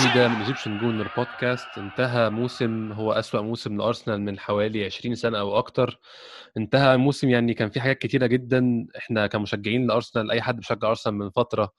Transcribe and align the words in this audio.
جديدة 0.00 0.28
من 0.28 0.36
Egyptian 0.36 0.78
Gooner 0.78 1.08
podcast 1.16 1.78
انتهى 1.78 2.30
موسم 2.30 2.92
هو 2.92 3.12
أسوأ 3.12 3.40
موسم 3.40 3.76
لأرسنال 3.76 4.20
من 4.20 4.38
حوالي 4.38 4.84
20 4.84 5.14
سنة 5.14 5.38
أو 5.38 5.58
أكتر. 5.58 6.00
انتهى 6.56 6.96
موسم 6.96 7.28
يعني 7.30 7.54
كان 7.54 7.70
فيه 7.70 7.80
حاجات 7.80 7.98
كتيرة 7.98 8.26
جدا. 8.26 8.86
إحنا 8.96 9.26
كمشجعين 9.26 9.86
لأرسنال 9.86 10.30
أي 10.30 10.42
حد 10.42 10.56
بيشجع 10.56 10.88
أرسنال 10.88 11.14
من 11.14 11.30
فترة 11.30 11.72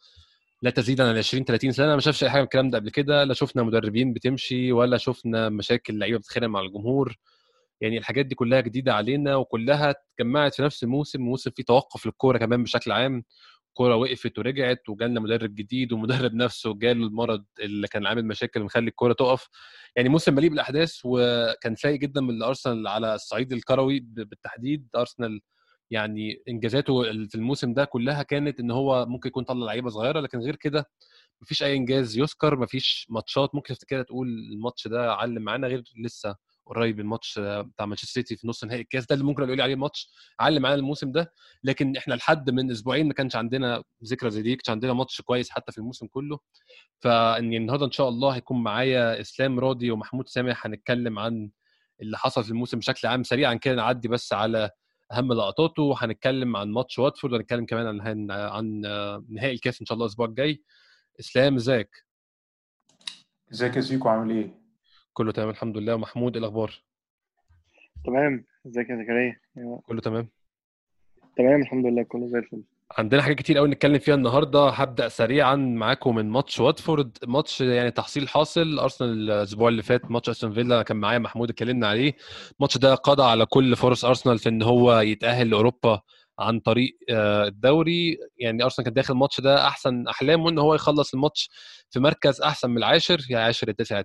لا 0.62 0.70
تزيد 0.70 1.02
عن 1.02 1.18
20 1.18 1.46
30 1.46 1.72
سنة. 1.72 1.96
ما 1.96 2.02
شافش 2.02 2.23
أي 2.23 2.30
حاجة 2.30 2.40
من 2.41 2.46
الكلام 2.46 2.70
ده 2.70 2.77
قبل 2.77 2.90
كده 2.90 3.23
لا 3.23 3.34
شفنا 3.34 3.63
مدربين 3.63 4.13
بتمشي 4.13 4.72
ولا 4.72 4.98
شفنا 4.98 5.49
مشاكل 5.49 5.99
لعيبة 5.99 6.18
بتتخانق 6.18 6.48
مع 6.48 6.60
الجمهور. 6.62 7.16
يعني 7.82 7.98
الحاجات 7.98 8.26
دي 8.26 8.35
كلها 8.35 8.62
جديدة 8.62 8.94
علينا 8.94 9.35
وكلها 9.35 9.90
اتجمعت 10.20 10.55
في 10.55 10.63
نفس 10.63 10.84
الموسم 10.84 11.22
موسم 11.22 11.52
فيه 11.52 11.63
توقف 11.63 12.05
للكورة 12.05 12.38
كمان 12.38 12.63
بشكل 12.63 12.91
عام. 12.91 13.24
الكوره 13.72 13.96
وقفت 13.96 14.40
ورجعت 14.40 14.90
وجالنا 14.90 15.20
مدرب 15.20 15.56
جديد 15.56 15.94
ومدرب 15.94 16.34
نفسه 16.34 16.74
جاله 16.74 17.06
المرض 17.08 17.46
اللي 17.60 17.88
كان 17.88 18.06
عامل 18.08 18.26
مشاكل 18.26 18.64
مخلي 18.64 18.88
الكوره 18.88 19.14
تقف. 19.14 19.48
يعني 19.96 20.10
موسم 20.10 20.36
مليء 20.36 20.50
بالأحداث 20.50 21.00
وكان 21.06 21.76
سيء 21.76 21.96
جدا 21.96 22.22
من 22.22 22.44
ارسنال 22.44 22.88
على 22.88 23.16
الصعيد 23.16 23.54
الكروي 23.54 24.00
بالتحديد. 24.00 24.88
أرسنال 24.96 25.42
يعني 25.92 26.44
إنجازاته 26.50 27.04
في 27.04 27.36
الموسم 27.36 27.74
ده 27.74 27.86
كلها 27.86 28.24
كانت 28.24 28.60
إن 28.60 28.72
هو 28.72 29.05
ممكن 29.05 29.30
يكون 29.30 29.44
طلع 29.44 29.66
لعيبة 29.66 29.90
صغيرة 29.90 30.20
لكن 30.20 30.40
غير 30.40 30.56
كده 30.56 30.85
مفيش 31.41 31.63
أي 31.63 31.76
إنجاز 31.76 32.18
يذكر 32.18 32.60
مفيش 32.60 33.08
ماتشات. 33.10 33.56
ممكن 33.56 33.74
تفتكرها 33.74 34.04
تقول 34.04 34.28
الماتش 34.54 34.88
ده 34.88 35.13
علم 35.13 35.41
معانا 35.41 35.68
غير 35.68 35.84
لسه 36.06 36.35
قريب 36.76 37.00
الماتش 37.00 37.40
بتاع 37.40 37.86
مانشستر 37.86 38.08
سيتي 38.08 38.36
في 38.36 38.48
نص 38.48 38.64
نهائي 38.64 38.82
الكاس 38.82 39.05
ده 39.05 39.14
اللي 39.16 39.26
ممكن 39.26 39.44
نقول 39.44 39.62
عليه 39.62 39.76
ماتش 39.76 40.12
علم 40.40 40.62
معانا 40.62 40.76
الموسم 40.76 41.12
ده. 41.12 41.34
لكن 41.63 41.98
إحنا 41.98 42.13
لحد 42.13 42.50
من 42.50 42.72
أسبوعين 42.72 43.08
ما 43.08 43.13
كانش 43.13 43.36
عندنا 43.36 43.84
ذكرى 44.04 44.30
زي 44.32 44.41
دي 44.41 44.55
كانش 44.55 44.70
عندنا 44.70 44.94
ماتش 44.94 45.22
كويس 45.22 45.50
حتى 45.50 45.72
في 45.72 45.78
الموسم 45.78 46.08
كله. 46.08 46.40
فاني 47.00 47.58
النهارده 47.58 47.86
إن 47.86 47.91
شاء 47.91 48.10
الله 48.10 48.30
هيكون 48.30 48.63
معايا 48.63 49.22
إسلام 49.22 49.60
راضي 49.60 49.91
ومحمود 49.91 50.30
سامح 50.30 50.66
هنتكلم 50.66 51.20
عن 51.20 51.50
اللي 52.02 52.18
حصل 52.18 52.44
في 52.44 52.50
الموسم 52.50 52.80
بشكل 52.80 53.08
عام. 53.08 53.24
سريعا 53.24 53.54
كده 53.54 53.76
نعدي 53.76 54.08
بس 54.08 54.34
على 54.34 54.70
أهم 55.12 55.34
لقطاته 55.34 55.84
وهنتكلم 55.84 56.58
عن 56.58 56.72
ماتش 56.72 57.00
واتفورد 57.00 57.34
وهنتكلم 57.34 57.66
كمان 57.66 57.88
عن 58.02 58.32
عن, 58.32 58.82
نهائي 59.30 59.54
الكاس 59.54 59.82
إن 59.82 59.85
شاء 59.85 59.94
الله 59.94 60.06
الأسبوع 60.06 60.26
الجاي. 60.28 60.63
إسلام 61.20 61.56
إزيك؟ 61.56 61.90
إزيك 63.54 63.76
يا 63.76 63.82
سيكو 63.82 64.09
عامل 64.09 64.31
إيه؟ 64.31 64.60
كله 65.13 65.31
تمام 65.31 65.50
الحمد 65.50 65.78
لله. 65.78 65.95
ومحمود 65.95 66.35
إيه 66.35 66.40
الأخبار؟ 66.44 66.84
تمام. 68.06 68.45
إزيك 68.67 68.90
يا 68.90 68.95
زكريا؟ 68.95 69.35
أيوة. 69.57 69.81
كله 69.88 70.01
تمام. 70.01 70.29
تمام 71.38 71.62
الحمد 71.62 71.85
لله. 71.85 72.03
كله 72.03 72.28
زي 72.28 72.38
الفل. 72.40 72.63
عندنا 72.97 73.22
حاجات 73.22 73.38
كتير 73.38 73.57
قوي 73.57 73.67
نتكلم 73.69 74.00
فيها 74.00 74.16
النهارده. 74.16 74.69
هبدأ 74.69 75.07
سريعا 75.07 75.56
معاكم 75.56 76.16
من 76.16 76.29
ماتش 76.29 76.59
واتفورد. 76.59 77.17
ماتش 77.28 77.62
يعني 77.62 77.91
تحصيل 77.91 78.29
حاصل. 78.29 78.79
أرسنال 78.79 79.09
الأسبوع 79.09 79.69
اللي 79.69 79.84
فات 79.84 80.12
ماتش 80.12 80.29
أستون 80.29 80.53
فيلا 80.53 80.81
كان 80.84 80.97
معايا 80.97 81.19
محمود 81.19 81.50
اتكلمنا 81.50 81.88
عليه. 81.88 82.13
الماتش 82.59 82.78
ده 82.78 82.95
قضى 82.95 83.23
على 83.23 83.45
كل 83.45 83.75
فرص 83.75 84.06
أرسنال 84.06 84.39
في 84.39 84.50
إن 84.50 84.63
هو 84.63 85.00
يتأهل 85.00 85.50
لأوروبا 85.50 86.01
عن 86.39 86.59
طريق 86.59 86.97
آه، 87.09 87.47
الدوري. 87.47 88.17
يعني 88.38 88.63
أرسنال 88.63 88.85
كان 88.85 88.94
داخل 88.94 89.13
الماتش 89.13 89.41
ده 89.41 89.67
أحسن 89.67 90.07
أحلامه 90.07 90.50
إن 90.50 90.59
هو 90.59 90.75
يخلص 90.75 91.13
الماتش 91.13 91.50
في 91.89 92.00
مركز 92.00 92.41
أحسن 92.41 92.69
من 92.69 92.77
العاشر. 92.77 93.19
يا 93.29 93.39
عاشر 93.39 93.67
يا 93.67 93.73
تاسع 93.73 93.97
يا 93.97 94.01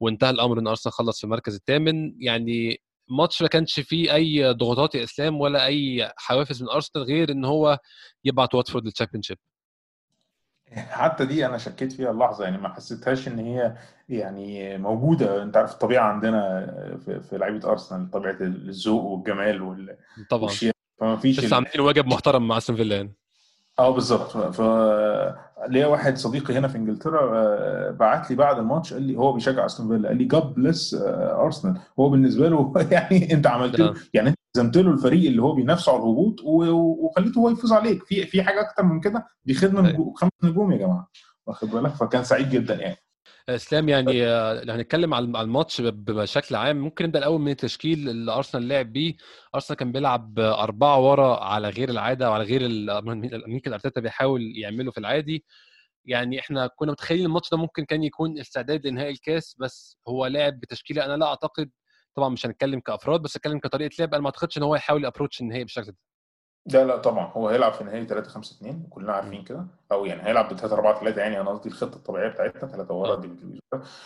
وانتهى 0.00 0.30
الأمر 0.30 0.58
إن 0.58 0.66
أرسنال 0.66 0.92
خلص 0.92 1.18
في 1.18 1.24
المركز 1.24 1.54
الثامن. 1.54 2.14
يعني 2.24 2.80
ماتش 3.08 3.42
ما 3.42 3.48
كانش 3.48 3.80
فيه 3.80 4.14
أي 4.14 4.52
ضغوطات 4.52 4.94
يا 4.94 5.04
إسلام 5.04 5.40
ولا 5.40 5.66
أي 5.66 6.12
حوافز 6.16 6.62
من 6.62 6.68
أرسنال 6.68 7.04
غير 7.04 7.30
إن 7.30 7.44
هو 7.44 7.78
يبعت 8.24 8.54
واتفورد 8.54 8.84
للتشامبيونشيب 8.84 9.38
حتى 10.76 11.24
دي 11.26 11.46
أنا 11.46 11.58
شكيت 11.58 11.92
فيها 11.92 12.10
اللحظة 12.10 12.44
يعني 12.44 12.58
ما 12.58 12.74
حسيتهاش 12.74 13.28
إن 13.28 13.38
هي 13.38 13.74
يعني 14.08 14.78
موجودة. 14.78 15.42
أنت 15.42 15.56
عارف 15.56 15.72
الطبيعة 15.72 16.04
عندنا 16.12 16.66
في, 17.04 17.20
في 17.20 17.38
لعيبة 17.38 17.70
أرسنال 17.70 18.10
طبيعة 18.10 18.36
الذوق 18.40 19.02
والجمال 19.04 19.62
وال- 19.62 19.96
طبعا. 20.30 20.50
فما 21.00 21.16
فيش 21.16 21.44
ال- 21.44 21.54
عاملين 21.54 21.80
واجب 21.80 22.06
محترم 22.06 22.48
مع 22.48 22.56
أستون 22.56 22.76
فيلا 22.76 22.96
يعني. 22.96 23.14
آه 23.78 23.90
بالظبط. 23.90 24.36
ف 24.36 24.60
ليا 25.68 25.86
واحد 25.86 26.16
صديقي 26.16 26.58
هنا 26.58 26.68
في 26.68 26.76
انجلترا 26.78 27.38
آه، 27.38 27.90
بعت 27.90 28.30
لي 28.30 28.36
بعد 28.36 28.58
الماتش 28.58 28.92
قال 28.92 29.02
لي 29.02 29.16
هو 29.16 29.32
بيشجع 29.32 29.66
أستون 29.66 29.88
فيلا 29.88 30.08
قال 30.08 30.18
لي 30.18 30.24
جاد 30.24 30.54
بليس 30.54 30.96
أرسنال. 31.18 31.76
هو 32.00 32.10
بالنسبة 32.10 32.48
له 32.48 32.72
يعني 32.90 33.32
أنت 33.34 33.46
عملت 33.46 33.78
له 33.78 33.88
آه. 33.88 33.94
يعني 34.14 34.28
أنت 34.28 34.38
لزمت 34.56 34.76
له 34.76 34.90
الفريق 34.90 35.30
اللي 35.30 35.42
هو 35.42 35.52
بينافسه 35.54 35.92
على 35.92 36.02
الهبوط 36.02 36.40
وخليته 36.44 37.38
هو 37.38 37.50
يفوز 37.50 37.72
عليك. 37.72 38.04
في 38.04 38.26
في 38.26 38.42
حاجة 38.42 38.60
أكتر 38.60 38.82
من 38.82 39.00
كده؟ 39.00 39.26
دي 39.44 39.54
خدمه. 39.54 39.80
نجوم 39.80 40.14
خمس 40.14 40.30
نجوم 40.44 40.72
يا 40.72 40.78
جماعة 40.78 41.08
واخد 41.46 41.70
بالك؟ 41.70 41.90
فكان 41.90 42.24
سعيد 42.24 42.50
جدا 42.50 42.74
يعني. 42.74 42.96
اسلام 43.48 43.88
يعني 43.88 44.12
لو 44.64 44.74
هنتكلم 44.74 45.14
على 45.14 45.24
الماتش 45.24 45.80
بشكل 45.80 46.54
عام 46.54 46.76
ممكن 46.76 47.04
نبدأ 47.04 47.18
الأول 47.18 47.40
من 47.40 47.50
التشكيل 47.50 48.08
اللي 48.08 48.32
أرسنال 48.32 48.68
لعب 48.68 48.92
بيه. 48.92 49.16
أرسنال 49.54 49.78
كان 49.78 49.92
بيلعب 49.92 50.38
أربعة 50.38 51.00
ورا 51.10 51.44
على 51.44 51.68
غير 51.68 51.88
العادة 51.88 52.30
وعلى 52.30 52.44
غير 52.44 52.60
ممكن 53.48 53.72
أرتيتا 53.72 54.00
بيحاول 54.00 54.52
يعمله 54.56 54.90
في 54.90 54.98
العادي. 54.98 55.44
يعني 56.04 56.40
إحنا 56.40 56.66
كنا 56.66 56.92
متخيلين 56.92 57.26
الماتش 57.26 57.50
ده 57.50 57.56
ممكن 57.58 57.84
كان 57.84 58.02
يكون 58.04 58.38
استعداد 58.38 58.86
لنهائي 58.86 59.10
الكاس 59.12 59.56
بس 59.58 59.98
هو 60.08 60.26
لعب 60.26 60.60
بتشكيلة 60.60 61.04
أنا 61.04 61.16
لا 61.16 61.26
أعتقد 61.26 61.70
طبعا 62.14 62.28
مش 62.28 62.46
هنتكلم 62.46 62.80
كأفراد 62.80 63.22
بس 63.22 63.36
هنتكلم 63.36 63.58
كطريقة 63.58 63.90
لعب 63.98 64.14
أنا 64.14 64.22
ما 64.22 64.26
أعتقدش 64.26 64.58
إن 64.58 64.62
هو 64.62 64.74
يحاول 64.74 65.06
ابروتش 65.06 65.40
النهائي 65.40 65.64
بالشكل 65.64 65.86
ده. 65.86 65.96
لا 66.66 66.84
لا 66.84 66.96
طبعا 66.96 67.26
هو 67.26 67.48
هيلعب 67.48 67.72
في 67.72 67.84
نهائي 67.84 68.06
3 68.06 68.28
5 68.30 68.56
2 68.56 68.82
وكلنا 68.86 69.12
عارفين 69.12 69.44
كده. 69.44 69.66
أو 69.92 70.04
يعني 70.04 70.22
هيلعب 70.22 70.48
ب 70.48 70.56
3 70.56 70.74
4 70.74 71.00
3 71.00 71.20
يعني 71.20 71.40
أنا 71.40 71.50
قصدي 71.50 71.68
الخطة 71.68 71.96
الطبيعية 71.96 72.28
بتاعتنا 72.28 72.70
3 72.70 72.94
ورا. 72.94 73.14
دي 73.16 73.28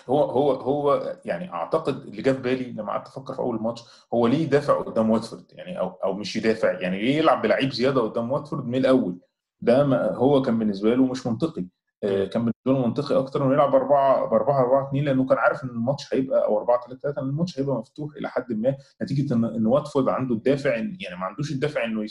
هو 0.08 0.22
هو 0.22 0.52
هو 0.52 1.16
يعني 1.24 1.52
أعتقد 1.52 1.96
اللي 1.96 2.22
جه 2.22 2.30
في 2.32 2.42
بالي 2.42 2.72
لما 2.72 2.92
قعدت 2.92 3.06
أفكر 3.06 3.34
في 3.34 3.38
أول 3.38 3.56
الماتش 3.56 3.82
هو 4.14 4.26
ليه 4.26 4.38
يدافع 4.42 4.80
قدام 4.82 5.10
واتفورد 5.10 5.44
يعني 5.52 5.78
أو 5.80 5.88
أو 5.88 6.14
مش 6.14 6.36
يدافع 6.36 6.80
يعني 6.80 7.00
ليه 7.00 7.16
يلعب 7.16 7.42
بلعيب 7.42 7.72
زيادة 7.72 8.00
قدام 8.00 8.32
واتفورد 8.32 8.66
من 8.66 8.74
الأول؟ 8.74 9.18
ده 9.60 9.84
ما 9.84 10.12
هو 10.14 10.42
كان 10.42 10.58
بالنسبة 10.58 10.94
له 10.94 11.06
مش 11.06 11.26
منطقي. 11.26 11.66
كان 12.04 12.42
بالنسبة 12.44 12.52
له 12.82 12.86
منطقي 12.86 13.18
أكتر 13.18 13.44
إنه 13.44 13.52
يلعب 13.52 13.70
ب 13.70 13.74
4 13.74 14.26
ب 14.30 14.32
4 14.32 14.60
4 14.60 14.88
2 14.88 15.04
لأنه 15.04 15.26
كان 15.26 15.38
عارف 15.38 15.64
إن 15.64 15.68
الماتش 15.68 16.14
هيبقى 16.14 16.44
أو 16.44 16.58
4 16.58 16.80
3 16.86 17.00
3 17.02 17.22
إن 17.22 17.28
الماتش 17.28 17.58
هيبقى 17.60 17.76
مفتوح 17.76 18.14
إلى 18.16 18.28
حد 18.28 18.52
ما. 18.52 18.76
نتيجة 19.02 19.34
إن 19.34 19.44
إن 19.44 19.66
واتفورد 19.66 20.08
عنده 20.08 20.34
الدافع 20.34 20.76
يعني 20.76 21.16
ما 21.20 21.24
عندوش 21.26 21.52
الدافع 21.52 21.84
إنه 21.84 22.06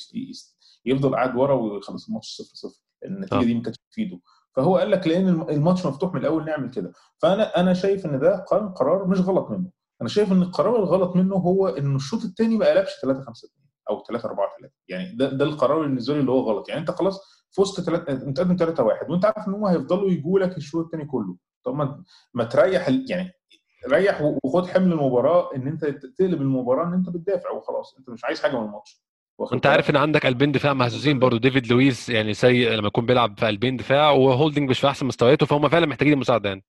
يفضل 0.86 1.16
قاعد 1.16 1.36
ورا 1.36 1.54
ويخلص 1.54 2.08
الماتش 2.08 2.42
0 2.42 2.70
0 2.70 2.82
النتيجة 3.06 3.40
آه. 3.40 3.44
دي 3.44 3.54
ما 3.56 3.62
كانتش 3.62 3.80
تفيده. 3.92 4.20
فهو 4.56 4.78
قال 4.78 4.92
لك 4.92 5.08
لأن 5.08 5.28
الم- 5.28 5.50
الماتش 5.50 5.86
مفتوح 5.86 6.14
من 6.14 6.22
الأول 6.22 6.46
نعمل 6.46 6.70
كده. 6.70 6.92
فأنا 7.18 7.60
أنا 7.60 7.74
شايف 7.74 8.06
إن 8.06 8.20
ده 8.20 8.46
كان 8.50 8.70
قرار 8.70 9.08
مش 9.08 9.20
غلط 9.22 9.50
منه. 9.52 9.70
أنا 10.02 10.10
شايف 10.10 10.32
إن 10.32 10.42
القرار 10.42 10.76
الغلط 10.76 11.16
منه 11.16 11.36
هو 11.36 11.68
إن 11.68 11.96
الشوط 11.96 12.24
الثاني 12.24 12.58
ما 12.58 12.66
قلبش 12.70 12.90
3 13.02 13.22
5 13.22 13.48
2 13.48 13.64
أو 13.90 14.04
3 14.08 14.26
4 14.30 14.48
3 14.60 14.74
يعني 14.88 15.16
ده 15.16 15.30
ده 15.30 15.46
القرار 15.46 15.82
بالنسبة 15.82 16.14
لي 16.14 16.20
اللي 16.20 16.32
هو 16.32 16.40
غلط. 16.40 16.70
يعني 16.70 16.82
أنت 16.82 16.92
خلاص 16.92 17.22
فزت 17.58 17.80
تلات... 17.80 18.10
متقدم 18.12 18.56
3 18.56 18.84
1 18.84 19.10
وانت 19.10 19.26
عارف 19.26 19.48
إن 19.48 19.54
هم 19.54 19.66
هيفضلوا 19.66 20.10
يجوا 20.10 20.40
لك 20.40 20.58
الشوط 20.58 20.86
الثاني 20.86 21.06
كله 21.06 21.36
طب 21.64 21.76
ما 21.76 22.04
ما 22.34 22.44
تريح. 22.44 22.90
يعني 22.90 23.32
ريح 23.90 24.22
وخد 24.44 24.68
حمل 24.68 24.92
المباراة 24.92 25.56
إن 25.56 25.68
أنت 25.68 25.86
تقلب 25.86 26.42
المباراة 26.42 26.88
إن 26.88 26.94
أنت 26.94 27.10
بتدافع 27.10 27.52
وخلاص 27.52 27.96
أنت 28.00 28.10
مش 28.10 28.26
عايز 28.26 28.42
حاجة 28.42 28.60
من 28.60 28.66
الماتش 28.66 29.04
بالك؟ 29.40 29.66
عارف 29.68 29.90
إن 29.90 29.96
عندك 29.96 30.26
قلبين 30.26 30.52
دفاع 30.52 30.74
مهزوزين 30.74 31.20
برضو 31.20 31.38
ديفيد 31.38 31.68
لويس 31.68 32.10
يعني 32.10 32.34
سيء 32.34 32.72
لما 32.72 32.88
يكون 32.88 33.06
بيلعب 33.06 33.40
في 33.40 33.46
قلبين 33.46 33.78
دفاع 33.78 34.12
وهولدنج 34.12 34.70
مش 34.70 34.80
في 34.80 34.88
أحسن 34.88 35.06
مستوياته 35.06 35.46
فهم 35.46 35.70
فعلا 35.70 35.86
محتاجين 35.86 36.14
المساعده 36.14 36.50
يعني 36.50 36.64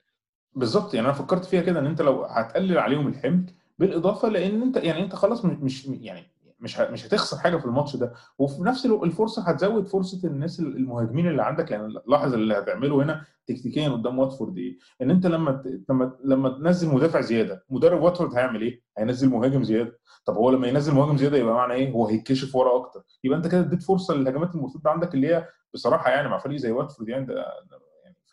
بالظبط 0.54 0.94
يعني 0.94 1.06
أنا 1.06 1.14
فكرت 1.14 1.44
فيها 1.44 1.62
كده 1.62 1.80
إن 1.80 1.86
أنت 1.86 2.02
لو 2.02 2.24
هتقلل 2.24 2.78
عليهم 2.78 3.08
الحمل 3.08 3.46
بالإضافة 3.78 4.28
لأن 4.28 4.62
أنت 4.62 4.76
يعني 4.76 5.02
أنت 5.02 5.14
خلاص 5.14 5.44
مش 5.44 5.86
يعني 5.86 6.33
مش 6.64 6.80
مش 6.80 7.06
هتخسر 7.06 7.38
حاجة 7.38 7.56
في 7.56 7.64
الماتش 7.66 7.96
ده 7.96 8.12
وفي 8.38 8.62
نفس 8.62 8.86
الفرصة 8.86 9.42
هتزود 9.42 9.88
فرصة 9.88 10.28
الناس 10.28 10.60
المهاجمين 10.60 11.26
اللي 11.28 11.42
عندك 11.42 11.70
يعني 11.70 11.94
لاحظ 12.06 12.34
اللي 12.34 12.54
هتعمله 12.58 13.02
هنا 13.02 13.24
تكتيكيا 13.46 13.88
قدام 13.88 14.18
واتفورد 14.18 14.58
إيه 14.58 14.78
إن 15.02 15.10
أنت 15.10 15.26
لما 15.26 15.62
لما 15.88 16.16
لما 16.24 16.48
تنزل 16.48 16.88
مدافع 16.94 17.20
زيادة 17.20 17.64
مدرب 17.70 18.02
واتفورد 18.02 18.34
هيعمل 18.34 18.62
إيه؟ 18.62 18.82
هينزل 18.98 19.28
مهاجم 19.28 19.62
زيادة 19.62 19.98
طب 20.26 20.34
هو 20.36 20.50
لما 20.50 20.68
ينزل 20.68 20.94
مهاجم 20.94 21.16
زيادة 21.16 21.36
يبقى 21.36 21.54
معنى 21.54 21.74
إيه؟ 21.74 21.90
هو 21.92 22.06
هيتكشف 22.08 22.56
ورا 22.56 22.76
أكتر 22.76 23.02
يبقى 23.24 23.38
أنت 23.38 23.46
كده 23.46 23.60
اديت 23.60 23.82
فرصة 23.82 24.14
للهجمات 24.14 24.54
المرتدة 24.54 24.90
عندك 24.90 25.14
اللي 25.14 25.34
هي 25.34 25.48
بصراحة 25.74 26.10
يعني 26.10 26.28
مع 26.28 26.38
فريق 26.38 26.56
زي 26.58 26.70
واتفورد 26.70 27.08
يعني 27.08 27.26
ده 27.26 27.44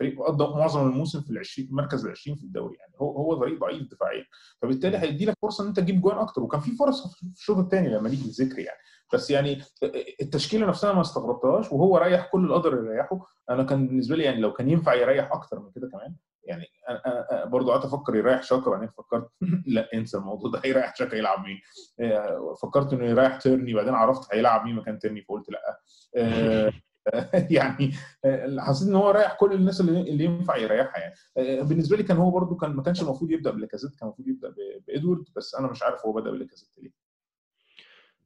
فريق 0.02 0.22
قضى 0.28 0.60
معظم 0.60 0.88
الموسم 0.88 1.22
في 1.22 1.30
ال 1.30 1.38
20 1.40 1.68
المركز 1.68 2.06
ال 2.06 2.12
20 2.12 2.38
في 2.38 2.44
الدوري 2.44 2.76
يعني. 2.80 2.94
هو 3.02 3.12
هو 3.18 3.40
فريق 3.40 3.60
ضعيف 3.60 3.84
دفاعيا. 3.92 4.26
فبالتالي 4.62 4.98
هيدي 4.98 5.26
لك 5.26 5.36
فرصة 5.42 5.64
إن 5.64 5.68
أنت 5.68 5.80
تجيب 5.80 6.02
جوان 6.02 6.18
أكتر. 6.18 6.44
وكان 6.44 6.60
في 6.60 6.72
فرص 6.72 7.16
في 7.16 7.24
الشوط 7.38 7.58
الثاني 7.58 7.90
لما 7.90 8.10
نيجي 8.10 8.24
للذكر 8.28 8.60
يعني. 8.60 8.80
بس 9.14 9.32
يعني 9.32 9.62
التشكيلة 10.22 10.68
نفسها 10.68 10.94
ما 10.94 11.02
استغربتهاش 11.02 11.72
وهو 11.72 11.98
ريح 11.98 12.26
كل 12.32 12.40
اللي 12.44 12.54
قدر 12.54 12.74
يريحه. 12.74 13.28
أنا 13.50 13.64
كان 13.64 13.88
بالنسبة 13.88 14.16
لي 14.16 14.24
يعني 14.24 14.40
لو 14.42 14.54
كان 14.54 14.70
ينفع 14.70 14.94
يريح 14.94 15.32
أكتر 15.32 15.60
من 15.60 15.72
كده 15.76 15.90
كمان 15.90 16.16
يعني 16.44 16.66
أنا 16.90 17.46
برضه 17.46 17.72
قعدت 17.72 17.86
أفكر 17.86 18.16
يريح 18.16 18.44
شاكا 18.44 18.72
بعدين 18.72 18.90
فكرت 18.98 19.30
لا 19.76 19.90
انسى 19.94 20.18
الموضوع 20.18 20.52
ده. 20.52 20.62
هيريح 20.66 20.96
شاكا 20.96 21.16
يلعب 21.16 21.46
مين؟ 21.46 21.60
فكرت 22.62 22.94
إنه 22.94 23.06
يريح 23.06 23.36
تيرني 23.36 23.74
بعدين 23.74 23.94
عرفت 23.94 24.34
هيلعب 24.36 24.66
مين 24.66 24.76
مكان 24.76 25.00
تيرني 25.00 25.22
فقلت 25.22 25.46
لأ. 25.50 25.80
يعني 27.58 27.92
آه، 28.26 28.58
حسيت 28.60 28.88
إن 28.88 28.96
هو 28.96 29.12
ريح 29.12 29.34
كل 29.34 29.54
الناس 29.54 29.82
اللي 29.82 30.26
ينفع 30.26 30.58
يريحها 30.58 31.00
يعني. 31.00 31.14
آه، 31.38 31.62
بالنسبة 31.62 31.98
لي 31.98 32.04
كان 32.04 32.18
هو 32.18 32.32
برده 32.32 32.56
كان 32.56 32.72
ما 32.72 32.84
كانش 32.84 33.02
المفروض 33.02 33.32
يبدأ 33.32 33.52
بلاكازيت 33.52 33.92
كان 33.96 34.08
المفروض 34.08 34.28
يبدأ 34.28 34.54
بإدوارد 34.88 35.26
بس 35.36 35.56
أنا 35.56 35.72
مش 35.72 35.84
عارف 35.84 36.06
هو 36.06 36.14
بدأ 36.14 36.32
بلاكازيت 36.32 36.70
ليه. 36.78 36.92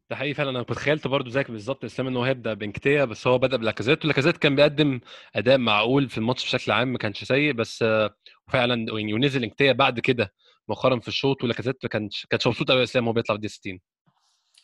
ده 0.09 0.15
حقيقي 0.15 0.33
فعلا. 0.33 0.49
أنا 0.49 0.63
كنت 0.63 0.77
تخيلت 0.77 1.07
برضو 1.07 1.29
زيك 1.29 1.51
بالظبط 1.51 1.85
إسلام 1.85 2.07
إن 2.07 2.15
هو 2.17 2.23
هيبدأ 2.23 2.53
بنكيتيا 2.53 3.05
بس 3.05 3.27
هو 3.27 3.37
بدأ 3.37 3.57
بلاكازيت. 3.57 4.05
ولاكازيت 4.05 4.37
كان 4.37 4.55
بيقدم 4.55 4.99
أداء 5.35 5.57
معقول 5.57 6.09
في 6.09 6.17
الماتش 6.17 6.45
بشكل 6.55 6.71
عام 6.71 6.87
ما 6.91 6.97
كانش 6.97 7.23
سيء 7.23 7.53
بس 7.53 7.83
آه، 7.83 8.15
فعلا 8.47 8.93
ونزل 8.93 9.43
إنكيتيا 9.43 9.71
بعد 9.73 9.99
كده 9.99 10.33
مؤخرا 10.67 10.99
في 10.99 11.07
الشوط 11.07 11.43
ولاكازيت 11.43 11.77
ما 11.83 11.89
كانش 11.89 12.25
كانش 12.29 12.47
مبسوط 12.47 12.71
قوي 12.71 12.83
إسلام 12.83 13.03
وهو 13.07 13.13
بيطلع 13.13 13.35
في 13.35 13.41
دي 13.41 13.47
60 13.47 13.79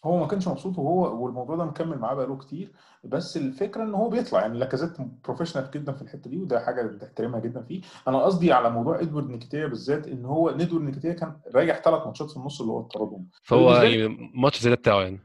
هو 0.05 0.17
ما 0.19 0.27
كانش 0.27 0.47
مبسوط 0.47 0.77
وهو 0.77 1.23
والموضوع 1.23 1.55
ده 1.55 1.65
مكمل 1.65 1.97
معاه 1.99 2.15
بقاله 2.15 2.37
كتير. 2.37 2.71
بس 3.03 3.37
الفكرة 3.37 3.83
إن 3.83 3.93
هو 3.93 4.09
بيطلع 4.09 4.41
يعني 4.41 4.57
لاكازيت 4.59 4.91
professional 5.25 5.71
جدا 5.73 5.91
في 5.93 6.01
الحتة 6.01 6.29
دي 6.29 6.37
وده 6.37 6.59
حاجة 6.59 6.97
تحترمها 6.97 7.39
جدا 7.39 7.61
فيه. 7.63 7.81
أنا 8.07 8.21
قصدي 8.23 8.53
على 8.53 8.69
موضوع 8.69 8.99
إدوارد 9.01 9.29
نكيتيا 9.29 9.67
بالذات 9.67 10.07
إن 10.07 10.25
هو 10.25 10.49
إدوارد 10.49 10.83
نكيتيا 10.85 11.13
كان 11.13 11.33
رايح 11.55 11.81
ثلاث 11.81 12.05
ماتشات 12.05 12.29
في 12.31 12.37
النص 12.37 12.61
اللي 12.61 12.73
هو 12.73 12.81
طردهم 12.81 13.27
فهو 13.43 13.81
لي- 13.81 13.99
يعني 13.99 14.15
زي 14.61 14.69
ده 14.69 14.75
بتاعه 14.75 15.01
يعني. 15.01 15.19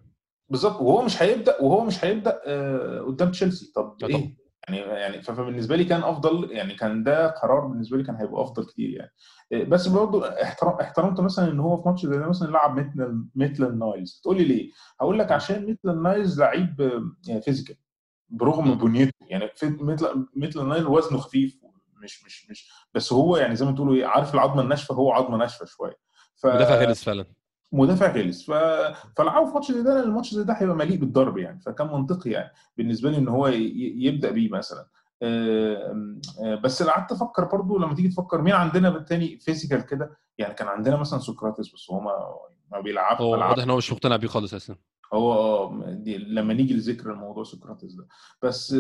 بالظبط 0.51 0.81
وهو 0.81 1.03
مش 1.03 1.23
هيبدأ 1.23 1.63
وهو 1.63 1.85
مش 1.85 2.05
هيبدأ 2.05 2.41
آه، 2.47 3.01
قدام 3.01 3.31
تشيلسي. 3.31 3.73
طب 3.77 3.97
آه. 4.03 4.07
إيه؟ 4.07 4.46
يعني 4.69 4.79
يعني 4.79 5.23
فبالنسبه 5.23 5.77
لي 5.77 5.85
كان 5.85 6.03
أفضل 6.03 6.53
يعني 6.53 6.75
كان 6.75 7.03
ده 7.05 7.27
قرار 7.27 7.67
بالنسبة 7.67 7.97
لي 7.97 8.03
كان 8.05 8.17
هيبقى 8.17 8.43
أفضل 8.43 8.67
كتير 8.67 8.91
يعني. 8.91 9.13
آه، 9.53 9.65
بس 9.65 9.89
برضه 9.89 10.43
احترم 10.43 10.73
احترمت 10.81 11.21
مثلا 11.21 11.51
إن 11.51 11.61
هو 11.61 11.77
في 11.83 11.89
ماتش 11.89 12.07
زي 12.07 12.19
ده 12.19 12.29
مثلا 12.29 12.51
لعب 12.51 12.79
مثل 12.81 13.25
ميتلاند 13.35 13.79
نايلز. 13.79 14.21
تقول 14.23 14.37
لي 14.37 14.45
ليه؟ 14.45 14.71
هقول 15.01 15.19
لك 15.19 15.33
عشان 15.33 15.63
ميتلاند 15.85 16.03
نايلز 16.03 16.41
لعيب 16.41 17.01
يعني 17.29 17.41
physical 17.43 17.77
برغم. 18.29 18.75
بنيته. 18.75 19.13
يعني 19.21 19.51
مثل 19.81 20.27
مثل 20.37 20.69
نايل 20.69 20.87
وزنه 20.87 21.19
خفيف 21.19 21.59
مش 22.03 22.25
مش 22.25 22.51
مش 22.51 22.71
بس 22.95 23.13
هو 23.13 23.37
يعني 23.37 23.57
زي 23.57 23.67
ما 23.67 23.73
تقولوا 23.73 23.95
إيه 23.95 24.07
عارف 24.07 24.35
العظمة 24.35 24.63
الناشفة 24.63 24.95
هو 24.95 25.13
عظمة 25.13 25.37
ناشفة 25.37 25.67
شوية. 25.67 25.97
ف... 26.37 26.47
مدافع 26.47 26.75
غلس 26.75 27.05
فعلا. 27.05 27.27
مدافع 27.73 28.13
غلس 28.13 28.47
ف... 28.51 28.53
فلعبوا 29.17 29.47
في 29.49 29.55
ماتش 29.55 29.73
زي 29.73 29.83
ده 29.83 30.03
الماتش 30.03 30.35
زي 30.35 30.45
ده 30.45 30.53
هيبقى 30.55 30.77
مليء 30.77 30.97
بالضرب 30.99 31.39
يعني. 31.39 31.61
فكان 31.61 31.87
منطقي 31.87 32.31
يعني 32.31 32.53
بالنسبة 32.77 33.11
لي 33.11 33.19
إن 33.19 33.29
هو 33.29 33.47
يبدأ 33.47 34.31
بيه 34.31 34.49
مثلا. 34.51 34.87
بس 36.63 36.83
قعدت 36.83 37.13
أفكر 37.13 37.45
برضو 37.45 37.79
لما 37.79 37.95
تيجي 37.95 38.09
تفكر 38.09 38.43
مين 38.43 38.53
عندنا 38.55 38.91
بالتاني 38.91 39.39
physical 39.39 39.87
كده؟ 39.87 40.19
يعني 40.39 40.55
كان 40.55 40.69
عندنا 40.69 40.97
مثلا 40.97 41.19
سقراطس 41.19 41.75
بس 41.75 41.91
هو 41.91 42.01
ما 42.01 42.13
ما 42.73 42.81
بيلعبش 42.81 43.21
هو 43.21 43.31
واضح 43.31 43.63
إن 43.63 43.71
هو 43.71 43.77
مش 43.77 43.93
مقتنع 43.93 44.17
بيه 44.17 44.29
خالص 44.29 44.55
أساسا 44.55 44.77
هو 45.13 45.33
آه 45.33 46.03
لما 46.07 46.55
نيجي 46.55 46.75
لذكر 46.75 47.13
الموضوع 47.13 47.45
سقراطس 47.45 47.93
ده. 47.93 48.07
بس 48.43 48.77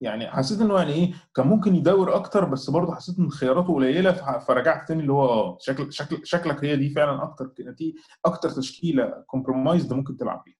يعني 0.00 0.30
حسيت 0.30 0.60
انه 0.60 0.78
يعني 0.78 0.92
إيه 0.92 1.12
كان 1.34 1.46
ممكن 1.46 1.74
يدور 1.76 2.14
أكتر 2.14 2.44
بس 2.44 2.70
برضه 2.70 2.94
حسيت 2.94 3.18
إن 3.18 3.30
خياراته 3.30 3.74
قليلة 3.74 4.12
فرجعت 4.38 4.88
تاني 4.88 5.00
اللي 5.00 5.12
هو 5.12 5.28
آه 5.28 5.58
شكل 5.60 5.92
شكل 5.92 6.20
شكلك 6.24 6.64
هي 6.64 6.76
دي 6.76 6.90
فعلا 6.90 7.22
أكتر 7.22 7.52
أكتر 8.24 8.50
تشكيلة 8.50 9.24
كومبرومايز 9.26 9.92
ممكن 9.92 10.16
تلعب 10.16 10.42
بيها. 10.46 10.56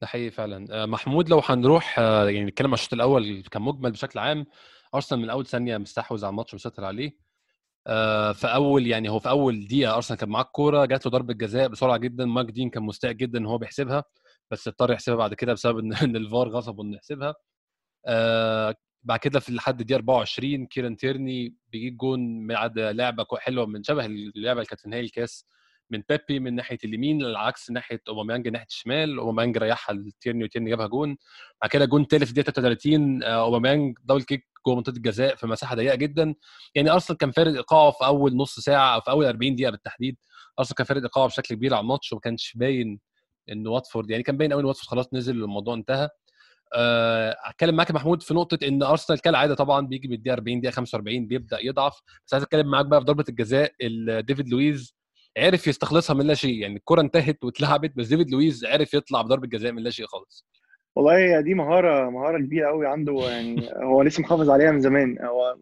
ده 0.00 0.06
حقيقي 0.06 0.30
فعلا. 0.30 0.82
آه، 0.82 0.86
محمود 0.86 1.28
لو 1.28 1.42
هنروح 1.44 1.98
آه، 1.98 2.30
يعني 2.30 2.44
نتكلم 2.44 2.66
عن 2.68 2.74
الشوط 2.74 2.92
الأول 2.92 3.42
كمجمل 3.50 3.90
بشكل 3.90 4.18
عام. 4.18 4.46
أرسنال 4.94 5.20
من 5.20 5.30
أول 5.30 5.46
ثانية 5.46 5.78
مستحوذ 5.78 6.24
على 6.24 6.30
الماتش 6.30 6.54
مسيطر 6.54 6.84
عليه. 6.84 7.29
في 8.34 8.46
أول 8.46 8.86
يعني 8.86 9.08
هو 9.08 9.18
في 9.18 9.28
أول 9.28 9.66
دقيقة 9.66 9.94
أرسنال 9.96 10.20
كان 10.20 10.28
معاه 10.28 10.42
الكورة 10.42 10.84
جات 10.84 11.06
له 11.06 11.12
ضربة 11.12 11.34
جزاء 11.34 11.68
بسرعة 11.68 11.96
جدا. 11.96 12.24
مايك 12.24 12.46
دين 12.46 12.70
كان 12.70 12.82
مستاء 12.82 13.12
جدا 13.12 13.38
إن 13.38 13.46
هو 13.46 13.58
بيحسبها 13.58 14.04
بس 14.50 14.68
اضطر 14.68 14.92
يحسبها 14.92 15.16
بعد 15.16 15.34
كده 15.34 15.52
بسبب 15.52 15.78
إن 15.78 15.92
الفار 16.16 16.48
غصبه 16.48 16.82
انه 16.82 16.96
يحسبها. 16.96 17.34
آه، 18.06 18.74
بعد 19.02 19.18
كده 19.18 19.40
في 19.40 19.52
لحد 19.52 19.82
دقيقه 19.82 19.96
24 19.98 20.66
كيران 20.66 20.96
تيرني 20.96 21.54
بيجيب 21.72 21.96
جون 21.96 22.46
بعد 22.46 22.78
لعبة 22.78 23.26
حلوة 23.38 23.66
من 23.66 23.82
شبه 23.82 24.06
اللعبة 24.06 24.60
اللي 24.60 24.66
كانت 24.66 24.80
في 24.80 24.88
نهائي 24.90 25.04
الكاس 25.04 25.46
من 25.90 26.02
بيبي 26.08 26.40
من 26.40 26.54
ناحية 26.54 26.78
اليمين 26.84 27.22
العكس 27.22 27.70
ناحية 27.70 28.00
أوباميانج 28.08 28.48
ناحية 28.48 28.66
الشمال. 28.66 29.18
أوباميانج 29.18 29.58
ريحها 29.58 29.94
لتيرني 29.94 30.44
وتيرني 30.44 30.70
جابها 30.70 30.86
جون. 30.86 31.16
بعد 31.62 31.70
كده 31.70 31.84
جون 31.84 32.06
تالت 32.08 32.24
في 32.24 32.30
الدقيقة 32.30 32.46
33 32.52 33.22
آه، 33.22 33.26
أوباميانج 33.44 33.98
double 34.04 34.22
kick 34.22 34.49
جوه 34.66 34.74
منطقة 34.76 34.96
الجزاء 34.96 35.34
في 35.34 35.46
مساحة 35.46 35.74
ضيقة 35.76 35.94
جدا. 35.94 36.34
يعني 36.74 36.90
أرسنال 36.90 37.18
كان 37.18 37.30
فارق 37.30 37.52
إيقاعه 37.52 37.90
في 37.90 38.04
أول 38.06 38.36
نص 38.36 38.60
ساعة 38.60 38.94
أو 38.94 39.00
في 39.00 39.10
أول 39.10 39.26
40 39.26 39.54
دقيقة 39.56 39.70
بالتحديد. 39.70 40.16
أرسنال 40.58 40.76
كان 40.76 40.86
فارق 40.86 41.02
إيقاعه 41.02 41.26
بشكل 41.26 41.54
كبير 41.54 41.74
على 41.74 41.80
الماتش 41.82 42.12
وما 42.12 42.20
كانش 42.20 42.52
باين 42.56 43.00
إن 43.52 43.66
واتفورد 43.66 44.10
يعني 44.10 44.22
كان 44.22 44.36
باين 44.36 44.52
قوي 44.52 44.60
إن 44.62 44.66
واتفورد 44.66 44.88
خلاص 44.88 45.06
نزل 45.14 45.42
والموضوع 45.42 45.74
انتهى. 45.74 46.08
آه، 46.74 47.36
أتكلم 47.46 47.76
معاك 47.76 47.90
يا 47.90 47.94
محمود 47.94 48.22
في 48.22 48.34
نقطة 48.34 48.58
إن 48.68 48.82
أرسنال 48.82 49.20
كالعادة 49.20 49.54
طبعا 49.54 49.86
بيجي 49.86 50.08
من 50.08 50.14
الدقيقه 50.14 50.34
40 50.34 50.60
دقيقه 50.60 50.72
45 50.74 51.26
بيبدأ 51.26 51.58
يضعف. 51.62 52.00
بس 52.26 52.34
عايز 52.34 52.44
أتكلم 52.44 52.66
معاك 52.70 52.86
بقى 52.86 53.00
في 53.00 53.06
ضربة 53.06 53.24
الجزاء 53.28 53.72
ديفيد 54.20 54.48
لويز 54.48 54.94
عرف 55.38 55.66
يستخلصها 55.66 56.14
من 56.14 56.26
لا 56.26 56.34
شيء. 56.34 56.54
يعني 56.62 56.76
الكرة 56.76 57.00
انتهت 57.00 57.44
واتلعبت 57.44 57.92
بس 57.96 58.06
ديفيد 58.08 58.30
لويز 58.30 58.64
عرف 58.64 58.94
يطلع 58.94 59.22
بضربة 59.22 59.46
جزاء 59.48 59.72
من 59.72 59.82
لا 59.82 59.90
شيء 59.90 60.06
خالص. 60.06 60.46
والله 60.96 61.16
هي 61.18 61.42
دي 61.42 61.54
مهارة 61.54 62.10
مهارة 62.10 62.38
كبيرة 62.38 62.68
قوي 62.68 62.86
عنده 62.86 63.12
يعني 63.30 63.68
هو 63.76 64.02
لسه 64.02 64.22
محافظ 64.22 64.50
عليها 64.50 64.70
من 64.70 64.80
زمان. 64.80 65.18
هو 65.22 65.56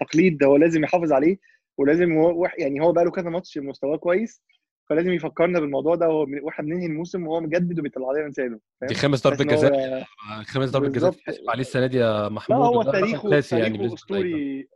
تقليد 0.00 0.44
هو 0.44 0.56
لازم 0.56 0.84
يحافظ 0.84 1.12
عليه 1.12 1.36
ولازم 1.78 2.12
هو 2.12 2.48
يعني 2.58 2.80
هو 2.80 2.92
بقى 2.92 3.04
له 3.04 3.10
كذا 3.10 3.30
ماتش 3.30 3.58
مستواه 3.58 3.96
كويس 3.96 4.42
فلازم 4.90 5.10
يفكرنا 5.12 5.60
بالموضوع 5.60 5.94
ده 5.94 6.08
وهو 6.08 6.26
وإحنا 6.42 6.64
بننهي 6.64 6.86
الموسم 6.86 7.26
وهو 7.26 7.40
مجدد 7.40 7.78
وبيطلع 7.78 8.12
لنا 8.12 8.28
مثاله 8.28 8.58
دي 8.88 8.94
خمس 8.94 9.26
إن 9.26 9.32
هو- 9.50 9.56
جزاء. 9.56 10.04
خمس 10.46 10.70
ضربة 10.70 10.88
جزاء 10.88 11.14
عليه 11.48 11.60
السنة 11.60 11.86
دي 11.86 11.96
يا 11.98 12.22
لا 12.22 12.28
محمود 12.28 12.58
هو 12.66 12.78
وده 12.80 12.90
رقم 12.90 13.00
تاريخه 13.00 13.28
يعني 13.30 13.42
تاريخه 13.42 13.56
للعيبة. 13.76 13.94
أسطوري 13.94 14.68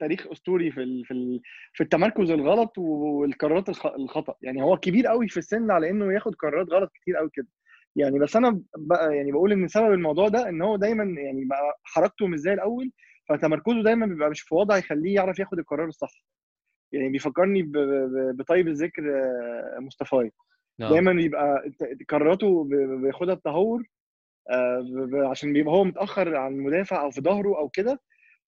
تاريخ 0.00 0.26
أسطوري 0.32 0.70
في 0.70 0.82
ال... 0.82 1.04
في 1.04 1.10
ال... 1.10 1.40
في 1.74 1.82
التمركز 1.82 2.30
الغلط 2.30 2.78
والقرارات 2.78 3.68
الخ... 3.68 3.86
الخطأ. 3.86 4.34
يعني 4.42 4.62
هو 4.62 4.76
كبير 4.76 5.06
قوي 5.06 5.28
في 5.28 5.36
السن 5.36 5.70
على 5.70 5.90
إنه 5.90 6.12
ياخد 6.14 6.34
قرارات 6.34 6.70
غلط 6.70 6.92
كتير 6.94 7.16
قوي 7.16 7.30
كده. 7.32 7.46
يعني 7.98 8.18
بس 8.18 8.36
أنا 8.36 8.62
بقى 8.76 9.16
يعني 9.16 9.32
بقول 9.32 9.52
إن 9.52 9.68
سبب 9.68 9.92
الموضوع 9.92 10.28
ده 10.28 10.48
إن 10.48 10.62
هو 10.62 10.76
دايما 10.76 11.04
يعني 11.20 11.44
بقى 11.44 11.80
حركته 11.84 12.26
مش 12.26 12.38
زي 12.38 12.52
الأول 12.52 12.90
فتمركزه 13.28 13.82
دايما 13.82 14.06
بيبقى 14.06 14.30
مش 14.30 14.40
في 14.40 14.54
وضع 14.54 14.76
يخليه 14.76 15.14
يعرف 15.14 15.38
ياخد 15.38 15.58
القرار 15.58 15.88
الصح 15.88 16.24
يعني 16.92 17.08
بيفكرني. 17.08 17.62
بطيب 18.32 18.68
الذكر 18.68 19.02
آه، 19.02 19.78
مصطفى 19.80 20.30
نعم. 20.78 20.90
دايما 20.92 21.22
يبقى 21.22 21.70
ت- 21.78 22.10
قراراته 22.10 22.64
بياخدها 23.02 23.34
بتهور 23.34 23.82
آه، 24.50 25.28
عشان 25.30 25.52
بيبقى 25.52 25.74
هو 25.74 25.84
متأخر 25.84 26.36
عن 26.36 26.52
المدافع 26.52 27.02
أو 27.02 27.10
في 27.10 27.20
ظهره 27.20 27.58
أو 27.58 27.68
كده 27.68 28.00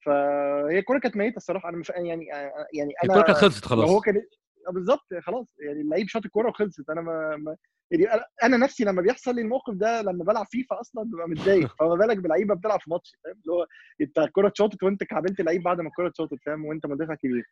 فهي 0.07 0.79
الكوره 0.79 0.99
كانت 0.99 1.17
ميتة 1.17 1.37
الصراحة 1.37 1.69
أنا 1.69 1.77
مش 1.77 1.91
يعني 1.91 2.35
آه، 2.35 2.67
يعني 2.75 2.93
أنا 3.05 3.13
الكوره 3.13 3.23
كانت 3.27 3.39
خلصت 3.39 3.71
لو 3.73 3.81
هو 3.81 3.87
خلاص 3.87 4.01
كان 4.03 4.23
بالظبط 4.69 5.15
خلاص 5.21 5.47
يعني 5.61 5.81
اللعيب 5.81 6.09
شاط 6.09 6.25
الكورة 6.25 6.49
وخلصت. 6.49 6.91
أنا 6.91 7.01
ما, 7.01 7.37
ما 7.37 7.57
يعني 7.91 8.23
أنا 8.43 8.57
نفسي 8.57 8.85
لما 8.85 9.03
بيحصل 9.03 9.35
لي 9.35 9.41
الموقف 9.43 9.75
ده 9.75 10.03
لما 10.03 10.25
بلعب 10.25 10.47
فيفا 10.51 10.81
أصلا 10.81 11.05
ببقى 11.05 11.29
متضايق. 11.29 11.75
فما 11.81 11.95
بالك 11.95 12.17
بلعيبة 12.17 12.55
بتلعب 12.55 12.81
في 12.81 12.91
ماتش 12.91 13.17
فاهم؟ 13.25 13.35
اللي 13.35 13.53
هو 13.53 13.67
أنت 14.01 14.19
الكورة 14.19 14.49
اتشاطت 14.49 14.83
وأنت 14.83 15.05
كعبلت 15.05 15.41
لعيب 15.41 15.63
بعد 15.63 15.81
ما 15.81 15.89
الكورة 15.89 16.09
اتشاطت 16.09 16.39
فاهم؟ 16.47 16.65
وأنت 16.65 16.87
مدافع 16.87 17.15
كبير. 17.15 17.45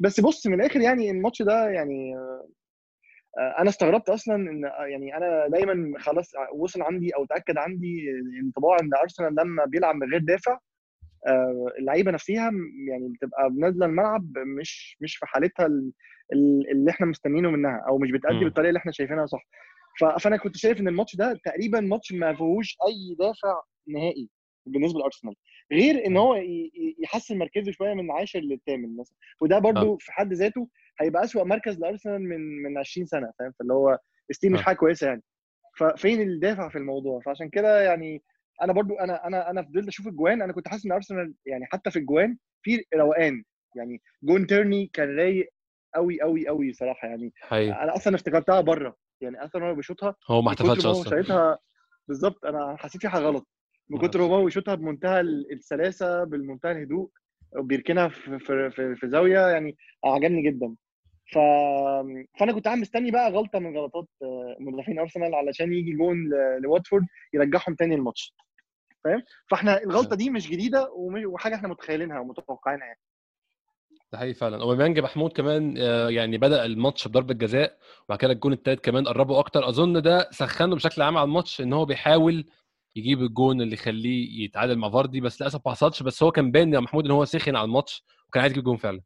بس 0.00 0.20
بص 0.20 0.46
من 0.46 0.54
الآخر 0.54 0.80
يعني 0.80 1.10
الماتش 1.10 1.42
ده 1.42 1.68
يعني 1.68 2.16
آه، 3.38 3.54
أنا 3.58 3.68
استغربت 3.70 4.08
أصلا 4.08 4.34
إن 4.34 4.64
آه، 4.64 4.84
يعني 4.86 5.16
أنا 5.16 5.48
دايما 5.48 5.98
خلاص 5.98 6.32
وصل 6.54 6.82
عندي 6.82 7.10
أو 7.16 7.24
تأكد 7.24 7.58
عندي 7.58 8.06
انطباع 8.42 8.76
إن 8.82 8.90
أرسنال 9.02 9.34
لما 9.34 9.64
بيلعب 9.64 9.94
من 9.94 10.10
غير 10.10 10.20
دافع 10.20 10.58
آه، 11.26 11.66
اللعيبة 11.78 12.10
نفسها 12.10 12.50
يعني 12.88 13.08
بتبقى 13.08 13.50
نازلة 13.58 13.86
الملعب 13.86 14.38
مش 14.38 14.96
مش 15.00 15.16
في 15.16 15.26
حالتها 15.26 15.66
ال- 15.66 15.72
ال- 15.72 15.92
اللي 16.32 16.90
إحنا 16.90 17.06
مستنيينه 17.06 17.50
منها 17.50 17.84
أو 17.88 17.98
مش 17.98 18.10
بتأدي. 18.10 18.44
بالطريقة 18.44 18.68
اللي 18.68 18.78
إحنا 18.78 18.92
شايفينها 18.92 19.26
صح. 19.26 19.46
فأنا 20.20 20.36
كنت 20.36 20.56
شايف 20.56 20.80
إن 20.80 20.88
الماتش 20.88 21.16
ده 21.16 21.40
تقريبا 21.44 21.80
ماتش 21.80 22.12
ما 22.12 22.34
فيهوش 22.34 22.76
أي 22.88 23.14
دافع 23.18 23.60
نهائي 23.88 24.28
بالنسبة 24.66 24.98
لأرسنال. 25.00 25.34
غير 25.72 26.06
إن 26.06 26.16
هو 26.16 26.36
يحسن 26.98 27.38
مركزه 27.38 27.72
شوية 27.72 27.94
من 27.94 28.10
عاشر 28.10 28.40
للثامن 28.40 28.96
مثلا. 28.96 29.16
وده 29.40 29.58
برضو 29.58 29.96
في 29.98 30.12
حد 30.12 30.32
ذاته 30.32 30.68
هيبقى 31.00 31.24
أسوأ 31.24 31.44
مركز 31.44 31.78
لأرسنال 31.80 32.22
من 32.28 32.62
من 32.62 32.78
20 32.78 33.06
سنة 33.06 33.32
فاهم؟ 33.38 33.52
فاللي 33.58 33.72
هو 33.74 33.98
still 34.32 34.52
مش 34.52 34.58
آه. 34.58 34.62
حاجة 34.62 34.76
كويسة 34.76 35.06
يعني. 35.06 35.22
ففين 35.78 36.20
الدافع 36.20 36.68
في 36.68 36.78
الموضوع؟ 36.78 37.20
فعشان 37.20 37.48
كده 37.48 37.82
يعني 37.82 38.22
أنا 38.62 38.72
برضو 38.72 38.94
أنا 38.94 39.26
أنا 39.26 39.50
أنا 39.50 39.62
فضلت 39.62 39.88
أشوف 39.88 40.06
الجوان. 40.08 40.42
أنا 40.42 40.52
كنت 40.52 40.68
حاسس 40.68 40.86
إن 40.86 40.92
أرسنال 40.92 41.34
يعني 41.46 41.66
حتى 41.72 41.90
في 41.90 41.98
الجوان 41.98 42.36
في 42.62 42.84
روقان. 42.94 43.44
يعني 43.76 44.02
جون 44.22 44.46
تيرني 44.46 44.90
كان 44.92 45.16
رايق 45.16 45.48
قوي 45.94 46.20
قوي 46.20 46.48
قوي 46.48 46.72
صراحة 46.72 47.08
يعني. 47.08 47.32
حقيقي. 47.40 47.82
أنا 47.82 47.96
أصلا 47.96 48.14
افتكرتها 48.14 48.60
بره 48.60 48.96
يعني 49.20 49.44
أصلا 49.44 49.64
هو 49.70 49.74
بيشوطها 49.74 50.14
هو 50.30 50.42
ما 50.42 50.48
احتفلش 50.48 50.86
أصلا. 50.86 51.10
شايطها 51.10 51.58
بالظبط 52.08 52.44
أنا 52.44 52.76
حسيت 52.78 53.00
في 53.00 53.08
حاجة 53.08 53.22
غلط. 53.22 53.46
من 53.88 53.98
كتر 53.98 54.20
ما 54.20 54.36
هو 54.36 54.44
بيشوطها 54.44 54.74
بمنتهى 54.74 55.20
ال- 55.20 55.52
السلاسة 55.52 56.24
بمنتهى 56.24 56.72
الهدوء 56.72 57.10
وبيركنها 57.56 58.08
في 58.08 58.38
في 58.38 58.70
في, 58.70 58.96
في 58.96 59.08
زاوية 59.08 59.40
يعني 59.46 59.76
عجبني 60.04 60.42
جدا. 60.42 60.74
ف... 61.32 61.38
فأنا 62.38 62.52
كنت 62.52 62.64
قاعد 62.64 62.78
مستني 62.78 63.10
بقى 63.10 63.30
غلطة 63.30 63.58
من 63.58 63.76
غلطات 63.78 64.08
آه، 64.22 64.56
مدافعين 64.60 64.98
أرسنال 64.98 65.34
علشان 65.34 65.72
يجي 65.72 65.92
جون 65.92 66.16
ل- 66.16 66.62
لواتفورد 66.62 67.04
يرجعهم 67.32 67.74
تاني 67.78 67.94
الماتش. 67.94 68.34
فاهم؟ 69.04 69.22
فإحنا 69.50 69.82
الغلطة 69.82 70.16
دي 70.16 70.30
مش 70.30 70.50
جديدة 70.50 70.90
وحاجة 71.26 71.54
إحنا 71.54 71.68
متخيلينها 71.68 72.18
ومتوقعينها 72.20 72.86
يعني. 72.86 72.98
ده 74.14 74.18
حقيقي 74.18 74.34
فعلا. 74.34 74.62
أوباميانج 74.62 74.98
محمود 75.00 75.32
كمان 75.32 75.74
آه، 75.78 76.08
يعني 76.08 76.38
بدأ 76.38 76.64
الماتش 76.64 77.08
بضربة 77.08 77.34
جزاء 77.34 77.78
وبعد 78.08 78.18
كده 78.18 78.32
الجون 78.32 78.52
الثالث 78.52 78.80
كمان 78.80 79.08
قربوا 79.08 79.38
أكتر. 79.38 79.68
أظن 79.68 80.02
ده 80.02 80.28
سخنه 80.30 80.74
بشكل 80.76 81.02
عام 81.02 81.16
على 81.16 81.24
الماتش 81.24 81.60
إن 81.60 81.72
هو 81.72 81.84
بيحاول 81.84 82.44
يجيب 82.96 83.22
الجون 83.22 83.60
اللي 83.60 83.74
يخليه 83.74 84.44
يتعادل 84.44 84.78
مع 84.78 84.90
فاردي 84.90 85.20
بس 85.20 85.40
للأسف 85.42 85.60
ما 85.66 85.72
حصلش. 85.72 86.02
بس 86.02 86.22
هو 86.22 86.30
كان 86.30 86.50
باين 86.50 86.74
يا 86.74 86.80
محمود 86.80 87.04
إن 87.04 87.10
هو 87.10 87.24
سخن 87.24 87.56
على 87.56 87.64
الماتش 87.64 88.04
وكان 88.28 88.40
عايز 88.42 88.52
يجيب 88.52 88.64
جون 88.64 88.76
فعلا. 88.76 89.00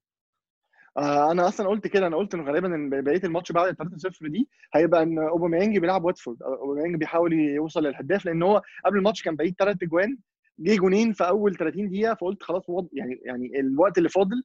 آه 0.98 1.32
أنا 1.32 1.48
أصلا 1.48 1.68
قلت 1.68 1.86
كده. 1.86 2.06
أنا 2.06 2.16
قلت 2.16 2.34
إن 2.34 2.46
غالبا 2.46 2.74
إن 2.74 3.02
بقية 3.02 3.20
الماتش 3.24 3.52
بعد 3.52 3.68
ال 3.68 3.76
3-0 3.76 4.28
دي 4.28 4.48
هيبقى 4.74 5.02
إن 5.02 5.18
أوباميانج 5.18 5.78
بيلعب 5.78 6.04
واتفورد. 6.04 6.42
أوباميانج 6.42 6.96
بيحاول 6.96 7.32
يوصل 7.32 7.82
للهداف 7.86 8.24
لأن 8.26 8.42
هو 8.42 8.62
قبل 8.84 8.98
الماتش 8.98 9.22
كان 9.22 9.36
بعيد 9.36 9.54
ثلاث 9.58 9.76
اجوان 9.82 10.18
جه 10.60 10.76
جونين 10.76 11.12
في 11.12 11.28
أول 11.28 11.56
30 11.56 11.88
دقيقة 11.88 12.14
فقلت 12.14 12.42
خلاص 12.42 12.62
يعني 12.92 13.20
يعني 13.24 13.60
الوقت 13.60 13.98
اللي 13.98 14.08
فاضل 14.08 14.42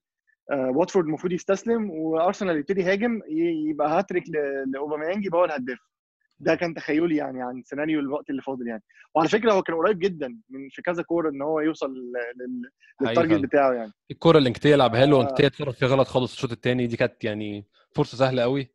واتفورد 0.51 1.05
المفروض 1.05 1.33
يستسلم 1.33 1.89
وأرسنال 1.91 2.57
يبتدي 2.57 2.81
يهاجم 2.81 3.21
يبقى 3.69 3.89
هاتريك 3.97 4.23
لأوباميانج 4.73 5.25
يبقى 5.25 5.39
هو 5.41 5.45
الهداف. 5.45 5.79
ده 6.39 6.55
كان 6.55 6.73
تخيلي 6.73 7.15
يعني 7.15 7.43
عن 7.43 7.62
سيناريو 7.65 8.00
الوقت 8.00 8.29
اللي 8.29 8.41
فاضل 8.41 8.67
يعني. 8.67 8.83
وعلى 9.15 9.29
فكرة 9.29 9.51
هو 9.53 9.62
كان 9.63 9.75
قريب 9.75 10.00
جدا 10.00 10.27
من 10.50 10.69
في 10.69 10.81
كذا 10.81 11.03
كورة 11.03 11.29
إن 11.29 11.41
هو 11.41 11.59
يوصل 11.59 11.93
لل- 11.93 12.13
لل- 12.38 12.69
لل 13.08 13.15
target. 13.15 13.43
بتاعه 13.43 13.71
يعني. 13.73 13.91
الكره 14.12 14.38
اللي 14.38 14.50
انكتيه 14.50 14.75
لعبها 14.75 15.05
له 15.05 15.17
آه. 15.17 15.21
انكتيه 15.29 15.47
اتصرف 15.47 15.75
فيها 15.75 15.88
غلط 15.88 16.07
خالص 16.07 16.33
الشوط 16.33 16.51
الثاني 16.51 16.88
دي 16.88 16.97
كانت 16.97 17.23
يعني 17.23 17.65
فرصة 17.95 18.17
سهلة 18.17 18.41
قوي 18.41 18.71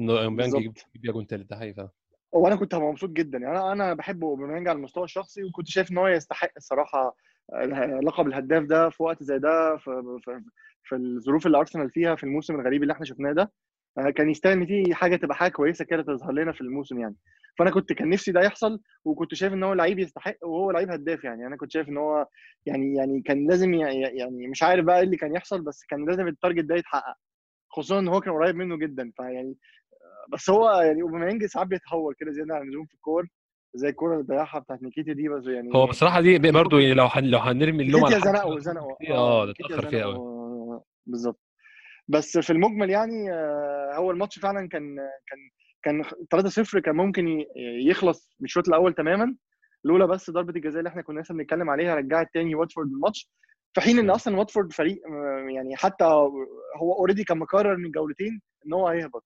إنه 0.00 0.12
أوباميانج 0.12 0.54
يجيب 0.54 0.72
بيها 0.94 1.12
جون 1.12 1.26
ثالث 1.26 1.46
ده 1.50 1.56
حقيقي 1.56 1.88
وأنا 2.32 2.56
كنت 2.56 2.74
هبقى 2.74 2.88
مبسوط 2.88 3.10
جدا 3.10 3.38
يعني. 3.38 3.58
أنا 3.58 3.72
أنا 3.72 3.94
بحب 3.94 4.24
أوباميانج 4.24 4.68
على 4.68 4.76
المستوى 4.76 5.04
الشخصي 5.04 5.44
وكنت 5.44 5.68
شايف 5.68 5.90
إن 5.90 5.98
هو 5.98 6.08
يستحق 6.08 6.50
الصراحة 6.56 7.16
آه، 7.52 8.00
لقب 8.04 8.26
الهداف 8.26 8.64
ده 8.64 8.88
في 8.90 9.02
وقت 9.02 9.22
زي 9.22 9.38
ده 9.38 9.76
في, 9.76 10.18
في, 10.24 10.40
في 10.84 10.96
الظروف 10.96 11.46
اللي 11.46 11.58
ارسنال 11.58 11.90
فيها 11.90 12.14
في 12.14 12.24
الموسم 12.24 12.54
الغريب 12.54 12.82
اللي 12.82 12.92
إحنا 12.92 13.04
شفناه 13.06 13.32
ده 13.32 13.52
آه، 13.98 14.10
كان 14.10 14.30
يستاهل 14.30 14.58
إن 14.58 14.66
في 14.66 14.94
حاجة 14.94 15.16
تبقى 15.16 15.36
حاجة 15.36 15.52
كويسة 15.52 15.84
كده 15.84 16.02
تظهر 16.02 16.32
لنا 16.32 16.52
في 16.52 16.60
الموسم 16.60 16.98
يعني. 17.00 17.16
فأنا 17.58 17.70
كنت 17.70 17.92
كان 17.92 18.08
نفسي 18.08 18.32
ده 18.32 18.40
يحصل 18.40 18.80
وكنت 19.04 19.34
شايف 19.34 19.52
إن 19.52 19.62
هو 19.62 19.72
لعيب 19.72 19.98
يستحق 19.98 20.36
وهو 20.42 20.70
لعيب 20.70 20.90
هداف 20.90 21.24
يعني. 21.24 21.46
أنا 21.46 21.56
كنت 21.56 21.72
شايف 21.72 21.88
إن 21.88 21.96
هو 21.96 22.26
يعني 22.66 22.94
يعني 22.94 23.22
كان 23.22 23.46
لازم 23.46 23.74
يعني, 23.74 24.46
مش 24.46 24.62
عارف 24.62 24.84
بقى 24.84 24.98
إيه 24.98 25.04
اللي 25.04 25.16
كان 25.16 25.34
يحصل 25.34 25.62
بس 25.62 25.84
كان 25.88 26.06
لازم 26.06 26.28
ال 26.28 26.33
target 26.33 26.64
ده 26.64 26.74
يتحقق. 26.74 27.14
خصوصا 27.70 27.98
إن 27.98 28.08
هو 28.08 28.20
كان 28.20 28.34
قريب 28.34 28.56
منه 28.56 28.76
جدا 28.76 29.12
فيعني 29.16 29.56
بس 30.32 30.50
هو 30.50 30.70
يعني 30.80 31.02
اوباميانج 31.02 31.44
ساعات 31.44 31.66
بيتهور 31.66 32.14
كده 32.18 32.32
زيادة 32.32 32.54
عن 32.54 32.62
اللزوم 32.62 32.86
في 32.86 32.94
الكور 32.94 33.28
زي 33.74 33.88
الكورة 33.88 34.12
اللي 34.14 34.24
ضيعها 34.24 34.58
بتاعت 34.58 34.82
نيكيتيا 34.82 35.12
دي 35.12 35.28
بس 35.28 35.46
يعني 35.46 35.70
هو 35.74 35.86
بصراحة 35.86 36.20
دي 36.20 36.38
برضه 36.38 36.80
لو. 36.80 37.08
لو 37.16 37.38
هنرمي 37.38 37.82
اللوم 37.82 38.04
على 38.04 38.20
زنقه 38.20 38.58
زنقه. 38.58 38.96
آه 39.10 39.44
ده 39.44 39.48
نيكيتيا 39.48 39.76
اتأخر 39.76 39.90
فيها 39.90 40.04
قوي 40.04 40.43
بالظبط 41.06 41.40
بس 42.08 42.38
في 42.38 42.50
المجمل 42.50 42.90
يعني 42.90 43.32
آه، 43.32 43.92
هو 43.96 44.10
الماتش 44.10 44.38
فعلا 44.38 44.68
كان 44.68 44.96
كان 45.26 45.38
كان 45.82 46.02
3-0 46.30 46.80
كان 46.80 46.96
ممكن 46.96 47.44
يخلص 47.88 48.36
من 48.40 48.44
الشوط 48.44 48.68
الأول 48.68 48.94
تماما. 48.94 49.36
لولا 49.84 50.06
بس 50.06 50.30
ضربة 50.30 50.52
الجزاء 50.56 50.78
اللي 50.78 50.88
إحنا 50.88 51.02
كنا 51.02 51.20
لسه 51.20 51.34
بنتكلم 51.34 51.70
عليها 51.70 51.94
رجعت 51.94 52.28
تاني 52.34 52.54
واتفورد 52.54 52.88
الماتش. 52.88 53.30
في 53.74 53.80
حين 53.80 53.98
إن. 53.98 54.10
أصلا 54.10 54.36
واتفورد 54.36 54.72
فريق 54.72 55.02
آه، 55.08 55.46
يعني 55.50 55.76
حتى 55.76 56.04
هو 56.76 56.92
already 56.98 57.24
كان 57.24 57.38
مقرر 57.38 57.76
من 57.76 57.90
جولتين 57.90 58.40
إن 58.66 58.72
هو 58.72 58.88
هيهبط. 58.88 59.24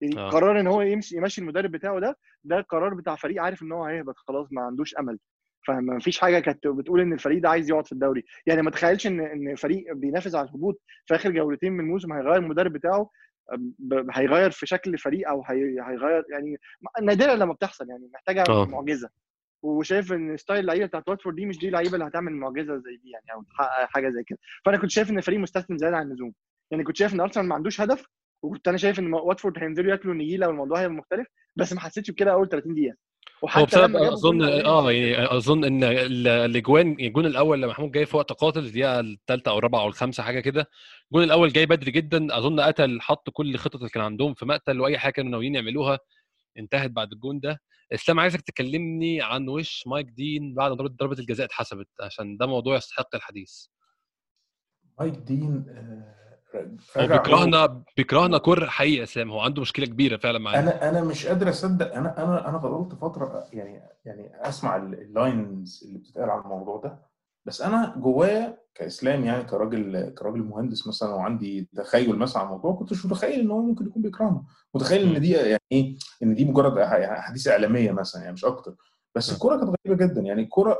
يعني 0.00 0.18
آه. 0.18 0.30
قرار 0.30 0.60
إن 0.60 0.66
هو 0.66 0.82
يمشي 0.82 1.16
يمشي 1.16 1.40
المدرب 1.40 1.70
بتاعه 1.70 2.00
ده 2.00 2.18
ده 2.44 2.60
قرار 2.60 2.94
بتاع 2.94 3.16
فريق 3.16 3.42
عارف 3.42 3.62
إن 3.62 3.72
هو 3.72 3.84
هيهبط 3.84 4.14
خلاص 4.16 4.48
ما 4.52 4.62
عندوش 4.62 4.94
أمل. 4.98 5.18
فما 5.66 5.98
فيش 5.98 6.18
حاجة 6.20 6.38
كانت 6.38 6.66
بتقول 6.66 7.00
إن 7.00 7.12
الفريق 7.12 7.42
ده 7.42 7.48
عايز 7.48 7.70
يقعد 7.70 7.86
في 7.86 7.92
الدوري. 7.92 8.24
يعني 8.46 8.62
ما 8.62 8.70
تخيلش 8.70 9.06
إن 9.06 9.20
إن 9.20 9.54
فريق 9.56 9.92
بينافس 9.94 10.34
على 10.34 10.48
الهبوط 10.48 10.80
في 11.06 11.14
آخر 11.14 11.30
جولتين 11.30 11.72
من 11.72 11.80
الموسم 11.80 12.12
هيغير 12.12 12.36
المدرب 12.36 12.72
بتاعه 12.72 13.10
هيغير 14.12 14.50
في 14.50 14.66
شكل 14.66 14.94
الفريق 14.94 15.28
أو 15.28 15.44
هي- 15.46 15.80
هيغير 15.86 16.24
يعني 16.32 16.56
نادرا 17.02 17.34
لما 17.34 17.52
بتحصل 17.52 17.88
يعني 17.88 18.10
محتاجة 18.14 18.44
آه. 18.48 18.64
معجزة. 18.64 19.08
وشايف 19.62 20.12
إن 20.12 20.36
style 20.36 20.60
اللعيبة 20.60 20.86
بتاعت 20.86 21.08
واتفورد 21.08 21.36
دي 21.36 21.46
مش 21.46 21.58
دي 21.58 21.66
اللعيبة 21.68 21.94
اللي 21.94 22.04
هتعمل 22.06 22.32
معجزة 22.32 22.76
زي 22.76 22.96
دي 22.96 23.10
يعني 23.10 23.24
أو 23.34 23.42
تحقق 23.42 23.88
حاجة 23.88 24.08
زي 24.10 24.22
كده. 24.26 24.38
فأنا 24.64 24.76
كنت 24.76 24.90
شايف 24.90 25.10
إن 25.10 25.18
الفريق 25.18 25.38
مستسلم 25.40 25.78
زيادة 25.78 25.96
عن 25.96 26.06
اللزوم. 26.06 26.32
يعني 26.70 26.84
كنت 26.84 26.96
شايف 26.96 27.14
إن 27.14 27.20
أرسنال 27.20 27.46
ما 27.46 27.54
عندوش 27.54 27.80
هدف 27.80 28.06
وكنت 28.42 28.68
أنا 28.68 28.76
شايف 28.76 28.98
إن 28.98 29.14
واتفورد 29.14 29.58
هينزلوا 29.58 29.90
ياكلوا 29.90 30.14
النجيلة 30.14 30.46
والموضوع 30.48 30.80
هيبقى 30.80 30.96
مختلف 30.96 31.26
بس 31.56 31.72
ما 31.72 31.80
حسيتش 31.80 32.10
بكده 32.10 32.32
أول 32.32 32.48
30 32.48 32.74
دقيقة. 32.74 32.96
وحتى 33.42 33.64
بسبب 33.66 33.84
لما 33.96 34.12
أظن 34.12 34.42
آه 34.42 34.92
يعني 34.92 35.36
أظن 35.36 35.64
إن 35.64 35.84
ال- 35.84 36.28
الأجوان 36.28 36.96
الجون 37.00 37.26
الأول 37.26 37.62
لما 37.62 37.70
محمود 37.72 37.90
جاي 37.92 38.06
في 38.06 38.16
وقت 38.16 38.32
قاتل 38.32 38.58
الدقيقة 38.60 39.00
الثالثة 39.00 39.50
أو 39.50 39.58
الرابعة 39.58 39.80
أو 39.80 39.88
الخامسة 39.88 40.22
حاجة 40.22 40.40
كده 40.40 40.70
الجون 41.12 41.24
الأول 41.24 41.52
جاي 41.52 41.66
بدري 41.66 41.90
جدا. 41.90 42.38
أظن 42.38 42.60
قتل 42.60 43.00
حط 43.00 43.30
كل 43.30 43.54
الخطط 43.54 43.76
اللي 43.76 43.88
كان 43.88 44.02
عندهم 44.02 44.34
في 44.34 44.44
مقتل 44.46 44.80
وأي 44.80 44.98
حاجة 44.98 45.12
كانوا 45.12 45.30
ناويين 45.30 45.54
يعملوها 45.54 45.98
انتهت 46.58 46.90
بعد 46.90 47.12
الجون 47.12 47.40
ده. 47.40 47.60
إسلام 47.94 48.20
عايزك 48.20 48.40
تكلمني 48.40 49.22
عن 49.22 49.48
وش 49.48 49.84
مايك 49.86 50.06
دين 50.06 50.54
بعد 50.54 50.70
ما 50.70 50.76
ضربه 50.76 50.94
ضربة 51.00 51.18
الجزاء 51.18 51.46
اتحسبت 51.46 51.88
عشان 52.00 52.36
ده 52.36 52.46
موضوع 52.46 52.76
يستحق 52.76 53.14
الحديث. 53.14 53.66
مايك 55.00 55.14
دين 55.14 55.64
آه، 55.68 56.29
بيكرهنا 56.96 57.82
بيكرهنا 57.96 58.38
كره 58.38 58.66
حقيقي 58.66 58.96
يا 58.96 59.02
اسلام 59.02 59.30
هو 59.30 59.40
عنده 59.40 59.62
مشكلة 59.62 59.86
كبيرة 59.86 60.16
فعلا 60.16 60.38
معانا. 60.38 60.60
أنا 60.60 60.88
أنا 60.88 61.04
مش 61.08 61.26
قادر 61.26 61.48
أصدق. 61.48 61.94
أنا 61.94 62.22
أنا 62.24 62.48
أنا 62.48 62.58
فضلت 62.58 62.94
فترة 62.94 63.44
يعني 63.52 63.82
يعني 64.04 64.32
أسمع 64.48 64.76
ال- 64.76 65.00
ال 65.02 65.16
lines 65.16 65.84
اللي 65.86 65.98
بتتقال 65.98 66.30
عن 66.30 66.40
الموضوع 66.40 66.76
ده. 66.76 67.10
بس 67.46 67.62
أنا 67.62 67.94
جوايا 67.96 68.58
كإسلام 68.74 69.24
يعني 69.24 69.44
كراجل 69.44 70.10
كراجل 70.18 70.42
مهندس 70.42 70.86
مثلا 70.88 71.14
وعندي 71.14 71.68
تخيل 71.76 72.16
مثلا 72.16 72.42
عن 72.42 72.46
الموضوع 72.48 72.72
كنتش 72.72 73.06
متخيل 73.06 73.40
إن 73.40 73.50
هو 73.50 73.62
ممكن 73.62 73.86
يكون 73.86 74.02
بيكرهنا. 74.02 74.42
متخيل. 74.74 75.14
إن 75.16 75.20
دي 75.20 75.30
يعني 75.30 75.60
إيه 75.72 75.96
إن 76.22 76.34
دي 76.34 76.44
مجرد 76.44 76.78
أحاديث 76.78 77.48
إعلامية 77.48 77.92
مثلا 77.92 78.20
يعني 78.22 78.32
مش 78.32 78.44
أكتر. 78.44 78.74
بس. 79.14 79.32
الكوره 79.32 79.56
كانت 79.56 79.76
غريبة 79.86 80.06
جدا. 80.06 80.20
يعني 80.20 80.42
الكوره 80.42 80.78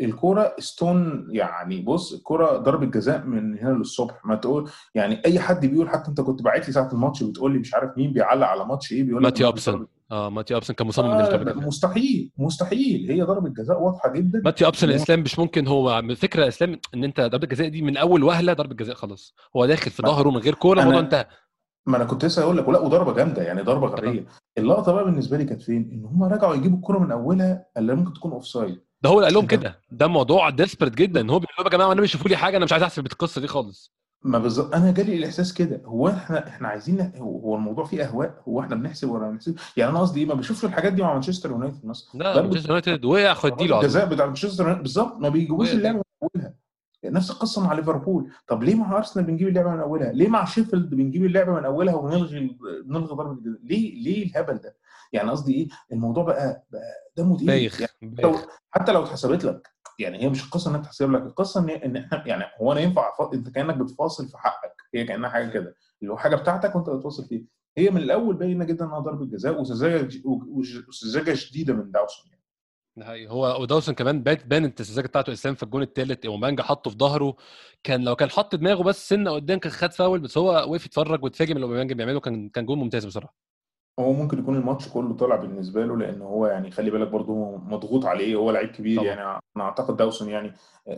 الكورة 0.00 0.54
stone 0.58 1.28
يعني 1.30 1.82
بص 1.82 2.12
الكورة 2.12 2.56
ضربة 2.56 2.86
جزاء 2.86 3.24
من 3.24 3.58
هنا 3.58 3.72
للصبح. 3.78 4.26
ما 4.26 4.34
تقول 4.36 4.70
يعني 4.94 5.22
أي 5.26 5.38
حد 5.40 5.66
بيقول 5.66 5.88
حتى 5.88 6.08
أنت 6.10 6.20
كنت 6.20 6.42
باعت 6.42 6.66
لي 6.66 6.72
ساعة 6.72 6.92
الماتش 6.92 7.22
بتقول 7.22 7.52
لي 7.52 7.58
مش 7.58 7.74
عارف 7.74 7.98
مين 7.98 8.12
بيعلق 8.12 8.46
على 8.46 8.64
ماتش 8.64 8.92
إيه 8.92 9.02
بيقول 9.02 9.22
لك 9.22 9.24
ماتي 9.32 9.48
أبسن. 9.48 9.86
آه 10.12 10.30
ماتي 10.30 10.56
أبسن 10.56 10.74
كان 10.74 10.86
مصمم 10.86 11.10
آه 11.10 11.52
مستحيل 11.56 12.30
مستحيل. 12.38 13.10
هي 13.10 13.22
ضربة 13.22 13.48
جزاء 13.48 13.82
واضحة 13.82 14.12
جدا. 14.12 14.42
ماتي 14.44 14.66
أبسن 14.66 14.88
يا 14.88 14.96
إسلام 14.96 15.20
مش 15.20 15.38
ممكن 15.38 15.66
هو 15.66 15.98
الفكرة 15.98 16.42
يا 16.42 16.48
اسلام 16.48 16.80
إن 16.94 17.04
أنت 17.04 17.20
ضربة 17.20 17.44
الجزاء 17.44 17.68
دي 17.68 17.82
من 17.82 17.96
أول 17.96 18.22
وهلة 18.22 18.52
ضربة 18.52 18.74
جزاء 18.74 18.94
خلاص. 18.94 19.34
هو 19.56 19.66
داخل 19.66 19.90
في 19.90 20.02
ظهره 20.02 20.30
من 20.30 20.36
غير 20.36 20.54
كورة 20.54 20.80
الموضوع 20.80 21.00
انتهى. 21.00 21.26
ما 21.86 21.96
أنا 21.96 22.04
كنت 22.04 22.24
لسه 22.24 22.42
أقول 22.42 22.56
لك 22.56 22.68
ولا 22.68 22.78
وضربة 22.78 23.12
جامدة 23.14 23.42
يعني 23.42 23.62
ضربة 23.62 23.86
غبية. 23.86 24.26
اللقطة 24.58 24.92
بقى 24.92 25.04
بالنسبة 25.04 25.36
لي 25.36 25.44
كانت 25.44 25.62
فين؟ 25.62 25.90
إن 25.92 26.04
هم 26.04 26.24
رجعوا 26.24 26.54
يجيبوا 26.54 26.76
الكورة 26.76 26.98
من 26.98 27.12
أولها 27.12 27.66
اللي 27.76 27.94
ممكن 27.94 28.12
تكون 28.12 28.32
offside 28.32 28.80
ده 29.04 29.10
هو 29.10 29.14
اللي 29.14 29.24
قال 29.24 29.34
لهم 29.34 29.46
كده. 29.46 29.80
ده 29.90 30.06
موضوع 30.06 30.50
desperate 30.50 30.94
جدا. 30.94 31.20
هو 31.20 31.38
بيقول 31.38 31.54
لهم 31.58 31.66
يا 31.66 31.70
جماعة 31.70 31.92
أنا 31.92 32.02
مش 32.02 32.12
شوفوا 32.12 32.28
لي 32.28 32.36
حاجة 32.36 32.56
أنا 32.56 32.64
مش 32.64 32.72
عايز 32.72 32.82
أحسب 32.82 33.06
القصة 33.06 33.40
دي 33.40 33.46
خالص. 33.46 33.94
ما 34.22 34.38
بالظبط. 34.38 34.74
أنا 34.74 34.90
جالي 34.90 35.16
الإحساس 35.16 35.54
كده. 35.54 35.80
هو 35.84 36.08
إحنا 36.08 36.48
إحنا 36.48 36.68
عايزين 36.68 37.12
هو 37.16 37.56
الموضوع 37.56 37.84
فيه 37.84 38.04
أهواء؟ 38.04 38.42
هو 38.48 38.60
إحنا 38.60 38.76
بنحسب 38.76 39.10
ولا 39.10 39.30
بنحسب؟ 39.30 39.56
يعني 39.76 39.90
أنا 39.90 40.00
قصدي 40.00 40.20
إيه؟ 40.20 40.26
ما 40.26 40.34
بشوفش 40.34 40.64
الحاجات 40.64 40.92
دي 40.92 41.02
مع 41.02 41.12
مانشستر 41.12 41.50
يونايتد 41.50 41.86
مثلا. 41.86 42.08
لا 42.14 42.42
مانشستر 42.42 42.68
يونايتد 42.68 43.04
وقع 43.04 43.34
خد 43.34 43.62
له 43.62 43.80
الجزاء 43.80 44.06
بتاع 44.06 44.26
مانشستر 44.26 44.62
يونايتد 44.62 44.82
بالظبط. 44.82 45.16
ما 45.18 45.28
بيجيبوش 45.28 45.72
اللعبة 45.72 45.96
من 45.98 46.02
أولها. 46.22 46.54
نفس 47.04 47.30
القصة 47.30 47.66
مع 47.66 47.72
ليفربول. 47.72 48.30
طب 48.48 48.62
ليه 48.62 48.74
مع 48.74 48.96
أرسنال 48.96 49.24
بنجيب 49.24 49.48
اللعبة 49.48 49.70
من 49.70 49.80
أولها؟ 49.80 50.12
ليه 50.12 50.28
مع 50.28 50.44
شيفيلد 50.44 50.94
بنجيب 50.94 51.24
اللعبة 51.24 51.52
من 51.52 51.64
أولها 51.64 51.94
ونلغي 51.94 52.56
بنلغي 52.84 53.14
ضربة 53.14 53.32
الجزاء 53.32 53.60
ليه 53.64 54.02
ليه 54.02 54.26
الهبل 54.26 54.54
ده؟ 54.54 54.76
يعني 55.14 55.30
قصدي 55.30 55.54
إيه؟ 55.54 55.68
الموضوع 55.92 56.24
بقى 56.24 56.66
بقى 56.72 57.10
دمه 57.16 57.36
تقيل 57.36 57.46
بايخ 57.46 57.80
يعني 57.80 58.14
لو 58.22 58.36
حتى 58.70 58.92
لو 58.92 59.04
اتحسبت 59.04 59.44
لك 59.44 59.68
يعني 59.98 60.22
هي 60.22 60.28
مش 60.28 60.44
القصة 60.44 60.70
إنها 60.70 60.80
تحسب 60.80 61.10
لك 61.10 61.22
القصة 61.22 61.60
إن 61.60 61.70
إن 61.70 61.96
إحنا 61.96 62.28
يعني 62.28 62.44
هو 62.60 62.72
أنا 62.72 62.80
ينفع. 62.80 63.12
أنت 63.34 63.48
كأنك 63.48 63.76
بتفاصل 63.76 64.28
في 64.28 64.38
حقك 64.38 64.74
هي 64.94 65.04
كأنها 65.04 65.30
حاجة 65.30 65.50
كده. 65.50 65.76
اللي 66.02 66.12
هو 66.12 66.16
حاجة 66.16 66.36
بتاعتك 66.36 66.74
وأنت 66.76 66.90
بتفاصل 66.90 67.28
فيها. 67.28 67.44
هي 67.78 67.90
من 67.90 67.96
الأول 67.96 68.36
باينة 68.36 68.64
جدا 68.64 68.84
إنها 68.84 68.98
ضربة 68.98 69.26
جزاء 69.26 69.60
وسذاجة 69.60 71.34
شديدة 71.34 71.74
من 71.74 71.90
داوسون 71.90 72.30
يعني. 72.30 73.28
هو 73.28 73.62
وداوسن 73.62 73.92
كمان 73.94 74.22
بان 74.22 74.36
بان 74.46 74.64
السذاجة 74.80 75.06
بتاعته 75.06 75.32
اسلام 75.32 75.54
في 75.54 75.62
الجون 75.62 75.82
الثالث 75.82 76.26
اومانجا 76.26 76.62
حطه 76.62 76.90
في 76.90 76.96
ظهره. 76.96 77.36
كان 77.82 78.04
لو 78.04 78.16
كان 78.16 78.30
حط 78.30 78.54
دماغه 78.54 78.82
بس 78.82 79.08
سنة 79.08 79.30
قدام 79.30 79.58
كان 79.58 79.72
خد 79.72 79.92
فاول 79.92 80.20
بس 80.20 80.38
هو 80.38 80.50
وقف 80.50 80.86
يتفرج 80.86 81.24
واتفاجئ 81.24 81.50
من 81.50 81.56
اللي 81.56 81.66
اومانجا 81.66 81.94
بيعمله 81.94 82.20
كان 82.20 82.48
كان 82.48 82.66
جون 82.66 82.78
ممتاز 82.78 83.06
بصراحة. 83.06 83.36
هو 84.00 84.12
ممكن 84.12 84.38
يكون 84.38 84.56
الماتش 84.56 84.88
كله 84.88 85.14
طلع 85.14 85.36
بالنسبة 85.36 85.86
له 85.86 85.96
لأن 85.96 86.22
هو 86.22 86.46
يعني 86.46 86.70
خلي 86.70 86.90
بالك 86.90 87.08
برضه 87.08 87.32
هو 87.32 87.58
مضغوط 87.58 88.04
عليه 88.06 88.34
هو 88.36 88.50
لعيب 88.50 88.68
كبير 88.68 88.96
طبعا. 88.96 89.08
يعني 89.08 89.20
أنا 89.56 89.64
أعتقد 89.64 89.96
داوسون 89.96 90.28
يعني 90.28 90.52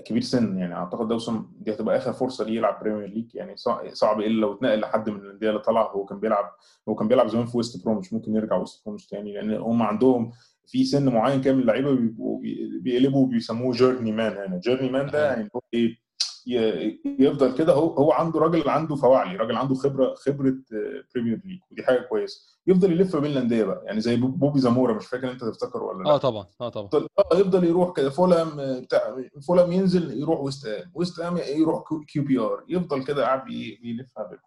كبير 0.04 0.22
سن 0.22 0.58
يعني 0.58 0.74
أعتقد 0.74 1.08
داوسون 1.08 1.52
دي 1.60 1.72
هتبقى 1.72 1.96
آخر 1.96 2.12
فرصة 2.12 2.44
ليه 2.44 2.56
يلعب 2.56 2.80
Premier 2.80 3.06
League 3.08 3.34
يعني 3.34 3.56
صع- 3.56 3.92
صعب 3.92 4.20
إلا 4.20 4.40
لو 4.40 4.52
اتنقل 4.54 4.80
لحد 4.80 5.10
من 5.10 5.16
الأندية 5.20 5.48
اللي 5.48 5.60
طلع 5.60 5.90
هو 5.92 6.04
كان 6.04 6.20
بيلعب 6.20 6.44
هو 6.88 6.94
كان 6.94 7.08
بيلعب 7.08 7.28
زمان 7.28 7.46
في 7.46 7.56
ويست 7.56 7.84
برومش 7.84 8.12
ممكن 8.12 8.34
يرجع 8.34 8.56
ويست 8.56 8.84
برومش 8.86 9.06
تاني 9.06 9.32
لأن 9.32 9.54
هم 9.60 9.82
عندهم 9.82 10.30
في 10.66 10.84
سن 10.84 11.08
معين 11.08 11.40
كده 11.40 11.54
من 11.54 11.60
اللعيبه 11.60 11.92
بيبقوا 11.94 12.40
بي- 12.40 12.78
بيقلبوا 12.82 13.26
بيسموه 13.26 13.72
journeyman 13.72 14.32
هنا 14.36 14.60
journeyman 14.64 15.06
ده 15.10 15.26
يعني 15.32 15.48
هو 15.56 15.60
إيه 15.74 15.86
ي- 15.90 15.98
يفضل 16.46 17.54
كده. 17.58 17.72
هو 17.72 17.88
هو 17.94 18.12
عنده 18.12 18.40
راجل 18.40 18.68
عنده 18.68 18.94
فواعلي 18.96 19.36
راجل 19.36 19.56
عنده 19.56 19.74
خبرة 19.74 20.14
خبرة 20.14 20.48
آه، 20.48 21.04
Premier 21.14 21.40
League 21.44 21.58
ودي 21.70 21.82
حاجة 21.82 22.00
كويسة. 22.00 22.40
يفضل 22.66 22.92
يلف 22.92 23.16
بين 23.16 23.32
الأندية 23.32 23.64
بقى. 23.64 23.82
يعني 23.84 24.00
زي 24.00 24.16
بو- 24.16 24.26
بوبي 24.28 24.60
زامورا 24.60 24.94
مش 24.94 25.06
فاكر 25.06 25.30
أنت 25.30 25.44
تفتكر 25.44 25.82
ولا 25.82 26.02
لأ. 26.04 26.10
آه 26.10 26.16
طبعا 26.16 26.46
آه 26.60 26.68
طبعا. 26.68 26.86
يفضل 26.86 27.08
آه 27.32 27.36
يفضل 27.38 27.64
يروح 27.64 27.92
كده. 27.96 28.10
فولهام 28.10 28.60
آه، 28.60 28.78
بتاع 28.78 29.16
فولهام 29.46 29.72
ينزل 29.72 30.20
يروح 30.20 30.40
ويست 30.40 30.66
هام. 30.66 30.90
ويست 30.94 31.20
هام 31.20 31.36
يروح 31.36 31.82
Q- 32.08 32.24
PR. 32.24 32.64
يفضل 32.68 33.04
كده 33.04 33.24
قاعد 33.24 33.44
بي- 33.44 33.78
بيلفها 33.82 34.24
بينهم. 34.24 34.42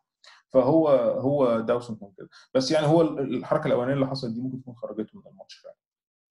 فهو 0.54 0.88
هو 1.20 1.60
داوسون 1.60 1.96
كان 1.96 2.12
كده. 2.18 2.30
بس 2.54 2.72
يعني 2.72 2.88
هو 2.88 3.02
الحركة 3.02 3.68
الأولانية 3.68 3.94
اللي 3.94 4.08
حصلت 4.08 4.32
دي 4.34 4.42
ممكن 4.42 4.62
تكون 4.62 4.76
خرجته 4.76 5.18
من 5.20 5.32
الماتش 5.32 5.56
فعلا. 5.56 5.76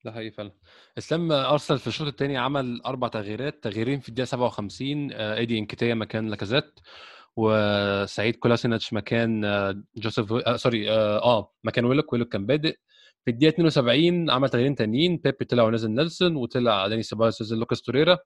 ده 0.04 0.12
حقيقي 0.12 0.30
فعلا. 0.30 0.52
إسلام 0.98 1.32
أرسنال 1.32 1.78
في 1.80 1.86
الشوط 1.86 2.06
الثاني 2.08 2.36
عمل 2.36 2.82
أربع 2.86 3.08
تغييرات 3.08 3.64
تغييرين 3.64 4.00
في 4.00 4.08
الدقيقة 4.08 4.26
57 4.26 5.12
آه، 5.12 5.34
إيدي 5.36 5.58
انكيتيا 5.58 5.94
مكان 5.94 6.28
لاكازيت 6.28 6.64
وسعيد 7.36 8.36
كولاسيناتش 8.36 8.92
مكان 8.92 9.44
آه، 9.44 9.82
جوزيف 9.96 10.32
آه 10.32 10.56
sorry 10.56 10.90
آه, 10.90 11.18
آه 11.24 11.52
مكان 11.64 11.84
ويلوك 11.84 12.12
ويلوك 12.12 12.28
كان 12.32 12.46
بادئ. 12.46 12.76
في 13.24 13.30
الدقيقة 13.30 13.50
72 13.54 14.30
عمل 14.30 14.48
تغييرين 14.48 14.74
تانيين 14.74 15.16
بيبي 15.16 15.44
طلع 15.44 15.62
ونزل 15.64 15.90
نيلسون 15.90 16.36
وطلع 16.36 16.86
داني 16.88 17.02
سيبايوس 17.02 17.42
نزل 17.42 17.58
لوكاس 17.58 17.82
توريرا. 17.82 18.18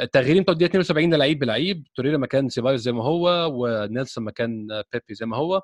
التغييرين 0.00 0.42
بتوع 0.42 0.52
الدقيقة 0.52 0.70
72 0.70 1.10
ده 1.10 1.16
لعيب 1.16 1.38
بلعيب 1.38 1.84
توريرا 1.96 2.16
مكان 2.18 2.48
سيبايوس 2.48 2.80
زي 2.80 2.92
ما 2.92 3.04
هو 3.04 3.50
ونيلسون 3.64 4.24
مكان 4.24 4.68
آه، 4.72 4.84
بيبي 4.92 5.14
زي 5.14 5.26
ما 5.26 5.36
هو. 5.36 5.62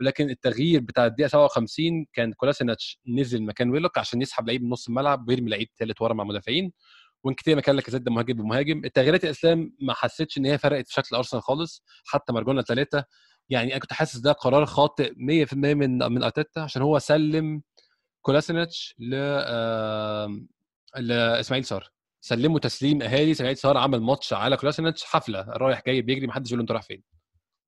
ولكن 0.00 0.30
التغيير 0.30 0.80
بتاع 0.80 1.06
الدقيقة 1.06 1.28
57 1.28 2.06
كان 2.12 2.32
كولاسيناتش 2.32 2.98
نزل 3.08 3.42
مكان 3.42 3.70
ويلوك 3.70 3.98
عشان 3.98 4.22
يسحب 4.22 4.46
لعيب 4.46 4.62
من 4.62 4.70
نص 4.70 4.88
الملعب 4.88 5.28
ويرمي 5.28 5.50
لعيب 5.50 5.68
ثالث 5.78 6.02
ورا 6.02 6.14
مع 6.14 6.24
مدافعين. 6.24 6.72
وانكتيا 7.24 7.54
مكان 7.54 7.76
لاكازيت 7.76 8.02
ده 8.02 8.10
مهاجم 8.12 8.34
بمهاجم. 8.36 8.82
التغييرات 8.84 9.24
يا 9.24 9.36
اسلام 9.36 9.72
ما 9.80 9.94
حسيتش 9.94 10.38
إن 10.38 10.46
هي 10.46 10.58
فرقت 10.58 10.88
في 10.88 10.94
شكل 10.94 11.16
أرسنال 11.16 11.42
خالص. 11.42 11.84
حتى 12.06 12.32
مرجونا 12.32 12.62
ثلاثة 12.62 13.04
يعني 13.50 13.70
أنا 13.72 13.80
كنت 13.80 13.92
حاسس 13.92 14.16
ده 14.18 14.32
قرار 14.32 14.66
خاطئ 14.66 15.12
100% 15.16 15.54
من 15.74 15.98
من 15.98 16.22
أرتيتا 16.22 16.60
عشان 16.60 16.82
هو 16.82 16.98
سلم 16.98 17.62
كولاسيناتش 18.22 18.94
ل 18.98 19.14
لاسماعيل 20.98 21.64
صار 21.64 21.90
سلمه 22.20 22.58
تسليم 22.58 23.02
أهالي. 23.02 23.30
إسماعيل 23.32 23.56
صار 23.56 23.76
عمل 23.76 24.00
ماتش 24.00 24.32
على 24.32 24.56
كولاسيناتش. 24.56 25.04
حفلة. 25.04 25.40
رايح 25.48 25.82
جاي 25.86 26.02
بيجري. 26.02 26.26
محدش 26.26 26.48
يقول 26.50 26.58
له 26.58 26.62
أنت 26.62 26.72
رايح 26.72 26.82
فين. 26.82 27.19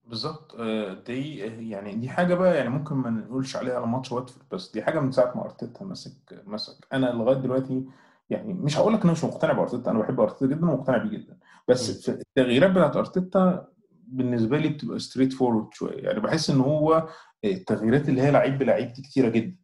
بالظبط. 0.05 0.55
آه، 0.59 0.93
دي 0.95 1.39
يعني 1.71 1.95
دي 1.97 2.09
حاجة 2.09 2.35
بقى 2.35 2.57
يعني 2.57 2.69
ممكن 2.69 2.95
ما 2.95 3.11
نقولش 3.11 3.57
عليها 3.57 3.77
على 3.77 3.87
ماتش 3.87 4.13
واتفورد 4.13 4.47
بس 4.53 4.73
دي 4.73 4.83
حاجة 4.83 5.01
من 5.01 5.13
ساعة 5.13 5.33
ما 5.37 5.45
أرتيتا 5.45 5.85
مسك 5.85 6.43
مسك. 6.47 6.87
أنا 6.93 7.07
لغاية 7.07 7.37
دلوقتي 7.37 7.85
يعني 8.31 8.53
مش 8.55 8.79
هقول 8.79 8.93
لك 8.93 8.99
إن 8.99 9.03
أنا 9.05 9.13
مش 9.13 9.25
مقتنع 9.25 9.53
بأرتيتا 9.53 9.91
أنا 9.91 9.99
بحب 9.99 10.21
أرتيتا 10.21 10.47
جدا 10.55 10.71
ومقتنع 10.71 10.97
بيه 10.97 11.19
جدا. 11.19 11.39
بس 11.69 12.09
التغييرات 12.09 12.71
بتاعت 12.71 12.97
أرتيتا 12.97 13.69
بالنسبة 14.07 14.59
لي 14.59 14.69
بتبقى 14.69 14.99
straightforward 14.99 15.75
شوية. 15.75 16.03
يعني 16.05 16.21
بحس 16.21 16.51
إن 16.51 16.61
هو 16.61 17.09
التغييرات 17.45 18.09
اللي 18.09 18.23
هي 18.23 18.31
لعيب 18.31 18.59
بلعيب 18.59 18.93
دي 18.93 19.03
كتيرة 19.03 19.29
جدا. 19.29 19.57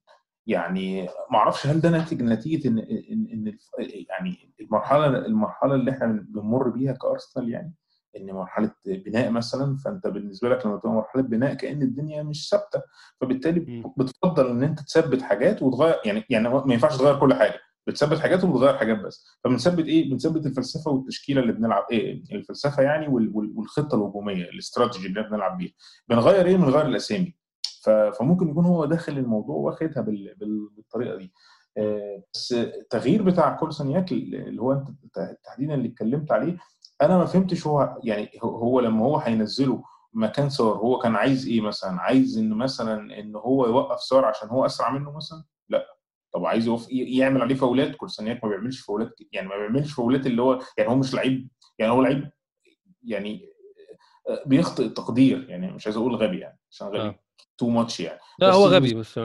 يعني 0.47 1.03
ما 1.31 1.39
أعرفش 1.39 1.67
هل 1.67 1.81
ده 1.81 1.91
ناتج 1.91 2.23
نتيجة 2.23 2.69
إن 2.69 2.79
إن 2.79 3.29
إن 3.33 3.49
الف- 3.49 3.71
يعني 4.09 4.55
المرحلة 4.61 5.07
المرحلة 5.07 5.75
اللي 5.75 5.91
إحنا 5.91 6.07
بنمر 6.29 6.69
بيها 6.69 6.93
كأرسنال 6.93 7.49
يعني؟ 7.51 7.75
إن 8.21 8.33
مرحلة 8.33 8.71
بناء 8.87 9.31
مثلا 9.31 9.77
فأنت 9.77 10.07
بالنسبة 10.07 10.49
لك 10.49 10.67
لما 10.67 10.77
تبقى 10.77 10.91
مرحلة 10.93 11.23
بناء 11.23 11.55
كأن 11.55 11.83
الدنيا 11.83 12.23
مش 12.23 12.49
ثابتة. 12.51 12.83
فبالتالي. 13.21 13.83
بتفضل 13.97 14.47
إن 14.51 14.63
أنت 14.63 14.81
تثبت 14.81 15.23
حاجات 15.23 15.63
وتغير 15.63 15.95
يعني 16.05 16.25
يعني 16.31 16.49
ما 16.49 16.73
ينفعش 16.75 16.97
تغير 16.99 17.21
كل 17.21 17.35
حاجة. 17.35 17.59
بتثبت 17.87 18.19
حاجات 18.19 18.45
وبتغير 18.45 18.77
حاجات 18.77 18.99
بس. 18.99 19.27
فبنثبت 19.45 19.85
إيه؟ 19.87 20.11
بنثبت 20.11 20.47
الفلسفة 20.47 20.91
والتشكيلة 20.91 21.41
اللي 21.41 21.53
بنلعب 21.53 21.87
إيه 21.91 22.23
الفلسفة 22.33 22.83
يعني 22.83 23.09
وال- 23.09 23.31
وال- 23.35 23.53
والخطة 23.57 23.95
الهجومية 23.97 24.45
الاستراتيجي 24.45 25.07
اللي 25.07 25.23
بنلعب 25.23 25.59
بيها. 25.59 25.73
بنغير 26.09 26.47
إيه؟ 26.47 26.57
بنغير 26.57 26.87
الأسامي. 26.87 27.35
فممكن 28.19 28.49
يكون 28.49 28.65
هو 28.65 28.85
داخل 28.85 29.19
الموضوع 29.19 29.57
واخدها 29.57 30.03
بال- 30.03 30.35
بال- 30.37 30.69
بالطريقة 30.77 31.17
دي. 31.17 31.33
آه، 31.79 32.23
بس 32.35 32.53
التغيير 32.53 33.23
بتاع 33.23 33.57
كورسانياك 33.57 34.13
اللي 34.13 34.63
هو 34.63 34.73
أنت 34.73 35.37
تحديدا 35.45 35.75
اللي 35.75 35.89
اتكلمت 35.89 36.33
عليه 36.33 36.57
أنا 37.03 37.19
ما 37.19 37.27
فهمتش 37.27 37.67
هو 37.67 37.99
يعني 38.05 38.31
هو- 38.43 38.81
لما 38.81 39.05
هو 39.05 39.17
هينزله 39.19 39.83
مكان 40.13 40.51
سار 40.51 40.73
هو 40.77 40.99
كان 40.99 41.17
عايز 41.17 41.47
إيه 41.49 41.61
مثلا؟ 41.61 42.01
عايز 42.01 42.39
إن 42.39 42.51
مثلا 42.55 43.19
إن 43.21 43.37
هو 43.37 43.67
يوقف 43.67 44.01
سار 44.01 44.25
عشان 44.25 44.49
هو 44.49 44.67
أسرع 44.67 44.91
منه 44.91 45.17
مثلا؟ 45.17 45.45
لا. 45.69 45.87
طب 46.35 46.47
عايز 46.47 46.71
يعمل 46.91 47.43
عليه 47.43 47.55
فاولات؟ 47.55 47.97
كورسانياك 47.97 48.45
ما 48.45 48.51
بيعملش 48.51 48.81
فاولات 48.81 49.15
يعني 49.33 49.49
ما 49.49 49.57
بيعملش 49.57 49.93
فاولات 49.93 50.27
اللي 50.27 50.43
هو 50.43 50.59
يعني 50.79 50.91
هو 50.91 50.95
مش 50.97 51.15
لعيب. 51.15 51.49
يعني 51.79 51.93
هو 51.93 52.03
لعيب 52.03 52.31
يعني 53.03 53.49
آه، 54.29 54.43
بيخطئ 54.47 54.85
التقدير. 54.87 55.51
يعني 55.51 55.73
مش 55.73 55.87
عايز 55.87 55.97
أقول 55.97 56.15
غبي 56.17 56.39
يعني 56.39 56.59
عشان 56.71 56.87
غبي. 56.87 56.99
آه. 56.99 57.19
تو 57.59 57.69
ماتش 57.69 58.01
يعني. 58.01 58.19
لا 58.39 58.53
هو 58.53 58.67
غبي 58.67 58.95
بس 58.95 59.21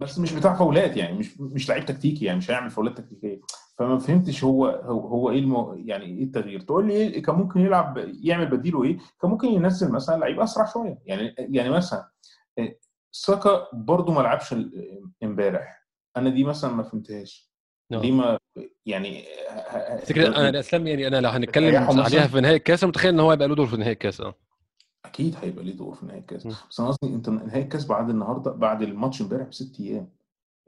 بس 0.00 0.18
مش 0.18 0.32
بتاع 0.32 0.54
فاولات 0.54 0.96
يعني 0.96 1.18
مش 1.18 1.40
مش 1.40 1.68
لعيب 1.68 1.86
تكتيكي 1.86 2.24
يعني 2.24 2.38
مش 2.38 2.50
هيعمل 2.50 2.70
فاولات 2.70 2.98
تكتيكية. 2.98 3.40
فما 3.78 3.98
فهمتش 3.98 4.44
هو 4.44 4.66
هو, 4.66 5.00
هو 5.08 5.30
إيه 5.30 5.38
المو... 5.38 5.74
يعني 5.74 6.04
إيه 6.04 6.24
التغيير؟ 6.24 6.60
تقول 6.60 6.86
لي 6.86 6.92
إيه 6.94 7.22
كان 7.22 7.34
ممكن 7.34 7.60
يلعب 7.60 8.10
يعمل 8.22 8.46
بديله 8.46 8.84
إيه؟ 8.84 8.98
كان 9.20 9.30
ممكن 9.30 9.48
ينزل 9.48 9.92
مثلا 9.92 10.16
لعيب 10.20 10.40
أسرع 10.40 10.64
شوية. 10.72 10.98
يعني 11.06 11.34
يعني 11.38 11.70
مثلا 11.70 12.10
إيه، 12.58 12.78
ساكا 13.12 13.68
برضو 13.72 14.12
ما 14.12 14.20
لعبش 14.20 14.54
امبارح. 15.22 15.86
أنا 16.16 16.30
دي 16.30 16.44
مثلا 16.44 16.72
ما 16.74 16.82
فهمتهاش. 16.82 17.54
آه. 17.92 17.96
ليه 17.96 18.12
ما 18.12 18.38
يعني 18.86 19.24
أنا 20.16 20.48
الأسلام 20.48 20.86
يعني 20.86 21.06
أنا 21.06 21.20
لو 21.20 21.30
هنتكلم؟ 21.30 21.76
عليها 22.00 22.26
في 22.26 22.40
نهايه 22.40 22.56
الكاس 22.56 22.84
متخيل 22.84 23.14
إن 23.14 23.20
هو 23.20 23.30
هيبقى 23.30 23.48
له 23.48 23.54
دور 23.54 23.66
في 23.66 23.76
نهايه 23.76 23.92
الكاس 23.92 24.20
آه. 24.20 24.34
أكيد 25.14 25.36
هيبقى 25.42 25.64
ليه 25.64 25.76
دور 25.76 25.94
في 25.94 26.06
نهائي 26.06 26.20
الكاس. 26.20 26.46
بس 26.46 26.80
أنا 26.80 26.88
قصدي 26.88 27.14
أنت 27.14 27.28
نهائي 27.28 27.62
الكاس 27.62 27.86
بعد 27.86 28.10
النهارده 28.10 28.50
بعد 28.50 28.82
الماتش 28.82 29.22
امبارح 29.22 29.48
بست 29.48 29.80
أيام 29.80 30.08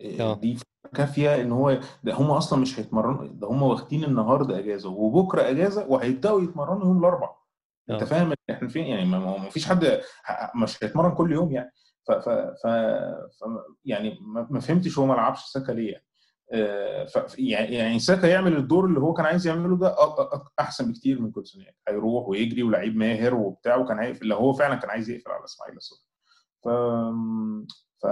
إيه، 0.01 0.23
آه. 0.23 0.35
دي 0.35 0.59
كافية 0.95 1.41
إن 1.41 1.53
هو 1.53 1.81
ده 2.05 2.15
هم 2.15 2.31
أصلا 2.31 2.59
مش 2.59 2.81
هيتمرنوا 2.81 3.27
ده 3.27 3.49
هم 3.49 3.63
واخدين 3.63 4.05
النهارده 4.05 4.59
إجازة 4.59 4.89
وبكرة 4.91 5.51
إجازة 5.51 5.87
وهيبدأوا 5.89 6.41
يتمرنوا 6.43 6.85
يوم 6.87 6.99
الأربعاء 6.99 7.39
أنت 7.91 8.03
آه. 8.03 8.07
فاهم 8.07 8.33
إحنا 8.51 8.69
فين 8.69 8.85
يعني 8.87 9.05
ما- 9.05 9.51
فيش 9.51 9.67
حد 9.67 10.01
مش 10.63 10.85
هيتمرن 10.85 11.15
كل 11.15 11.33
يوم 11.33 11.53
يعني 11.53 11.73
ف, 12.09 12.13
ف, 12.13 12.29
ف, 12.29 12.67
يعني 13.85 14.19
ما 14.21 14.61
فهمتش 14.61 14.99
هو 14.99 15.07
ما 15.07 15.15
لعبش 15.15 15.45
ساكا 15.45 15.73
ليه 15.73 15.93
يعني 15.93 16.05
آه، 16.05 16.07
يعني 17.39 17.75
يعني 17.75 17.99
ساكا 17.99 18.27
يعمل 18.27 18.57
الدور 18.57 18.87
اللي 18.87 19.01
هو 19.01 19.13
كان 19.13 19.27
عايز 19.27 19.47
يعمله 19.47 19.77
ده 19.77 19.95
أحسن 20.61 20.93
بكتير 20.93 21.21
من 21.21 21.31
كوتسونياك 21.31 21.77
هيروح 21.89 22.29
ويجري 22.29 22.63
ولعيب 22.63 22.97
ماهر 22.97 23.35
وبتاع 23.35 23.77
وكان 23.77 23.99
هيقفل. 23.99 24.23
اللي 24.23 24.35
هو 24.35 24.53
فعلا 24.53 24.75
كان 24.75 24.91
عايز 24.91 25.11
يقفل 25.11 25.31
على 25.31 25.45
إسماعيل 25.45 25.77
الصبح 25.77 26.01
ف 26.65 26.69
ف 28.03 28.05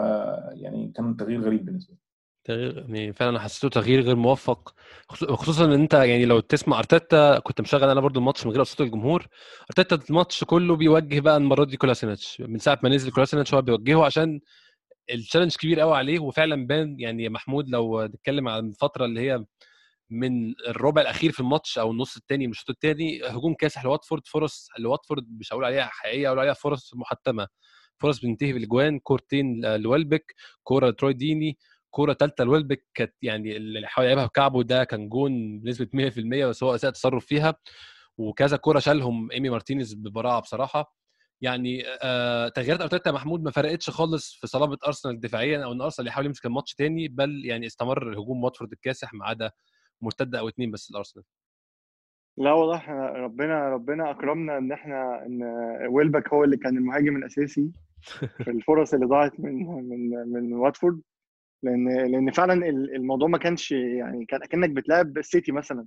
يعني 0.53 0.93
كان 0.97 1.17
تغيير 1.17 1.41
غريب 1.41 1.65
بالنسبة 1.65 1.95
لي. 1.95 1.99
تغيير 2.45 2.79
يعني 2.79 3.13
فعلا 3.13 3.39
حسيته 3.39 3.69
تغيير 3.81 4.01
غير 4.01 4.17
موفق. 4.17 4.75
خصو- 5.13 5.35
خصوصا 5.35 5.65
إن 5.65 5.73
أنت 5.73 5.95
يعني 5.95 6.25
لو 6.25 6.41
تسمع 6.41 6.79
أرتيتا 6.79 7.39
كنت 7.39 7.61
مشغل 7.61 7.91
أنا 7.91 8.01
برضو 8.01 8.19
الماتش 8.21 8.47
من 8.47 8.53
غير 8.53 8.65
صوت 8.65 8.81
الجمهور. 8.81 9.27
أرتيتا 9.71 9.99
الماتش 10.11 10.45
كله 10.45 10.77
بيوجه 10.77 11.21
بقى 11.21 11.37
المرة 11.37 11.65
دي 11.65 11.77
كولاسينيتش. 11.77 12.41
من 12.41 12.59
ساعة 12.59 12.79
ما 12.83 12.89
نزل 12.89 13.11
كولاسينيتش 13.13 13.55
هو 13.55 13.63
بيوجهه 13.63 14.05
عشان 14.05 14.41
ال 15.11 15.15
challenge 15.15 15.57
كبير 15.57 15.81
قوي 15.81 15.97
عليه 15.97 16.19
وفعلا 16.19 16.67
بان 16.67 16.97
يعني 17.01 17.25
يا 17.25 17.29
محمود 17.29 17.69
لو 17.69 18.05
نتكلم 18.05 18.49
عن 18.49 18.69
الفترة 18.69 19.05
اللي 19.05 19.21
هي 19.21 19.45
من 20.11 20.55
الربع 20.69 21.03
الأخير 21.03 21.33
في 21.33 21.41
الماتش 21.41 21.79
أو 21.79 21.91
النص 21.91 22.17
الثاني 22.17 22.47
من 22.47 22.51
الشوط 22.53 22.71
الثاني 22.71 23.23
هجوم 23.29 23.55
كاسح 23.55 23.85
لواتفورد 23.85 24.23
فرص 24.27 24.69
لواتفورد 24.79 25.25
مش 25.41 25.53
هقول 25.53 25.65
عليها 25.65 25.85
حقيقية 25.93 26.29
أقول 26.29 26.39
عليها 26.39 26.55
فرص 26.55 26.95
محتمة. 26.95 27.49
فرص 27.99 28.21
بنتهي 28.21 28.53
باجوان 28.53 28.99
كورتين 28.99 29.77
لويلبك 29.77 30.35
كورة 30.63 30.89
لتروي 30.91 31.13
ديني 31.13 31.59
كورة 31.91 32.13
ثالثه 32.15 32.45
لويلبك 32.45 32.87
كانت 32.95 33.13
يعني 33.23 33.57
اللي 33.57 33.87
حاول 33.87 34.07
يلعبها 34.09 34.27
بكعبه 34.27 34.63
ده 34.63 34.85
كان 34.85 35.09
جون 35.09 35.61
بنسبة 35.61 35.89
100% 35.95 36.47
بس 36.47 36.63
هو 36.63 36.75
اساء 36.75 36.89
التصرف 36.89 37.27
فيها 37.27 37.55
وكذا 38.19 38.57
كورة 38.57 38.79
شالهم 38.79 39.31
إيمي 39.33 39.51
مارتينيز 39.51 39.95
ببراعة 39.95 40.41
بصراحة. 40.41 40.97
يعني 41.45 41.83
آه 42.03 42.49
تغييرات 42.49 42.81
أرتيتا 42.81 43.13
محمود 43.13 43.43
ما 43.43 43.51
فرقتش 43.51 43.91
خالص 43.91 44.39
في 44.41 44.47
صلابة 44.47 44.79
أرسنال 44.87 45.21
دفاعيا 45.21 45.65
أو 45.65 45.73
إن 45.73 45.81
أرسنال 45.81 46.09
يحاول 46.09 46.27
يمسك 46.27 46.47
الماتش 46.47 46.75
تاني 46.75 47.09
بل 47.09 47.43
يعني 47.45 47.67
استمر 47.67 48.13
هجوم 48.21 48.45
واتفورد 48.45 48.73
الكاسح 48.73 49.15
ما 49.15 49.27
عدا 49.27 49.51
مرتدة 50.01 50.39
أو 50.39 50.49
اتنين 50.49 50.71
بس 50.71 50.91
الارسنال 50.91 51.25
لا 52.39 52.53
والله 52.53 52.77
إحنا 52.77 53.07
ربنا 53.07 53.69
ربنا 53.69 54.11
أكرمنا 54.11 54.59
إن 54.59 54.73
إحنا 54.73 55.27
إن 55.27 55.43
ويلبك 55.91 56.29
هو 56.35 56.45
اللي 56.45 56.57
كان 56.57 56.77
المهاجم 56.77 57.17
الأساسي 57.17 57.73
في 58.45 58.51
الفرص 58.51 58.95
اللي 58.95 59.07
ضاعت 59.07 59.41
من 59.41 59.67
من 59.89 60.11
من 60.33 60.53
واتفورد 60.55 61.01
لأن 61.63 61.89
لأن 62.13 62.31
فعلا 62.31 62.69
ال- 62.69 62.95
الموضوع 62.97 63.29
ما 63.29 63.39
كانش 63.39 63.73
يعني 63.73 64.25
كان 64.27 64.43
أكنك 64.43 64.71
بتلعب 64.71 65.19
السيتي 65.19 65.53
مثلا 65.53 65.87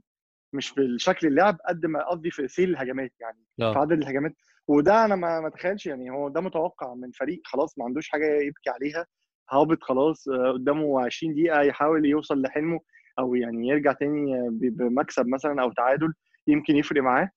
مش 0.53 0.69
في 0.69 0.95
شكل 0.97 1.27
اللعب 1.27 1.57
قد 1.67 1.85
ما 1.85 2.09
قصدي 2.09 2.31
في 2.31 2.47
سيل 2.47 2.69
الهجمات 2.69 3.13
يعني 3.19 3.37
في 3.57 3.63
آه 3.63 3.77
عدد 3.77 3.91
الهجمات. 3.91 4.35
وده 4.67 5.05
أنا 5.05 5.15
ما 5.15 5.47
أتخيلش 5.47 5.85
يعني 5.85 6.09
هو 6.11 6.29
ده 6.29 6.41
متوقع 6.41 6.93
من 6.93 7.11
فريق 7.11 7.41
خلاص 7.45 7.77
ما 7.77 7.85
عندوش 7.85 8.09
حاجة 8.09 8.25
يبكي 8.41 8.69
عليها 8.69 9.05
هابط 9.51 9.83
خلاص 9.83 10.27
آه، 10.27 10.51
قدامه 10.51 11.05
20 11.05 11.33
دقيقة 11.33 11.61
يحاول 11.61 12.05
يوصل 12.05 12.41
لحلمه 12.41 12.79
أو 13.19 13.35
يعني 13.35 13.67
يرجع 13.67 13.93
تاني 13.93 14.35
آه، 14.35 14.49
بمكسب 14.51 15.27
مثلا 15.27 15.61
أو 15.61 15.71
تعادل 15.71 16.13
يمكن 16.47 16.75
يفرق 16.75 17.01
معاه. 17.03 17.29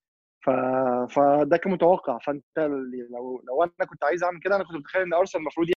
ف... 0.44 0.50
فده 1.14 1.56
كان 1.56 1.72
متوقع. 1.72 2.18
فأنت 2.18 2.44
لو 3.10 3.42
لو 3.48 3.62
أنا 3.64 3.86
كنت 3.90 4.04
عايز 4.04 4.24
أعمل 4.24 4.40
كده 4.40 4.56
أنا 4.56 4.64
كنت 4.64 4.76
متخيل 4.76 5.02
إن 5.02 5.14
أرسنال 5.14 5.42
المفروض 5.42 5.68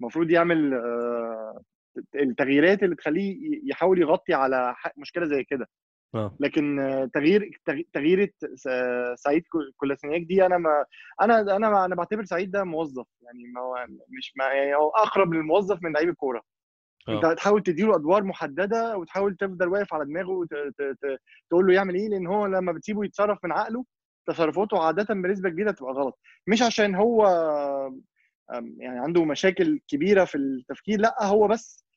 المفروض 0.00 0.30
يعمل 0.30 0.74
آه، 0.74 1.62
التغييرات 2.14 2.82
اللي 2.82 2.96
تخليه 2.96 3.38
يحاول 3.70 4.00
يغطي 4.02 4.34
على 4.34 4.74
مشكلة 4.98 5.26
زي 5.26 5.44
كده. 5.44 5.68
لكن 6.40 6.78
آه، 6.80 7.04
تغيير 7.14 7.60
تغي- 7.66 7.86
تغيير 7.92 8.32
س- 8.54 8.68
سعيد 9.14 9.42
كو- 9.48 9.70
كولاسينياك 9.76 10.22
دي 10.22 10.46
أنا 10.46 10.58
ما 10.58 10.84
أنا 11.22 11.56
أنا 11.56 11.84
أنا 11.84 11.94
بعتبر 11.94 12.24
سعيد 12.24 12.50
ده 12.50 12.64
موظف. 12.64 13.06
يعني 13.22 13.44
ما 13.54 13.60
هو 13.60 13.86
مش 14.18 14.32
ما 14.36 14.44
يعني 14.44 14.74
هو 14.76 14.88
أقرب 14.88 15.34
للموظف 15.34 15.78
من 15.82 15.92
لعيب 15.92 16.08
الكورة. 16.08 16.42
أنت 17.08 17.24
آه 17.24 17.32
تحاول 17.34 17.62
تديله 17.62 17.96
أدوار 17.96 18.24
محددة 18.24 18.96
وتحاول 18.98 19.36
تفضل 19.36 19.68
واقف 19.68 19.94
على 19.94 20.04
دماغه 20.04 20.46
تقول 21.50 21.66
له 21.66 21.74
يعمل 21.74 21.94
إيه 21.94 22.08
لأن 22.08 22.26
هو 22.26 22.46
لما 22.46 22.72
بتسيبه 22.72 23.04
يتصرف 23.04 23.38
من 23.44 23.52
عقله 23.52 23.84
تصرفاته 24.26 24.82
عادة 24.82 25.14
بنسبة 25.14 25.48
كبيرة 25.50 25.70
تبقى 25.70 25.92
غلط. 25.92 26.18
مش 26.46 26.62
عشان 26.62 26.94
هو 26.94 27.26
يعني 28.78 28.98
عنده 29.00 29.24
مشاكل 29.24 29.80
كبيرة 29.88 30.24
في 30.24 30.34
التفكير 30.38 31.00
لأ 31.00 31.24
هو 31.24 31.48
بس 31.48 31.84
آه، 31.84 31.89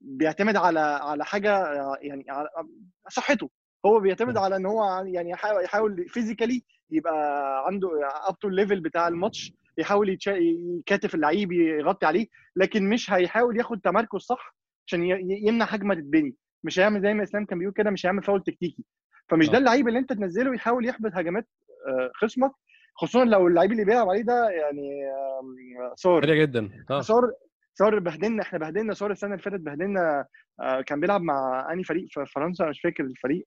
بيعتمد 0.00 0.56
على 0.56 0.80
على 0.80 1.24
حاجة 1.24 1.50
آه، 1.56 1.96
يعني 2.00 2.24
على 2.28 2.48
صحته. 3.10 3.50
هو 3.86 4.00
بيعتمد 4.00 4.36
على 4.36 4.56
إن 4.56 4.66
هو 4.66 5.04
يعني 5.06 5.30
يحاول 5.64 6.08
physically 6.08 6.62
يبقى 6.90 7.14
عنده 7.66 7.88
up 8.28 8.38
to 8.38 8.48
ال 8.48 8.53
level 8.53 8.80
بتاع 8.80 9.08
الماتش 9.08 9.52
يحاول 9.78 10.18
يكاتف 10.78 11.14
اللعيب 11.14 11.52
يغطي 11.52 12.06
عليه 12.06 12.26
لكن 12.56 12.88
مش 12.88 13.10
هيحاول 13.12 13.58
ياخد 13.58 13.80
تمركز 13.80 14.20
صح 14.20 14.54
عشان 14.86 15.02
يمنع 15.46 15.64
هجمه 15.64 15.94
تتبني 15.94 16.34
مش 16.64 16.78
هيعمل 16.78 17.02
زي 17.02 17.14
ما 17.14 17.22
إسلام 17.22 17.44
كان 17.44 17.58
بيقول 17.58 17.74
كده 17.74 17.90
مش 17.90 18.06
هيعمل 18.06 18.22
فاول 18.22 18.42
تكتيكي. 18.42 18.84
فمش 19.28 19.48
آه. 19.48 19.52
ده 19.52 19.58
اللعيب 19.58 19.88
اللي 19.88 19.98
أنت 19.98 20.12
تنزله 20.12 20.54
يحاول 20.54 20.86
يحبط 20.88 21.10
هجمات 21.14 21.48
آه، 21.88 22.10
خصمك 22.14 22.50
خصوصا 22.94 23.24
لو 23.24 23.46
اللعيب 23.46 23.72
اللي 23.72 23.84
بيلعب 23.84 24.08
عليه 24.08 24.22
ده 24.22 24.48
يعني 24.50 24.90
سار. 25.96 26.22
سريع 26.22 26.42
جدا. 26.42 26.70
آه. 26.90 27.00
سار 27.74 27.98
بهدلنا 27.98 28.42
إحنا 28.42 28.58
بهدلنا 28.58 28.94
سار 28.94 29.10
السنة 29.10 29.30
اللي 29.30 29.42
فاتت 29.42 29.60
بهدلنا 29.60 30.26
آه، 30.60 30.80
كان 30.80 31.00
بيلعب 31.00 31.22
مع 31.22 31.68
أنهي 31.72 31.84
فريق؟ 31.84 32.06
في 32.10 32.26
فرنسا 32.26 32.64
أنا 32.64 32.70
مش 32.70 32.80
فاكر 32.80 33.04
الفريق 33.04 33.46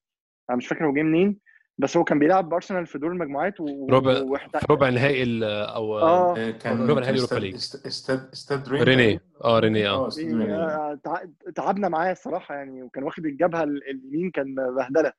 أنا 0.49 0.57
مش 0.57 0.67
فاكر 0.67 0.85
هو 0.87 0.93
جه 0.93 1.01
منين 1.01 1.39
بس 1.77 1.97
هو 1.97 2.03
كان 2.03 2.19
بيلعب 2.19 2.49
بارسنال 2.49 2.87
في 2.87 2.97
دور 2.99 3.11
المجموعات 3.11 3.59
و... 3.59 3.87
ربع 3.89 4.13
في 4.59 4.65
ربع 4.69 4.89
نهائي 4.89 5.23
ال- 5.23 5.43
أو 5.43 5.99
آه. 5.99 6.37
آه، 6.37 6.51
كان 6.51 6.87
ربع 6.89 7.01
نهائي 7.01 7.15
استاد 7.15 7.39
ليج. 7.41 7.53
إست- 7.55 7.85
استاد 7.85 8.29
إستاد 8.33 8.69
ريني. 8.69 9.19
آه 9.43 9.59
رينيه 9.59 9.89
آه. 9.89 10.09
آه، 10.55 10.99
تع- 11.03 11.25
تعبنا 11.55 11.89
معاه 11.89 12.11
الصراحة 12.11 12.55
يعني 12.55 12.83
وكان 12.83 13.03
واخد 13.03 13.25
الجبهة 13.25 13.63
ال- 13.63 13.89
اليمين 13.89 14.31
كان 14.31 14.55
بهدلة. 14.55 15.13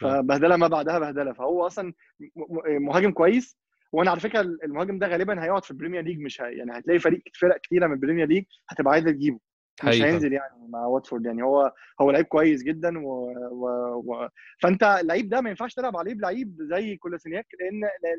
فبهدلة 0.00 0.56
ما 0.56 0.68
بعدها 0.68 0.98
بهدلة. 0.98 1.32
فهو 1.32 1.66
أصلا 1.66 1.92
مهاجم 2.66 3.10
كويس 3.10 3.56
وأنا 3.94 4.10
على 4.10 4.20
فكرة 4.20 4.40
المهاجم 4.40 4.98
ده 4.98 5.06
غالبا 5.06 5.44
هيقعد 5.44 5.64
في 5.64 5.70
ال 5.70 5.74
Premier 5.74 6.02
League 6.02 6.18
مش 6.20 6.42
هي 6.42 6.56
يعني 6.56 6.78
هتلاقي 6.78 6.98
فريق 6.98 7.22
فرق 7.40 7.56
كتيرة 7.60 7.86
من 7.86 7.92
ال 7.92 7.96
Premier 7.96 8.26
League 8.26 8.44
هتبقى 8.68 8.92
عايزة 8.92 9.10
تجيبه. 9.10 9.38
مش 9.82 9.88
حقيقي 9.88 10.04
هينزل 10.10 10.32
يعني 10.32 10.68
مع 10.68 10.86
واتفورد 10.86 11.26
يعني. 11.26 11.42
هو 11.42 11.72
هو 12.00 12.10
لعيب 12.10 12.26
كويس 12.26 12.62
جدا 12.62 12.98
و... 12.98 13.10
و... 13.50 13.68
و... 14.04 14.28
فأنت 14.62 14.82
اللعيب 15.00 15.28
ده 15.28 15.40
ما 15.40 15.50
ينفعش 15.50 15.74
تلعب 15.74 15.96
عليه 15.96 16.14
بلعيب 16.14 16.56
زي 16.60 16.96
كولاسينياك 16.96 17.46
لأن 17.60 17.80
لأن 17.80 18.18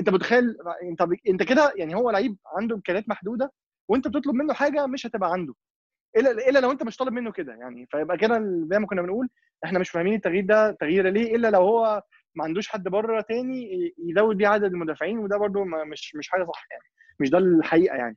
أنت 0.00 0.10
متخيل 0.10 0.56
أنت 0.82 1.02
ب... 1.02 1.16
أنت 1.28 1.42
كده 1.42 1.72
يعني 1.76 1.94
هو 1.94 2.10
لعيب 2.10 2.36
عنده 2.56 2.74
إمكانيات 2.76 3.08
محدودة 3.08 3.52
وأنت 3.88 4.08
بتطلب 4.08 4.34
منه 4.34 4.54
حاجة 4.54 4.86
مش 4.86 5.06
هتبقى 5.06 5.32
عنده. 5.32 5.54
الا 6.16 6.30
إلا 6.30 6.58
لو 6.58 6.70
أنت 6.70 6.82
مش 6.82 6.96
طالب 6.96 7.12
منه 7.12 7.32
كده 7.32 7.52
يعني. 7.54 7.86
فيبقى 7.90 8.16
كده 8.18 8.38
زي 8.70 8.78
ما 8.78 8.86
كنا 8.86 9.02
بنقول 9.02 9.28
إحنا 9.64 9.78
مش 9.78 9.90
فاهمين 9.90 10.14
التغيير 10.14 10.44
ده 10.44 10.70
تغيير 10.72 11.08
ليه 11.08 11.36
إلا 11.36 11.50
لو 11.50 11.60
هو 11.60 12.02
ما 12.34 12.44
عندوش 12.44 12.68
حد 12.68 12.82
بره 12.88 13.20
تاني 13.20 13.68
يزود 13.98 14.36
بيه 14.36 14.48
عدد 14.48 14.64
المدافعين 14.64 15.18
وده 15.18 15.38
برده 15.38 15.64
مش 15.64 16.14
مش 16.16 16.28
حاجة 16.28 16.44
صح 16.44 16.66
يعني. 16.70 16.82
مش 17.20 17.30
ده 17.30 17.38
الحقيقة 17.38 17.96
يعني. 17.96 18.16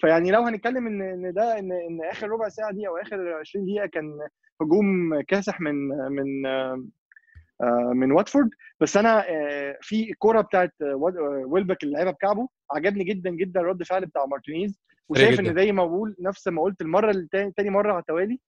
فيعني 0.00 0.30
لو 0.30 0.42
هنتكلم 0.42 0.86
ان 0.86 1.02
إن 1.02 1.32
ده 1.32 1.58
ان 1.58 1.72
إن 1.72 2.00
آخر 2.10 2.28
ربع 2.30 2.48
ساعة 2.48 2.72
دي 2.72 2.88
أو 2.88 2.96
آخر 2.96 3.32
20 3.32 3.64
دقيقة 3.64 3.86
كان 3.86 4.18
هجوم 4.60 5.20
كاسح 5.20 5.60
من 5.60 5.74
من 5.88 6.46
آه، 7.62 7.92
من 7.94 8.12
واتفورد. 8.12 8.50
بس 8.80 8.96
أنا 8.96 9.24
آه، 9.30 9.78
في 9.82 10.10
الكوره 10.10 10.40
بتاعت 10.40 10.72
ويلبك 11.46 11.82
اللي 11.82 11.94
لعبها 11.94 12.12
بكعبه 12.12 12.48
عجبني 12.72 13.04
جدا 13.04 13.30
جدا 13.30 13.60
رد 13.60 13.82
فعل 13.82 14.06
بتاع 14.06 14.26
مارتينيز. 14.26 14.80
وشايف. 15.08 15.40
إن 15.40 15.54
زي 15.54 15.72
ما 15.72 15.84
بقول 15.86 16.16
نفس 16.20 16.48
ما 16.48 16.62
قلت 16.62 16.80
المرة 16.80 17.26
تاني 17.32 17.70
مرة 17.70 17.92
على 17.92 18.00
التوالي 18.00 18.40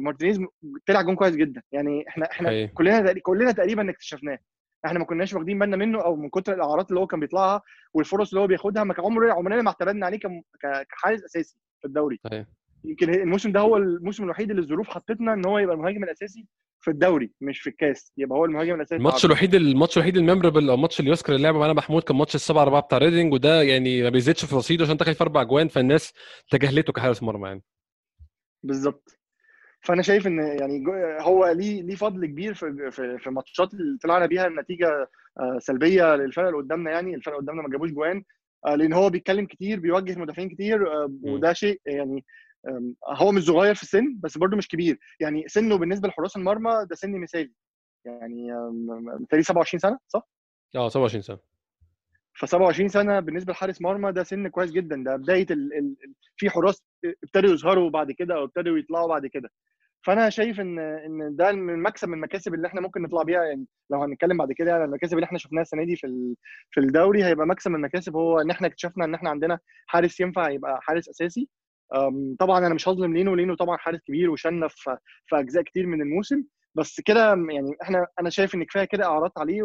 مارتينيز 0.00 0.40
طلع 0.86 1.02
جون 1.02 1.14
كويس 1.16 1.36
جدا. 1.36 1.62
يعني 1.72 2.04
إحنا 2.08 2.30
إحنا 2.30 2.48
حقيقي. 2.48 2.68
كلنا 2.68 3.12
كلنا 3.22 3.52
تقريبا 3.52 3.90
اكتشفناه. 3.90 4.38
إحنا 4.86 4.98
ما 4.98 5.04
كناش 5.04 5.34
واخدين 5.34 5.58
بالنا 5.58 5.76
منه 5.76 6.04
أو 6.04 6.16
من 6.16 6.28
كتر 6.28 6.52
الإعارات 6.54 6.88
اللي 6.88 7.00
هو 7.00 7.06
كان 7.06 7.20
بيطلعها 7.20 7.62
والفرص 7.94 8.28
اللي 8.28 8.40
هو 8.40 8.46
بياخدها. 8.46 8.84
ما 8.84 8.94
كان 8.94 9.04
عمره 9.04 9.32
عمرنا 9.32 9.62
ما 9.62 9.68
اعتمدنا 9.68 10.06
عليه 10.06 10.18
كحارس 10.90 11.24
أساسي 11.24 11.56
في 11.80 11.86
الدوري. 11.86 12.20
صحيح. 12.24 12.46
يمكن 12.84 13.14
الموسم 13.14 13.52
ده 13.52 13.60
هو 13.60 13.76
الموسم 13.76 14.24
الوحيد 14.24 14.50
اللي 14.50 14.62
الظروف 14.62 14.88
حطتنا 14.88 15.32
إن 15.32 15.46
هو 15.46 15.58
يبقى 15.58 15.74
المهاجم 15.76 16.04
الأساسي 16.04 16.46
في 16.80 16.90
الدوري 16.90 17.30
مش 17.40 17.60
في 17.60 17.70
الكاس. 17.70 18.12
يبقى 18.16 18.38
هو 18.38 18.44
المهاجم 18.44 18.74
الأساسي 18.74 18.96
الماتش 18.96 19.24
الوحيد 19.24 19.54
الماتش 19.54 19.96
الوحيد 19.96 20.16
ال 20.16 20.21
memorable 20.21 20.68
أو 20.68 20.74
الماتش 20.74 21.00
اللي 21.00 21.10
يذكر 21.10 21.32
اللي 21.32 21.42
لعبه 21.42 21.58
معانا 21.58 21.72
محمود 21.72 22.02
كان 22.02 22.16
ماتش 22.16 22.34
السبعة 22.34 22.62
أربعة 22.62 22.82
بتاع 22.82 22.98
ريدنج 22.98 23.32
وده 23.32 23.62
يعني 23.62 24.02
ما 24.02 24.08
بيزيدش 24.08 24.44
في 24.44 24.56
رصيده 24.56 24.84
عشان 24.84 24.96
دخل 24.96 25.14
في 25.14 25.24
أربع 25.24 25.42
جوان 25.42 25.68
فالناس 25.68 26.12
تجاهلته 26.50 26.92
كحارس 26.92 27.22
مرمى 27.22 27.48
يعني. 27.48 27.62
بالظبط. 28.62 29.18
فأنا 29.84 30.02
شايف 30.02 30.26
إن 30.26 30.38
يعني 30.38 30.84
هو 31.20 31.46
ليه 31.46 31.82
ليه 31.82 31.94
فضل 31.94 32.26
كبير 32.26 32.54
في 32.54 32.90
في 32.90 33.18
في 33.18 33.30
ماتشات 33.30 33.74
اللي 33.74 33.98
طلعنا 33.98 34.26
بيها 34.26 34.46
النتيجة 34.46 35.08
آه، 35.40 35.58
سلبية 35.58 36.16
للفرق 36.16 36.46
اللي 36.46 36.58
قدامنا 36.58 36.90
يعني. 36.90 37.14
الفرق 37.14 37.36
قدامنا 37.36 37.62
ما 37.62 37.68
جابوش 37.68 37.90
جوان 37.90 38.24
آه، 38.66 38.74
لأن 38.74 38.92
هو 38.92 39.10
بيتكلم 39.10 39.46
كتير 39.46 39.80
بيوجه 39.80 40.18
مدافعين 40.18 40.48
كتير 40.48 40.92
آه، 40.92 41.10
وده 41.22 41.52
شيء 41.52 41.80
يعني 41.86 42.24
هو 43.08 43.32
مش 43.32 43.42
صغير 43.44 43.74
في 43.74 43.82
السن 43.82 44.16
بس 44.22 44.38
برده 44.38 44.56
مش 44.56 44.68
كبير. 44.68 44.98
يعني 45.20 45.44
سنه 45.48 45.76
بالنسبة 45.76 46.08
لحراس 46.08 46.36
المرمى 46.36 46.86
ده 46.90 46.96
سن 46.96 47.20
مثالي. 47.20 47.52
يعني 48.04 48.48
بالتالي 49.18 49.42
27 49.42 49.78
سنة 49.78 49.98
صح؟ 50.08 50.28
آه 50.76 50.88
27 50.88 51.22
سنة. 51.22 51.38
ف 52.34 52.44
27 52.44 52.88
سنة 52.88 53.20
بالنسبة 53.20 53.52
لحارس 53.52 53.82
مرمى 53.82 54.12
ده 54.12 54.22
سن 54.22 54.48
كويس 54.48 54.70
جدا. 54.70 55.04
ده 55.04 55.16
بداية 55.16 55.46
ال... 55.50 55.72
ال... 55.72 55.96
ال- 56.04 56.14
في 56.36 56.50
حراس 56.50 56.82
ابتدوا 57.24 57.50
يظهروا 57.54 57.90
بعد 57.90 58.12
كده 58.12 58.34
أو 58.34 58.44
ابتدوا 58.44 58.78
يطلعوا 58.78 59.08
بعد 59.08 59.26
كده. 59.26 59.50
فانا 60.06 60.30
شايف 60.30 60.60
ان 60.60 60.78
ان 60.78 61.36
ده 61.36 61.52
من 61.52 61.82
مكسب 61.82 62.08
من 62.08 62.14
المكاسب 62.14 62.54
اللي 62.54 62.68
إحنا 62.68 62.80
ممكن 62.80 63.02
نطلع 63.02 63.22
بيها 63.22 63.44
يعني 63.44 63.66
لو 63.90 64.02
هنتكلم 64.02 64.36
بعد 64.38 64.52
كده 64.52 64.70
يعني 64.70 64.84
المكاسب 64.84 65.14
اللي 65.14 65.24
إحنا 65.26 65.38
شفناها 65.38 65.62
السنة 65.62 65.84
دي 65.84 65.96
في. 65.96 66.34
في 66.70 66.80
الدوري 66.80 67.24
هيبقى 67.24 67.46
مكسب 67.46 67.70
من 67.70 67.76
المكاسب 67.76 68.16
هو 68.16 68.40
ان 68.40 68.50
إحنا 68.50 68.66
اكتشفنا 68.66 69.04
ان 69.04 69.14
إحنا 69.14 69.30
عندنا 69.30 69.58
حارس 69.86 70.20
ينفع 70.20 70.50
يبقى 70.50 70.78
حارس 70.82 71.08
أساسي 71.08 71.48
طبعا 72.38 72.66
أنا 72.66 72.74
مش 72.74 72.88
هظلم 72.88 73.14
لينو 73.14 73.34
لينو 73.34 73.54
طبعا 73.54 73.76
حارس 73.76 74.00
كبير 74.06 74.30
وشنف 74.30 74.74
في 74.76 74.96
في 75.26 75.38
أجزاء 75.38 75.62
كتير 75.62 75.86
من 75.86 76.02
الموسم 76.02 76.44
بس 76.74 77.00
كده 77.00 77.28
يعني 77.28 77.76
إحنا 77.82 78.06
أنا 78.20 78.30
شايف 78.30 78.54
إن 78.54 78.64
كفاية 78.64 78.84
كده 78.84 79.04
أعراض 79.06 79.30
عليه. 79.36 79.62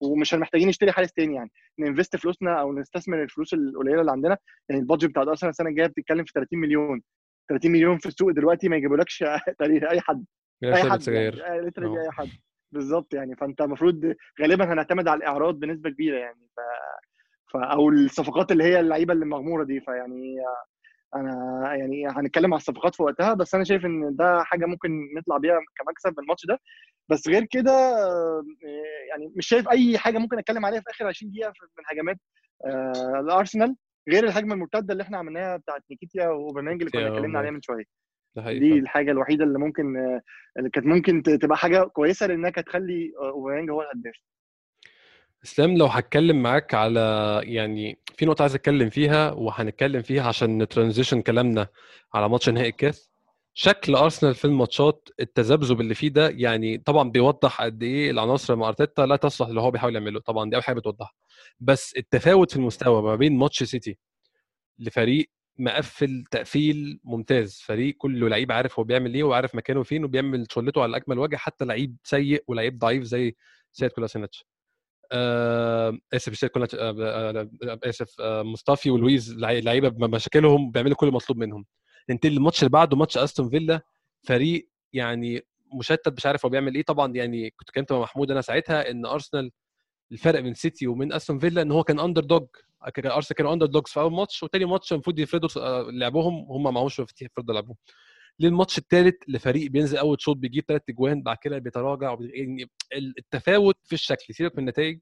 ومش 0.00 0.34
محتاجين 0.34 0.68
نشتري 0.68 0.92
حارس 0.92 1.12
تاني 1.12 1.34
يعني 1.34 1.50
ننفست 1.78 2.16
فلوسنا 2.16 2.60
أو 2.60 2.72
نستثمر 2.72 3.22
الفلوس 3.22 3.54
القليلة 3.54 4.00
اللي 4.00 4.12
عندنا 4.12 4.38
يعني 4.68 4.80
البادجت 4.82 5.10
بتاع 5.10 5.22
ارسنال 5.22 5.50
السنة 5.50 5.68
الجاية 5.70 5.86
بتتكلم 5.86 6.24
في 6.24 6.32
30 6.34 6.58
مليون 6.58 7.02
30 7.48 7.70
مليون 7.70 7.98
في 7.98 8.06
السوق 8.06 8.30
دلوقتي 8.30 8.68
ما 8.68 8.76
يجيبولكش 8.76 9.18
تقريبا 9.58 9.90
أي 9.90 10.00
حد. 10.00 10.24
أي 10.64 10.90
حد 10.90 11.08
يعني 11.08 11.30
literally 11.70 11.98
أه. 11.98 12.02
أي 12.02 12.10
حد. 12.10 12.28
بالظبط 12.72 13.14
يعني. 13.14 13.36
فأنت 13.36 13.60
المفروض 13.60 14.14
غالبا 14.42 14.72
هنعتمد 14.72 15.08
على 15.08 15.18
الإعراض 15.18 15.54
بنسبة 15.60 15.90
كبيرة 15.90 16.18
يعني. 16.18 16.48
ف... 16.56 16.60
ف... 17.52 17.56
أو 17.56 17.88
الصفقات 17.88 18.52
اللي 18.52 18.64
هي 18.64 18.80
اللعيبة 18.80 19.12
اللي 19.12 19.26
مغمورة 19.26 19.64
دي. 19.64 19.80
فيعني 19.80 20.36
أنا 21.16 21.62
يعني 21.74 22.06
هنتكلم 22.08 22.54
على 22.54 22.60
الصفقات 22.60 22.94
في 22.94 23.02
وقتها 23.02 23.34
بس 23.34 23.54
أنا 23.54 23.64
شايف 23.64 23.84
إن 23.84 24.16
ده 24.16 24.42
حاجة 24.42 24.66
ممكن 24.66 24.90
نطلع 25.18 25.38
بيها 25.38 25.58
كمكسب 25.76 26.20
الماتش 26.20 26.46
ده. 26.46 26.58
بس 27.08 27.28
غير 27.28 27.44
كده 27.50 27.72
آه، 27.72 28.42
يعني 29.10 29.32
مش 29.36 29.48
شايف 29.48 29.68
أي 29.68 29.98
حاجة 29.98 30.18
ممكن 30.18 30.38
أتكلم 30.38 30.66
عليها 30.66 30.80
في 30.80 30.90
آخر 30.90 31.06
20 31.06 31.32
دقيقة 31.32 31.52
من 31.78 31.84
هجمات 31.86 32.16
آه، 32.66 33.20
الأرسنال. 33.20 33.76
غير 34.08 34.24
الهجمه 34.24 34.54
المرتده 34.54 34.92
اللي 34.92 35.02
إحنا 35.02 35.18
عملناها 35.18 35.56
بتاعت 35.56 35.82
نيكيتيا 35.90 36.28
واوباميانج 36.28 36.80
اللي 36.82 36.90
كنا 36.92 37.08
اتكلمنا 37.08 37.38
عليها. 37.38 37.50
من 37.50 37.62
شوية 37.62 37.84
دي. 38.36 38.72
الحاجة 38.78 39.10
الوحيدة 39.10 39.44
اللي 39.44 39.58
ممكن 39.58 39.96
اللي 40.58 40.70
كانت 40.70 40.86
ممكن 40.86 41.22
تبقى 41.22 41.56
حاجة 41.58 41.84
كويسة 41.84 42.26
لأنها 42.26 42.50
كانت 42.50 42.66
تخلي 42.68 43.12
آه، 43.22 43.30
أوباميانج 43.30 43.70
هو 43.70 43.82
الهداف 43.82 44.14
إسلام 45.44 45.76
لو 45.76 45.86
هتكلم 45.86 46.42
معاك 46.42 46.74
على 46.74 47.00
يعني 47.44 47.98
في 48.16 48.26
نقطة 48.26 48.42
عايز 48.42 48.54
أتكلم 48.54 48.90
فيها 48.90 49.30
وهنتكلم 49.32 50.02
فيها 50.02 50.28
عشان 50.28 50.62
ن 50.62 50.67
transition 50.67 51.22
كلامنا 51.22 51.66
على 52.14 52.28
ماتش 52.28 52.48
نهائي 52.48 52.68
الكاس 52.68 53.11
شكل 53.54 53.94
أرسنال 53.94 54.34
في 54.34 54.44
الماتشات 54.44 55.08
التذبذب 55.20 55.80
اللي 55.80 55.94
فيه 55.94 56.08
ده 56.08 56.28
يعني 56.30 56.78
طبعا 56.78 57.10
بيوضح 57.10 57.62
قد 57.62 57.82
إيه 57.82 58.10
العناصر 58.10 58.56
مع 58.56 58.68
أرتيتا 58.68 59.02
لا 59.02 59.16
تصلح 59.16 59.48
اللي 59.48 59.60
هو 59.60 59.70
بيحاول 59.70 59.94
يعمله 59.94 60.20
طبعا 60.20 60.50
دي 60.50 60.56
أول 60.56 60.64
حاجة 60.64 60.76
بتوضحها. 60.76 61.12
بس 61.60 61.96
التفاوت 61.96 62.50
في 62.50 62.56
المستوى 62.56 63.02
ما 63.02 63.16
بين 63.16 63.36
ماتش 63.38 63.62
سيتي 63.62 63.98
لفريق 64.78 65.30
مقفل 65.58 66.24
تقفيل 66.30 67.00
ممتاز 67.04 67.60
فريق 67.66 67.94
كله 67.98 68.28
لعيب 68.28 68.52
عارف 68.52 68.78
هو 68.78 68.84
بيعمل 68.84 69.14
إيه 69.14 69.22
وعارف 69.24 69.54
مكانه 69.54 69.82
فين 69.82 70.04
وبيعمل 70.04 70.46
شغلته 70.50 70.82
على 70.82 70.96
اكمل 70.96 71.18
وجه 71.18 71.36
حتى 71.36 71.64
لعيب 71.64 71.96
سيء 72.04 72.44
ولعيب 72.48 72.78
ضعيف 72.78 73.02
زي 73.04 73.36
سيد 73.72 73.90
كولاسينيتش. 73.90 74.44
آه 75.12 75.98
آسف 76.14 76.36
سيد 76.38 76.50
كولاسينيتش 76.50 76.84
آه 76.84 77.48
آه 77.64 77.78
آسف 77.84 78.20
آه 78.20 78.42
مصطفي 78.42 78.90
ولويز 78.90 79.34
لعيبة 79.38 79.88
بمشاكلهم 79.88 80.70
بيعملوا 80.70 80.96
كل 80.96 81.08
المطلوب 81.08 81.38
منهم. 81.38 81.64
ننتقل 82.10 82.32
للماتش 82.32 82.60
اللي 82.60 82.70
بعده 82.70 82.96
ماتش 82.96 83.18
أستون 83.18 83.50
فيلا 83.50 83.80
فريق 84.22 84.68
يعني 84.92 85.42
مشتت 85.74 86.14
مش 86.16 86.26
عارف 86.26 86.46
هو 86.46 86.50
بيعمل 86.50 86.74
إيه. 86.74 86.82
طبعا 86.82 87.12
يعني 87.14 87.50
كنت 87.50 87.70
كلمت 87.70 87.92
مع 87.92 88.00
محمود 88.00 88.30
أنا 88.30 88.40
ساعتها 88.40 88.90
إن 88.90 89.06
أرسنال 89.06 89.50
الفرق 90.12 90.40
بين 90.40 90.54
سيتي 90.54 90.86
ومن 90.86 91.12
أستون 91.12 91.38
فيلا 91.38 91.62
إن 91.62 91.72
هو 91.72 91.84
كان 91.84 92.00
underdog 92.00 92.46
أرسنال 93.06 93.36
كانوا 93.36 93.52
underdogs 93.52 93.90
في 93.90 94.00
أول 94.00 94.12
ماتش 94.12 94.42
وتاني 94.42 94.64
ماتش 94.64 94.92
المفروض 94.92 95.18
يفرضوا 95.18 95.90
لعبهم 95.90 96.46
هم 96.50 96.74
معهمش 96.74 97.00
مفاتيح 97.00 97.28
يفرضوا 97.32 97.54
لعبهم 97.54 97.76
للماتش 98.40 98.78
الثالث 98.78 99.14
لفريق 99.28 99.70
بينزل 99.70 99.96
أول 99.98 100.20
شوط 100.20 100.36
بيجيب 100.36 100.64
ثلاث 100.68 100.82
اجوان 100.88 101.22
بعد 101.22 101.36
كده 101.42 101.58
بيتراجع 101.58 102.16
يعني 102.20 102.70
التفاوت 102.92 103.76
في 103.84 103.92
الشكل. 103.92 104.34
سيبك 104.34 104.52
من 104.52 104.58
النتائج 104.58 104.98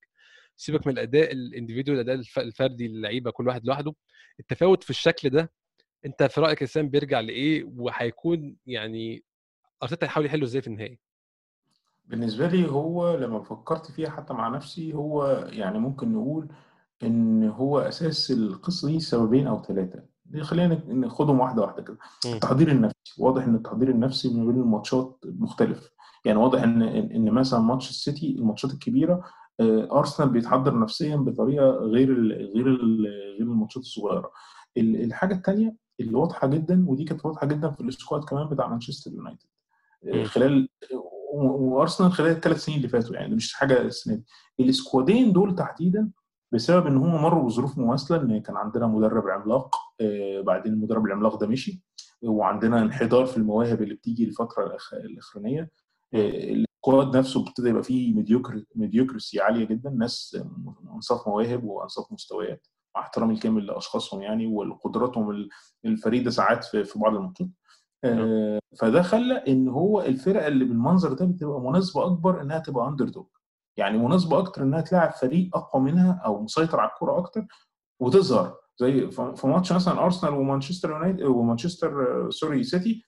سيبك 0.56 0.86
من 0.86 0.92
الأداء 0.92 1.32
الإنديفيدوال 1.32 2.00
الأداء 2.00 2.24
الفردي 2.38 2.88
للعيبة 2.88 3.30
كل 3.30 3.48
واحد 3.48 3.64
لوحده. 3.66 3.94
التفاوت 4.40 4.82
في 4.84 4.90
الشكل 4.90 5.30
ده 5.30 5.52
أنت 6.06 6.22
في 6.22 6.40
رأيك 6.40 6.62
اسلام 6.62 6.88
بيرجع 6.88 7.20
لإيه 7.20 7.64
وهيكون 7.76 8.56
يعني 8.66 9.24
أرتيتا 9.82 10.06
هيحاول 10.06 10.26
يحله 10.26 10.44
إزاي 10.44 10.62
في 10.62 10.68
النهائي 10.68 10.98
بالنسبة 12.04 12.46
لي 12.48 12.70
هو 12.70 13.16
لما 13.16 13.40
فكرت 13.42 13.90
فيها 13.90 14.10
حتى 14.10 14.34
مع 14.34 14.48
نفسي 14.48 14.94
هو 14.94 15.46
يعني 15.52 15.78
ممكن 15.78 16.12
نقول 16.12 16.48
إن 17.02 17.48
هو 17.48 17.78
أساس 17.78 18.30
القصة 18.30 18.88
دي 18.88 19.00
سببين 19.00 19.46
أو 19.46 19.62
ثلاثة 19.62 20.02
خلينا 20.40 20.74
ناخدهم 20.88 21.40
واحدة 21.40 21.62
واحدة 21.62 21.82
كده. 21.82 21.98
التحضير 22.26 22.70
النفسي. 22.70 23.14
واضح 23.18 23.44
إن 23.44 23.54
التحضير 23.54 23.88
النفسي 23.90 24.28
ما 24.34 24.44
بين 24.52 24.60
الماتشات 24.62 25.18
مختلف. 25.24 25.90
يعني 26.24 26.38
واضح 26.38 26.62
إن 26.62 26.82
إن 26.82 27.30
مثلا 27.30 27.60
ماتش 27.60 27.90
السيتي 27.90 28.36
الماتشات 28.38 28.70
الكبيرة 28.72 29.24
أرسنال 29.92 30.28
بيتحضر 30.28 30.78
نفسيا 30.80 31.16
بطريقة 31.16 31.70
غير 31.70 32.12
ال 32.12 32.32
غير 32.54 32.66
ال 32.66 33.06
غير 33.38 33.42
الماتشات 33.42 33.82
الصغيرة. 33.82 34.30
الحاجة 34.76 35.34
الثانية 35.34 35.74
اللي 36.00 36.14
واضحة 36.14 36.46
جدا 36.48 36.84
ودي 36.88 37.04
كانت 37.04 37.26
واضحة 37.26 37.46
جدا 37.46 37.70
في 37.70 37.80
ال 37.80 37.87
squad 37.87 38.24
كمان 38.24 38.48
بتاع 38.48 38.68
مانشستر 38.68 39.10
يونايتد. 39.12 39.46
خلال 40.24 40.68
وأرسنال 41.34 42.12
خلال 42.12 42.30
الثلاث 42.30 42.64
سنين 42.64 42.76
اللي 42.78 42.88
فاتوا 42.88 43.14
يعني 43.16 43.34
مش 43.34 43.54
حاجة 43.54 43.82
السنة 43.82 44.14
دي. 44.14 44.24
ال 44.68 44.76
squadين 44.76 45.32
دول 45.32 45.54
تحديدا 45.54 46.10
بسبب 46.52 46.86
إن 46.86 46.96
هم 46.96 47.22
مروا 47.22 47.46
بظروف 47.46 47.78
مماثلة 47.78 48.22
إن 48.22 48.40
كان 48.40 48.56
عندنا 48.56 48.86
مدرب 48.86 49.28
عملاق 49.28 49.76
آه 50.00 50.40
بعدين 50.40 50.72
المدرب 50.72 51.06
العملاق 51.06 51.36
ده 51.40 51.46
مشي 51.46 51.82
وعندنا 52.22 52.82
انحدار 52.82 53.26
في 53.26 53.36
المواهب 53.36 53.82
اللي 53.82 53.94
بتيجي 53.94 54.24
الفترة 54.24 54.76
الأخرانية. 54.92 55.70
آه 56.14 56.52
ال 56.52 56.63
squad 56.63 57.16
نفسه 57.16 57.40
ابتدى 57.48 57.68
يبقى 57.68 57.82
فيه 57.82 58.14
mediocre 58.14 58.64
mediocrity 58.74 59.40
عالية 59.40 59.64
جدا 59.64 59.90
ناس 59.90 60.38
أنصاف 60.94 61.28
مواهب 61.28 61.64
وأنصاف 61.64 62.12
مستويات. 62.12 62.66
مع 62.96 63.02
احترامي 63.02 63.34
الكامل 63.34 63.66
لأشخاصهم 63.66 64.22
يعني 64.22 64.46
وقدراتهم 64.46 65.48
الفريدة 65.84 66.30
ساعات 66.30 66.64
في, 66.64 66.98
بعض 66.98 67.14
الماتشات 67.14 67.48
آه 68.04 68.58
فده 68.78 69.02
خلى 69.02 69.34
إن 69.48 69.68
هو 69.68 70.00
الفرقة 70.02 70.46
اللي 70.46 70.64
بالمنظر 70.64 71.12
ده 71.12 71.24
بتبقى 71.24 71.60
مناسبة 71.60 72.06
أكبر 72.06 72.40
إنها 72.42 72.58
تبقى 72.58 72.88
underdog 72.88 73.26
يعني 73.76 73.98
مناسبة 73.98 74.38
أكتر 74.38 74.62
إنها 74.62 74.80
تلاعب 74.80 75.10
فريق 75.12 75.56
أقوى 75.56 75.82
منها 75.82 76.22
أو 76.24 76.42
مسيطر 76.42 76.80
على 76.80 76.90
الكورة 76.90 77.18
أكتر 77.18 77.46
وتظهر. 78.00 78.56
زي 78.76 79.10
في 79.10 79.46
ماتش 79.46 79.72
مثلا 79.72 80.04
أرسنال 80.04 80.34
ومانشستر 80.34 80.90
يونايتد 80.90 81.22
ومانشستر 81.22 82.26
sorry 82.30 82.62
سيتي 82.62 83.02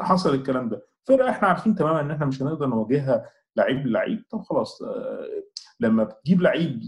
حصل 0.00 0.34
الكلام 0.34 0.68
ده. 0.68 0.86
فرقة 1.08 1.30
إحنا 1.30 1.48
عارفين 1.48 1.74
تماما 1.74 2.00
إن 2.00 2.10
إحنا 2.10 2.26
مش 2.26 2.42
هنقدر 2.42 2.66
نواجهها 2.66 3.30
لعيب 3.56 3.86
لعيب 3.86 4.24
طب 4.30 4.42
خلاص 4.42 4.82
لما 5.80 6.04
بتجيب 6.04 6.42
لعيب 6.42 6.82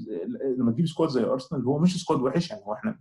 لما 0.59 0.73
تجيب 0.73 0.87
squad 0.87 1.09
زي 1.09 1.25
ارسنال 1.25 1.65
هو 1.65 1.79
مش 1.79 2.03
squad 2.03 2.21
وحش 2.21 2.51
يعني 2.51 2.63
هو 2.67 2.75
إحنا 2.75 3.01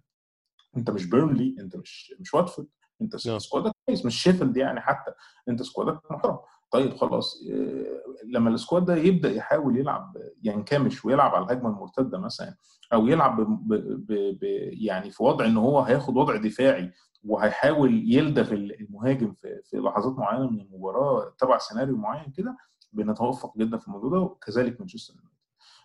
انت 0.78 0.90
مش 0.90 1.06
بيرنلي 1.06 1.56
انت 1.60 1.76
مش 1.76 2.14
مش 2.20 2.34
واتفورد 2.34 2.68
انت 3.02 3.16
سكوادك 3.16 3.72
كويس 3.86 4.06
مش 4.06 4.22
شيفيلد 4.24 4.58
يعني 4.58 4.82
حتى 4.82 5.12
انت 5.50 5.62
سكوادك 5.64 6.12
محترم. 6.12 6.38
طيب 6.72 6.94
خلاص 6.96 7.44
لما 8.26 8.50
ال 8.50 8.56
squad 8.56 8.86
ده 8.86 8.96
يبدأ 8.96 9.32
يحاول 9.32 9.78
يلعب 9.80 10.18
ينكمش 10.44 11.06
ويلعب 11.06 11.36
على 11.36 11.46
الهجمة 11.46 11.70
المرتدة 11.70 12.18
مثلا 12.20 12.56
أو 12.94 13.08
يلعب 13.08 13.42
ب 13.42 13.74
ب 13.74 14.14
ب 14.40 14.44
يعني 14.72 15.12
في 15.12 15.24
وضع 15.24 15.46
إن 15.46 15.58
هو 15.58 15.80
هياخد 15.80 16.18
وضع 16.18 16.36
دفاعي 16.36 16.92
وهيحاول 17.24 18.14
يلدغ 18.14 18.54
المهاجم 18.54 19.34
في, 19.34 19.62
في 19.66 19.78
لحظات 19.78 20.18
معينة 20.18 20.50
من 20.50 20.62
المباراة 20.62 21.36
تبع 21.40 21.58
سيناريو 21.58 21.98
معين 21.98 22.32
كده 22.32 22.58
بنتوفق 22.94 23.58
جدا 23.58 23.78
في 23.78 23.88
الموضوع 23.88 24.10
ده 24.10 24.20
وكذلك 24.20 24.80
مانشستر 24.80 25.14
يونايتد 25.14 25.39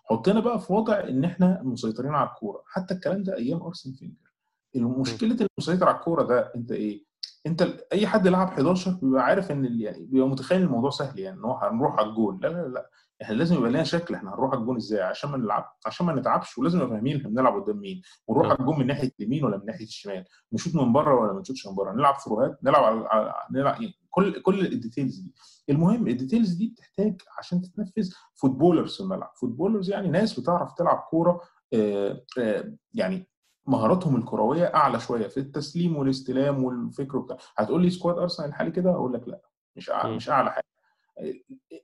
حطينا 0.05 0.41
بقى 0.41 0.61
في 0.61 0.73
وضع 0.73 1.01
إن 1.01 1.25
إحنا 1.25 1.61
مسيطرين 1.63 2.15
على 2.15 2.29
الكورة. 2.29 2.63
حتى 2.67 2.95
الكلام 2.95 3.23
ده 3.23 3.37
أيام 3.37 3.63
أرسن 3.63 3.93
فينجر. 3.93 4.31
مشكله 4.77 5.37
المسيطر 5.59 5.89
على 5.89 5.97
الكورة 5.97 6.23
ده 6.23 6.53
أنت 6.57 6.73
إيه؟ 6.73 7.05
أنت 7.47 7.63
أي 7.93 8.07
حد 8.07 8.29
لعب 8.29 8.47
11 8.49 8.91
بيبقى 9.03 9.23
عارف 9.25 9.51
إن 9.51 9.81
يعني 9.81 10.05
بيبقى 10.05 10.29
متخيل 10.29 10.63
الموضوع 10.63 10.91
سهل 10.91 11.19
يعني 11.19 11.39
إن 11.39 11.45
هو 11.45 11.53
هنروح 11.57 11.95
على 11.99 12.09
الجون. 12.09 12.39
لا 12.43 12.49
لا 12.49 12.69
لا 12.69 12.91
إحنا 13.23 13.35
لازم 13.35 13.57
يبقى 13.57 13.71
لنا 13.71 13.83
شكل. 13.85 14.15
إحنا 14.15 14.31
هنروح 14.35 14.51
على 14.53 14.61
الجون 14.61 14.77
إزاي؟ 14.77 15.03
عشان 15.03 15.31
ما 15.31 15.37
نلعب 15.37 15.73
عشان 15.87 16.07
ما 16.07 16.13
نتعبش 16.15 16.59
ولازم 16.59 16.79
نبقى 16.79 16.91
فاهمين 16.91 17.17
إحنا 17.17 17.29
بنلعب 17.29 17.63
قدام 17.63 17.77
مين. 17.77 18.03
ونروح 18.27 18.47
على 18.51 18.59
الجون 18.61 18.79
من 18.79 18.87
ناحية 18.87 19.11
اليمين 19.21 19.45
ولا 19.45 19.57
من 19.57 19.67
ناحية 19.67 19.85
الشمال. 19.85 20.25
نشوط 20.53 20.75
من 20.75 20.93
بره 20.93 21.21
ولا 21.21 21.33
ما 21.33 21.41
نشوطش 21.41 21.67
من 21.67 21.75
بره؟ 21.75 21.93
نلعب 21.93 22.15
ثروهات 22.15 22.59
نلعب 22.65 22.85
على 22.85 23.35
نلعب 23.53 23.75
كل 24.15 24.43
كل 24.43 24.61
ال 24.67 24.73
details 24.73 25.19
دي. 25.19 25.35
المهم 25.71 26.09
ال 26.09 26.14
details 26.14 26.53
دي 26.55 26.69
بتحتاج 26.69 27.21
عشان 27.39 27.63
تتنفذ 27.63 28.11
footballers 28.35 28.95
في 28.97 29.01
الملعب. 29.03 29.33
footballers 29.41 29.91
يعني 29.91 30.09
ناس 30.09 30.41
بتعرف 30.41 30.73
تلعب 30.73 30.99
كورة 31.11 31.41
آه 31.75 32.25
آه 32.39 32.75
يعني 32.95 33.29
مهاراتهم 33.67 34.17
الكروية 34.17 34.65
أعلى 34.75 35.01
شوية 35.01 35.27
في 35.29 35.41
التسليم 35.41 35.97
والاستلام 35.97 36.65
والفكر 36.65 37.17
وبتاع. 37.17 37.37
هتقول 37.57 37.83
لي 37.83 37.91
squad 37.91 38.19
ارسنال 38.19 38.49
الحالي 38.49 38.71
كده؟ 38.71 38.91
أقول 38.91 39.13
لك 39.13 39.29
لا 39.29 39.41
مش 39.77 39.91
أعلى 39.91 40.17
مش 40.17 40.31
أعلى 40.31 40.51
حاجة. 40.53 40.65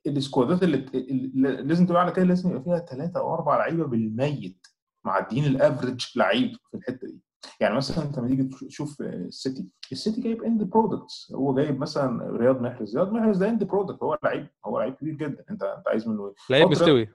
ال 0.07 0.15
squadات 0.15 0.63
اللي, 0.63 0.77
اللي 0.95 1.63
لازم 1.63 1.87
تبقى 1.87 2.03
على 2.03 2.13
كده 2.13 2.25
لازم 2.25 2.51
يبقى 2.51 2.63
فيها 2.63 2.79
ثلاثة 2.79 3.21
أو 3.21 3.35
أربع 3.35 3.57
لعيبة 3.57 3.87
بالميت 3.87 4.67
معديين 5.05 5.45
ال 5.45 5.53
average 5.53 6.07
لعيب 6.17 6.53
في 6.71 6.77
الحتة 6.77 7.07
دي. 7.07 7.21
يعني 7.61 7.77
مثلا 7.77 8.05
أنت 8.05 8.19
لما 8.19 8.29
تيجي 8.29 8.43
تشوف 8.69 9.01
السيتي 9.01 9.69
السيتي 9.93 10.21
جايب 10.21 10.43
end 10.43 10.63
products 10.63 11.33
هو 11.35 11.55
جايب 11.55 11.79
مثلا 11.81 12.31
رياض 12.37 12.61
محرز. 12.63 12.97
رياض 12.97 13.13
محرز 13.13 13.37
ده 13.39 13.49
end 13.49 13.65
product 13.65 14.03
هو 14.03 14.19
لعيب 14.25 14.47
هو 14.67 14.79
لعيب 14.79 14.95
كبير 14.95 15.15
جدا. 15.15 15.45
انت 15.51 15.63
أنت 15.63 15.89
عايز 15.89 16.09
منه 16.09 16.27
إيه؟ 16.27 16.35
لعيب 16.51 16.69
مستوي. 16.71 17.09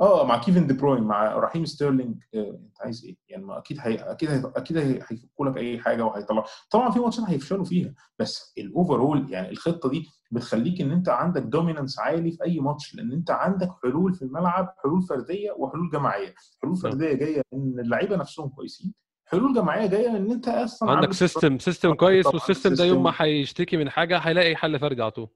آه 0.00 0.26
مع 0.26 0.38
كيفن 0.38 0.66
دي 0.66 0.74
بروين 0.74 1.02
مع 1.02 1.34
رحيم 1.38 1.64
ستيرلينج. 1.64 2.22
آه، 2.34 2.50
أنت 2.50 2.80
عايز 2.82 3.04
إيه؟ 3.04 3.16
يعني 3.28 3.44
ما 3.44 3.58
أكيد 3.58 3.78
هي 3.80 3.94
أكيد 3.94 4.30
هي 4.30 4.38
أكيد 4.56 4.76
هيفكوا 4.78 5.46
لك 5.46 5.56
أي 5.56 5.78
حاجة 5.78 6.04
وهيطلع. 6.04 6.44
طبعا 6.70 6.90
في 6.90 7.00
ماتشات 7.00 7.24
هيفشلوا 7.24 7.64
فيها 7.64 7.94
بس 8.18 8.52
ال 8.58 8.67
overall 8.67 9.32
يعني 9.32 9.50
الخطة 9.50 9.88
دي 9.88 10.06
بتخليك 10.32 10.80
إن 10.80 10.90
أنت 10.90 11.08
عندك 11.08 11.42
dominance 11.42 11.98
عالي 11.98 12.32
في 12.32 12.44
أي 12.44 12.60
ماتش 12.60 12.94
لأن 12.94 13.12
أنت 13.12 13.30
عندك 13.30 13.70
حلول 13.82 14.14
في 14.14 14.22
الملعب 14.22 14.74
حلول 14.84 15.02
فردية 15.02 15.52
وحلول 15.52 15.90
جماعية. 15.90 16.34
حلول 16.62 16.76
فردية 16.76 17.12
جاية 17.12 17.42
إن 17.54 17.74
اللعيبة 17.80 18.16
نفسهم 18.16 18.48
كويسين 18.48 18.94
حلول 19.30 19.54
جماعية 19.54 19.86
جاية 19.86 20.08
إن 20.16 20.30
أنت 20.30 20.48
أصلا 20.48 20.90
عندك 20.90 21.12
system 21.12 21.58
system 21.58 21.94
كويس 21.94 22.26
وال 22.26 22.38
system 22.38 22.74
ده 22.74 22.84
يوم 22.84 23.02
ما 23.02 23.12
هيشتكي 23.16 23.76
من 23.76 23.90
حاجة 23.90 24.18
هيلاقي 24.18 24.56
حل 24.56 24.78
فردي 24.78 25.02
على 25.02 25.10
طول. 25.10 25.28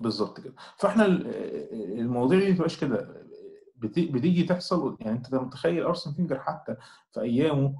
بالظبط 0.00 0.40
كده. 0.40 0.54
فإحنا 0.76 1.06
المواضيع 1.72 2.38
دي 2.38 2.48
ما 2.50 2.54
تبقاش 2.54 2.80
كده. 2.80 3.26
بتيجي 3.76 4.42
تحصل 4.42 4.96
يعني 5.00 5.16
أنت 5.16 5.34
متخيل 5.34 5.82
أرسن 5.82 6.12
فينجر 6.12 6.40
حتى 6.40 6.76
في 7.12 7.20
أيامه 7.20 7.74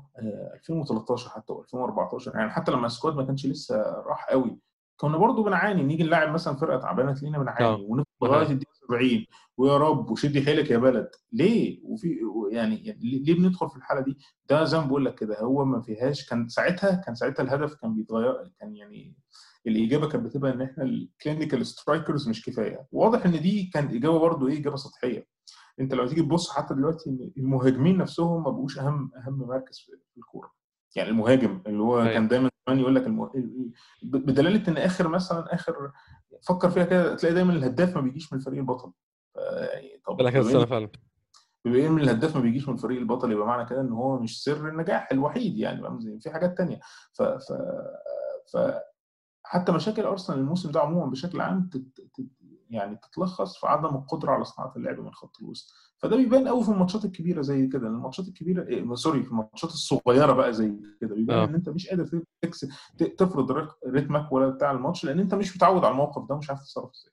2013 0.55 1.31
حتى 1.31 1.53
و2014 1.53 2.35
يعني 2.35 2.51
حتى 2.51 2.73
لما 2.73 2.87
ال 2.87 2.91
squad 2.91 3.15
ما 3.17 3.25
كانش 3.25 3.47
لسه 3.47 3.77
راح 4.07 4.27
قوي. 4.31 4.59
كنا 4.97 5.17
برضه 5.19 5.45
بنعاني 5.45 5.83
نيجي 5.83 6.03
نلعب 6.03 6.29
مثلا 6.29 6.57
فرقة 6.57 6.79
تعبانة 6.79 7.13
تلاقينا 7.13 7.39
بنعاني 7.39 7.85
ونفضل 7.89 8.06
لغايه 8.23 8.47
الدقيقه 8.51 8.73
70 8.89 9.25
ويا 9.57 9.77
رب 9.77 10.11
وشدي 10.11 10.43
حيلك 10.43 10.71
يا 10.71 10.79
بلد. 10.79 11.11
ليه؟ 11.33 11.81
وفي 11.85 12.19
يعني, 12.51 12.97
ليه 13.01 13.35
بندخل 13.35 13.71
في 13.71 13.77
الحالة 13.77 14.01
دي؟ 14.01 14.19
ده 14.51 14.65
زي 14.65 14.79
ما 14.79 14.87
بقول 14.87 15.05
لك 15.05 15.15
كده 15.15 15.41
هو 15.41 15.65
ما 15.65 15.83
فيهاش. 15.83 16.29
كان 16.29 16.49
ساعتها 16.49 16.95
كان 16.95 17.15
ساعتها 17.15 17.43
الهدف 17.43 17.75
كان 17.75 17.95
بيتغير 17.95 18.53
كان 18.61 18.77
يعني 18.77 19.15
الإجابة 19.67 20.09
كانت 20.09 20.25
بتبقى 20.25 20.53
إن 20.53 20.63
إحنا 20.63 20.85
ال 20.85 20.94
clinical 20.94 21.67
strikers 21.67 22.29
مش 22.29 22.45
كفاية. 22.45 22.87
واضح 22.93 23.27
إن 23.27 23.43
دي 23.43 23.71
كانت 23.75 23.93
إجابة 23.95 24.19
برضه 24.19 24.49
إيه 24.49 24.59
إجابة 24.59 24.77
سطحية. 24.77 25.27
أنت 25.81 25.95
لو 25.95 26.07
تيجي 26.07 26.23
تبص 26.23 26.51
حتى 26.51 26.75
دلوقتي 26.75 27.11
إن 27.11 27.31
المهاجمين 27.37 27.99
نفسهم 27.99 28.43
ما 28.45 28.51
بقوش 28.51 28.79
أهم 28.79 29.11
أهم 29.27 29.39
مركز 29.39 29.79
في 29.79 29.93
الكورة. 30.19 30.51
يعني 30.97 31.09
المهاجم 31.11 31.63
اللي 31.67 31.83
هو 31.83 32.01
أيوة. 32.01 32.13
كان 32.13 32.29
دايما 32.29 32.51
زمان 32.69 32.81
يقول 32.81 32.95
لك 32.95 33.07
المه... 33.07 33.31
بدلالة 34.03 34.69
إن 34.69 34.77
آخر 34.77 35.09
مثلا 35.09 35.55
آخر 35.55 35.75
فكر 36.43 36.71
فيها 36.71 36.85
كده 36.85 37.15
تلاقي 37.17 37.35
دايما 37.35 37.53
الهداف 37.53 37.95
ما 37.97 38.01
بيجيش 38.01 38.33
من 38.33 38.39
الفريق 38.39 38.59
البطل. 38.59 38.93
يعني 39.37 40.01
طب 40.07 40.31
سنه 40.31 40.65
إن- 40.65 40.69
فعلا. 40.69 40.89
بما 41.65 41.87
إن 41.87 41.99
الهداف 41.99 42.37
ما 42.37 42.43
بيجيش 42.43 42.69
من 42.69 42.75
الفريق 42.75 42.99
البطل 42.99 43.33
يبقى 43.33 43.47
معنى 43.47 43.69
كده 43.69 43.81
إن 43.81 43.93
هو 43.93 44.19
مش 44.19 44.45
سر 44.45 44.69
النجاح 44.69 45.13
الوحيد 45.13 45.57
يعني؟ 45.59 45.83
في 46.21 46.31
حاجات 46.31 46.59
تانية. 46.59 46.81
ف 47.13 47.23
ف 47.23 47.53
ف 48.53 48.59
حتى 49.45 49.73
مشاكل 49.73 50.03
أرسنال 50.03 50.39
الموسم 50.39 50.71
ده 50.71 50.81
عموما 50.81 51.11
بشكل 51.11 51.41
عام 51.41 51.69
تت... 51.73 52.01
تت... 52.15 52.27
يعني 52.71 52.97
تتلخص 52.97 53.57
في 53.61 53.67
عدم 53.67 53.95
القدرة 53.97 54.31
على 54.31 54.45
صناعة 54.45 54.73
اللعب 54.77 54.99
من 55.01 55.13
خط 55.13 55.37
الوسط. 55.43 55.73
فده 55.99 56.17
بيبان 56.17 56.49
قوي 56.49 56.65
في 56.65 56.69
الماتشات 56.71 57.05
الكبيرة 57.05 57.43
زي 57.43 57.67
كده. 57.67 57.87
الماتشات 57.89 58.29
الكبيرة 58.29 58.67
إيه 58.69 58.95
sorry 58.95 59.23
في 59.23 59.31
الماتشات 59.31 59.71
الصغيرة 59.71 60.33
بقى 60.33 60.53
زي 60.53 60.73
كده. 61.01 61.15
بيبان 61.15 61.39
آه. 61.39 61.45
إن 61.45 61.55
أنت 61.55 61.69
مش 61.69 61.89
قادر 61.89 62.23
تكس... 62.43 62.67
ت- 62.99 63.03
تفرض 63.19 63.53
رت- 63.53 63.79
رتمك 63.87 64.33
ولا 64.33 64.49
بتاع 64.49 64.71
الماتش 64.71 65.05
لأن 65.05 65.21
أنت 65.21 65.35
مش 65.35 65.57
متعود 65.57 65.85
على 65.85 65.93
الموقف 65.93 66.29
ده 66.29 66.35
ومش 66.35 66.51
عارف 66.51 66.61
تتصرف 66.61 66.91
إزاي. 66.91 67.13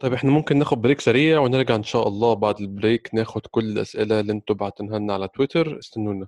طيب 0.00 0.12
إحنا 0.12 0.30
ممكن 0.30 0.58
ناخد 0.58 0.80
break 0.80 1.00
سريع 1.00 1.40
ونرجع 1.40 1.74
إن 1.74 1.82
شاء 1.82 2.08
الله 2.08 2.34
بعد 2.34 2.60
ال 2.60 2.68
break 2.68 3.10
ناخد 3.14 3.40
كل 3.50 3.64
الأسئلة 3.64 4.20
اللي 4.20 4.32
أنتوا 4.32 4.56
بعتنها 4.56 4.98
لنا 4.98 5.14
على 5.14 5.28
تويتر. 5.28 5.78
استنونا. 5.78 6.26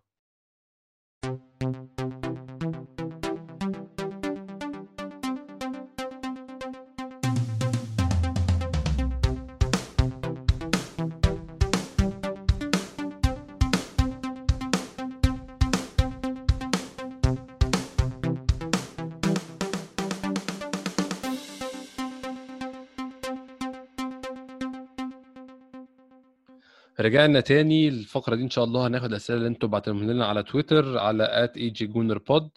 رجعنا 27.02 27.40
تاني 27.40 27.88
الفقرة 27.88 28.34
دي 28.36 28.42
إن 28.42 28.50
شاء 28.50 28.64
الله. 28.64 28.86
هناخد 28.86 29.04
الأسئلة 29.10 29.38
اللي 29.38 29.48
أنتوا 29.48 29.68
بعتهم 29.68 30.10
لنا 30.10 30.26
على 30.26 30.42
تويتر 30.42 30.98
على 30.98 31.50
@ejgunnerpod. 31.56 32.48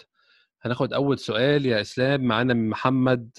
هناخد 0.62 0.94
أول 0.94 1.20
سؤال 1.20 1.66
يا 1.66 1.82
إسلام 1.82 2.22
معانا 2.22 2.54
من 2.54 2.70
محمد 2.70 3.30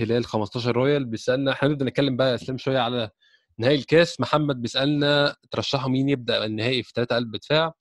هلال 0.00 0.24
15 0.24 0.76
رويال 0.76 1.04
بيسألنا 1.04 1.52
إحنا 1.52 1.68
نبدأ 1.68 1.84
نتكلم 1.84 2.16
بقى 2.16 2.30
يا 2.30 2.34
إسلام 2.34 2.58
شوية 2.58 2.78
على 2.78 3.10
نهائي 3.58 3.74
الكاس. 3.76 4.20
محمد 4.20 4.62
بيسألنا 4.62 5.36
ترشحوا 5.50 5.90
مين 5.90 6.08
يبدأ 6.08 6.44
النهائي 6.44 6.82
في 6.82 6.92
ثلاثة 6.94 7.16
قلب 7.16 7.36
دفاع؟ 7.36 7.72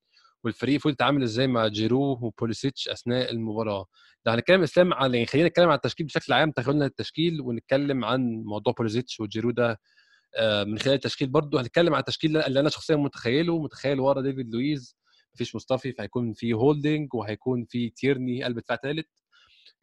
والفريق 0.44 0.80
هيتعامل 0.82 1.24
إزاي 1.24 1.48
مع 1.48 1.68
جيرو 1.68 2.02
وبوليسيتش 2.22 2.90
أثناء 2.90 3.32
المباراة؟ 3.32 3.86
ده 4.26 4.36
هنتكلم 4.36 4.64
إسلام 4.64 4.94
على 4.94 5.14
يعني 5.18 5.26
خلينا 5.28 5.48
نتكلم 5.48 5.70
عن 5.70 5.76
التشكيل 5.76 6.06
بشكل 6.08 6.34
عام. 6.34 6.52
تخيلنا 6.52 6.86
التشكيل 6.86 7.42
ونتكلم 7.42 8.06
عن 8.06 8.44
موضوع 8.46 8.74
بوليسيتش 8.78 9.20
وجيرو 9.20 9.52
ده 9.52 9.80
من 10.42 10.80
خلال 10.80 10.96
التشكيل 10.96 11.28
برضو. 11.30 11.58
هنتكلم 11.58 11.94
عن 11.94 12.00
التشكيل 12.00 12.38
اللي 12.38 12.60
أنا 12.60 12.70
شخصيا 12.70 12.96
متخيله. 12.96 13.60
متخيل 13.64 14.00
ورا 14.00 14.22
ديفيد 14.22 14.54
لويز. 14.54 14.98
مفيش 15.36 15.56
مصطفي 15.56 15.92
فهيكون 15.92 16.34
في 16.34 16.54
هولدنج 16.54 17.14
وهيكون 17.14 17.66
في 17.70 17.90
تيرني 17.90 18.44
قلب 18.44 18.60
دفاع 18.60 18.78
ثالث 18.84 19.06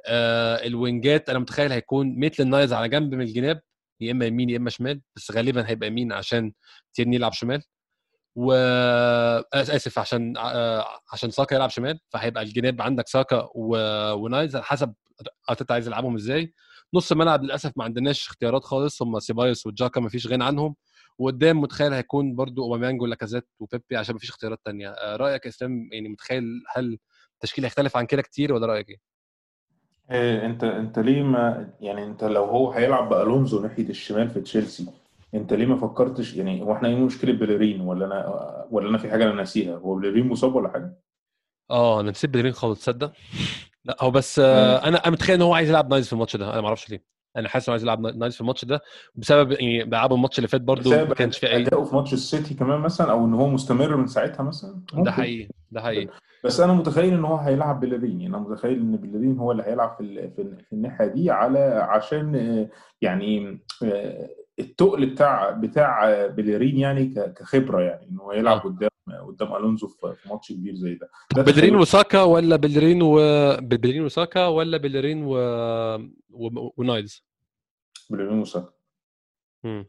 آه 0.06 0.66
ال 0.66 0.77
wingات 0.77 1.30
أنا 1.30 1.38
متخيل 1.38 1.72
هيكون 1.72 2.14
ميتلاند 2.18 2.48
نايلز 2.48 2.72
على 2.72 2.88
جنب 2.88 3.14
من 3.14 3.20
الجناب. 3.20 3.60
يا 4.00 4.12
إما 4.12 4.26
يمين 4.26 4.50
يا 4.50 4.56
إما 4.56 4.70
شمال. 4.70 5.02
بس 5.16 5.30
غالبا 5.30 5.68
هيبقى 5.68 5.88
يمين 5.88 6.12
عشان 6.12 6.52
تيرني 6.94 7.16
يلعب 7.16 7.32
شمال. 7.32 7.62
و 8.36 8.52
آه، 8.54 9.44
آسف 9.54 9.98
عشان 9.98 10.36
آه، 10.36 10.86
عشان 11.12 11.30
ساكا 11.30 11.54
يلعب 11.54 11.70
شمال. 11.70 12.00
فهيبقى 12.12 12.42
الجناب 12.42 12.82
عندك 12.82 13.08
ساكا 13.08 13.48
و... 13.54 13.76
ونايلز 14.14 14.56
على 14.56 14.64
حسب 14.64 14.94
أرتيتا 15.50 15.72
عايز 15.72 15.86
يلعبهم 15.86 16.14
إزاي. 16.16 16.54
نص 16.94 17.12
الملعب 17.12 17.44
للأسف 17.44 17.72
ما 17.76 17.85
عندناش 17.85 18.29
اختيارات 18.29 18.64
خالص. 18.64 19.03
هم 19.03 19.18
سيبايوس 19.20 19.66
وجاكا 19.66 20.00
ما 20.00 20.09
فيش 20.09 20.26
غنى 20.26 20.44
عنهم. 20.44 20.74
وقدام 21.18 21.61
متخيل 21.61 21.92
هيكون 21.92 22.35
برضو 22.35 22.62
أوباميانج 22.64 23.03
ولاكازيت 23.03 23.48
وبيبي 23.61 23.96
عشان 23.96 24.14
ما 24.14 24.18
فيش 24.18 24.31
اختيارات 24.31 24.59
تانية. 24.64 24.88
آه، 24.88 25.16
رأيك 25.16 25.44
يا 25.44 25.50
إسلام 25.50 25.88
يعني 25.92 26.09
متخيل 26.09 26.44
هل 26.76 26.98
التشكيل 27.35 27.64
هيختلف 27.64 27.96
عن 27.96 28.07
كده 28.07 28.22
كتير 28.22 28.53
ولا 28.53 28.66
رأيك 28.66 28.88
إيه؟ 28.90 28.96
إيه 30.11 30.46
أنت 30.46 30.64
أنت 30.64 30.98
ليه 30.98 31.22
ما 31.22 31.70
يعني 31.81 32.05
أنت 32.05 32.24
لو 32.24 32.44
هو 32.44 32.70
هيلعب 32.70 33.09
بألونزو 33.09 33.61
ناحية 33.62 33.88
الشمال 33.88 34.31
في 34.31 34.40
تشيلسي 34.40 34.87
أنت 35.35 35.53
ليه 35.53 35.66
ما 35.66 35.76
فكرتش 35.76 36.35
يعني 36.35 36.62
هو 36.62 36.72
إحنا 36.72 36.88
إيه 36.88 36.94
مشكلة 36.94 37.33
بليرين 37.33 37.81
ولا 37.81 38.07
أنا 38.07 38.66
ولا 38.70 38.88
أنا 38.88 38.98
في 38.98 39.11
حاجة 39.11 39.24
أنا 39.24 39.33
ناسيها؟ 39.33 39.76
هو 39.76 39.94
بليرين 39.94 40.29
مصاب 40.29 40.55
ولا 40.55 40.68
حاجة؟ 40.68 40.98
آه 41.70 42.00
أنا 42.00 42.11
نسيت 42.11 42.31
بدرين 42.31 42.53
خالص 42.53 42.81
تصدق؟ 42.81 43.12
لا 43.84 43.96
هو 44.00 44.10
بس 44.10 44.38
آه 44.38 44.88
أنا 44.88 44.98
أنا 44.98 45.10
متخيل 45.10 45.36
إن 45.36 45.42
هو 45.42 45.54
عايز 45.54 45.68
يلعب 45.70 45.90
نايلز 45.90 46.06
في 46.06 46.12
الماتش 46.12 46.36
ده. 46.36 46.52
أنا 46.52 46.60
ما 46.60 46.66
أعرفش 46.66 46.90
ليه. 46.90 47.04
أنا 47.36 47.48
حاسس 47.48 47.68
إنه 47.68 47.72
عايز 47.72 47.82
يلعب 47.82 48.00
نايلز 48.00 48.34
في 48.34 48.40
الماتش 48.40 48.64
ده 48.64 48.80
بسبب 49.14 49.52
يعني 49.52 49.84
بيلعبوا 49.84 50.16
الماتش 50.16 50.38
اللي 50.38 50.48
فات 50.48 50.60
بسبب 50.60 51.08
ما 51.08 51.14
كانش 51.14 51.38
في 51.38 51.46
أي 51.46 51.62
أداؤه 51.66 51.84
في 51.84 51.96
ماتش 51.96 52.12
السيتي 52.12 52.54
كمان 52.54 52.80
مثلا 52.80 53.10
أو 53.10 53.24
إن 53.24 53.34
هو 53.34 53.48
مستمر 53.48 53.96
من 53.96 54.06
ساعتها 54.06 54.42
مثلا؟ 54.42 54.70
ده 54.72 54.96
ممكن. 54.98 55.10
حقيقي 55.10 55.48
ده 55.70 55.80
حقيقي. 55.82 56.08
بس 56.44 56.60
أنا 56.60 56.72
متخيل 56.72 57.14
إن 57.14 57.24
هو 57.24 57.36
هيلعب 57.36 57.80
بليرين 57.80 58.20
يعني 58.20 58.36
أنا 58.36 58.42
متخيل 58.48 58.78
إن 58.80 58.96
بليرين 58.96 59.38
هو 59.38 59.52
اللي 59.52 59.62
هيلعب 59.62 59.94
في 59.98 60.30
في 60.36 60.42
ال- 60.42 60.64
في 60.64 60.72
الناحية 60.72 61.06
دي 61.06 61.30
على 61.30 61.58
عشان 61.90 62.34
آه، 62.36 62.68
يعني 63.02 63.60
آه، 63.84 64.28
التقل 64.58 65.06
بتاع 65.06 65.50
بتاع 65.50 66.26
بليرين 66.26 66.76
يعني 66.78 67.06
كخبرة 67.36 67.80
يعني 67.80 68.08
ان 68.10 68.18
هو 68.18 68.32
يلعب. 68.32 68.60
قدام 68.60 68.89
قدام 69.18 69.56
ألونزو 69.56 69.88
في 69.88 70.16
ماتش 70.26 70.52
كبير 70.52 70.74
زي 70.74 70.94
ده. 70.94 71.10
ده 71.36 71.42
بلرين 71.42 71.76
وساكا 71.76 72.22
ولا 72.22 72.56
بلرين 72.56 73.02
و 73.02 73.16
بلرين 73.56 74.04
وساكا 74.04 74.46
ولا 74.46 74.76
بلرين 74.76 75.24
و... 75.24 75.34
و... 76.30 76.72
ونايلز 76.76 77.24
بليرين 78.10 78.38
وساكا. 78.38 78.72
مم. 79.64 79.86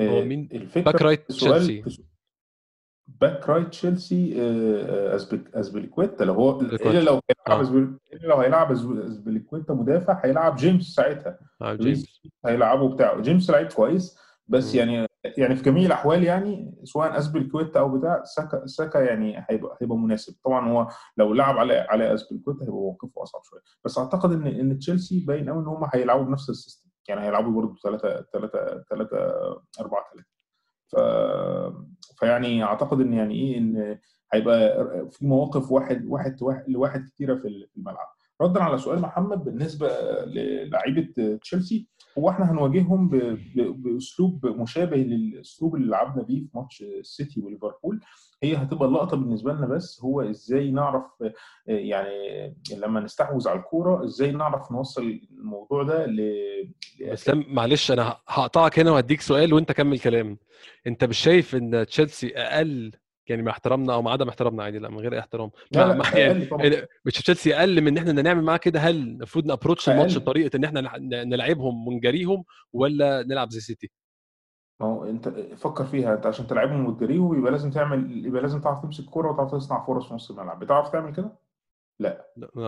آه، 0.00 0.08
هو 0.08 0.24
مين؟ 0.24 0.48
الفكرة 0.52 0.82
باك 0.82 1.02
رايت 1.02 1.28
تشيلسي. 1.28 1.84
باك 3.06 3.48
رايت 3.48 3.68
تشيلسي 3.68 4.34
آه، 4.40 5.16
أزبيليكويتا. 5.54 6.24
لو 6.24 6.34
هو. 6.34 6.60
إلا 6.60 7.00
لو 7.00 7.20
هيلعب 7.48 7.64
آه. 7.64 7.98
إلا 8.12 8.26
لو 8.26 8.36
هيلعب 8.36 8.72
أزبيليكويتا 8.72 9.74
مدافع 9.74 10.20
هيلعب 10.24 10.56
جيمس 10.56 10.84
ساعتها. 10.84 11.38
جيمس 11.62 12.22
هيلعبه 12.46 12.88
بتاع 12.94 13.20
جيمس 13.20 13.50
لعيب 13.50 13.72
كويس 13.72 14.18
بس. 14.48 14.74
يعني 14.74 15.06
يعني 15.38 15.56
في 15.56 15.62
جميع 15.62 15.86
الأحوال 15.86 16.24
يعني 16.24 16.74
سواء 16.84 17.18
اسبلكويتا 17.18 17.80
أو 17.80 17.98
بتاع 17.98 18.24
ساكا 18.24 18.66
ساكا 18.66 18.98
يعني 18.98 19.44
هيبقى 19.50 19.76
هيبقى 19.82 19.98
مناسب. 19.98 20.34
طبعا 20.44 20.68
هو 20.68 20.88
لو 21.16 21.34
لعب 21.34 21.58
على 21.58 21.74
على 21.74 22.14
اسبلكويتا 22.14 22.62
هيبقى 22.64 22.76
موقفه 22.80 23.22
أصعب 23.22 23.42
شوية. 23.44 23.60
بس 23.84 23.98
أعتقد 23.98 24.32
إن 24.32 24.46
إن 24.46 24.78
تشيلسي 24.78 25.24
باين 25.26 25.48
قوي 25.50 25.58
إن 25.62 25.66
هم 25.66 25.88
هيلعبوا 25.94 26.24
بنفس 26.24 26.50
ال 26.50 26.55
system. 26.55 26.90
يعني 27.08 27.20
هيلعبوا 27.20 27.52
برضه 27.62 27.74
3 27.82 28.24
3 28.32 28.84
3 28.90 29.16
4 29.80 30.04
3 30.12 30.24
ف 30.88 30.96
فيعني 32.20 32.64
أعتقد 32.64 33.00
إن 33.00 33.12
يعني 33.12 33.34
إيه 33.34 33.58
إن 33.58 33.98
هيبقى 34.32 34.76
في 35.10 35.26
مواقف 35.26 35.72
واحد 35.72 36.04
واحد 36.06 36.42
واحد 36.42 36.64
لواحد 36.68 37.04
كتيرة 37.08 37.34
في 37.34 37.66
الملعب. 37.76 38.06
ردا 38.40 38.62
على 38.62 38.78
سؤال 38.78 39.00
محمد 39.00 39.44
بالنسبة 39.44 39.88
للعيبه 40.24 41.38
تشيلسي. 41.42 41.88
هو 42.18 42.30
إحنا 42.30 42.50
هنواجههم. 42.52 43.08
بأسلوب 43.56 44.46
مشابه 44.46 44.96
للأسلوب 44.96 45.74
اللي 45.76 45.90
لعبنا 45.90 46.22
بيه 46.22 46.40
في 46.40 46.48
ماتش 46.54 46.82
السيتي 46.82 47.40
وليفربول 47.40 48.00
هي 48.42 48.56
هتبقى 48.56 48.88
اللقطة 48.88 49.16
بالنسبة 49.16 49.52
لنا 49.52 49.66
بس 49.66 50.00
هو 50.04 50.20
إزاي 50.20 50.70
نعرف 50.70 51.04
يعني 51.66 52.54
لما 52.76 53.00
نستحوذ 53.00 53.48
على 53.48 53.58
الكورة 53.58 54.04
إزاي 54.04 54.32
نعرف 54.32 54.72
نوصل 54.72 55.20
الموضوع 55.30 55.82
ده 55.82 56.06
ل 56.06 56.20
اسلام 57.00 57.44
معلش 57.48 57.90
أنا 57.92 58.16
هقطعك 58.28 58.78
هنا 58.78 58.90
وهديك 58.90 59.20
سؤال 59.20 59.54
وأنت 59.54 59.72
كمل 59.72 59.98
كلام 59.98 60.38
أنت 60.86 61.04
مش 61.04 61.18
شايف 61.18 61.54
إن 61.54 61.86
تشيلسي 61.86 62.28
أقل 62.36 62.92
يعني 63.26 63.42
مع 63.42 63.50
احترامنا 63.52 63.94
أو 63.94 64.02
مع 64.02 64.10
عدم 64.12 64.28
احترامنا 64.28 64.62
عادي 64.62 64.78
لا 64.78 64.88
من 64.90 64.98
غير 64.98 65.18
احترام 65.18 65.50
لا 65.72 65.94
لا 65.94 66.18
يعني. 66.18 66.48
مش 67.06 67.12
تشيلسي 67.14 67.56
أقل 67.56 67.80
من 67.80 67.88
إن 67.88 67.98
إحنا 67.98 68.22
نعمل 68.22 68.44
معاه 68.44 68.56
كده 68.56 68.80
هل 68.80 68.96
المفروض 68.96 69.46
نأبروتش 69.46 69.88
الماتش. 69.88 70.18
بطريقة 70.18 70.56
إن 70.56 70.64
إحنا 70.64 70.98
نلعبهم 71.24 71.88
ونجاريهم 71.88 72.44
ولا 72.72 73.22
نلعب 73.22 73.50
زي 73.50 73.60
سيتي 73.60 73.90
ما 74.80 74.86
هو 74.88 75.04
أنت 75.04 75.28
فكر 75.56 75.84
فيها 75.84 76.14
أنت 76.14 76.26
عشان 76.26 76.46
تلعبهم 76.46 76.86
وتجريهم 76.86 77.38
يبقى 77.38 77.52
لازم 77.52 77.70
تعمل 77.70 78.26
يبقى 78.26 78.42
لازم 78.42 78.60
تعرف 78.60 78.82
تمسك 78.82 79.04
كوره 79.04 79.30
وتعرف 79.32 79.50
تصنع 79.52 79.86
فرص 79.86 80.08
في 80.08 80.14
نص 80.14 80.30
الملعب 80.30 80.58
بتعرف 80.58 80.88
تعمل 80.88 81.14
كده؟ 81.14 81.38
لا 82.00 82.26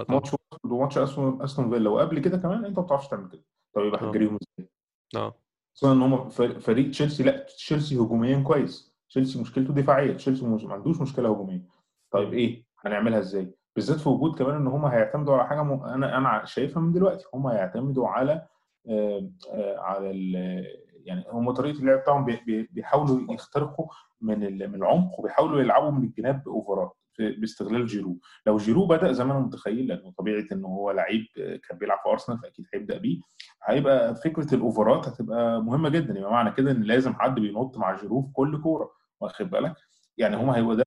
ماتش 0.09 0.31
وماتش 0.64 0.99
أستون 0.99 1.70
فيلا 1.70 1.91
وقبل 1.91 2.18
كده 2.18 2.39
كمان 2.39 2.64
أنت 2.64 2.78
ما 2.78 2.85
بتعرفش 2.85 3.09
تعمل 3.09 3.28
كده 3.28 3.45
طب 3.74 3.83
يبقى 3.85 4.01
آه. 4.01 4.09
هتجريهم 4.09 4.39
إزاي؟ 4.43 4.70
آه 5.16 5.35
خصوصا 5.74 5.93
إن 5.93 6.03
هم 6.03 6.28
فريق 6.61 6.91
تشيلسي 6.91 7.22
لا 7.22 7.47
تشيلسي 7.57 7.97
هجوميا 7.97 8.43
كويس 8.43 8.93
تشيلسي 9.09 9.40
مشكلته 9.40 9.74
دفاعية 9.74 10.12
تشيلسي 10.12 10.44
ما 10.46 10.74
عندوش 10.74 11.00
مشكلة 11.00 11.28
هجومية. 11.32 11.62
طيب 12.11 12.32
إيه؟ 12.32 12.64
هنعملها 12.80 13.18
إزاي؟ 13.18 13.55
بالذات 13.76 14.00
في 14.00 14.09
وجود 14.09 14.38
كمان 14.38 14.55
إن 14.57 14.66
هم 14.66 14.84
هيعتمدوا 14.86 15.34
على 15.34 15.48
حاجة 15.48 15.62
م... 15.62 15.82
أنا 15.82 16.16
أنا 16.18 16.44
شايفها 16.44 16.82
من 16.82 16.92
دلوقتي. 16.92 17.24
هم 17.34 17.46
هيعتمدوا 17.46 18.09
على 18.09 18.46
آه، 18.88 19.30
آه، 19.52 19.78
على 19.78 20.11
ال... 20.11 20.34
يعني 21.05 21.24
هم 21.30 21.50
طريقة 21.50 21.78
اللعب 21.80 21.98
بتاعهم 21.98 22.24
بي- 22.24 22.40
بي- 22.46 22.68
بيحاولوا 22.72 23.34
يخترقوا 23.34 23.86
من 24.20 24.42
ال- 24.44 24.68
من 24.68 24.74
العمق 24.74 25.20
وبيحاولوا 25.20 25.61
يلعبوا 25.61 25.90
من 25.90 26.05
الجناب 26.05 26.42
بأوفرات 26.45 26.97
باستغلال 27.19 27.87
جيرو. 27.87 28.19
لو 28.47 28.57
جيرو 28.57 28.87
بدأ 28.87 29.12
زي 29.12 29.25
ما 29.25 29.33
أنا 29.33 29.41
متخيل 29.41 29.87
لأنه 29.87 30.12
طبيعه 30.19 30.45
انه 30.53 30.69
هو 30.69 30.91
لعيب 30.91 31.27
كان 31.69 31.79
بيلعب 31.79 31.99
في 32.03 32.09
أرسنال 32.09 32.39
فأكيد 32.39 32.67
هيبدأ 32.75 32.99
بيه. 32.99 33.21
هيبقى 33.65 34.15
فكرة 34.15 34.55
الأوفرات 34.55 35.09
هتبقى 35.09 35.62
مهمة 35.62 35.89
جدا. 35.89 36.19
يبقى 36.19 36.31
معنى 36.33 36.51
كده 36.53 36.71
إن 36.71 36.83
لازم 36.83 37.15
حد 37.15 37.35
بينط 37.35 37.79
مع 37.79 37.97
جيرو 38.01 38.23
في 38.23 38.33
كل 38.33 38.62
كورة. 38.62 38.91
واخد 39.21 39.51
بالك؟ 39.51 39.75
يعني 40.19 40.37
هم 40.37 40.51
هيبقى 40.51 40.77
ده 40.77 40.85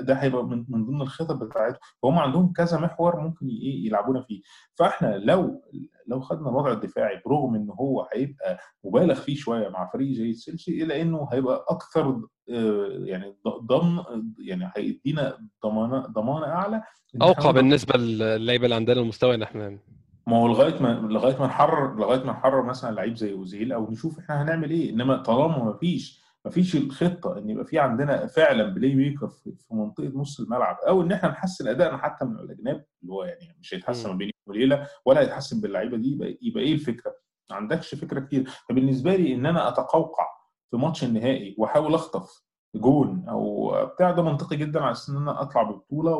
ده, 0.00 0.14
هيبقى 0.14 0.44
من, 0.46 0.64
من 0.68 0.84
ضمن 0.86 1.02
الخطط 1.02 1.42
بتاعتهم. 1.42 1.78
فهم 2.02 2.18
عندهم 2.18 2.52
كذا 2.52 2.78
محور 2.80 3.20
ممكن 3.20 3.46
إيه 3.48 3.86
يلعبونا 3.86 4.22
فيه. 4.22 4.40
فإحنا 4.78 5.16
لو 5.18 5.62
لو 6.06 6.20
خدنا 6.20 6.48
الوضع 6.50 6.72
الدفاعي 6.72 7.22
برغم 7.26 7.54
إن 7.54 7.70
هو 7.70 8.08
هيبقى 8.12 8.58
مبالغ 8.84 9.14
فيه 9.14 9.34
شوية 9.36 9.68
مع 9.68 9.90
فريق 9.92 10.12
زي 10.12 10.32
تشيلسي 10.32 10.82
إلا 10.82 11.00
إنه 11.02 11.28
هيبقى 11.32 11.64
أكثر 11.68 12.22
يعني 12.48 13.34
ض- 13.46 13.66
ضمن 13.66 14.02
يعني 14.38 14.70
هيدينا 14.76 15.38
ضمانة 15.64 15.98
ضمانة 16.06 16.46
أعلى 16.46 16.82
أوقع 17.22 17.50
بالنسبة 17.50 17.98
للعيبة 17.98 18.64
اللي 18.64 18.74
عندنا 18.74 19.00
المستوى 19.00 19.34
ان 19.34 19.42
إحنا 19.42 19.78
ما 20.26 20.36
هو 20.36 20.46
لغاية 20.48 20.82
ما 20.82 20.88
لغاية 20.88 21.38
ما 21.38 21.46
نحرر 21.46 21.96
لغاية 21.96 22.24
ما 22.24 22.32
نحرر 22.32 22.62
مثلا 22.62 22.94
لعيب 22.94 23.16
زي 23.16 23.32
أوزيل 23.32 23.72
أو 23.72 23.90
نشوف 23.90 24.18
إحنا 24.18 24.42
هنعمل 24.42 24.70
إيه 24.70 24.90
إنما 24.90 25.16
طالما 25.16 25.64
ما 25.64 25.72
فيش 25.72 26.22
ما 26.44 26.50
فيش 26.50 26.76
الخطة 26.76 27.38
إن 27.38 27.50
يبقى 27.50 27.64
في 27.64 27.78
عندنا 27.78 28.26
فعلا 28.26 28.64
playmaker 28.74 29.28
في 29.28 29.52
منطقة 29.70 30.12
نص 30.14 30.40
الملعب 30.40 30.76
أو 30.88 31.02
إن 31.02 31.12
إحنا 31.12 31.28
نحسن 31.28 31.68
أدائنا 31.68 31.96
حتى 31.96 32.24
من 32.24 32.36
الاجناب 32.38 32.84
اللي 33.02 33.12
هو 33.12 33.24
يعني 33.24 33.56
مش 33.60 33.74
هيتحسن. 33.74 34.10
ما 34.10 34.16
بين 34.16 34.26
يوم 34.26 34.56
وليلة 34.56 34.86
ولا 35.04 35.20
هيتحسن 35.20 35.60
باللعيبة 35.60 35.96
دي 35.96 36.12
يبقى, 36.12 36.38
يبقى 36.42 36.62
إيه 36.62 36.72
الفكرة؟ 36.72 37.14
ما 37.50 37.56
عندكش 37.56 37.94
فكرة 37.94 38.20
كتير 38.20 38.48
فبالنسبة 38.68 39.16
لي 39.16 39.34
إن 39.34 39.46
أنا 39.46 39.68
أتقوقع 39.68 40.26
في 40.70 40.76
ماتش 40.76 41.04
النهائي 41.04 41.54
واحاول 41.58 41.94
اخطف 41.94 42.42
جون 42.74 43.24
أو 43.28 43.72
بتاع 43.86 44.10
ده 44.10 44.22
منطقي 44.22 44.56
جدا 44.56 44.80
على 44.80 44.92
أساس 44.92 45.08
ان 45.10 45.16
أنا 45.16 45.42
اطلع 45.42 45.62
ببطوله 45.62 46.14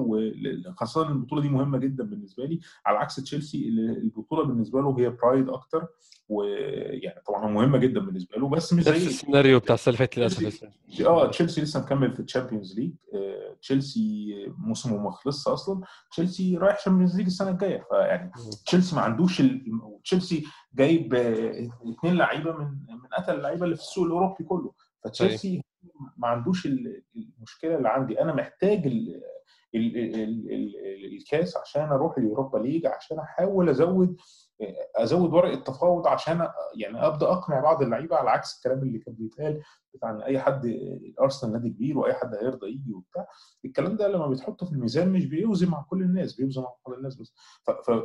وخاصه 0.69 1.09
البطولة 1.09 1.43
دي 1.43 1.49
مهمة 1.49 1.79
جدا 1.79 2.05
بالنسبة 2.05 2.45
لي. 2.45 2.61
على 2.87 2.99
عكس 2.99 3.17
تشيلسي 3.17 3.69
اللي 3.69 3.93
البطولة 3.93 4.45
بالنسبة 4.45 4.81
له 4.81 4.97
هي 4.99 5.11
pride 5.11 5.49
أكتر 5.49 5.87
ويعني 6.29 7.21
طبعا 7.27 7.51
مهمه 7.51 7.79
جدا 7.79 8.01
بالنسبة 8.01 8.37
له 8.39 8.49
بس 8.49 8.73
مش 8.73 8.83
زي 8.85 8.97
السيناريو 8.97 9.59
بتاع 9.59 9.75
السنة 9.75 9.87
اللي 9.95 9.99
فاتت 9.99 10.19
للاسف 10.19 10.65
آه 11.07 11.31
تشيلسي 11.31 11.61
لسه 11.61 11.81
مكمل 11.81 12.13
في 12.15 12.21
ال 12.21 12.27
Champions 12.27 12.79
League 12.79 12.93
آه، 13.15 13.57
تشيلسي 13.63 14.35
موسمه 14.59 14.97
ما 14.97 15.11
خلصش 15.11 15.49
أصلا. 15.49 15.81
تشيلسي 16.11 16.57
رايح 16.57 16.79
Champions 16.81 17.17
League 17.17 17.27
السنة 17.27 17.51
الجاية. 17.51 17.87
فيعني 17.91 18.31
تشيلسي 18.67 18.97
ما 18.97 19.03
عندوش 19.03 19.41
ال... 19.41 19.63
تشيلسي 20.05 20.45
جايب 20.75 21.15
آه، 21.15 21.69
اثنين 21.91 22.15
لعيبة 22.17 22.53
من 22.53 22.67
من 22.89 23.09
اتقل 23.13 23.37
اللعيبة 23.37 23.65
اللي 23.65 23.77
في 23.77 23.83
السوق 23.83 24.05
الأوروبي 24.05 24.45
كله. 24.45 24.73
فتشيلسي 25.05 25.63
ما 26.17 26.29
عندوش 26.29 26.67
ال- 26.67 27.03
المشكلة 27.17 27.77
اللي 27.77 27.89
عندي. 27.89 28.21
أنا 28.21 28.35
محتاج 28.35 28.87
ال... 29.75 29.97
ال... 29.97 30.15
ال... 30.15 30.53
ال... 30.53 30.77
ال... 30.87 31.17
الكاس 31.17 31.57
عشان 31.57 31.83
أروح 31.83 32.19
ال 32.19 32.24
Europa 32.24 32.59
League 32.59 32.87
عشان 32.87 33.19
أحاول 33.19 33.69
أزود 33.69 34.17
أزود 34.97 35.33
ورق 35.33 35.53
التفاوض 35.53 36.07
عشان 36.07 36.49
يعني 36.77 37.07
أبدأ 37.07 37.27
أقنع 37.33 37.61
بعض 37.61 37.83
اللعيبة 37.83 38.17
على 38.17 38.31
عكس 38.31 38.57
الكلام 38.57 38.83
اللي 38.83 38.99
كان 38.99 39.15
بيتقال 39.15 39.63
بتاع 39.95 40.11
إن 40.11 40.23
أي 40.23 40.39
حد 40.39 40.77
ارسنال 41.21 41.53
نادي 41.53 41.71
كبير 41.71 41.99
وأي 41.99 42.15
حد 42.15 42.35
هيرضى 42.35 42.67
يجي 42.67 42.93
وبتاع. 42.93 43.27
الكلام 43.65 43.97
ده 43.97 44.09
لما 44.09 44.27
بتحطه 44.27 44.67
في 44.67 44.73
الميزان 44.73 45.09
مش 45.13 45.27
بيوزن 45.27 45.69
مع 45.69 45.83
كل 45.91 46.03
الناس 46.03 46.35
بيوزن 46.35 46.63
مع 46.63 46.73
كل 46.83 46.95
الناس 46.95 47.17
بس. 47.17 47.35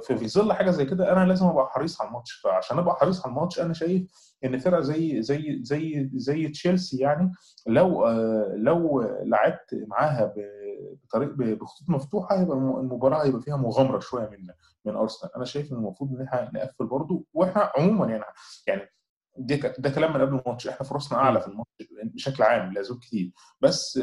ففي 0.07 0.27
ظل 0.27 0.53
حاجة 0.53 0.69
زي 0.71 0.85
كده 0.85 1.11
أنا 1.13 1.25
لازم 1.25 1.45
أبقى 1.45 1.67
حريص 1.69 2.01
على 2.01 2.07
الماتش. 2.07 2.31
فعشان 2.33 2.79
أبقى 2.79 2.95
حريص 2.95 3.25
على 3.25 3.35
الماتش 3.35 3.59
أنا 3.59 3.73
شايف 3.73 4.03
إن 4.45 4.57
فرقة 4.57 4.81
زي 4.81 5.21
زي 5.21 5.59
زي 5.63 6.09
زي 6.13 6.47
تشيلسي 6.47 6.97
يعني 6.97 7.31
لو 7.67 8.05
آه، 8.05 8.53
لو 8.57 9.01
لعبت 9.23 9.83
معاها 9.87 10.25
ب- 10.25 10.63
بطريق 11.03 11.29
بخطوط 11.33 11.89
مفتوحة 11.89 12.39
هيبقى 12.41 12.57
الم- 12.57 12.79
المباراة 12.79 13.23
هيبقى 13.25 13.41
فيها 13.41 13.57
مغامرة 13.57 13.99
شوية 13.99 14.29
من 14.29 14.47
من 14.85 14.95
أرسنال. 14.95 15.35
أنا 15.35 15.45
شايف 15.45 15.71
إن 15.71 15.77
المفروض 15.77 16.09
إن 16.15 16.21
إحنا 16.21 16.51
نقفل 16.53 16.85
برضو 16.85 17.25
وإحنا 17.33 17.71
عموما 17.77 18.05
يعني 18.11 18.23
يعني 18.67 18.89
ده 19.37 19.73
ده 19.79 19.89
كلام 19.89 20.13
من 20.13 20.21
قبل 20.21 20.39
الماتش. 20.39 20.67
إحنا 20.67 20.85
فرصنا 20.87 21.19
أعلى 21.19 21.41
في 21.41 21.47
الماتش 21.47 21.69
بشكل 22.03 22.43
عام 22.43 22.73
لاسباب 22.73 22.99
كتير. 22.99 23.31
بس 23.61 23.97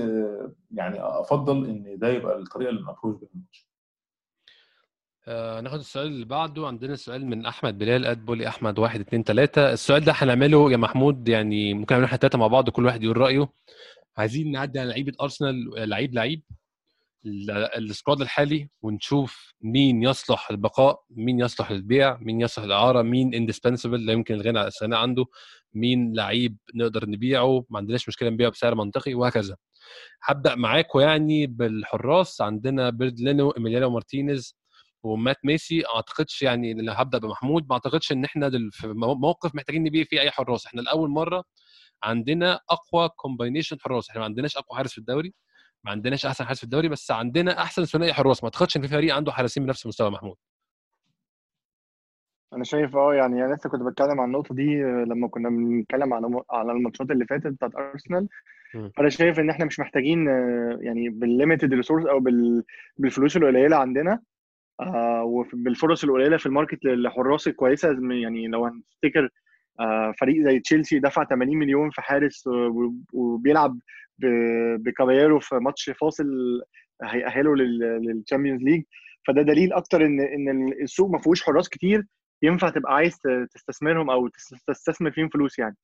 يعني 0.70 0.96
أفضل 1.00 1.64
إن 1.66 1.98
ده 1.98 2.08
يبقى 2.08 2.38
الطريقة 2.38 2.70
اللي 2.70 2.82
نابروش 2.82 3.16
بيها 3.20 3.28
الماتش. 3.34 3.70
آه 5.28 5.60
ناخد 5.60 5.78
السؤال 5.78 6.06
اللي 6.06 6.24
بعده. 6.24 6.66
عندنا 6.66 6.96
سؤال 6.96 7.26
من 7.26 7.46
أحمد 7.46 7.78
بلال 7.78 8.06
at 8.06 8.24
بولي 8.24 8.48
أحمد 8.48 8.78
واحد 8.78 9.00
اتنين 9.00 9.24
تلاتة. 9.24 9.72
السؤال 9.72 10.04
ده 10.04 10.12
هنعمله 10.16 10.72
يا 10.72 10.76
محمود 10.76 11.28
يعني 11.28 11.74
ممكن 11.74 11.94
نعمله 11.94 12.06
إحنا 12.06 12.14
التلاتة 12.14 12.38
مع 12.38 12.46
بعض 12.46 12.70
كل 12.70 12.86
واحد 12.86 13.02
يقول 13.02 13.16
رأيه. 13.16 13.48
عايزين 14.16 14.52
نعدي 14.52 14.78
على 14.80 14.88
لعيبة 14.88 15.12
أرسنال 15.20 15.88
لعيب 15.88 16.14
لعيب. 16.14 16.42
ال 17.26 17.42
squad 17.42 18.20
الحالي 18.20 18.68
ونشوف 18.82 19.54
مين 19.60 20.02
يصلح 20.02 20.50
للبقاء 20.50 21.02
مين 21.10 21.40
يصلح 21.40 21.70
للبيع 21.72 22.18
مين 22.20 22.40
يصلح 22.40 22.64
للاعاره 22.64 23.02
مين 23.02 23.34
indispensable 23.34 24.06
لا 24.06 24.12
يمكن 24.12 24.34
الغنى 24.34 24.60
الاستغناء 24.62 24.98
عنه 25.00 25.24
مين 25.74 26.12
لعيب 26.16 26.56
نقدر 26.74 27.08
نبيعه 27.10 27.64
ما 27.70 27.78
عندناش 27.78 28.08
مشكلة 28.08 28.28
نبيعه 28.30 28.50
بسعر 28.50 28.74
منطقي 28.74 29.14
وهكذا. 29.14 29.56
هبدأ 30.24 30.54
معاكم 30.54 31.00
يعني 31.00 31.46
بالحراس. 31.46 32.40
عندنا 32.40 32.90
بيرند 32.90 33.20
لينو 33.20 33.50
إيميليانو 33.50 33.90
مارتينيز 33.90 34.56
ومات 35.02 35.36
ميسي. 35.44 35.76
ما 35.76 35.82
أعتقدش 35.94 36.42
يعني 36.42 36.74
لو 36.74 36.92
هبدأ 36.92 37.18
بمحمود. 37.18 37.66
ما 37.68 37.72
أعتقدش 37.74 38.12
إن 38.12 38.24
إحنا 38.24 38.50
في 38.70 38.86
مو- 38.88 39.14
موقف 39.14 39.54
محتاجين 39.54 39.82
نبيع 39.82 40.04
فيه 40.04 40.20
أي 40.20 40.30
حراس. 40.30 40.66
إحنا 40.66 40.80
لأول 40.80 41.10
مرة 41.10 41.44
عندنا 42.02 42.60
أقوى 42.70 43.08
combination 43.08 43.76
حراس. 43.80 44.08
إحنا 44.10 44.18
ما 44.20 44.24
عندناش 44.24 44.56
أقوى 44.56 44.76
حارس 44.76 44.92
في 44.92 44.98
الدوري. 44.98 45.34
ما 45.84 45.90
عندناش 45.90 46.26
أحسن 46.26 46.44
حارس 46.44 46.58
في 46.58 46.64
الدوري 46.64 46.88
بس 46.88 47.10
عندنا 47.10 47.62
أحسن 47.62 47.84
ثنائي 47.84 48.12
حراس. 48.12 48.42
ما 48.44 48.46
أعتقدش 48.48 48.76
إن 48.76 48.82
في 48.82 48.88
فريق 48.88 49.14
عنده 49.14 49.32
حارسين 49.32 49.64
بنفس 49.66 49.86
مستوى 49.86 50.10
محمود. 50.10 50.36
أنا 52.52 52.64
شايف 52.64 52.96
آه 52.96 53.14
يعني 53.14 53.44
أنا 53.44 53.54
لسه 53.54 53.70
كنت 53.70 53.82
بتكلم 53.82 54.20
عن 54.20 54.26
النقطة 54.28 54.54
دي 54.54 54.84
آه، 54.84 55.04
لما 55.08 55.28
كنا 55.28 55.48
بنتكلم 55.48 56.14
على 56.14 56.42
على 56.50 56.72
الماتشات 56.72 57.10
اللي 57.10 57.26
فاتت 57.26 57.46
بتاعت 57.46 57.74
أرسنال. 57.76 58.28
فأنا 58.96 59.08
شايف 59.08 59.40
إن 59.40 59.50
إحنا 59.50 59.64
مش 59.64 59.80
محتاجين 59.80 60.28
آه، 60.28 60.78
يعني 60.80 61.08
بال 61.08 61.23
limited 61.23 61.74
resources 61.74 62.06
أو 62.06 62.20
بال- 62.20 62.64
بالفلوس 62.98 63.36
القليلة 63.36 63.76
عندنا 63.76 64.20
آه، 64.80 65.22
وبالفرص 65.24 66.04
القليلة 66.04 66.36
في 66.36 66.46
ال 66.46 66.51
market 66.51 66.84
للحراس 66.84 67.48
الكويسه 67.48 67.88
يعني 68.10 68.48
لو 68.48 68.64
هنفتكر 68.66 69.28
آه، 69.80 70.12
فريق 70.20 70.44
زي 70.44 70.60
تشيلسي 70.60 70.98
دفع 70.98 71.24
80 71.24 71.58
مليون 71.58 71.90
في 71.90 72.02
حارس 72.02 72.44
وبيلعب 73.12 73.78
بكابايرو 74.76 75.40
في 75.40 75.54
ماتش 75.54 75.90
فاصل 75.90 76.26
هيأهله 77.02 77.56
لل 77.56 77.75
Champions 77.75 78.62
League 78.62 78.82
فده 79.26 79.42
دليل 79.42 79.72
أكتر 79.72 80.06
ان 80.06 80.20
إن 80.20 80.72
السوق 80.82 81.10
ما 81.10 81.18
فيهوش 81.18 81.42
حراس 81.42 81.68
كتير 81.68 82.06
ينفع 82.42 82.68
تبقى 82.70 82.94
عايز 82.94 83.18
تستثمرهم 83.54 84.10
أو 84.10 84.28
تس- 84.28 84.64
تستثمر 84.66 85.10
فيهم 85.10 85.28
فلوس 85.28 85.58
يعني. 85.58 85.76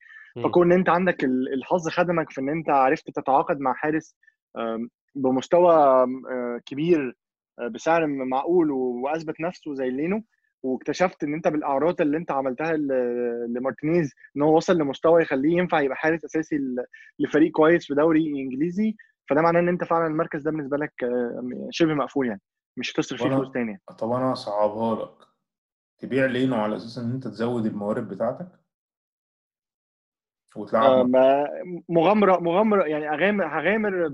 فكون 0.45 0.73
إن 0.73 0.79
أنت 0.79 0.89
عندك 0.89 1.25
ال- 1.25 1.53
الحظ 1.55 1.89
خدمك 1.89 2.31
في 2.31 2.41
إن 2.41 2.49
أنت 2.49 2.71
عرفت 2.71 3.11
تتعاقد 3.11 3.61
مع 3.61 3.73
حارس 3.75 4.17
بمستوى 5.15 5.73
آه، 5.75 6.61
كبير 6.67 7.17
آه، 7.59 7.69
بسعر 7.69 8.07
معقول 8.07 8.71
وأثبت 8.71 9.41
نفسه 9.41 9.75
زي 9.75 9.91
لينو 9.91 10.25
واكتشفت 10.67 11.25
إن 11.25 11.35
أنت 11.35 11.49
بالإعارات 11.49 12.01
اللي 12.01 12.17
أنت 12.17 12.31
عملتها 12.31 12.77
لمارتينيز 13.49 14.13
إن 14.37 14.43
هو 14.43 14.57
وصل 14.57 14.79
لمستوى 14.79 15.23
يخليه 15.23 15.57
ينفع 15.59 15.81
يبقى 15.81 15.97
حارس 15.97 16.25
أساسي 16.25 16.59
لفريق 17.19 17.53
كويس 17.53 17.87
في 17.87 17.95
دوري 17.95 18.27
إنجليزي 18.29 18.97
فده 19.31 19.43
معناه 19.43 19.61
إن 19.61 19.69
أنت 19.69 19.85
فعلا 19.85 20.07
المركز 20.07 20.43
ده 20.43 20.51
بالنسبة 20.51 20.77
لك 20.77 20.93
آه، 21.05 21.69
شبه 21.71 21.95
مقفول 21.95 22.27
يعني 22.27 22.41
مش 22.77 22.93
هتصرف 22.93 23.23
فيه 23.23 23.29
فلوس 23.29 23.53
تاني 23.53 23.71
يعني. 23.71 23.83
طب 23.99 24.11
أنا 24.11 24.33
اصعبها 24.33 25.05
لك 25.05 25.27
تبيع 25.99 26.27
لينو 26.27 26.57
على 26.57 26.77
أساس 26.77 26.99
إن 26.99 27.11
أنت 27.11 27.25
تزود 27.29 27.67
الموارد 27.67 28.09
بتاعتك 28.09 28.49
آه، 30.57 30.61
وتلعب 30.61 31.07
ما- 31.09 31.49
مغامرة 31.89 32.39
مغامرة 32.41 32.85
يعني 32.85 33.09
أغامر 33.15 33.47
هغامر. 33.47 34.13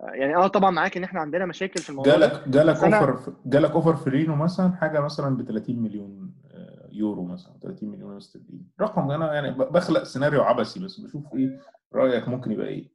يعني 0.00 0.36
آه 0.36 0.46
طبعا 0.46 0.70
معاك 0.70 0.96
إن 0.96 1.04
إحنا 1.04 1.20
عندنا 1.20 1.46
مشاكل 1.46 1.82
في 1.82 1.90
الموضوع 1.90 2.12
جالك 2.12 2.48
جالك 2.48 2.76
offer 2.76 3.32
جالك 3.46 3.70
offer 3.70 3.96
في 3.96 4.10
لينو 4.10 4.36
مثلا 4.36 4.72
حاجة 4.72 5.00
مثلا 5.00 5.36
ب 5.36 5.42
30 5.42 5.76
مليون 5.82 6.34
آه، 6.50 6.88
يورو 6.92 7.24
مثلا 7.24 7.52
30 7.62 7.88
مليون 7.88 8.16
استرليني 8.16 8.66
رقم 8.80 9.10
أنا 9.10 9.34
يعني 9.34 9.50
بخلق 9.50 10.02
سيناريو 10.02 10.42
عبثي 10.42 10.80
بس 10.80 11.00
بشوف 11.00 11.34
إيه 11.34 11.60
رأيك 11.94 12.28
ممكن 12.28 12.52
يبقى 12.52 12.68
إيه 12.68 12.94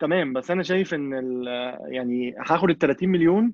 تمام 0.00 0.32
بس 0.32 0.50
أنا 0.50 0.62
شايف 0.62 0.94
إن. 0.94 1.12
يعني 1.88 2.34
هاخد 2.46 2.70
ال 2.70 2.78
30 2.78 3.08
مليون 3.08 3.52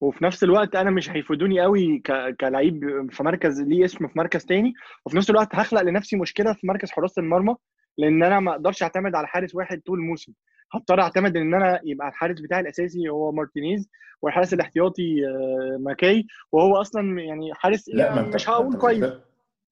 وفي 0.00 0.24
نفس 0.24 0.44
الوقت 0.44 0.76
أنا 0.76 0.90
مش 0.90 1.10
هيفيدوني 1.10 1.60
قوي. 1.60 2.02
كلعيب 2.40 3.08
في 3.12 3.22
مركز 3.22 3.60
ليه 3.60 3.84
اسم 3.84 4.08
في 4.08 4.18
مركز 4.18 4.44
تاني 4.44 4.72
وفي 5.06 5.16
نفس 5.16 5.30
الوقت 5.30 5.54
هخلق 5.54 5.82
لنفسي 5.82 6.16
مشكلة 6.16 6.52
في 6.52 6.66
مركز 6.66 6.90
حراسة 6.90 7.20
المرمى 7.20 7.54
لأن 7.98 8.22
أنا 8.22 8.40
ما 8.40 8.50
أقدرش 8.52 8.82
أعتمد 8.82 9.14
على 9.14 9.26
حارس 9.26 9.54
واحد 9.54 9.80
طول 9.86 9.98
الموسم 9.98 10.32
هضطر 10.74 11.00
اعتمد 11.00 11.36
ان 11.36 11.54
أنا 11.54 11.80
يبقى 11.84 12.08
الحارس 12.08 12.40
بتاعي 12.40 12.60
الاساسي 12.60 13.08
هو 13.08 13.32
مارتينيز 13.32 13.88
والحارس 14.22 14.54
الاحتياطي 14.54 15.26
آه، 15.26 15.76
ماسي 15.80 16.26
وهو 16.52 16.76
أصلا 16.80 17.20
يعني 17.20 17.54
حارس 17.54 17.88
لا 17.88 18.04
يعني 18.06 18.28
مش 18.28 18.48
هقول 18.48 18.76
كويس. 18.76 19.04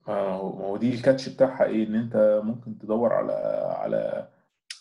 ما 0.08 0.14
هو 0.14 0.76
دي 0.76 0.94
ال 0.94 1.00
catch 1.00 1.28
بتاعها 1.28 1.64
إيه؟ 1.64 1.86
ان 1.86 1.94
انت 1.94 2.40
ممكن 2.44 2.78
تدور 2.78 3.12
على 3.12 3.32
على 3.78 4.26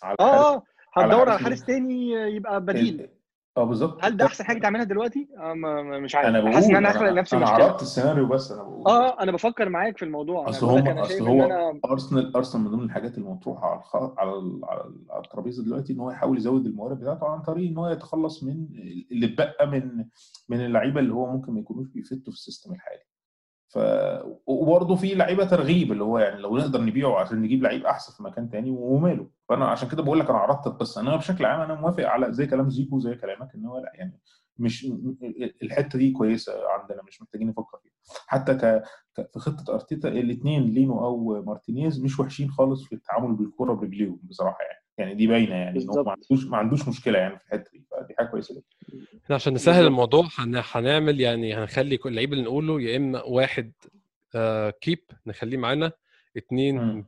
على 0.03 0.15
آه 0.19 0.63
على 0.95 1.13
هتدور 1.13 1.30
على 1.30 1.39
حارس 1.39 1.65
تاني. 1.65 2.11
يبقى 2.11 2.61
بديل. 2.61 3.09
آه 3.57 3.63
بالظبط. 3.63 4.05
هل 4.05 4.17
ده 4.17 4.25
أحسن 4.25 4.43
حاجة 4.43 4.59
تعملها 4.59 4.83
دلوقتي؟ 4.83 5.27
آه 5.37 5.53
مش 5.99 6.15
عارف. 6.15 6.27
أنا 6.27 6.39
بقول 6.39 6.53
حاسس 6.53 6.69
إن 6.69 6.75
أنا 6.75 6.89
أنا, 6.89 6.97
هخلق 6.97 7.09
نفسي 7.11 7.35
أنا 7.37 7.45
مشكلة. 7.45 7.63
عرضت 7.65 7.81
السيناريو 7.81 8.27
بس 8.27 8.51
أنا 8.51 8.63
بقول. 8.63 8.87
آه 8.87 9.23
أنا 9.23 9.31
بفكر 9.31 9.69
معاك 9.69 9.97
في 9.97 10.05
الموضوع. 10.05 10.41
أنا 10.41 10.49
أصل 10.49 10.67
هم 10.67 10.87
أنا 10.87 11.01
أصل 11.01 11.27
هو 11.27 11.43
أنا 11.45 11.79
أرسنال 11.85 12.35
أرسنال 12.35 12.63
من 12.63 12.71
ضمن 12.71 12.83
الحاجات 12.83 13.17
المطروحه 13.17 13.67
على 13.69 13.79
الخ... 13.79 13.95
على 13.95 14.31
ال... 14.33 14.59
على 14.63 14.81
ال- 14.81 15.05
على 15.11 15.23
الترابيزة 15.23 15.63
دلوقتي 15.63 15.93
إن 15.93 15.99
هو 15.99 16.11
يحاول 16.11 16.37
يزود 16.37 16.65
الموارد 16.65 16.99
بتاعته 16.99 17.27
عن 17.27 17.41
طريق 17.41 17.69
إن 17.69 17.77
هو 17.77 17.87
يتخلص 17.89 18.43
من 18.43 18.67
اللي 19.11 19.25
اتبقى 19.25 19.67
من 19.67 20.05
من 20.49 20.65
اللعيبة 20.65 20.99
اللي 20.99 21.13
هو 21.13 21.25
ممكن 21.31 21.53
ما 21.53 21.59
يكونوش 21.59 21.87
بيفتوا 21.87 22.19
في 22.33 22.37
السيستم 22.37 22.73
الحالي. 22.73 23.01
ف 23.73 23.79
وبرضه 24.47 24.95
في 24.95 25.13
لعيبة 25.15 25.45
ترغيب 25.45 25.91
اللي 25.91 26.03
هو 26.03 26.19
يعني 26.19 26.39
لو 26.41 26.57
نقدر 26.57 26.81
نبيعه 26.81 27.19
عشان 27.19 27.41
نجيب 27.41 27.63
لعيب 27.63 27.85
أحسن 27.85 28.13
في 28.13 28.23
مكان 28.23 28.49
تاني 28.49 28.69
وماله. 28.71 29.27
فأنا 29.51 29.65
عشان 29.67 29.89
كده 29.89 30.03
بقول 30.03 30.19
لك 30.19 30.29
أنا 30.29 30.37
عرضت 30.37 30.67
القصة 30.67 31.01
أنا 31.01 31.15
بشكل 31.15 31.45
عام 31.45 31.61
أنا 31.61 31.81
موافق 31.81 32.03
على 32.07 32.33
زي 32.33 32.47
كلام 32.47 32.69
زيكو 32.69 32.99
زي 32.99 33.15
كلامك 33.15 33.55
إن 33.55 33.65
هو 33.65 33.77
لأ 33.77 33.91
يعني 33.95 34.19
مش 34.57 34.87
الحتة 35.63 35.99
دي 35.99 36.11
كويسة 36.11 36.53
عندنا 36.69 37.03
مش 37.07 37.21
محتاجين 37.21 37.47
نفكر 37.47 37.77
فيها 37.83 37.91
حتى 38.27 38.53
ك... 38.53 38.83
في 39.33 39.39
خطة 39.39 39.73
أرتيتا 39.73 40.09
الاثنين 40.09 40.63
لينو 40.63 41.05
أو 41.05 41.43
مارتينيز 41.45 42.01
مش 42.03 42.19
وحشين 42.19 42.51
خالص 42.51 42.83
في 42.83 42.95
التعامل 42.95 43.35
بالكرة 43.35 43.73
برجليهم 43.73 44.19
بصراحة 44.23 44.57
يعني 44.61 44.81
يعني 44.97 45.15
دي 45.15 45.27
باينة 45.27 45.55
يعني 45.55 45.79
إن 45.83 45.89
هو. 45.89 46.03
ما 46.03 46.11
عندوش 46.11 46.45
ما 46.45 46.57
عندوش 46.57 46.87
مشكلة 46.87 47.19
يعني 47.19 47.39
في 47.39 47.45
الحتة 47.45 47.71
دي 47.71 47.85
فدي 47.91 48.13
حاجة 48.17 48.27
كويسة 48.27 48.55
جدا 48.55 48.63
إحنا 49.23 49.35
عشان 49.35 49.53
نسهل. 49.53 49.85
الموضوع 49.87 50.27
هن- 50.37 50.61
هنعمل 50.71 51.21
يعني 51.21 51.55
هنخلي 51.55 51.97
كل 51.97 52.09
اللعيب 52.09 52.33
اللي 52.33 52.43
نقوله 52.43 52.81
يا 52.81 52.97
إما 52.97 53.23
واحد 53.23 53.71
آه 54.35 54.69
keep 54.69 54.99
نخليه 55.27 55.57
معانا 55.57 55.91
اثنين. 56.37 57.05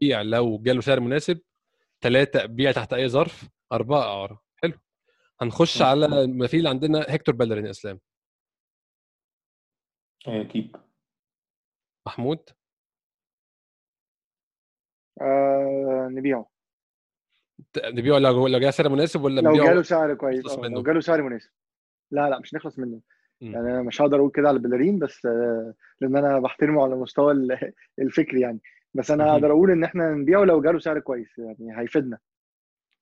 بيع 0.00 0.22
لو 0.22 0.58
جاله 0.58 0.80
سعر 0.80 1.00
مناسب 1.00 1.38
ثلاثة 2.00 2.46
بيع 2.46 2.72
تحت 2.72 2.92
أي 2.92 3.08
ظرف 3.08 3.48
أربعة 3.72 4.02
إعارة 4.02 4.42
حلو. 4.62 4.72
هنخش. 5.40 5.82
على 5.82 6.06
اللي 6.06 6.28
مثيل 6.28 6.66
عندنا 6.66 7.06
هيكتور 7.08 7.34
بليرين 7.34 7.64
يا 7.66 7.70
إسلام. 7.70 8.00
آه، 10.28 10.42
keep 10.42 10.76
محمود؟ 12.06 12.50
آه 15.20 16.08
نبيعه. 16.12 16.50
نبيعه 17.78 18.18
لو 18.18 18.46
لو 18.46 18.58
جاء 18.58 18.70
سعر 18.70 18.88
مناسب 18.88 19.22
ولا 19.22 19.40
لو 19.40 19.52
جاله 19.64 19.82
سعر 19.82 20.14
كويس 20.14 20.58
منه. 20.58 20.68
لو 20.68 20.82
جاله 20.82 21.00
سعر 21.00 21.22
مناسب. 21.22 21.50
لا 22.10 22.30
لا 22.30 22.38
مش 22.38 22.54
نخلص 22.54 22.78
منه. 22.78 23.00
يعني 23.40 23.56
أنا 23.70 23.82
مش 23.82 24.02
هقدر 24.02 24.18
أقول 24.18 24.30
كده 24.30 24.48
على 24.48 24.58
بليرين 24.58 24.98
بس 24.98 25.26
آه، 25.26 25.74
لأن 26.00 26.16
أنا 26.16 26.38
بحترمه 26.40 26.82
على 26.82 26.94
المستوى 26.94 27.32
ال- 27.32 27.72
الفكري 27.98 28.40
يعني. 28.40 28.60
بس 28.94 29.10
أنا. 29.10 29.32
أقدر 29.32 29.50
أقول 29.50 29.70
إن 29.70 29.84
إحنا 29.84 30.10
نبيعه 30.14 30.44
لو 30.44 30.62
جاله 30.62 30.78
سعر 30.78 30.98
كويس 31.00 31.38
يعني 31.38 31.80
هيفيدنا. 31.80 32.18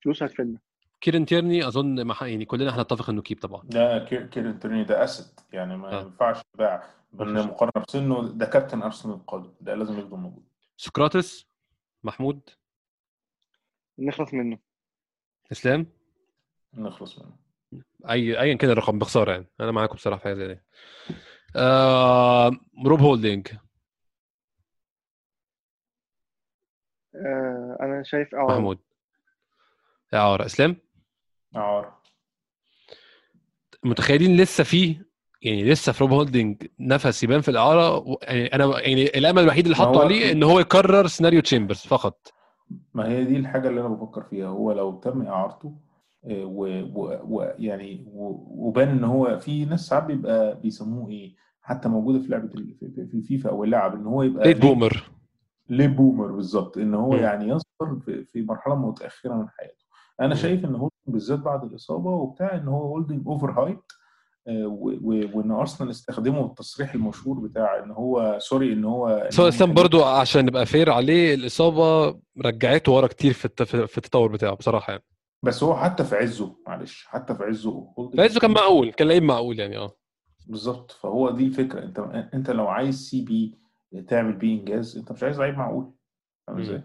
فلوس 0.03 0.23
هتفيدنا. 0.23 0.59
كيرن 1.01 1.25
تيرني 1.25 1.67
أظن 1.67 2.05
مح... 2.07 2.23
يعني 2.23 2.45
كلنا 2.45 2.79
هنتفق 2.81 3.09
إنه 3.09 3.21
keep 3.21 3.39
طبعا. 3.39 3.63
كي- 3.99 4.27
كيرن 4.27 4.59
تيرني 4.59 4.83
ده 4.83 5.03
اسد 5.03 5.39
يعني 5.53 5.77
ما 5.77 5.93
آه. 5.99 6.01
ينفعش 6.01 6.39
يتباع. 6.53 6.83
بالمقارنه 7.13 7.85
بسنه 7.87 8.27
ده 8.31 8.45
كابتن 8.45 8.81
أرسنال 8.81 9.15
القادم 9.15 9.51
ده 9.61 9.75
لازم 9.75 9.99
يفضل 9.99 10.17
موجود. 10.17 10.43
سقراطس 10.77 11.45
محمود؟ 12.03 12.49
نخلص 13.99 14.33
منه. 14.33 14.57
إسلام؟ 15.51 15.85
نخلص 16.73 17.19
منه. 17.19 17.35
اي 18.09 18.39
ايا 18.39 18.53
كان 18.55 18.69
الرقم 18.69 18.99
بخسارة 18.99 19.31
يعني. 19.31 19.45
أنا 19.59 19.71
معاكم 19.71 19.95
بصراحة 19.95 20.17
في 20.19 20.23
حاجة 20.23 20.33
زي 20.33 20.47
دي 20.47 20.59
آه 21.55 22.51
روب 22.85 22.99
هولدنج 22.99 23.47
آه 27.15 27.77
أنا 27.81 28.03
شايف 28.03 28.35
آه 28.35 28.45
محمود. 28.47 28.77
إعارة. 30.13 30.45
إسلام؟ 30.45 30.75
إعارة. 31.55 32.01
متخيلين 33.83 34.37
لسه 34.37 34.63
فيه 34.63 35.05
يعني 35.41 35.63
لسه 35.71 35.91
في 35.91 36.03
روب 36.03 36.11
هولدنج 36.13 36.63
نفس 36.79 37.23
يبان 37.23 37.41
في 37.41 37.51
الإعارة؟ 37.51 38.05
يعني 38.21 38.45
أنا 38.55 38.79
يعني 38.79 39.03
الأمل 39.05 39.43
الوحيد 39.43 39.65
اللي 39.65 39.77
هو- 39.77 40.01
عليه 40.01 40.31
إن 40.31 40.43
هو 40.43 40.59
يكرر 40.59 41.07
سيناريو 41.07 41.41
تشامبرز 41.41 41.77
فقط. 41.79 42.33
ما 42.93 43.07
هي 43.07 43.23
دي 43.25 43.37
الحاجة 43.37 43.69
اللي 43.69 43.81
أنا 43.81 43.89
بفكر 43.89 44.23
فيها. 44.23 44.47
هو 44.47 44.71
لو 44.71 44.99
تم 44.99 45.21
إعارته 45.21 45.75
آه، 46.25 46.45
و- 46.45 46.83
و- 46.93 47.19
ويعني 47.23 48.05
وبان 48.47 48.87
إن 48.89 49.03
هو 49.03 49.39
في 49.39 49.65
ناس 49.65 49.79
ساعات 49.87 50.03
بيبقى 50.03 50.59
بيسموه 50.61 51.09
إيه 51.09 51.35
حتى 51.61 51.89
موجودة 51.89 52.19
في 52.19 52.27
لعبة 52.27 52.47
في- 52.47 52.75
في- 52.79 53.07
في 53.11 53.17
الفيفا 53.17 53.49
أو 53.49 53.63
اللعب 53.63 53.95
إن 53.95 54.05
هو 54.05 54.23
يبقى 54.23 54.47
late 54.47 54.57
bloomer 54.61 55.03
late 55.69 55.87
bloomer 55.87 56.27
بالظبط 56.31 56.77
إن 56.77 56.93
هو. 56.93 57.15
يعني 57.15 57.45
يظهر 57.45 57.99
في, 58.05 58.25
في 58.25 58.41
مرحلة 58.41 58.75
متأخرة 58.75 59.33
من 59.33 59.49
حياته 59.49 59.83
أنا. 60.21 60.35
شايف 60.35 60.65
إن 60.65 60.69
هولدنج 60.75 60.89
بالذات 61.07 61.39
بعد 61.39 61.63
الإصابة 61.63 62.09
وبتاع 62.09 62.55
إن 62.55 62.67
هو 62.67 62.81
هولدنج 62.87 63.27
over 63.27 63.51
hype 63.51 63.79
وإن 64.47 65.51
أرسنال 65.51 65.89
استخدمه 65.89 66.45
التصريح 66.45 66.93
المشهور 66.93 67.39
بتاع 67.39 67.83
إن 67.83 67.91
هو 67.91 68.37
sorry 68.41 68.73
إن 68.73 68.85
هو 68.85 69.29
كانوا- 69.37 69.73
برضو 69.75 70.03
عشان 70.03 70.45
نبقى 70.45 70.65
fair 70.65 70.91
عليه 70.91 71.33
الإصابة 71.35 72.19
رجعته 72.45 72.91
ورا 72.91 73.07
كتير 73.07 73.33
في 73.33 73.65
في 73.65 73.97
التطور 73.97 74.31
بتاعه 74.31 74.55
بصراحة 74.55 74.91
يعني 74.91 75.03
بس 75.43 75.63
هو 75.63 75.75
حتى 75.75 76.03
في 76.03 76.15
عزه 76.15 76.55
معلش 76.67 77.05
حتى 77.09 77.35
في 77.35 77.43
عزه 77.43 77.93
هولدنج 77.99 78.17
فايزه 78.17 78.39
كان 78.39 78.51
معقول 78.51 78.91
كان 78.91 79.07
لعيب 79.07 79.23
معقول 79.23 79.59
يعني 79.59 79.77
آه 79.77 79.91
بالظبط 80.47 80.91
فهو 80.91 81.29
دي 81.31 81.45
الفكرة 81.45 81.83
أنت 81.83 81.99
أنت 82.33 82.49
لو 82.49 82.67
عايز 82.67 83.09
CB 83.09 83.57
تعمل 84.01 84.33
بيه 84.33 84.59
إنجاز. 84.59 84.97
أنت 84.97 85.11
مش 85.11 85.23
عايز 85.23 85.39
لعيب 85.39 85.57
معقول. 85.57 85.91
فاهم. 86.47 86.59
إزاي؟ 86.59 86.83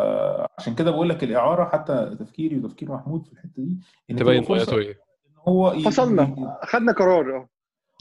آه 0.00 0.48
عشان 0.58 0.74
كده 0.74 0.90
بقول 0.90 1.08
لك 1.08 1.24
الإعارة 1.24 1.64
حتى 1.64 2.16
تفكيري 2.20 2.58
وتفكير 2.58 2.92
محمود 2.92 3.26
في 3.26 3.32
الحتة 3.32 3.52
دي 3.56 3.76
إن 4.10 4.16
تبين 4.16 4.42
طريقته 4.44 4.78
إيه 4.78 4.90
إن 4.90 5.34
هو 5.48 5.70
فصلنا 5.70 6.58
خدنا 6.62 6.92
قرار 6.92 7.36
آه. 7.36 7.48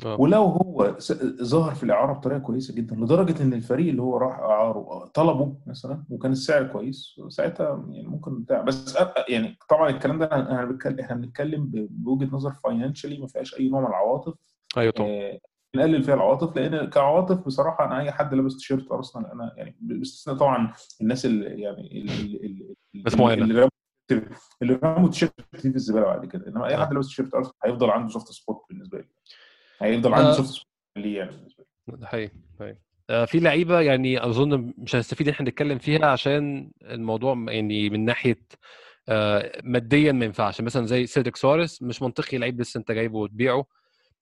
آه. 0.05 0.19
ولو 0.21 0.43
هو 0.43 0.95
س- 0.99 1.23
ظهر 1.43 1.75
في 1.75 1.83
الإعارة 1.83 2.13
بطريقة 2.13 2.39
كويسة 2.39 2.75
جدا 2.75 2.95
لدرجة 2.95 3.43
إن 3.43 3.53
الفريق 3.53 3.87
اللي 3.89 4.01
هو 4.01 4.17
راح 4.17 4.39
إعاره 4.39 5.05
طلبه 5.13 5.55
مثلا 5.67 6.03
وكان 6.09 6.31
السعر 6.31 6.63
كويس 6.67 7.15
ساعتها 7.27 7.85
يعني 7.89 8.07
ممكن 8.07 8.41
بتاع. 8.41 8.61
بس 8.61 8.97
يعني 9.29 9.57
طبعا 9.69 9.89
الكلام 9.89 10.19
ده 10.19 10.25
أنا 10.25 10.51
أنا 10.51 10.65
بتكلم 10.65 10.99
إحنا 10.99 11.15
بنتكلم 11.15 11.71
بوجهة 11.73 12.29
نظر 12.35 12.51
financially 12.51 13.17
ما 13.17 13.27
فيهاش 13.27 13.59
أي 13.59 13.69
نوع 13.69 13.81
من 13.81 13.87
العواطف. 13.87 14.33
أيوه 14.77 14.91
طبعا. 14.91 15.07
آه، 15.09 15.39
نقلل 15.75 16.03
فيها 16.03 16.13
العواطف 16.13 16.55
لأن 16.55 16.89
كعواطف 16.89 17.45
بصراحة 17.45 17.85
أنا 17.85 17.99
أي 17.99 18.11
حد 18.11 18.33
لابس 18.33 18.57
تيشيرت 18.57 18.91
ارسنال 18.91 19.31
أنا 19.31 19.53
يعني 19.57 19.77
باستثناء 19.81 20.37
طبعا 20.37 20.73
الناس 21.01 21.25
اللي 21.25 21.61
يعني 21.61 22.01
اللي 22.01 22.37
اللي. 22.37 22.75
اللي 24.61 24.79
رموا 24.83 25.09
دي 25.09 25.27
في 25.53 25.65
الزبالة 25.65 26.05
بعد 26.05 26.25
كده 26.25 26.47
إنما 26.47 26.67
أي 26.67 26.75
آه. 26.75 26.85
حد 26.85 26.93
لابس 26.93 27.07
تيشيرت 27.07 27.35
ارسنال 27.35 27.53
هيفضل 27.65 27.89
عنده 27.89 28.13
soft 28.13 28.27
spot 28.31 28.65
بالنسبة 28.69 28.97
لي 28.97 29.07
هيفضل 29.81 30.13
عنده. 30.13 30.31
soft 30.31 30.49
spot 30.49 30.67
ليه 30.97 31.17
يعني 31.17 31.31
بالنسبة 31.31 31.63
لي 31.87 31.97
ده 31.97 32.07
حقيقي. 32.07 32.31
آه، 33.09 33.25
في 33.25 33.39
لعيبة 33.39 33.81
يعني 33.81 34.25
أظن 34.25 34.73
مش 34.77 34.95
هنستفيد 34.95 35.27
إن 35.27 35.33
إحنا 35.33 35.49
نتكلم 35.49 35.77
فيها 35.77 36.05
عشان 36.05 36.71
الموضوع 36.81 37.45
يعني 37.47 37.89
من 37.89 38.05
ناحية 38.05 38.39
آه، 39.09 39.61
ماديا 39.63 40.11
ما 40.11 40.25
ينفعش 40.25 40.61
مثلا 40.61 40.85
زي 40.85 41.05
سيدريك 41.05 41.35
سواريز 41.35 41.79
مش 41.81 42.01
منطقي 42.01 42.37
لعيب 42.37 42.61
لسه 42.61 42.77
أنت 42.77 42.91
جايبه 42.91 43.17
وتبيعه 43.17 43.65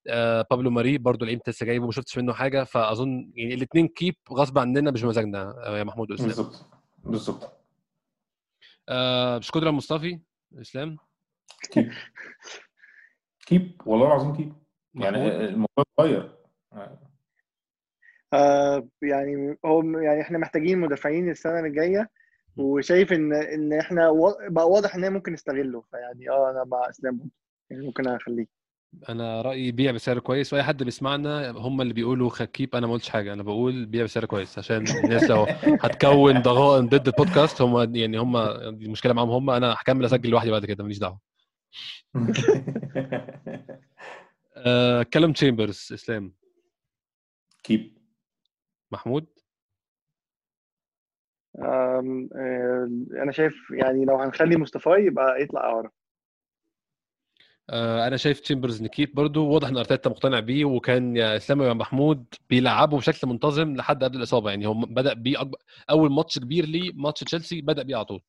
آه، 0.07 0.45
بابلو 0.51 0.69
ماري 0.69 0.97
برضو 0.97 1.25
لعيب 1.25 1.41
لسه 1.47 1.65
جايبه 1.65 1.85
ما 1.85 1.91
شفتش 1.91 2.17
منه 2.17 2.33
حاجة 2.33 2.63
فأظن 2.63 3.31
يعني 3.35 3.53
الاثنين 3.53 3.87
كيب 3.87 4.15
غصب 4.31 4.57
عننا 4.59 4.91
مش 4.91 5.03
بمزاجنا 5.03 5.67
آه، 5.67 5.77
يا 5.77 5.83
محمود 5.83 6.11
وإسلام. 6.11 6.27
بالظبط 6.29 6.65
بالظبط. 7.03 7.61
آه، 8.89 9.39
شكرا 9.39 9.71
مصطفي؟ 9.71 10.19
إسلام؟ 10.61 10.97
كيب 11.71 11.91
كيب 13.45 13.81
والله 13.85 14.07
العظيم 14.07 14.35
كيب 14.35 14.53
يعني 14.95 15.45
الموضوع 15.45 15.85
اتغير. 15.99 16.35
آه، 18.33 18.87
يعني 19.01 19.57
هو 19.65 19.81
يعني 19.83 20.21
إحنا 20.21 20.37
محتاجين 20.37 20.79
مدافعين 20.79 21.29
السنة 21.29 21.59
الجايه 21.59 22.09
وشايف 22.57 23.13
إن 23.13 23.33
إن 23.33 23.73
إحنا 23.73 24.11
بقى 24.49 24.69
واضح 24.69 24.95
إن 24.95 25.13
ممكن 25.13 25.33
نستغله 25.33 25.81
فيعني 25.81 26.29
آه 26.29 26.51
أنا 26.51 26.63
مع 26.63 26.89
إسلام. 26.89 27.29
يعني 27.69 27.85
ممكن 27.85 28.07
أخليه. 28.07 28.60
أنا 29.09 29.41
رأيي 29.41 29.71
بيع 29.71 29.91
بسعر 29.91 30.19
كويس 30.19 30.53
وأي 30.53 30.63
حد 30.63 30.83
بيسمعنا 30.83 31.51
هم 31.51 31.81
اللي 31.81 31.93
بيقولوا 31.93 32.29
خكيب 32.29 32.75
أنا 32.75 32.87
ما 32.87 32.93
قلتش 32.93 33.09
حاجة 33.09 33.33
أنا 33.33 33.43
بقول 33.43 33.85
بيع 33.85 34.03
بسعر 34.03 34.25
كويس 34.25 34.57
عشان 34.57 34.87
الناس 34.87 35.23
لو 35.23 35.43
هتكون 35.81 36.41
ضغائن 36.41 36.87
ضد 36.87 37.07
البودكاست 37.07 37.61
هم 37.61 37.95
يعني 37.95 38.17
هم 38.19 38.37
دي 38.69 38.85
المشكلة 38.85 39.13
معاهم 39.13 39.29
هم 39.29 39.49
أنا 39.49 39.73
هكمل 39.73 40.05
أسجل 40.05 40.29
لوحدي 40.29 40.51
بعد 40.51 40.65
كده 40.65 40.83
ماليش 40.83 40.99
دعوة. 40.99 41.19
آه، 44.55 45.03
كلام 45.03 45.33
تشامبرز 45.33 45.89
إسلام. 45.93 46.33
كيب. 47.63 47.97
محمود؟ 48.91 49.25
آه، 51.59 51.99
أنا 53.23 53.31
شايف 53.31 53.71
يعني 53.71 54.05
لو 54.05 54.15
هنخلي 54.17 54.57
مصطفى 54.57 54.89
يبقى 54.89 55.41
يطلع 55.41 55.61
اعاره 55.61 55.87
آه، 55.87 56.00
أنا 57.73 58.17
شايف 58.17 58.39
تشامبرز 58.39 58.83
نكيب 58.83 59.13
برضو 59.15 59.47
واضح 59.47 59.67
إن 59.67 59.77
أرتيتا 59.77 60.09
مقتنع 60.09 60.39
بيه 60.39 60.65
وكان 60.65 61.15
يا 61.17 61.35
إسلام 61.35 61.61
يا 61.61 61.73
محمود 61.73 62.25
بيلعبه 62.49 62.97
بشكل 62.97 63.27
منتظم 63.27 63.75
لحد 63.75 64.03
قبل 64.03 64.17
الإصابة. 64.17 64.49
يعني 64.49 64.67
هو 64.67 64.73
بدأ 64.73 65.13
بيه 65.13 65.41
أكبر 65.41 65.57
أول 65.89 66.11
ماتش 66.11 66.39
كبير 66.39 66.65
ليه 66.65 66.91
ماتش 66.95 67.19
تشيلسي 67.19 67.61
بدأ 67.61 67.83
بيه 67.83 67.95
على 67.95 68.05
طول. 68.05 68.21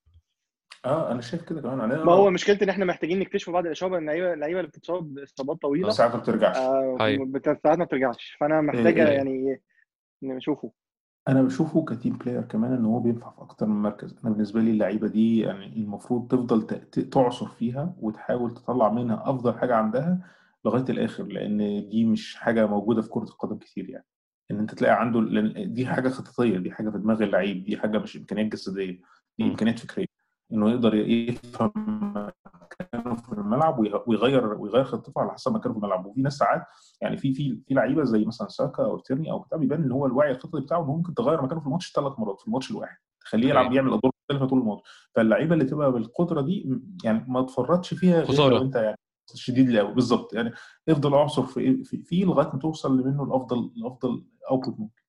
آه 0.85 1.13
أنا 1.13 1.21
شايف 1.21 1.43
كده 1.43 1.61
كمان 1.61 1.81
علينا. 1.81 2.05
ما 2.05 2.13
هو 2.13 2.31
مشكلتي 2.31 2.65
إن 2.65 2.69
إحنا 2.71 2.85
محتاجين 2.85 3.19
نكتشف 3.19 3.51
بعد 3.51 3.67
الإصابة 3.67 3.97
إن 3.99 4.03
اللعيبة 4.03 4.33
اللعيبة 4.33 4.61
اللي 4.61 4.69
بتتصاب 4.69 5.19
إصابات 5.19 5.57
طويلة 5.63 5.91
ساعات 5.91 6.15
ما 6.15 6.21
بترجعش. 6.21 6.57
آه. 6.57 6.97
بت- 7.21 7.61
ساعات 7.63 7.79
ما 7.79 7.85
بترجعش. 7.85 8.37
فأنا 8.41 8.61
محتاجة 8.61 9.09
إيه. 9.09 9.15
يعني 9.15 9.61
نشوفه. 10.23 10.73
أنا 11.29 11.43
بشوفه 11.43 11.85
كتيم 11.85 12.19
بلاير 12.19 12.43
كمان 12.43 12.73
إن 12.73 12.85
هو 12.85 13.01
بينفع 13.01 13.31
في 13.31 13.41
أكتر 13.43 13.67
من 13.67 13.83
مركز. 13.83 14.17
أنا 14.25 14.31
بالنسبة 14.33 14.61
لي 14.61 14.71
اللعيبة 14.71 15.09
دي 15.09 15.39
يعني 15.39 15.67
المفروض 15.77 16.29
تفضل 16.29 16.63
ت- 16.67 16.75
ت- 16.75 17.13
تعصر 17.13 17.47
فيها 17.47 17.95
وتحاول 18.01 18.55
تطلع 18.55 18.93
منها 18.93 19.23
أفضل 19.31 19.59
حاجة 19.59 19.75
عندها 19.77 20.19
لغاية 20.65 20.85
الآخر 20.89 21.25
لأن 21.25 21.89
دي 21.89 22.05
مش 22.05 22.37
حاجة 22.37 22.67
موجودة 22.67 23.03
في 23.03 23.09
كرة 23.09 23.23
القدم 23.25 23.59
كتير 23.59 23.91
يعني. 23.91 24.07
إن 24.51 24.59
أنت 24.59 24.75
تلاقي 24.75 25.01
عنده 25.01 25.21
دي 25.65 25.87
حاجة 25.87 26.09
خططية 26.09 26.59
دي 26.59 26.71
حاجة 26.73 26.91
في 26.91 26.99
دماغ 26.99 27.23
اللعيب 27.23 27.65
دي 27.65 27.77
حاجة 27.77 27.99
مش 27.99 28.17
إمكانيات 28.17 28.53
جسدية 28.53 29.01
دي 29.39 29.45
م. 29.45 29.51
إمكانيات 29.51 29.79
فكرية. 29.79 30.12
إنه 30.53 30.71
يقدر 30.71 30.95
يفهم 30.95 31.73
مكانه 32.63 33.15
في 33.15 33.33
الملعب 33.33 33.79
ويغير 34.07 34.47
ويغير 34.55 34.85
خطته 34.85 35.21
على 35.21 35.33
حسب 35.33 35.55
مكانه 35.55 35.75
في 35.75 35.79
الملعب. 35.81 36.07
وفي 36.07 36.23
ناس 36.23 36.37
ساعات 36.37 36.63
يعني 37.01 37.17
في 37.17 37.35
في 37.35 37.61
في 37.67 37.75
لعيبة 37.75 38.05
زي 38.05 38.25
مثلا 38.25 38.49
ساكا 38.49 38.85
أو 38.85 38.99
تيرني 38.99 39.31
أو 39.31 39.39
بتاع 39.39 39.59
بيبان 39.59 39.83
إن 39.83 39.93
هو 39.93 40.07
الوعي 40.07 40.31
الخططي 40.31 40.61
بتاعه 40.61 40.83
انه 40.85 40.97
ممكن 40.97 41.15
تغير 41.15 41.43
مكانه 41.43 41.61
في 41.61 41.67
الماتش 41.67 41.93
ثلاث 41.93 42.13
مرات 42.19 42.41
في 42.41 42.47
الماتش 42.47 42.71
الواحد. 42.71 42.97
تخليه 43.21 43.49
يلعب. 43.49 43.73
يعمل 43.73 43.93
أدوار 43.93 44.13
مختلفة 44.31 44.47
طول 44.47 44.59
الماتش. 44.61 44.83
فاللعيبة 45.15 45.55
اللي 45.55 45.65
تبقى 45.65 45.93
بالقدرة 45.93 46.41
دي 46.41 46.81
يعني 47.05 47.25
ما 47.29 47.43
تفرطش 47.43 47.95
فيها 47.95 48.21
غير. 48.21 48.29
لو 48.51 48.63
أنت 48.63 48.77
يعني 48.77 48.97
شديد 49.35 49.77
قوي 49.77 49.95
بالظبط. 49.95 50.35
يعني 50.35 50.53
افضل 50.89 51.15
اعصر 51.15 51.43
في 51.43 51.85
في- 51.85 52.03
فيه 52.03 52.25
لغاية 52.25 52.47
ما 52.53 52.59
توصل 52.59 52.97
منه 53.07 53.23
الأفضل 53.25 53.73
الأفضل 53.77 54.25
output 54.51 54.79
ممكن. 54.81 55.02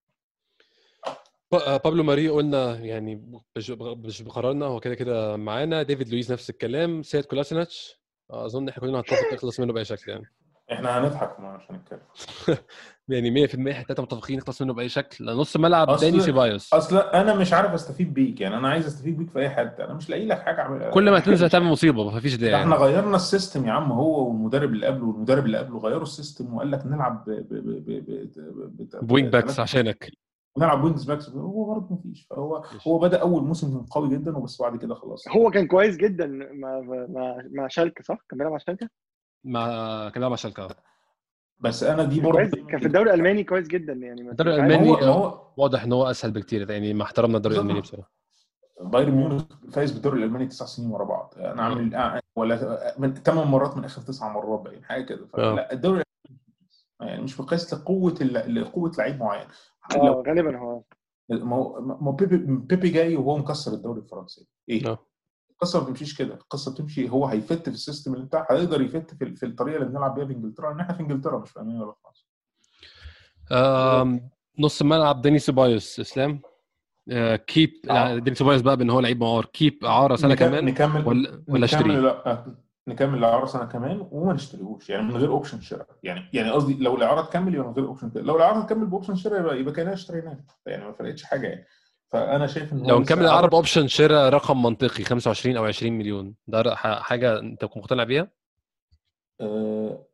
بابلو 1.58 2.04
ماري 2.04 2.30
قلنا 2.30 2.76
يعني 2.76 3.41
مش 3.56 4.22
بقرارنا 4.22 4.66
هو 4.66 4.80
كده 4.80 4.95
كده 4.95 5.38
معانا. 5.38 5.84
ديفيد 5.84 6.10
لويس 6.10 6.32
نفس 6.32 6.49
الكلام. 6.49 7.04
سيد 7.04 7.26
كولاسيناتش 7.26 7.99
أظن 8.32 8.70
إحنا 8.70 8.82
كلنا 8.82 8.99
هنتفق 8.99 9.34
نخلص 9.34 9.60
منه 9.60 9.74
بأي 9.74 9.86
شكل 9.86 10.12
يعني. 10.12 10.26
إحنا 10.72 10.99
هنضحك 10.99 11.39
عشان 11.39 11.76
نتكلم. 11.76 11.99
يعني 13.10 13.47
100% 13.47 13.51
إحنا 13.72 13.84
تلاته 13.84 14.04
متفقين 14.04 14.38
نخلص 14.38 14.62
منه 14.62 14.74
بأي 14.74 14.89
شكل. 14.89 15.26
نص 15.26 15.58
ملعب 15.58 15.97
داني 15.97 16.20
سيبايوس. 16.20 16.74
أصل 16.74 16.97
أنا 16.97 17.36
مش 17.36 17.54
عارف 17.54 17.74
أستفيد 17.74 18.14
بيك 18.14 18.41
يعني. 18.41 18.58
أنا 18.58 18.70
عايز 18.70 18.86
أستفيد 18.86 19.18
بيك 19.18 19.30
في 19.30 19.39
أي 19.39 19.49
حتة. 19.49 19.86
أنا 19.86 19.93
مش 19.93 20.10
لاقي 20.10 20.26
لك 20.26 20.41
حاجة 20.41 20.62
أعملها. 20.62 20.89
كل 20.89 21.12
ما 21.12 21.20
تنزل 21.20 21.49
تعمل 21.49 21.66
مصيبة 21.66 22.12
ما 22.12 22.20
فيش 22.20 22.36
داعي. 22.36 22.62
إحنا. 22.64 22.76
غيرنا 22.76 23.16
ال 23.15 23.23
system 23.23 23.67
يا 23.68 23.72
عم. 23.72 23.91
هو 23.91 24.28
والمدرب 24.28 24.70
اللي 24.70 24.88
قبله 24.88 25.06
والمدرب 25.06 25.45
اللي 25.45 25.58
قبله 25.58 25.80
غيروا 25.80 26.04
ال 26.03 26.11
system 26.11 26.53
وقال 26.54 26.72
لك 26.72 26.86
نلعب 26.86 27.24
ب 27.28 27.30
ب 27.30 27.54
ب 27.54 27.86
ب 27.86 28.06
ب 28.38 28.97
ب 29.01 29.08
بوينج 29.08 29.30
backs 29.34 29.59
عشانك. 29.60 30.12
نلعب 30.58 30.84
wing 30.84 31.03
backs. 31.03 31.30
هو 31.30 31.66
برضه 31.74 31.95
مفيش. 31.95 32.28
فهو 32.30 32.60
مفيش. 32.60 32.88
هو 32.88 32.99
بدأ 32.99 33.22
أول 33.22 33.43
موسم 33.43 33.78
كان 33.78 33.86
قوي 33.86 34.10
جدا 34.10 34.38
وبس 34.38 34.62
بعد 34.62 34.78
كده 34.78 34.95
خلاص. 34.95 35.28
هو 35.28 35.49
كان 35.51 35.68
كويس 35.68 35.97
جدا 35.97 36.28
مع 36.54 36.80
مع 37.10 37.38
مع 37.51 37.68
شالكة 37.68 38.04
صح؟ 38.04 38.18
كان 38.30 38.38
بيلعب 38.38 38.51
مع 38.51 38.58
شالكة؟ 38.58 38.89
مع 39.43 39.66
كان 40.04 40.14
بيلعب 40.14 40.30
مع 40.30 40.36
شالكة 40.36 40.68
بس 41.60 41.84
أنا 41.84 42.04
دي 42.04 42.22
برضه 42.22 42.66
كان 42.68 42.80
في 42.80 42.86
الدوري 42.86 43.10
الألماني 43.10 43.43
كويس 43.43 43.68
جدا 43.68 43.93
يعني. 43.93 44.24
ما 44.24 44.32
الدوري 44.32 44.62
ما 44.62 44.76
هو 44.76 44.93
ما 44.95 45.08
هو 45.08 45.41
واضح 45.58 45.84
إن 45.84 45.93
هو 45.93 46.04
أسهل 46.10 46.32
بكتير 46.32 46.72
يعني 46.72 46.93
مع 46.93 47.06
احترامنا 47.06 47.38
الدوري. 47.38 47.56
الألماني 47.56 47.82
بصراحة. 47.82 48.12
بايرن 48.82 49.12
ميونخ 49.12 49.43
فايز 49.72 49.91
بالدوري 49.91 50.20
الألماني 50.20 50.45
تسع 50.47 50.66
سنين 50.66 50.91
ورا 50.91 51.06
بعض. 51.06 51.34
أنا 51.38 51.64
عامل 51.64 51.95
آه، 51.95 52.20
ولا 52.36 52.93
من 52.97 53.14
ثمان 53.14 53.47
مرات 53.47 53.78
من 53.78 53.86
آخر 53.86 54.01
تسع 54.01 54.34
مرات 54.34 54.60
باين 54.62 54.84
حاجة 54.84 55.04
كده. 55.04 55.28
آه. 55.38 55.56
لا 55.56 55.74
الدوري 55.74 56.04
يعني 57.01 57.22
مش 57.24 57.39
مقياس 57.39 57.74
لقوة 57.74 58.16
ال- 58.22 58.56
لقوة 58.62 58.91
لعيب 58.97 59.20
معين. 59.20 59.47
لو 59.95 60.21
غالبا 60.27 60.57
هو. 60.57 60.84
ما 61.29 61.55
هو 61.55 61.81
ما 62.01 62.11
بيبي 62.11 62.38
بيبي 62.38 62.89
جاي 62.89 63.15
وهو 63.15 63.38
مكسر 63.38 63.73
الدوري 63.73 63.99
الفرنسي. 64.01 64.47
إيه؟ 64.69 64.88
آه. 64.88 64.99
القصة 65.51 65.79
ما 65.79 65.86
بتمشيش 65.86 66.17
كده. 66.17 66.34
القصة 66.34 66.73
بتمشي 66.73 67.09
هو 67.09 67.25
هي 67.26 67.43
fit 67.43 67.69
في 67.69 67.75
ال 67.76 67.81
system 67.81 68.13
اللي 68.13 68.25
بتاع 68.25 68.47
هيقدر 68.51 68.81
ي 68.82 68.89
fit 68.89 69.13
في, 69.15 69.36
في 69.36 69.45
الطريقة 69.45 69.77
اللي 69.77 69.89
بنلعب 69.89 70.15
بيها 70.15 70.25
في 70.25 70.34
إنجلترا 70.34 70.71
ان 70.71 70.79
إحنا 70.79 70.93
في 70.93 70.99
إنجلترا 71.01 71.39
مش 71.39 71.49
في 71.51 71.59
ألمانيا 71.59 71.81
ولا 71.84 71.93
في 71.93 73.53
آم، 73.55 74.29
نص 74.59 74.81
ملعب 74.81 75.21
داني 75.21 75.39
سيبايوس 75.39 75.99
إسلام. 75.99 76.41
آه، 77.11 77.36
keep 77.36 77.71
آه. 77.89 77.93
يعني 77.93 78.19
داني 78.19 78.36
سيبايوس 78.36 78.61
بقى 78.61 78.77
بإن 78.77 78.89
هو 78.89 78.99
لعيب 78.99 79.23
معار 79.23 79.45
keep 79.45 79.86
اعاره 79.86 80.15
سنة 80.15 80.34
نكمل- 80.34 80.47
كمان؟ 80.49 80.65
نكمل 80.65 81.07
ولا 81.07 81.29
ولا 81.29 81.39
نكمل 81.47 81.63
أشتريه؟ 81.63 81.99
لا. 81.99 82.55
نكمل 82.88 83.17
الاعاره 83.17 83.45
سنه 83.45 83.65
كمان 83.65 84.07
وما 84.11 84.34
نشتريهوش 84.34 84.89
يعني 84.89 85.03
من 85.03 85.17
غير 85.17 85.29
option 85.30 85.61
شراء 85.61 85.88
يعني 86.03 86.29
يعني 86.34 86.51
قصدي 86.51 86.84
لو 86.84 86.95
الاعاره 86.95 87.21
تكمل 87.21 87.55
يبقى 87.55 87.67
من 87.67 87.73
غير 87.73 87.86
option 87.86 88.11
لو 88.15 88.36
الاعاره 88.36 88.61
تكمل 88.65 88.86
ب 88.86 88.90
option 88.90 89.15
شراء 89.15 89.39
يبقى 89.39 89.59
يبقى 89.59 89.73
كأننا 89.73 89.93
اشتريناه 89.93 90.39
يعني 90.65 90.86
ما 90.86 90.91
فرقتش 90.91 91.23
حاجة 91.23 91.47
يعني. 91.47 91.65
فأنا 92.11 92.47
شايف 92.47 92.73
إن 92.73 92.88
لو 92.88 92.99
نكمل 92.99 93.17
إعارة- 93.17 93.21
العرب 93.21 93.55
option 93.55 93.88
شراء 93.88 94.29
رقم 94.29 94.63
منطقي 94.63 95.03
25 95.03 95.57
أو 95.57 95.65
20 95.65 95.93
مليون. 95.93 96.36
ده 96.47 96.75
حاجة 96.75 97.39
أنت 97.39 97.63
مقتنع 97.63 98.03
بيها؟ 98.03 98.27
آه، 99.41 100.05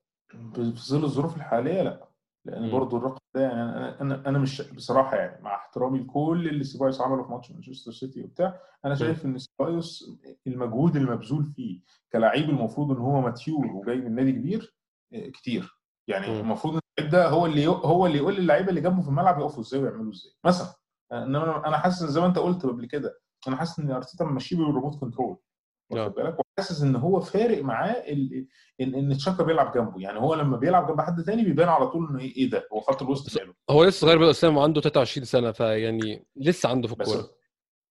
في 0.54 0.74
ظل 0.90 1.04
الظروف 1.04 1.36
الحالية 1.38 1.82
لا. 1.82 2.09
لأن 2.50 2.64
مم. 2.64 2.72
برضو 2.72 2.98
الرقم 2.98 3.20
ده 3.36 3.42
يعني 3.42 3.62
أنا 3.62 4.02
أنا 4.02 4.30
أنا 4.30 4.40
مش 4.40 4.62
بصراحة 4.62 5.18
يعني 5.18 5.44
مع 5.44 5.56
احترامي 5.56 6.00
لكل 6.00 6.48
اللي 6.50 6.64
سيبايوس 6.64 7.02
عمله 7.02 7.24
في 7.24 7.32
ماتش 7.32 7.52
مانشستر 7.52 7.92
سيتي 7.92 8.24
وبتاع 8.24 8.60
أنا 8.86 8.96
شايف 8.96 9.26
إن 9.26 9.38
سيبايوس 9.38 10.18
المجهود 10.48 10.96
المبذول 10.96 11.46
فيه 11.56 11.82
كلاعب 12.14 12.50
المفروض 12.50 12.92
إن 12.92 12.98
هو 12.98 13.22
mature 13.22 13.68
وجاي 13.68 13.98
من 13.98 14.16
نادي 14.16 14.32
كبير 14.32 14.76
آه، 15.14 15.30
كتير 15.30 15.80
يعني. 16.08 16.40
المفروض 16.40 16.74
إن 16.74 16.80
اللعيب 17.00 17.14
ده 17.14 17.30
هو 17.30 17.46
اللي 17.46 17.68
هو 17.68 18.06
اللي 18.06 18.18
يقول 18.18 18.36
للعيبة 18.36 18.70
اللي 18.70 18.82
جنبه 18.82 19.02
في 19.02 19.08
الملعب 19.08 19.40
يقفوا 19.40 19.64
إزاي 19.64 19.82
ويعملوا 19.82 20.12
إزاي 20.12 20.32
مثلا 20.46 20.76
إنما 21.12 21.68
أنا 21.68 21.78
حاسس 21.78 22.04
زي 22.04 22.22
ما 22.22 22.28
أنت 22.28 22.40
قلت 22.40 22.66
قبل 22.66 22.86
كده 22.86 23.20
أنا 23.48 23.56
حاسس 23.56 23.80
إن 23.80 23.92
أرتيتا 23.92 24.26
ماشيه 24.26 24.58
بال 24.58 24.68
remote 24.68 25.00
control 25.00 25.32
آه. 25.32 25.49
واخد 25.92 26.14
بالك؟ 26.14 26.38
وحاسس 26.60 26.82
إن 26.82 26.96
هو 26.96 27.20
فارق 27.20 27.64
معاه 27.64 27.92
ال- 27.92 28.48
إن 28.82 28.96
إن 28.96 29.18
تشاكا 29.18 29.44
بيلعب 29.44 29.74
جنبه. 29.78 30.02
يعني 30.02 30.20
هو 30.20 30.34
لما 30.36 30.58
بيلعب 30.58 30.88
جنب 30.88 31.02
حد 31.02 31.24
تاني 31.24 31.44
بيبان 31.44 31.70
على 31.70 31.88
طول 31.88 32.08
إنه 32.10 32.20
إيه 32.20 32.36
إيه 32.38 32.50
ده؟ 32.50 32.68
هو 32.74 32.80
خط 32.80 33.02
الوسط 33.02 33.40
ماله. 33.42 33.54
هو 33.70 33.84
لسه 33.84 34.00
صغير 34.00 34.18
بقى 34.18 34.30
اسلام 34.30 34.58
وعنده 34.58 34.82
23 34.82 35.26
سنة 35.26 35.52
فيعني 35.52 36.26
لسه 36.36 36.70
عنده 36.70 36.88
في 36.88 36.96
بس 36.96 37.08
الكورة. 37.10 37.30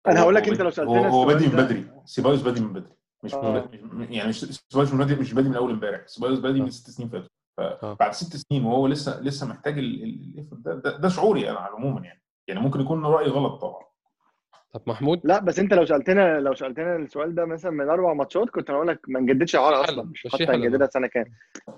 أنا 0.08 0.20
هقول 0.22 0.36
لك 0.36 0.50
أنت 0.50 0.62
لو 0.62 0.70
سالتنا 0.70 1.08
هو, 1.10 1.26
بادئ 1.26 1.48
من 1.50 1.56
بدري. 1.56 1.86
سيبايوس 2.06 2.42
بادئ 2.42 2.60
من 2.62 2.74
بدري. 2.74 2.94
مش 3.24 3.34
آه. 3.34 3.70
يعني 4.10 4.30
مش 4.30 4.40
سيبايوس 4.72 4.94
مش 4.94 5.34
بادئ 5.34 5.50
من 5.50 5.56
أول 5.56 5.72
امبارح. 5.72 6.08
سيبايوس 6.08 6.40
بادئ 6.40 6.60
من 6.60 6.66
آه. 6.66 6.70
ست 6.70 6.90
سنين 6.90 7.10
فاتوا. 7.10 7.28
آه. 7.60 7.96
فبعد 7.96 8.14
ست 8.14 8.36
سنين 8.36 8.66
وهو 8.66 8.88
لسه 8.88 9.22
لسه 9.22 9.48
محتاج 9.48 9.78
ال- 9.80 10.50
ده, 10.52 10.74
ده, 10.76 10.98
ده 10.98 11.10
شعوري 11.10 11.50
أنا 11.50 11.60
على 11.60 11.70
العموم 11.70 12.04
يعني. 12.04 12.22
يعني 12.48 12.60
ممكن 12.60 12.82
يكون 12.82 13.06
رايي 13.06 13.28
غلط 13.30 13.62
طبعا. 13.62 13.82
طب 14.76 14.82
محمود؟ 14.88 15.22
لا 15.24 15.40
بس 15.40 15.60
انت 15.60 15.74
لو 15.74 15.86
سألتنا 15.86 16.40
لو 16.40 16.56
سألتنا 16.56 16.96
السؤال 16.96 17.36
ده 17.36 17.46
مثلا 17.46 17.72
من 17.72 17.90
أربع 17.90 18.14
ماتشات 18.14 18.50
كنت 18.50 18.72
هقول 18.72 18.88
لك 18.88 19.00
ما 19.08 19.20
نجددش 19.20 19.56
اعاره 19.56 19.76
حلو، 19.76 19.84
أصلا 19.84 20.04
مش 20.04 20.28
حتى 20.34 20.46
حلو. 20.46 20.56
هنجددها 20.64 20.88
سنة 20.88 21.08
كام. 21.08 21.26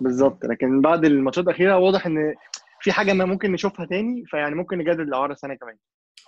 بالظبط 0.01 0.45
لكن 0.45 0.81
بعد 0.81 1.05
الماتشات 1.05 1.43
الأخيرة 1.45 1.77
واضح 1.77 2.05
إن 2.05 2.35
في 2.81 2.91
حاجة 2.91 3.13
ما 3.13 3.25
ممكن 3.25 3.51
نشوفها 3.51 3.85
تاني 3.85 4.23
فيعني 4.25 4.55
ممكن 4.55 4.77
نجدد 4.77 4.99
الأعارة 4.99 5.33
سنة 5.33 5.53
كمان. 5.55 5.75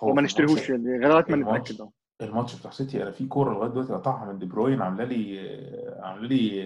هو 0.02 0.10
وما 0.10 0.22
نشتريهوش 0.22 0.70
يعني 0.70 0.98
لغاية 0.98 1.24
ما 1.28 1.36
الماتش- 1.36 1.72
نتاكد 1.72 1.80
آه 1.80 1.90
الماتش 2.22 2.60
بتاع 2.60 2.70
سيتي 2.70 3.02
أنا 3.02 3.10
في 3.10 3.26
كورة 3.26 3.54
لغاية 3.54 3.70
دلوقتي 3.70 3.92
قطعها 3.92 4.32
من 4.32 4.38
دي 4.38 4.46
بروين 4.46 4.82
عاملة 4.82 5.04
لي 5.04 5.40
عاملة 6.02 6.28
لي 6.28 6.56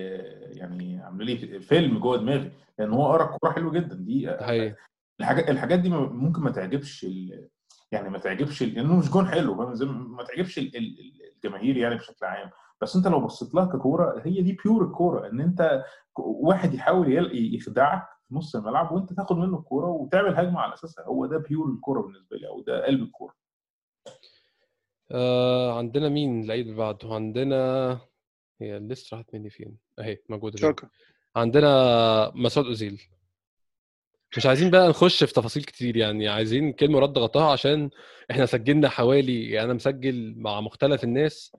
يعني 0.59 1.01
عاملة 1.05 1.25
لي 1.35 1.61
فيلم 1.61 1.99
جوه 1.99 2.17
دماغي 2.17 2.51
لأن 2.79 2.93
هو 2.93 3.13
قرأ 3.13 3.35
الكوره 3.35 3.53
حلو 3.53 3.71
جدا 3.73 3.95
دي 3.95 4.31
الحاجات 5.21 5.49
الحاجات 5.51 5.79
دي 5.79 5.89
ممكن 5.91 6.43
ما 6.43 6.51
تعجبش 6.51 7.05
ال... 7.05 7.49
يعني 7.95 8.09
ما 8.11 8.19
تعجبش 8.19 8.63
لأنه 8.63 8.97
مش 8.99 9.11
جون 9.11 9.27
حلو 9.29 9.55
ما- 9.55 9.85
ما 10.17 10.23
تعجبش 10.25 10.59
ال- 10.59 10.77
ال- 10.77 10.99
الجماهير 11.37 11.77
يعني 11.77 11.95
بشكل 11.95 12.27
عام. 12.27 12.51
بس 12.81 12.97
أنت 12.97 13.07
لو 13.07 13.21
بصيت 13.21 13.55
لها 13.55 13.65
ككورة 13.65 14.23
هي 14.25 14.43
دي 14.43 14.57
pure 14.65 14.85
الكورة 14.85 15.29
إن 15.29 15.41
أنت 15.41 15.85
واحد 16.19 16.75
يحاول 16.75 17.35
يخدعك 17.55 18.09
في 18.29 18.35
نص 18.35 18.57
الملعب 18.57 18.93
وأنت 18.93 19.13
تاخد 19.13 19.37
منه 19.37 19.59
الكورة 19.59 19.87
وتعمل 19.89 20.37
هجمة 20.37 20.61
على 20.61 20.75
أساسها 20.75 21.05
هو 21.05 21.27
ده 21.27 21.39
pure 21.39 21.69
الكورة 21.71 22.03
بالنسبة 22.03 22.37
لي 22.37 22.49
أو 22.49 22.61
ده 22.61 22.87
قلب 22.87 23.03
الكورة. 23.03 23.35
آه 25.11 25.79
عندنا 25.79 26.09
مين 26.09 26.47
لعيب 26.47 26.67
اللي 26.67 26.77
بعده؟ 26.77 27.15
عندنا 27.15 27.99
هي 28.61 28.77
الليست 28.77 29.15
راحت 29.15 29.35
مني 29.35 29.51
فين؟ 29.51 29.77
أهي 29.99 30.19
موجودة. 30.29 30.57
شكرا 30.59 30.91
عندنا 31.37 32.33
مسعود 32.35 32.67
أوزيل. 32.67 33.03
مش 34.37 34.47
عايزين 34.47 34.71
بقى 34.71 34.89
نخش 34.89 35.25
في 35.25 35.33
تفاصيل 35.33 35.65
كتير 35.65 35.97
يعني 35.97 36.29
عايزين 36.29 36.73
كلمة 36.73 36.99
رد 36.99 37.19
غطاها 37.19 37.53
عشان 37.53 37.91
إحنا 38.31 38.47
سجلنا 38.47 38.89
حوالي 38.89 39.51
يعني 39.51 39.65
أنا 39.65 39.75
مسجل 39.75 40.35
مع 40.37 40.61
مختلف 40.61 41.05
الناس 41.05 41.53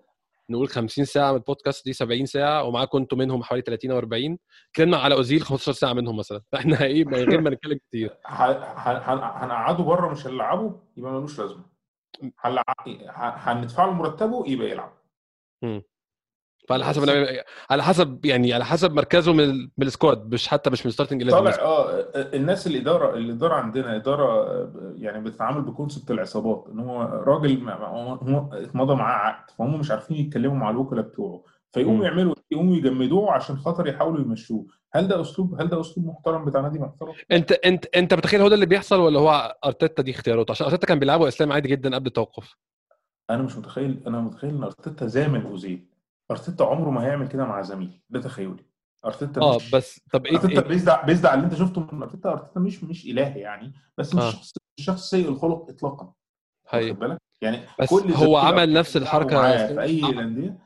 نقول 0.49 0.67
50 0.67 1.05
ساعة 1.05 1.31
من 1.31 1.37
البودكاست 1.37 1.85
دي 1.85 1.93
70 1.93 2.25
ساعة 2.25 2.63
ومعاكم 2.63 2.97
أنتم 2.97 3.17
منهم 3.17 3.43
حوالي 3.43 3.61
30 3.63 3.91
أو 3.91 3.97
40 3.97 4.37
اتكلمنا 4.69 4.97
على 4.97 5.15
أوزيل 5.15 5.41
15 5.41 5.71
ساعة 5.71 5.93
منهم 5.93 6.17
مثلا. 6.17 6.41
فاحنا 6.51 6.83
إيه 6.83 7.05
من 7.05 7.13
غير 7.13 7.41
ما 7.41 7.49
نتكلم 7.49 7.77
كتير. 7.89 8.17
هنقعده 8.25 9.83
بره 9.83 10.11
مش 10.11 10.27
هنلعبه 10.27 10.79
يبقى 10.97 11.11
ملوش 11.11 11.39
لازمة. 11.39 11.63
هندفع 13.15 13.85
له 13.85 13.91
مرتبه 13.91 14.43
يبقى 14.47 14.69
يلعب. 14.69 14.93
فعلى 16.67 16.85
حسب 16.85 17.09
على 17.69 17.83
حسب 17.83 18.25
يعني 18.25 18.53
على 18.53 18.65
حسب 18.65 18.91
مركزه 18.93 19.33
من 19.33 19.43
ال- 19.43 19.71
من 19.77 19.87
ال 19.87 19.95
squad 19.95 20.33
مش 20.33 20.47
حتى 20.47 20.69
مش 20.69 20.85
من 20.85 20.91
starting 20.91 21.29
طالع 21.31 21.51
آه 21.61 22.05
الناس 22.15 22.67
الاداره 22.67 23.17
الاداره 23.17 23.53
عندنا 23.53 23.95
إدارة 23.95 24.23
آه، 24.43 24.93
يعني 24.97 25.23
بتتعامل 25.23 25.61
ب 25.61 25.68
concept 25.68 26.11
العصابات 26.11 26.65
إن 26.71 26.79
هو 26.79 27.01
راجل 27.01 27.69
هو 27.69 28.49
اتمضى 28.53 28.95
معاه 28.95 29.27
عقد 29.27 29.49
فهم 29.51 29.79
مش 29.79 29.91
عارفين 29.91 30.17
يتكلموا 30.17 30.55
مع 30.57 30.69
الوكلاء 30.69 31.03
بتوعه 31.03 31.43
فيقوموا. 31.71 32.05
يعملوا 32.05 32.35
يقوموا 32.51 32.75
يجمدوه 32.75 33.31
عشان 33.31 33.57
خاطر 33.57 33.87
يحاولوا 33.87 34.21
يمشوه. 34.21 34.65
هل 34.93 35.07
ده 35.07 35.21
اسلوب 35.21 35.61
هل 35.61 35.67
ده 35.67 35.81
أسلوب 35.81 36.07
محترم 36.07 36.45
بتاع 36.45 36.61
نادي 36.61 36.79
محترم؟ 36.79 37.13
انت 37.31 37.51
انت 37.51 37.85
أنت 37.95 38.13
متخيل 38.13 38.41
هو 38.41 38.47
ده 38.47 38.55
اللي 38.55 38.65
بيحصل 38.65 38.99
ولا 38.99 39.19
هو 39.19 39.55
أرتيتا 39.65 40.03
دي 40.03 40.11
اختياراته؟ 40.11 40.51
عشان 40.51 40.65
أرتيتا 40.65 40.87
كان 40.87 40.99
بيلعبوا 40.99 41.27
إسلام 41.27 41.51
عادي 41.51 41.69
جدا 41.69 41.95
قبل 41.95 42.07
التوقف. 42.07 42.55
أنا 43.29 43.43
مش 43.43 43.57
متخيل 43.57 43.99
أنا 44.07 44.19
متخيل 44.19 44.49
إن 44.55 44.63
أرتيتا 44.63 45.07
زامل 45.07 45.45
أوزيل. 45.45 45.85
أرتيتا 46.31 46.63
عمره 46.63 46.89
ما 46.89 47.03
هيعمل 47.05 47.27
كده 47.27 47.45
مع 47.45 47.61
زميل 47.61 48.01
ده 48.09 48.21
تخيلي 48.21 48.65
أرتيتا 49.05 49.41
آه 49.41 49.55
مش 49.55 49.71
بس 49.71 50.01
طب 50.11 50.25
إيه, 50.25 50.35
أرتيتا 50.35 50.61
إيه؟ 50.61 50.67
based 50.67 50.91
based 51.05 51.25
على 51.25 51.35
اللي 51.35 51.45
أنت 51.45 51.55
شفته 51.55 51.87
من 51.91 52.03
أرتيتا 52.03 52.31
أرتيتا 52.31 52.59
مش 52.59 52.83
مش 52.83 53.05
اله 53.05 53.37
يعني 53.37 53.73
بس 53.97 54.15
مش 54.15 54.21
آه. 54.21 54.29
شخص 54.31 54.53
شخص 54.79 55.09
سيء 55.09 55.29
الخلق 55.29 55.65
اطلاقا 55.69 56.13
هي. 56.69 56.89
واخد 56.89 56.99
بالك 56.99 57.17
يعني 57.41 57.59
بس 57.79 57.89
كل 57.89 58.11
هو 58.11 58.37
عمل 58.37 58.73
نفس 58.73 58.97
الحركة 58.97 59.67
في 59.67 59.81
أي 59.81 59.99
الأندية 59.99 60.65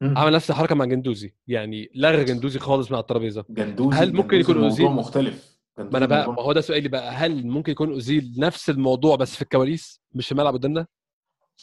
مم. 0.00 0.18
عمل 0.18 0.32
نفس 0.32 0.50
الحركة 0.50 0.74
مع 0.74 0.84
جندوزي 0.84 1.34
يعني 1.46 1.90
لغى 1.94 2.24
جندوزي 2.24 2.58
خالص 2.58 2.90
من 2.90 2.94
على 2.94 3.02
الترابيزة 3.02 3.44
جندوزي 3.50 3.96
هل 3.98 4.14
ممكن 4.14 4.38
جندوزي 4.38 4.50
يكون 4.52 4.62
أوزيل؟ 4.64 4.86
مختلف 4.86 5.56
ما 5.78 5.98
أنا 5.98 6.06
بقى 6.06 6.32
ما 6.32 6.42
هو 6.42 6.52
ده 6.52 6.60
سؤالي 6.60 6.88
بقى 6.88 7.10
هل 7.12 7.46
ممكن 7.46 7.72
يكون 7.72 7.92
أوزيل 7.92 8.32
نفس 8.38 8.70
الموضوع 8.70 9.16
بس 9.16 9.36
في 9.36 9.42
الكواليس 9.42 10.00
مش 10.14 10.26
في 10.26 10.32
الملعب 10.32 10.54
قدامنا 10.54 10.86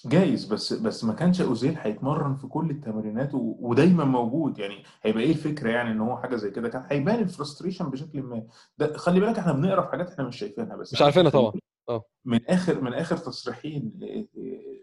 جايز 0.05 0.45
بس 0.45 0.73
بس 0.73 1.03
ما 1.03 1.13
كانش 1.13 1.41
أوزيل 1.41 1.77
هيتمرن 1.81 2.35
في 2.35 2.47
كل 2.47 2.69
التمرينات 2.69 3.33
و... 3.33 3.55
ودايما 3.59 4.03
موجود. 4.05 4.59
يعني 4.59 4.83
هيبقى 5.01 5.23
إيه 5.23 5.31
الفكرة 5.31 5.69
يعني 5.69 5.91
إن 5.91 6.01
هو 6.01 6.17
حاجة 6.17 6.35
زي 6.35 6.51
كده؟ 6.51 6.69
كان 6.69 6.85
هيبان 6.89 7.19
ال 7.19 7.25
frustration 7.25 7.89
بشكل 7.89 8.21
ما. 8.21 8.43
ده 8.77 8.97
خلي 8.97 9.19
بالك 9.19 9.39
إحنا 9.39 9.53
بنقرأ 9.53 9.81
في 9.81 9.91
حاجات 9.91 10.11
إحنا 10.11 10.23
مش 10.23 10.37
شايفينها 10.37 10.75
بس 10.75 10.93
مش 10.93 11.01
عارفينها 11.01 11.29
طبعا. 11.29 11.53
من 12.25 12.39
آخر 12.49 12.81
من 12.81 12.93
آخر 12.93 13.17
تصريحين 13.17 13.99
إيه، 14.01 14.27
إيه، 14.37 14.81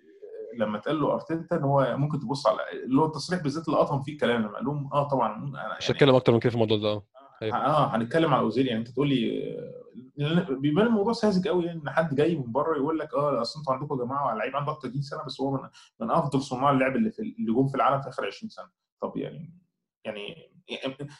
لما 0.58 0.78
اتقال 0.78 1.00
له 1.00 1.12
أرتيتا 1.12 1.56
إن 1.56 1.62
هو 1.64 1.94
ممكن 1.96 2.20
تبص 2.20 2.46
على 2.46 2.58
اللي 2.84 3.00
هو 3.00 3.06
التصريح 3.06 3.42
بالذات 3.42 3.68
اللي 3.68 3.78
قطم 3.78 4.02
فيه 4.02 4.12
الكلام 4.12 4.42
لما 4.42 4.54
قال 4.54 4.64
لهم 4.64 4.90
آه 4.92 5.08
طبعا 5.08 5.36
أنا 5.36 5.48
مش 5.78 5.88
يعني 5.88 5.96
هتكلم 5.98 6.14
أكتر 6.14 6.32
من 6.32 6.40
كده 6.40 6.50
في 6.50 6.54
الموضوع 6.54 6.78
ده 6.78 7.02
آه 7.42 7.44
أيوة. 7.44 7.56
آه 7.56 7.96
هنتكلم 7.96 8.34
على 8.34 8.42
أوزيل. 8.42 8.66
يعني 8.66 8.80
أنت 8.80 8.88
تقول 8.88 9.08
لي 9.08 9.50
بيبان 10.50 10.86
الموضوع 10.86 11.12
ساذج 11.12 11.48
قوي 11.48 11.70
إن 11.70 11.90
حد 11.90 12.14
جاي 12.14 12.36
من 12.36 12.52
بره 12.52 12.76
يقول 12.76 12.98
لك 12.98 13.14
آه 13.14 13.40
أصل 13.40 13.58
أنتوا 13.60 13.72
عندكم 13.74 14.00
يا 14.00 14.04
جماعة 14.04 14.34
لعيب 14.34 14.56
عنده 14.56 14.70
31 14.72 15.02
سنة 15.02 15.24
بس 15.26 15.40
هو 15.40 15.50
من 15.50 15.60
من 16.00 16.10
أفضل 16.10 16.42
صناع 16.42 16.70
اللعب 16.70 16.96
اللي 16.96 17.10
في 17.10 17.22
اللي 17.22 17.52
جم 17.52 17.68
في 17.68 17.74
العالم 17.74 18.02
في 18.02 18.08
آخر 18.08 18.26
20 18.26 18.50
سنة. 18.50 18.68
طب 19.02 19.16
يعني 19.16 19.54
يعني 20.04 20.50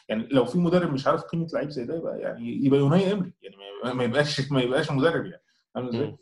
يعني 0.09 0.27
لو 0.31 0.45
في 0.45 0.57
مدرب 0.59 0.93
مش 0.93 1.07
عارف 1.07 1.21
قيمة 1.23 1.47
لعيب 1.53 1.69
زي 1.69 1.85
ده 1.85 1.95
يبقى 1.95 2.19
يعني 2.19 2.65
يبقى 2.65 2.79
يوناي 2.79 3.13
إمري. 3.13 3.33
يعني 3.41 3.55
ما- 3.95 4.03
يبقاش 4.03 4.51
ما 4.51 4.61
يبقاش 4.61 4.91
مدرب 4.91 5.25
يعني. 5.25 5.43
فاهم 5.75 5.87
إزاي؟ 5.87 6.17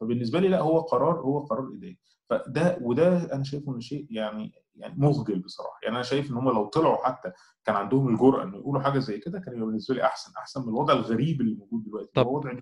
فبالنسبة 0.00 0.40
لي 0.40 0.48
لا 0.48 0.60
هو 0.60 0.80
قرار 0.80 1.20
هو 1.20 1.38
قرار 1.38 1.68
اداري 1.74 1.98
فده 2.30 2.78
وده 2.80 3.34
أنا 3.34 3.44
شايفه 3.44 3.72
إنه 3.72 3.80
شيء 3.80 4.06
يعني 4.10 4.52
يعني 4.76 4.94
مخجل 4.98 5.38
بصراحة. 5.38 5.78
يعني 5.82 5.94
أنا 5.94 6.02
شايف 6.04 6.30
إن 6.30 6.36
هم 6.36 6.48
لو 6.50 6.66
طلعوا 6.66 7.06
حتى 7.06 7.32
كان 7.64 7.76
عندهم 7.76 8.08
الجرأة 8.08 8.42
إنه 8.44 8.56
يقولوا 8.58 8.82
حاجة 8.82 8.98
زي 8.98 9.18
كده 9.18 9.40
كان 9.40 9.54
يبقى 9.54 9.66
بالنسبة 9.66 9.94
لي 9.94 10.04
أحسن 10.04 10.32
أحسن 10.38 10.62
من 10.62 10.68
الوضع 10.68 10.94
الغريب 10.94 11.40
اللي 11.40 11.54
موجود 11.54 11.84
دلوقتي. 11.84 12.10
طب، 12.14 12.26
وضع 12.26 12.52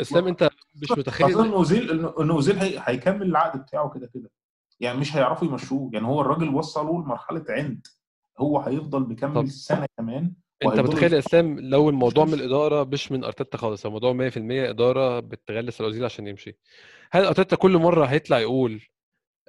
إسلام. 0.00 0.28
أنت 0.28 0.50
مش 0.82 0.90
متخيل 0.92 1.38
ان 1.40 1.52
أوزيل 1.52 1.90
ان 2.20 2.30
أوزيل 2.30 2.56
هي- 2.58 2.78
هيكمل 2.84 3.22
العقد 3.26 3.60
بتاعه 3.62 3.90
كده 3.90 4.10
كده. 4.14 4.30
يعني 4.80 4.98
مش 4.98 5.16
هيعرفوا 5.16 5.48
يمشوه. 5.48 5.90
يعني 5.92 6.06
هو 6.06 6.20
الراجل 6.20 6.54
وصلوا 6.54 7.02
لمرحلة 7.02 7.44
عند. 7.48 7.86
هو 8.38 8.58
هيفضل. 8.60 9.00
مكمل 9.00 9.50
سنة 9.50 9.86
كمان 9.98 10.32
أنت 10.64 10.80
متخيل 10.80 11.12
يا 11.12 11.18
إسلام 11.18 11.60
لو 11.60 11.88
الموضوع 11.88 12.24
من 12.24 12.34
الإدارة 12.34 12.84
مش 12.84 13.12
من 13.12 13.24
أرتيتا 13.24 13.58
خالص؟ 13.58 13.86
الموضوع 13.86 14.12
100% 14.12 14.70
إدارة 14.70 15.20
بتغلس 15.20 15.80
الاوزيل 15.80 16.04
عشان 16.04 16.26
يمشي. 16.26 16.58
هل 17.12 17.24
أرتيتا 17.24 17.56
كل 17.56 17.76
مرة 17.78 18.04
هيطلع 18.06 18.38
يقول 18.38 18.82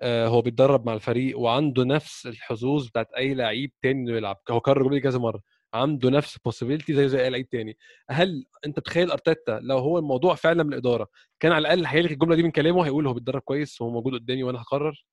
هو 0.03 0.41
بيتدرب 0.41 0.85
مع 0.85 0.93
الفريق 0.93 1.39
وعنده 1.39 1.83
نفس 1.83 2.27
الحظوظ 2.27 2.87
بتاعت 2.87 3.11
أي 3.17 3.33
لعيب 3.33 3.71
تاني 3.81 4.01
إنه 4.01 4.17
يلعب. 4.17 4.37
هو 4.51 4.59
كرر 4.59 4.77
الجمله 4.77 4.95
دي 4.95 5.01
كذا 5.01 5.19
مرة. 5.19 5.41
عنده 5.73 6.09
نفس 6.09 6.37
possibility 6.37 6.91
زي 6.91 7.09
زي 7.09 7.23
أي 7.23 7.29
لعيب 7.29 7.49
تاني. 7.49 7.77
هل 8.09 8.45
أنت 8.65 8.79
تخيل 8.79 9.11
أرتيتا 9.11 9.59
لو 9.63 9.77
هو 9.77 9.97
الموضوع 9.97 10.35
فعلا 10.35 10.63
من 10.63 10.73
الإدارة 10.73 11.07
كان 11.39 11.51
على 11.51 11.61
الأقل 11.61 11.85
هيلغي 11.85 12.13
الجملة 12.13 12.35
دي 12.35 12.43
من 12.43 12.51
كلامه 12.51 12.85
هيقول 12.85 13.07
هو 13.07 13.13
بيتدرب 13.13 13.41
كويس 13.41 13.81
وهو 13.81 13.91
موجود 13.91 14.13
قدامي 14.13 14.43
وأنا 14.43 14.61
هقرر؟ 14.61 15.05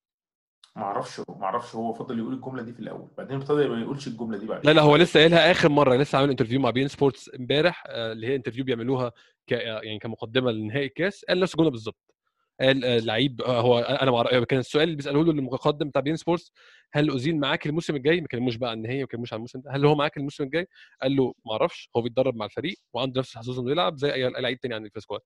ما 0.76 0.82
أعرفش 0.82 1.20
ما 1.20 1.44
أعرفش. 1.44 1.74
هو 1.74 1.92
فضل 1.92 2.18
يقول 2.18 2.32
الجملة 2.34 2.62
دي 2.62 2.72
في 2.72 2.80
الأول 2.80 3.08
بعدين 3.18 3.36
ابتدى 3.36 3.68
ما 3.68 3.80
يقولش 3.80 4.06
الجملة 4.06 4.38
دي 4.38 4.46
بعد 4.46 4.66
لا 4.66 4.70
لا 4.72 4.82
هو 4.82 4.96
لسه 4.96 5.20
قايلها 5.20 5.50
آخر 5.50 5.68
مرة. 5.68 5.96
لسه 5.96 6.18
عامل 6.18 6.30
interview 6.30 6.61
مع 6.60 6.70
بين 6.70 6.88
سبورتس 6.88 7.30
امبارح 7.34 7.84
آه، 7.86 8.12
اللي 8.12 8.26
هي 8.26 8.36
interview 8.36 8.64
بيعملوها 8.64 9.12
ك 9.46 9.52
يعني 9.52 9.98
كمقدمة 9.98 10.50
لنهائي 10.50 10.86
الكاس. 10.86 11.24
قال 11.24 11.40
نفس 11.40 11.54
الجملة 11.54 11.70
بالظبط. 11.70 12.14
قال 12.61 12.84
آه، 12.84 12.98
لعيب 12.98 13.42
آه، 13.42 13.61
هو 13.61 13.78
أنا 13.78 14.11
مع... 14.11 14.44
كان 14.44 14.58
السؤال 14.58 14.84
اللي 14.84 14.96
بيساله 14.96 15.24
له 15.24 15.30
المقدم 15.30 15.88
بتاع 15.88 16.00
بين 16.02 16.16
سبورتس 16.16 16.52
هل 16.92 17.11
أوزيل 17.11 17.36
معاك 17.36 17.66
الموسم 17.66 17.96
الجاي؟ 17.96 18.20
ما 18.20 18.26
كلموش 18.26 18.56
بقى 18.56 18.70
عن 18.70 18.76
النهائي 18.76 19.00
ما 19.00 19.06
كلموش 19.06 19.32
عن 19.32 19.36
الموسم 19.36 19.61
ده. 19.61 19.70
هل 19.70 19.86
هو 19.86 19.94
معاك 19.94 20.16
الموسم 20.16 20.44
الجاي؟ 20.44 20.68
قال 21.02 21.16
له 21.16 21.34
ما 21.46 21.52
أعرفش. 21.52 21.90
هو 21.96 22.02
بيتدرب 22.02 22.36
مع 22.36 22.44
الفريق 22.44 22.76
وعنده 22.92 23.18
نفس 23.20 23.32
الحظوظ 23.32 23.58
إنه 23.58 23.70
يلعب 23.70 23.96
زي 23.96 24.12
أي 24.14 24.30
لعيب 24.30 24.61
تاني 24.61 24.74
عندك 24.74 24.90
في 24.90 24.96
السكواد 24.96 25.20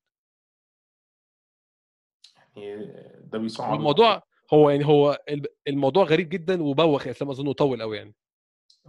يعني 2.56 2.86
ده 3.24 3.38
بيصعب. 3.38 3.74
الموضوع 3.74 4.22
هو 4.54 4.70
يعني 4.70 4.86
هو 4.86 5.18
الموضوع 5.68 6.04
غريب 6.04 6.28
جدا 6.28 6.62
وبوخ 6.62 7.06
يا 7.06 7.10
أسلام 7.10 7.30
أظن 7.30 7.52
طول 7.52 7.82
قوي 7.82 7.96
يعني. 7.96 8.14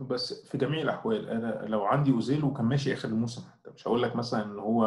بس 0.02 0.48
في 0.48 0.58
جميع 0.58 0.82
الأحوال 0.82 1.30
أنا 1.30 1.66
لو 1.68 1.84
عندي 1.86 2.12
اوزيل 2.12 2.44
وكان 2.44 2.66
ماشي 2.66 2.94
آخر 2.94 3.08
الموسم 3.10 3.42
حتى 3.42 3.72
مش 3.76 3.88
هقول 3.88 4.04
لك 4.04 4.16
مثلا 4.16 4.44
إن 4.46 4.60
هو 4.60 4.86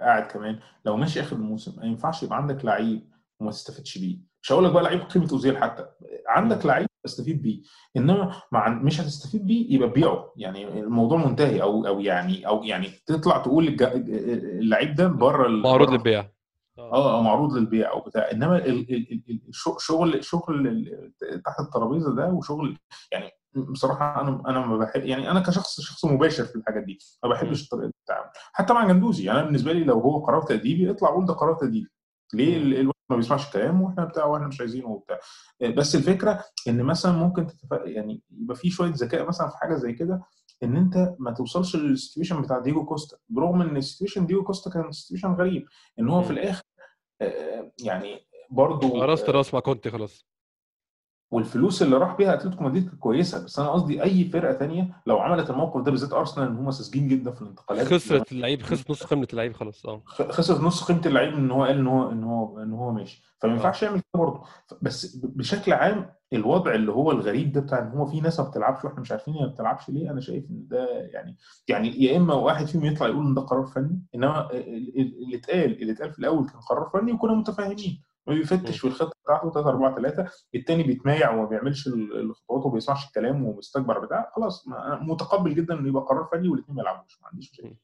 قاعد 0.00 0.22
كمان 0.22 0.58
لو 0.84 0.96
ماشي 0.96 1.20
آخر 1.20 1.36
الموسم 1.36 1.80
ما 1.80 1.86
ينفعش 1.86 2.22
يبقى 2.22 2.36
عندك 2.36 2.64
لعيب 2.64 3.08
وما 3.40 3.50
تستفدش 3.50 3.98
بيه. 3.98 4.18
مش 4.42 4.52
هقول 4.52 4.64
لك 4.64 4.72
بقى 4.72 4.82
لعيب 4.82 5.00
قيمة 5.00 5.28
اوزيل 5.32 5.56
حتى 5.58 5.86
عندك 6.28 6.66
لعيب 6.66 6.88
تستفيد 7.04 7.42
بيه 7.42 7.62
إنما 7.96 8.42
مع 8.52 8.68
مش 8.68 9.00
هتستفيد 9.00 9.46
بيه 9.46 9.74
يبقى 9.74 9.90
بيعه 9.90 10.32
يعني 10.36 10.80
الموضوع 10.80 11.18
منتهي 11.26 11.62
أو 11.62 11.86
أو 11.86 12.00
يعني 12.00 12.46
أو 12.48 12.64
يعني 12.64 12.88
تطلع 13.06 13.38
تقول 13.38 13.76
اللعيب 13.82 14.94
ده 14.94 15.08
بره 15.08 15.48
معروض 15.48 15.90
للبيع. 15.90 16.28
آه 16.78 17.16
أو 17.16 17.22
معروض 17.22 17.52
للبيع 17.52 17.90
أو 17.92 18.00
بتاع. 18.00 18.30
إنما 18.32 18.84
شغل 19.78 20.24
شغل 20.24 20.86
تحت 21.44 21.60
الترابيزة 21.60 22.14
ده 22.14 22.28
وشغل 22.28 22.76
يعني 23.12 23.30
بصراحة 23.54 24.20
أنا 24.20 24.42
أنا 24.48 24.66
ما 24.66 24.76
بحب 24.76 25.04
يعني 25.04 25.30
أنا 25.30 25.40
كشخص 25.40 25.80
شخص 25.80 26.04
مباشر 26.04 26.44
في 26.44 26.56
الحاجات 26.56 26.82
دي 26.82 26.98
ما 27.24 27.28
بحبش 27.30 27.68
طريقة 27.68 27.92
التعامل. 28.00 28.30
حتى 28.52 28.72
مع 28.72 28.86
جندوزي 28.86 29.24
يعني 29.24 29.38
أنا 29.38 29.46
بالنسبة 29.46 29.72
لي 29.72 29.84
لو 29.84 30.00
هو 30.00 30.18
قرار 30.24 30.42
تأديبي 30.42 30.90
اطلع 30.90 31.08
قول 31.08 31.24
ده 31.26 31.34
قرار 31.34 31.54
تأديبي. 31.54 31.88
ليه 32.34 32.56
الواحد 32.56 32.98
ما 33.10 33.16
بيسمعش 33.16 33.46
الكلام 33.46 33.82
وإحنا 33.82 34.04
بتاع 34.04 34.24
وإحنا 34.24 34.46
مش 34.46 34.60
عايزينه 34.60 34.88
وبتاع. 34.88 35.18
بس 35.76 35.94
الفكرة 35.94 36.44
إن 36.68 36.82
مثلا 36.82 37.12
ممكن 37.12 37.46
تتف... 37.46 37.68
يعني 37.84 38.22
يبقى 38.30 38.56
في 38.56 38.70
شوية 38.70 38.90
ذكاء 38.94 39.28
مثلا 39.28 39.48
في 39.48 39.56
حاجة 39.56 39.74
زي 39.74 39.92
كده 39.92 40.22
إن 40.62 40.76
أنت 40.76 41.14
ما 41.18 41.30
توصلش 41.30 41.76
لل 41.76 41.88
situation 41.88 42.42
بتاع 42.42 42.58
دييجو 42.58 42.84
كوستا. 42.84 43.16
برغم 43.28 43.62
إن 43.62 43.76
ال 43.76 43.81
situation 43.81 44.26
دييجو 44.26 44.44
كوستا 44.44 44.70
كان 44.70 44.92
situation 44.92 45.32
غريب. 45.32 45.66
إن 45.98 46.08
هو 46.08 46.22
في. 46.22 46.30
الآخر 46.30 46.62
آه، 47.22 47.72
يعني 47.82 48.26
برضه 48.50 49.04
راس 49.04 49.30
براس 49.30 49.54
مع 49.54 49.60
كونتي 49.60 49.90
خلاص. 49.90 50.26
والفلوس 51.30 51.82
اللي 51.82 51.96
راح 51.96 52.16
بيها 52.16 52.34
أتلتيكو 52.34 52.64
مدريد 52.64 52.84
كانت 52.88 52.98
كويسة 53.00 53.44
بس 53.44 53.58
أنا 53.58 53.68
قصدي 53.70 54.02
أي 54.02 54.24
فرقة 54.24 54.52
تانية 54.52 54.96
لو 55.06 55.18
عملت 55.18 55.50
الموقف 55.50 55.80
ده 55.80 55.90
بالذات 55.90 56.12
أرسنال 56.12 56.46
إن 56.48 56.56
هم 56.56 56.70
ساذجين 56.70 57.08
جدا 57.08 57.30
في 57.30 57.42
الانتقالات. 57.42 57.86
خسرت 57.86 58.32
اللعيب 58.32 58.62
خسرت 58.62 58.90
نص 58.90 59.04
قيمه 59.04 59.28
اللعيب 59.32 59.52
خلاص 59.52 59.86
آه. 59.86 60.02
خ- 60.04 60.30
خسر 60.30 60.62
نص 60.62 60.84
قيمه 60.84 61.00
اللعيب 61.06 61.34
إن 61.34 61.50
هو 61.50 61.64
قال 61.64 61.78
إن 61.78 61.86
هو 61.86 62.10
إن 62.12 62.24
هو 62.24 62.62
إن 62.62 62.72
هو 62.72 62.92
ماشي. 62.92 63.22
فما 63.40 63.52
ينفعش 63.52 63.82
يعمل 63.82 63.96
كده 64.00 64.22
برضه. 64.22 64.42
بس 64.82 65.16
بشكل 65.16 65.72
عام 65.72 66.10
الوضع 66.32 66.74
اللي 66.74 66.92
هو 66.92 67.10
الغريب 67.10 67.52
ده 67.52 67.60
بتاع 67.60 67.78
إن 67.78 67.88
هو 67.98 68.06
في 68.06 68.20
ناس 68.20 68.40
ما 68.40 68.48
بتلعبش 68.48 68.84
وإحنا 68.84 69.00
مش 69.00 69.12
عارفين 69.12 69.34
هي 69.34 69.40
ما 69.40 69.46
بتلعبش 69.46 69.88
ليه 69.88 70.10
أنا 70.10 70.20
شايف 70.20 70.44
إن 70.50 70.66
ده 70.68 70.88
يعني 71.12 71.36
يعني 71.68 72.02
يا 72.02 72.16
إما 72.16 72.34
واحد 72.34 72.66
فيهم 72.66 72.84
يطلع 72.84 73.06
يقول 73.08 73.26
إن 73.26 73.34
ده 73.34 73.42
قرار 73.42 73.66
فني 73.66 74.02
إنما 74.14 74.50
ال- 74.52 75.00
ال- 75.00 75.22
اللي 75.24 75.36
اتقال 75.36 75.82
اللي 75.82 75.92
اتقال 75.92 76.12
في 76.12 76.18
الأول 76.18 76.46
كان 76.48 76.60
قرار 76.60 76.90
فني 76.92 77.12
وكنا 77.12 77.34
متفاهمين. 77.34 78.02
ما 78.26 78.34
بيفتش 78.34 78.78
في 78.78 78.86
الخطة 78.86 79.12
بتاعته 79.24 79.50
3 79.50 79.68
4 79.68 79.94
3 79.96 80.30
التاني 80.54 80.82
بيتمايع 80.82 81.30
وما 81.34 81.44
بيعملش 81.48 81.86
ال- 81.86 82.20
الخطوات 82.20 82.64
وما 82.64 82.74
بيسمعش 82.74 83.06
الكلام 83.06 83.44
ومستكبر 83.44 83.98
بتاع 83.98 84.32
خلاص 84.36 84.68
ما- 84.68 84.98
متقبل 85.02 85.54
جدا 85.54 85.74
إنه 85.78 85.88
يبقى 85.88 86.02
قرار 86.02 86.28
فني 86.32 86.48
والاثنين 86.48 86.76
ما 86.76 86.82
يلعبوش 86.82 87.20
ما 87.22 87.28
عنديش 87.28 87.52
مشاكل. 87.52 87.74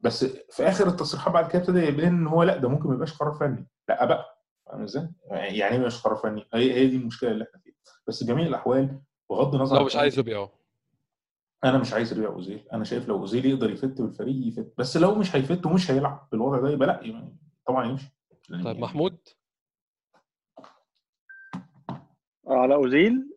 بس 0.00 0.24
في 0.24 0.68
آخر 0.68 0.86
التصريحات 0.88 1.32
بعد 1.34 1.48
كده 1.50 1.58
ابتدى 1.62 1.80
يبان 1.86 2.06
إن 2.14 2.26
هو 2.26 2.42
لأ 2.42 2.56
ده 2.56 2.68
ممكن 2.68 2.88
ما 2.88 2.94
يبقاش 2.94 3.12
قرار 3.18 3.32
فني. 3.34 3.66
لأ 3.88 4.04
بقى 4.04 4.42
فاهم 4.66 4.82
إزاي؟ 4.82 5.08
يعني 5.30 5.76
إيه 5.76 5.86
مش 5.86 6.02
قرار 6.02 6.16
فني؟ 6.16 6.46
هي 6.54 6.72
هي 6.72 6.86
دي 6.86 6.96
المشكلة 6.96 7.30
اللي 7.30 7.44
إحنا 7.44 7.60
فيها. 7.60 7.74
بس 8.06 8.24
جميع 8.24 8.46
الأحوال 8.46 9.00
بغض 9.30 9.54
النظر 9.54 9.78
لو 9.78 9.84
مش 9.84 9.96
عايز 9.96 10.18
يبيعه 10.18 10.50
أنا 11.64 11.78
مش 11.78 11.92
عايز 11.92 12.12
ابيع 12.12 12.28
اوزيل 12.28 12.64
أنا 12.72 12.84
شايف 12.84 13.08
لو 13.08 13.16
اوزيل 13.18 13.46
يقدر 13.46 13.70
يفت 13.70 14.00
بالفريق 14.00 14.46
يفت 14.46 14.72
بس 14.78 14.96
لو 14.96 15.14
مش 15.14 15.36
هيفت 15.36 15.66
ومش 15.66 15.90
هيلعب 15.90 16.28
بالوضع 16.32 16.60
ده 16.60 16.70
يبقى 16.70 16.88
لأ 16.88 17.00
يعني 17.02 17.36
طبعا 17.66 17.84
يمشي. 17.84 18.12
طيب 18.50 18.66
يعني- 18.66 18.80
محمود؟ 18.80 19.16
على 22.48 22.74
أوزيل. 22.74 23.32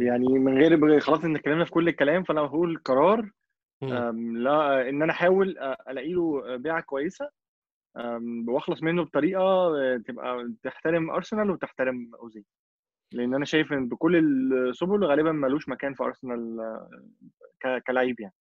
يعني 0.00 0.28
من 0.28 0.58
غير 0.58 1.00
خلاص 1.00 1.24
إن 1.24 1.36
اتكلمنا 1.36 1.64
في 1.64 1.70
كل 1.70 1.88
الكلام 1.88 2.22
فأنا 2.22 2.42
بقول 2.42 2.78
قرار. 2.78 3.30
لا 4.42 4.88
إن 4.88 5.02
أنا 5.02 5.12
أحاول 5.12 5.58
ألاقي 5.88 6.12
له 6.12 6.56
بيعة 6.56 6.80
كويسة. 6.80 7.30
وأخلص 8.48 8.82
منه 8.82 9.02
بطريقة 9.04 9.40
آه، 9.42 9.96
تبقى 10.06 10.52
تحترم 10.62 11.10
أرسنال 11.10 11.50
وتحترم 11.50 12.10
أوزيل. 12.14 12.44
لأن 13.12 13.34
أنا 13.34 13.44
شايف 13.44 13.72
إن 13.72 13.88
بكل 13.88 14.16
السبل 14.16 15.04
غالبا 15.04 15.32
ملوش 15.32 15.68
مكان 15.68 15.94
في 15.94 16.02
أرسنال 16.04 16.60
آه، 17.64 17.78
كلاعب 17.86 18.20
يعني. 18.20 18.34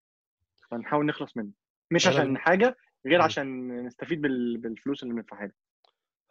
فنحاول 0.72 1.06
نخلص 1.06 1.38
منه. 1.38 1.50
مش 1.92 2.08
عشان 2.08 2.38
حاجة 2.38 2.76
غير. 3.06 3.22
عشان 3.22 3.78
نستفيد 3.86 4.22
بال- 4.22 4.58
بالفلوس 4.58 5.04
اللي 5.04 5.14
بندفعها 5.14 5.46
له. 5.46 5.52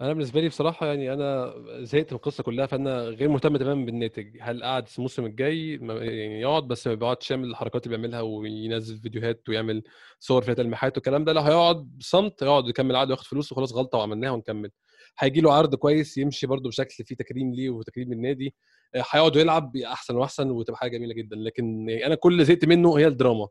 أنا 0.01 0.13
بالنسبة 0.13 0.41
لي 0.41 0.49
بصراحة 0.49 0.87
يعني 0.87 1.13
أنا 1.13 1.55
زهقت 1.85 2.13
من 2.13 2.17
القصة 2.17 2.43
كلها 2.43 2.67
فأنا 2.67 3.01
غير 3.01 3.29
مهتم 3.29 3.57
تماما 3.57 3.85
بالناتج. 3.87 4.37
هل 4.41 4.63
قعد 4.65 4.89
الموسم 4.99 5.25
الجاي؟ 5.27 5.71
يعني 5.83 6.41
يقعد 6.41 6.69
بس 6.69 6.87
ما 6.87 6.95
بيقعدش 6.95 7.31
يعمل 7.31 7.49
الحركات 7.51 7.87
اللي 7.87 7.97
بيعملها 7.97 8.21
وينزل 8.21 8.99
فيديوهات 9.01 9.49
ويعمل 9.49 9.83
صور 10.21 10.43
فيها 10.43 10.55
تلميحات 10.55 10.97
والكلام 10.97 11.25
ده 11.25 11.33
لا 11.33 11.49
هيقعد 11.49 11.77
بصمت 11.99 12.43
يقعد 12.43 12.69
يكمل 12.69 12.97
عقده 12.97 13.09
وياخد 13.11 13.27
فلوس 13.27 13.53
وخلاص 13.53 13.73
غلطة 13.73 13.99
وعملناها 13.99 14.31
ونكمل. 14.31 14.71
هيجي 15.19 15.41
له 15.41 15.53
عرض 15.53 15.75
كويس 15.75 16.19
يمشي 16.19 16.47
برده 16.47 16.69
بشكل 16.69 17.05
فيه 17.05 17.15
تكريم 17.17 17.55
ليه 17.55 17.71
وتكريم 17.71 18.13
للنادي. 18.15 18.55
آه، 18.95 19.05
هيقعد 19.11 19.37
ويلعب 19.37 19.77
أحسن 19.77 20.17
وأحسن 20.17 20.51
وتبقى 20.51 20.79
حاجة 20.81 20.97
جميلة 20.97 21.15
جدا. 21.15 21.37
لكن 21.37 21.91
أنا 21.91 22.15
كل 22.15 22.33
اللي 22.33 22.45
زهقت 22.45 22.65
منه 22.65 22.99
هي 22.99 23.07
الدراما. 23.07 23.49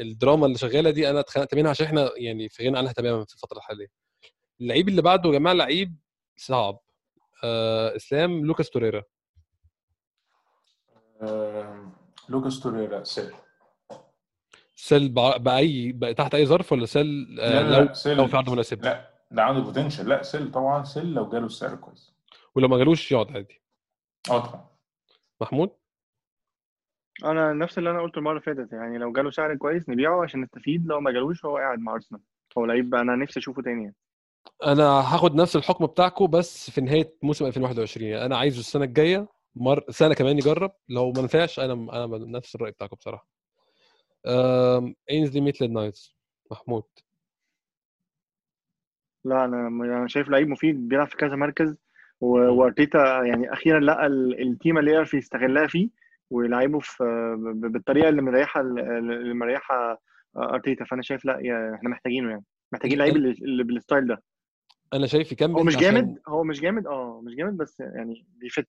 الدراما 0.00 0.46
اللي 0.46 0.58
شغالة 0.58 0.90
دي 0.90 1.10
أنا 1.10 1.20
اتخنقت 1.20 1.54
منها 1.54 1.70
عشان 1.70 1.86
إحنا 1.86 2.10
يعني 2.16 2.48
في 2.48 2.68
غنى 2.68 2.78
عنها 2.78 2.92
تماما 2.92 3.24
في 3.24 3.34
الفترة 3.34 3.58
الحالية. 3.58 3.86
اللعيب 4.60 4.88
اللي 4.88 5.02
بعده 5.02 5.28
يا 5.30 5.34
جماعة 5.38 5.54
لعيب 5.54 5.96
صعب. 6.36 6.78
آه 7.44 7.96
إسلام 7.96 8.46
لوكاس 8.46 8.70
توريرا. 8.70 9.02
آم، 11.22 11.92
لوكاس 12.28 12.60
توريرا 12.60 13.04
sell. 13.04 13.32
sell 14.76 15.08
بع- 15.08 15.36
buy 15.38 15.92
بقى 15.92 16.14
تحت 16.14 16.34
أي 16.34 16.46
ظرف 16.46 16.72
ولا 16.72 16.86
sell؟ 16.86 17.40
آه 17.40 17.62
لا 17.62 17.76
لو 17.78 17.84
لا 17.84 17.92
sell. 17.92 18.16
لو 18.16 18.26
في 18.26 18.36
عرض 18.36 18.50
مناسب. 18.50 18.84
لا 18.84 19.10
ده 19.30 19.42
عنده 19.42 19.60
potential 19.60 20.08
لا 20.08 20.22
sell 20.22 20.50
طبعا 20.52 20.84
sell 20.84 21.14
لو 21.14 21.28
جاله 21.28 21.46
السعر 21.46 21.74
كويس. 21.76 22.14
ولو 22.54 22.68
ما 22.68 22.78
جالوش 22.78 23.12
يقعد 23.12 23.32
عادي. 23.32 23.62
آه 24.30 24.46
طبعا. 24.46 24.68
محمود؟ 25.40 25.70
أنا 27.24 27.52
نفس 27.52 27.78
اللي 27.78 27.90
أنا 27.90 28.02
قلته 28.02 28.18
المرة 28.18 28.32
اللي 28.32 28.42
فاتت. 28.42 28.72
يعني 28.72 28.98
لو 28.98 29.12
جاله 29.12 29.30
سعر 29.30 29.56
كويس 29.56 29.88
نبيعه 29.88 30.22
عشان 30.22 30.40
نستفيد 30.40 30.86
لو 30.86 31.00
ما 31.00 31.10
جالوش 31.10 31.44
هو 31.44 31.56
قاعد 31.56 31.78
مع 31.78 31.94
أرسنال. 31.94 32.20
هو 32.58 32.64
لعيب 32.64 32.94
أنا 32.94 33.16
نفسي 33.16 33.40
أشوفه 33.40 33.62
تاني 33.62 33.82
يعني. 33.82 33.94
أنا 34.66 34.84
هاخد 35.14 35.34
نفس 35.34 35.56
الحكم 35.56 35.86
بتاعكم 35.86 36.26
بس 36.26 36.70
في 36.70 36.80
نهاية 36.80 37.14
موسم 37.22 37.46
2021 37.46 38.06
يعني 38.06 38.26
أنا 38.26 38.36
عايزه 38.38 38.60
السنة 38.60 38.84
الجاية 38.84 39.28
مر... 39.56 39.84
سنة 39.90 40.14
كمان 40.14 40.38
يجرب. 40.38 40.72
لو 40.88 41.12
ما 41.12 41.22
نفعش 41.22 41.60
أنا 41.60 41.72
أنا 41.72 42.06
نفس 42.18 42.54
الرأي 42.54 42.70
بتاعكم 42.70 42.96
بصراحة. 42.96 43.28
اينزلي 45.10 45.40
ميتلاند 45.40 45.70
نايلز 45.70 46.14
محمود. 46.50 46.82
لا 49.24 49.44
أنا 49.44 49.66
أنا 49.68 50.08
شايف 50.08 50.28
لعيب 50.28 50.48
مفيد 50.48 50.88
بيلعب 50.88 51.06
في 51.06 51.16
كذا 51.16 51.36
مركز. 51.36 51.76
وأرتيتا 52.20 53.22
يعني 53.22 53.52
أخيرا 53.52 53.80
لقى 53.80 54.06
ال- 54.06 54.42
التيمة 54.48 54.80
اللي 54.80 54.92
يعرف 54.92 55.14
يستغلها 55.14 55.66
فيه 55.66 55.88
ويلعبه 56.30 56.78
في 56.78 57.04
بالطريقة 57.54 58.08
اللي 58.08 58.22
مريحة 58.22 58.60
اللي 58.60 59.34
مريحة 59.34 60.00
أرتيتا. 60.36 60.84
فأنا 60.84 61.02
شايف 61.02 61.24
لا 61.24 61.34
إحنا 61.74 61.88
محتاجينه 61.90 62.30
يعني. 62.30 62.44
محتاجين 62.72 62.98
لعيب 62.98 63.16
اللي 63.16 63.64
بال 63.64 63.76
style 63.76 64.06
ده. 64.06 64.22
أنا 64.94 65.06
شايف 65.06 65.32
يكمل 65.32 65.54
هو 65.54 65.62
مش 65.64 65.76
جامد؟ 65.76 66.18
هو 66.28 66.44
مش 66.44 66.60
جامد؟ 66.60 66.86
آه 66.86 67.20
مش 67.24 67.34
جامد 67.34 67.56
بس 67.56 67.80
يعني 67.80 68.26
بي 68.40 68.49
fit. 68.49 68.66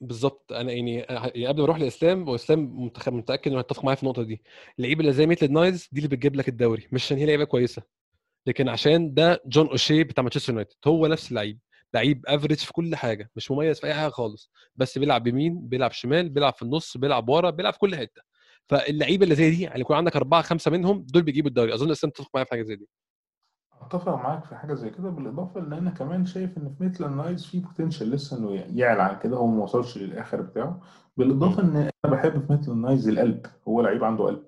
بالظبط. 0.00 0.52
أنا 0.52 0.72
يعني 0.72 0.96
يعني 0.98 1.46
قبل 1.46 1.58
ما 1.58 1.64
أروح 1.64 1.78
لإسلام 1.78 2.28
وإسلام 2.28 2.88
متخ- 2.88 3.08
متأكد 3.08 3.50
إنه 3.50 3.58
هيتفق 3.60 3.84
معايا 3.84 3.96
في 3.96 4.02
النقطة 4.02 4.22
دي. 4.22 4.42
اللعيبه 4.78 5.00
اللي 5.00 5.12
زي 5.12 5.26
ميتلاند 5.26 5.50
نايلز 5.50 5.88
دي 5.92 5.98
اللي 6.00 6.08
بتجيب 6.16 6.36
لك 6.36 6.48
الدوري 6.48 6.88
مش 6.92 7.04
عشان 7.04 7.16
هي 7.18 7.26
لعيبة 7.26 7.44
كويسة. 7.44 7.82
لكن 8.46 8.68
عشان 8.68 9.14
ده 9.14 9.42
جون 9.46 9.66
أوشي 9.68 10.04
بتاع 10.04 10.22
مانشستر 10.24 10.52
يونايتد. 10.52 10.74
هو 10.86 11.06
نفس 11.06 11.30
اللعيب. 11.30 11.58
لعيب 11.94 12.24
average 12.26 12.58
في 12.58 12.72
كل 12.72 12.96
حاجة 12.96 13.30
مش 13.36 13.50
مميز 13.50 13.80
في 13.80 13.86
أي 13.86 13.94
حاجة 13.94 14.08
خالص. 14.10 14.52
بس 14.76 14.98
بيلعب 14.98 15.22
بيمين 15.22 15.68
بيلعب 15.68 15.92
شمال 15.92 16.28
بيلعب 16.28 16.54
في 16.54 16.62
النص 16.62 16.96
بيلعب 16.96 17.28
ورا 17.28 17.50
بيلعب 17.50 17.72
في 17.72 17.78
كل 17.78 17.96
حتة. 17.96 18.22
فاللعيبة 18.68 19.24
اللي 19.24 19.34
زي 19.34 19.50
دي 19.50 19.62
يعني 19.62 19.80
يكون 19.80 19.96
عندك 19.96 20.16
أربعة 20.16 20.42
خمسة 20.42 20.70
منهم 20.70 21.06
دول 21.08 21.22
بيجيبوا 21.22 21.48
الدوري. 21.48 21.74
أظن 21.74 21.90
إسلام 21.90 22.10
تتفق 22.10 22.30
معايا 22.34 22.44
في 22.44 22.50
حاجة 22.50 22.62
زي 22.62 22.76
دي. 22.76 22.88
أتفق 23.80 24.14
معاك 24.14 24.44
في 24.44 24.54
حاجة 24.56 24.74
زي 24.74 24.90
كده 24.90 25.10
بالإضافة 25.10 25.60
إن 25.60 25.72
أنا 25.72 25.90
كمان 25.90 26.26
شايف 26.26 26.58
إن 26.58 26.74
في 26.78 26.84
ميتلاند 26.84 27.16
نايلز 27.16 27.46
في 27.46 27.60
potential 27.60 28.10
لسه 28.10 28.38
إنه 28.38 28.54
يعلى 28.54 29.02
عن 29.02 29.18
كده 29.18 29.36
هو 29.36 29.46
ما 29.46 29.62
وصلش 29.62 29.98
للآخر 29.98 30.40
بتاعه. 30.40 30.80
بالإضافة 31.16 31.62
إن 31.62 31.76
أنا 31.76 32.14
بحب 32.14 32.32
في 32.46 32.52
ميتلاند 32.52 32.84
نايلز 32.86 33.08
القلب 33.08 33.46
هو 33.68 33.80
لعيب 33.80 34.04
عنده 34.04 34.24
قلب 34.24 34.44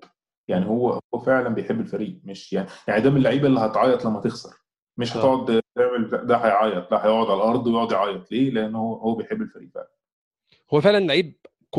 يعني 0.47 0.65
هو 0.65 0.99
هو 1.15 1.19
فعلا 1.19 1.49
بيحب 1.49 1.79
الفريق 1.79 2.19
مش 2.23 2.53
يعني 2.53 2.67
يعني 2.87 3.01
ده 3.01 3.09
من 3.09 3.17
اللعيبة 3.17 3.47
اللي 3.47 3.59
هتعيط 3.59 4.05
لما 4.05 4.19
تخسر. 4.19 4.53
مش 4.97 5.17
آه. 5.17 5.19
هتقعد 5.19 5.61
تعمل 5.75 6.27
ده 6.27 6.37
هيعيط 6.37 6.91
لا 6.91 7.05
هيقعد 7.05 7.25
على 7.27 7.35
الأرض 7.35 7.67
ويقعد 7.67 7.91
يعيط. 7.91 8.31
ليه؟ 8.31 8.49
لأن 8.51 8.75
هو 8.75 8.93
هو 8.95 9.15
بيحب 9.15 9.41
الفريق 9.41 9.69
فعلا. 9.75 9.89
هو 10.73 10.81
فعلا 10.81 10.99
لعيب. 11.05 11.35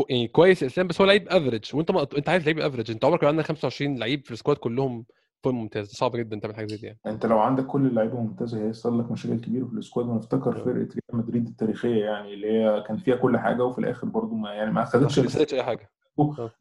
يعني 0.09 0.27
كويس 0.27 0.63
اسلام 0.63 0.87
بس 0.87 1.01
هو 1.01 1.07
لعيب 1.07 1.27
average 1.29 1.75
وأنت 1.75 1.91
ما... 1.91 2.01
أنت 2.17 2.29
عارف 2.29 2.43
لعيب 2.45 2.59
average 2.59 2.91
أنت 2.91 3.05
عمرك 3.05 3.23
ما 3.23 3.29
عندك 3.29 3.45
25 3.45 3.99
لعيب 3.99 4.25
في 4.25 4.31
ال 4.31 4.35
squad 4.35 4.57
كلهم 4.57 5.05
فوق 5.45 5.53
ممتاز 5.53 5.87
صعب 5.87 6.15
جدا 6.15 6.39
تعمل 6.39 6.55
حاجة 6.55 6.65
زي 6.67 6.77
دي 6.77 6.85
يعني. 6.85 6.99
انت 7.05 7.25
لو 7.25 7.39
عندك 7.39 7.65
كل 7.65 7.85
اللعيبة 7.85 8.19
ممتازة 8.21 8.65
هيحصل 8.65 8.99
لك 8.99 9.11
مشاكل 9.11 9.41
كبيرة 9.41 9.65
في 9.65 9.73
ال 9.73 9.78
squad 9.78 10.05
ونفتكر 10.05 10.49
آه. 10.59 10.63
فرقة 10.63 10.75
ريال 10.77 10.89
مدريد 11.13 11.47
التاريخية 11.47 12.05
يعني 12.05 12.33
اللي 12.33 12.47
هي 12.51 12.83
كان 12.87 12.97
فيها 12.97 13.15
كل 13.15 13.37
حاجة 13.37 13.63
وفي 13.63 13.79
الآخر 13.79 14.07
برضو 14.07 14.35
ما 14.35 14.53
يعني 14.53 14.71
ما 14.71 14.83
اخذتش 14.83 15.19
ما 15.19 15.25
خسرتش 15.25 15.53
أي 15.53 15.63
حاجة. 15.63 15.91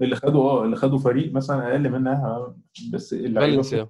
اللي 0.00 0.16
خدوا 0.16 0.50
آه 0.50 0.64
اللي 0.64 0.76
خدوا 0.76 0.98
فريق 0.98 1.32
مثلا 1.32 1.70
أقل 1.70 1.90
منها 1.90 2.54
بس 2.92 3.12
اللعيبة 3.12 3.52
فالنسيا 3.52 3.88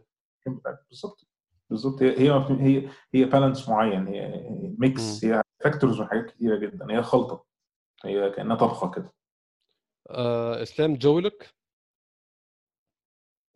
بالظبط. 0.90 1.26
بالظبط. 1.70 2.02
هي 2.02 2.18
هي 2.18 2.46
هي 2.60 2.88
هي 3.14 3.24
بالانس 3.24 3.68
معين 3.68 4.06
هي 4.06 4.44
ميكس 4.78 5.24
هي 5.24 5.42
فاكتورز 5.60 6.00
وحاجات 6.00 6.26
كتيرة 6.26 6.56
جدا. 6.58 6.86
هي 6.90 7.02
خلطة. 7.02 7.44
هي 8.04 8.30
كأنها 8.30 8.56
طبخة 8.56 8.90
كده. 8.90 9.12
آه 10.10 10.62
إسلام 10.62 10.94
جويلك؟ 10.94 11.42
آه، 11.42 11.63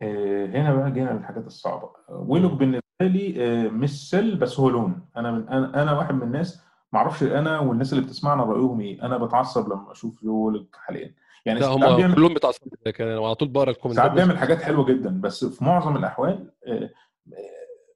هنا 0.03 0.73
بقى 0.75 0.91
جينا 0.91 1.09
للحاجات 1.09 1.45
الصعبة. 1.47 1.89
ويلوك 2.09 2.51
بالنسبة 2.53 2.81
لي 3.01 3.35
آه، 3.45 3.69
مش 3.69 4.09
سل 4.09 4.35
بس 4.35 4.59
هو 4.59 4.69
لون. 4.69 5.01
أنا 5.17 5.31
من 5.31 5.47
أنا 5.49 5.81
أنا 5.83 5.97
واحد 5.97 6.13
من 6.15 6.23
الناس 6.23 6.61
ما 6.93 6.99
أعرفش 6.99 7.23
أنا 7.23 7.59
والناس 7.59 7.93
اللي 7.93 8.03
بتسمعنا 8.03 8.43
رأيهم 8.43 8.81
إيه. 8.81 9.03
أنا 9.05 9.17
بتعصب 9.17 9.65
لما 9.73 9.91
أشوف 9.91 10.23
ويلوك 10.23 10.75
حاليا. 10.75 11.15
يعني 11.45 11.59
لا 11.59 11.67
هم 11.67 11.95
بيعمل 11.95 12.15
كلهم 12.15 12.33
بتعصبوا 12.33 12.91
كده 12.91 13.21
وعلى 13.21 13.35
طول 13.35 13.47
بقرأ 13.47 13.69
ال 13.71 13.74
comments 13.74 14.00
ات 14.00 14.03
ساعات 14.03 14.11
بيعمل 14.11 14.37
حاجات 14.37 14.61
حلوة 14.61 14.85
جدا 14.85 15.21
بس 15.21 15.45
في 15.45 15.63
معظم 15.63 15.95
الأحوال 15.97 16.51
آه، 16.67 16.73
آه، 16.73 16.89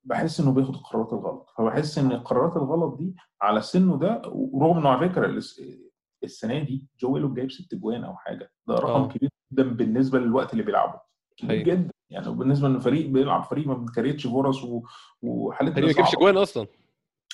بحس 0.03 0.39
إنه 0.39 0.51
بياخد 0.51 0.75
القرارات 0.75 1.13
الغلط. 1.13 1.49
فبحس 1.57 1.97
إن 1.97 2.11
القرارات 2.11 2.57
الغلط 2.57 2.97
دي 2.97 3.15
على 3.41 3.61
سنه 3.61 3.97
ده 3.97 4.21
ورغم 4.25 4.77
إنه 4.77 4.89
على 4.89 5.09
فكرة 5.09 5.25
الس- 5.25 5.61
السنة 6.23 6.59
دي 6.63 6.87
جو 6.99 7.13
ويلوك 7.13 7.31
جايب 7.35 7.51
ست 7.51 7.75
جوان 7.75 8.03
أو 8.03 8.15
حاجة. 8.15 8.51
ده 8.67 8.75
رقم 8.75 9.01
آه. 9.01 9.07
كبير 9.07 9.29
جدا 9.53 9.63
بالنسبة 9.63 10.19
للوقت 10.19 10.51
اللي 10.53 10.63
بيلعبه. 10.63 11.12
حقيقي. 11.43 11.63
جدا. 11.63 11.89
يعني 12.09 12.31
بالنسبة 12.31 12.67
إن 12.67 12.79
فريق 12.79 13.07
بيلعب 13.07 13.43
فريق 13.43 13.67
ما 13.67 13.73
بي 13.73 13.84
create 13.84 14.16
ش 14.16 14.27
فرص 14.27 14.63
و- 14.63 14.83
تقريبا 15.53 15.81
ما 15.81 15.89
يجيبش 15.89 16.07
صعبة. 16.09 16.19
جوان 16.19 16.37
أصلا. 16.37 16.67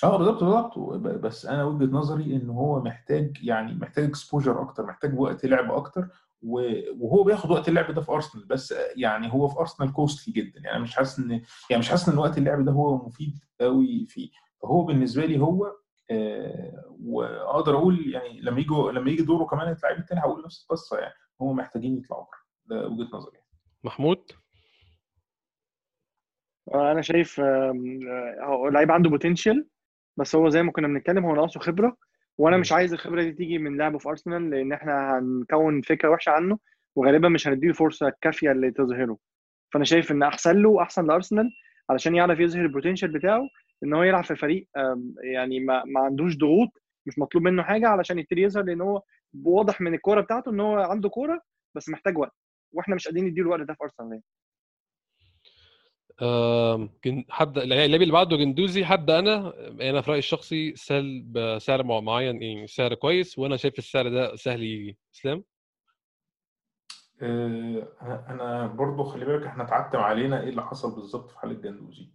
آه 0.04 0.16
بالظبط 0.16 0.44
بالظبط 0.44 0.78
بس 0.98 1.46
أنا 1.46 1.64
وجهة 1.64 1.86
نظري 1.92 2.36
إن 2.36 2.50
هو 2.50 2.80
محتاج 2.82 3.36
يعني 3.42 3.74
محتاج 3.74 4.04
exposure 4.04 4.62
أكتر 4.62 4.86
محتاج 4.86 5.20
وقت 5.20 5.46
لعب 5.46 5.72
أكتر. 5.72 6.08
وهو 6.42 7.22
بياخد 7.24 7.50
وقت 7.50 7.68
اللعب 7.68 7.90
ده 7.94 8.00
في 8.00 8.12
أرسنال 8.12 8.44
بس 8.46 8.74
يعني 8.96 9.32
هو 9.32 9.48
في 9.48 9.58
أرسنال 9.58 9.92
كوستلي 9.92 10.34
جدا. 10.34 10.60
يعني 10.60 10.82
مش 10.82 10.96
حاسس 10.96 11.18
ان 11.18 11.30
يعني 11.30 11.80
مش 11.80 11.88
حاسس 11.88 12.08
إن 12.08 12.18
وقت 12.18 12.38
اللعب 12.38 12.64
ده 12.64 12.72
هو 12.72 12.96
مفيد 13.06 13.38
قوي 13.60 14.06
فيه. 14.08 14.30
فهو 14.62 14.82
بالنسبة 14.84 15.24
لي 15.26 15.40
هو 15.40 15.72
آه 16.10 16.84
وأقدر 17.02 17.76
أقول 17.76 18.12
يعني 18.14 18.40
لما 18.40 18.60
يجي 18.60 18.74
لما 18.92 19.10
يجي 19.10 19.22
دوره 19.22 19.44
كمان 19.44 19.72
اللاعب 19.72 19.98
التاني 19.98 20.20
هقول 20.20 20.44
نفس 20.44 20.62
القصة. 20.62 20.98
يعني 20.98 21.14
هم 21.40 21.56
محتاجين 21.56 21.96
يطلعوا 21.98 22.22
بره. 22.24 22.40
ده 22.80 22.88
وجهة 22.88 23.08
نظري. 23.16 23.38
محمود؟ 23.84 24.32
آه، 26.74 26.92
أنا 26.92 27.02
شايف 27.02 27.40
آه، 27.40 27.74
هو 28.40 28.68
لعيب 28.68 28.90
عنده 28.92 29.10
بوتنشال 29.10 29.66
بس 30.16 30.34
هو 30.36 30.48
زي 30.48 30.62
ما 30.62 30.72
كنا 30.72 30.88
بنتكلم 30.88 31.24
هو 31.24 31.34
ناقصه 31.34 31.60
خبرة 31.60 31.96
وأنا. 32.38 32.56
مش 32.56 32.72
عايز 32.72 32.92
الخبرة 32.92 33.22
دي 33.22 33.32
تيجي 33.32 33.58
من 33.58 33.76
لعبه 33.76 33.98
في 33.98 34.08
ارسنال 34.08 34.50
لأن 34.50 34.72
إحنا 34.72 35.18
هنكون 35.18 35.80
فكرة 35.82 36.08
وحشة 36.10 36.30
عنه 36.30 36.58
وغالبا 36.96 37.28
مش 37.28 37.48
هنديله 37.48 37.72
فرصة 37.72 38.12
كافية 38.20 38.52
اللي 38.52 38.70
تظهره. 38.70 39.18
فأنا 39.72 39.84
شايف 39.84 40.12
إن 40.12 40.22
أحسن 40.22 40.62
له 40.62 40.82
أحسن 40.82 41.06
لأرسنال 41.06 41.50
علشان 41.90 42.14
يعرف 42.14 42.40
يظهر 42.40 42.62
البوتنشال 42.62 43.12
بتاعه 43.12 43.48
إن 43.84 43.92
هو 43.94 44.02
يلعب 44.02 44.24
في 44.24 44.36
فريق 44.36 44.68
يعني 45.22 45.60
ما, 45.60 45.84
ما 45.86 46.00
عندوش 46.00 46.36
ضغوط 46.36 46.68
مش 47.06 47.18
مطلوب 47.18 47.44
منه 47.44 47.62
حاجة 47.62 47.88
علشان 47.88 48.18
يبتدي 48.18 48.42
يظهر 48.42 48.64
لأن 48.64 48.80
هو 48.80 49.02
واضح 49.44 49.80
من 49.80 49.94
الكورة 49.94 50.20
بتاعته 50.20 50.50
إن 50.50 50.60
هو 50.60 50.76
عنده 50.78 51.08
كورة 51.08 51.40
بس 51.74 51.88
محتاج 51.88 52.18
وقت. 52.18 52.39
وإحنا 52.72 52.94
مش 52.94 53.06
قادرين 53.08 53.24
نديله 53.24 53.46
الوقت 53.46 53.60
ده 53.68 53.74
في 53.74 53.84
أرسنال 53.84 54.08
يعني. 54.12 54.24
آم، 56.22 56.90
جن- 57.04 57.24
هبدا 57.30 57.62
اللعيب 57.62 58.02
اللي 58.02 58.12
بعده 58.12 58.36
جندوزي 58.36 58.84
هبدا 58.84 59.18
أنا 59.18 59.52
أنا 59.90 60.00
في 60.00 60.10
رأيي 60.10 60.18
الشخصي 60.18 60.76
سال 60.76 61.22
بسعر 61.22 61.82
مع- 61.82 62.00
معين 62.00 62.42
يعني 62.42 62.66
سعر 62.66 62.94
كويس 62.94 63.38
وأنا 63.38 63.56
شايف 63.56 63.78
السعر 63.78 64.08
ده 64.08 64.36
سهل 64.36 64.62
يجي. 64.62 64.98
إسلام؟ 65.14 65.44
آه، 67.22 67.88
أنا 68.02 68.26
أنا 68.30 68.66
برضو 68.66 69.04
خلي 69.04 69.24
بالك 69.24 69.46
إحنا 69.46 69.64
اتعتم 69.64 69.98
علينا 69.98 70.40
إيه 70.42 70.48
اللي 70.48 70.62
حصل 70.62 70.94
بالظبط 70.94 71.30
في 71.30 71.38
حالة 71.38 71.54
جندوزي. 71.54 72.10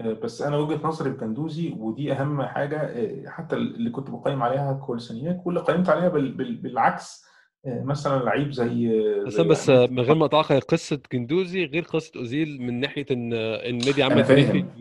آه، 0.00 0.12
بس 0.12 0.42
أنا 0.42 0.56
وجهة 0.56 0.86
نظري 0.86 1.12
في 1.12 1.18
جندوزي 1.18 1.72
ودي 1.78 2.12
أهم 2.12 2.42
حاجة 2.42 2.76
آه، 2.82 3.28
حتى 3.28 3.56
اللي 3.56 3.90
كنت 3.90 4.10
بقيم 4.10 4.42
عليها 4.42 4.72
كواليسينياك 4.86 5.46
واللي 5.46 5.60
قيمت 5.60 5.88
عليها 5.88 6.08
بال- 6.08 6.32
بال- 6.34 6.56
بالعكس 6.56 7.27
مثلا 7.66 8.24
لعيب 8.24 8.50
زي 8.52 8.88
بس 9.26 9.32
زي 9.32 9.42
بس 9.42 9.70
أحمد. 9.70 9.90
من 9.90 10.00
غير 10.00 10.14
ما 10.14 10.24
اقطعك 10.24 10.52
هي 10.52 10.58
قصة 10.58 11.00
جندوزي 11.12 11.64
غير 11.64 11.82
قصة 11.82 12.12
أوزيل 12.16 12.62
من 12.62 12.80
ناحية 12.80 13.06
إن 13.10 13.32
إن 13.32 13.80
النادي 13.80 14.04
أنا 14.04 14.14
عمل 14.14 14.24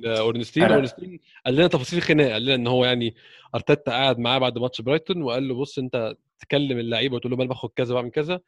أنا 0.04 0.20
أورنستين 0.20 1.20
قال 1.46 1.56
لنا 1.56 1.68
تفاصيل 1.68 2.00
الخناقه 2.00 2.32
قال 2.34 2.46
لنا 2.46 2.56
إن 2.56 2.68
هو 2.68 2.86
يعني 2.86 3.16
أرتيتا 3.56 3.92
قاعد 3.92 4.20
معاه 4.20 4.38
بعد 4.38 4.58
ماتش 4.58 4.82
برايتون 4.82 5.22
وقال 5.22 5.48
له 5.48 5.56
بص 5.56 5.78
أنت 5.80 6.16
تكلم 6.40 6.80
اللعيبة 6.80 7.16
وتقول 7.16 7.32
لهم 7.32 7.42
أنا 7.42 7.50
باخد 7.50 7.70
كذا 7.76 7.96
واعمل 7.96 8.10
كذا. 8.12 8.40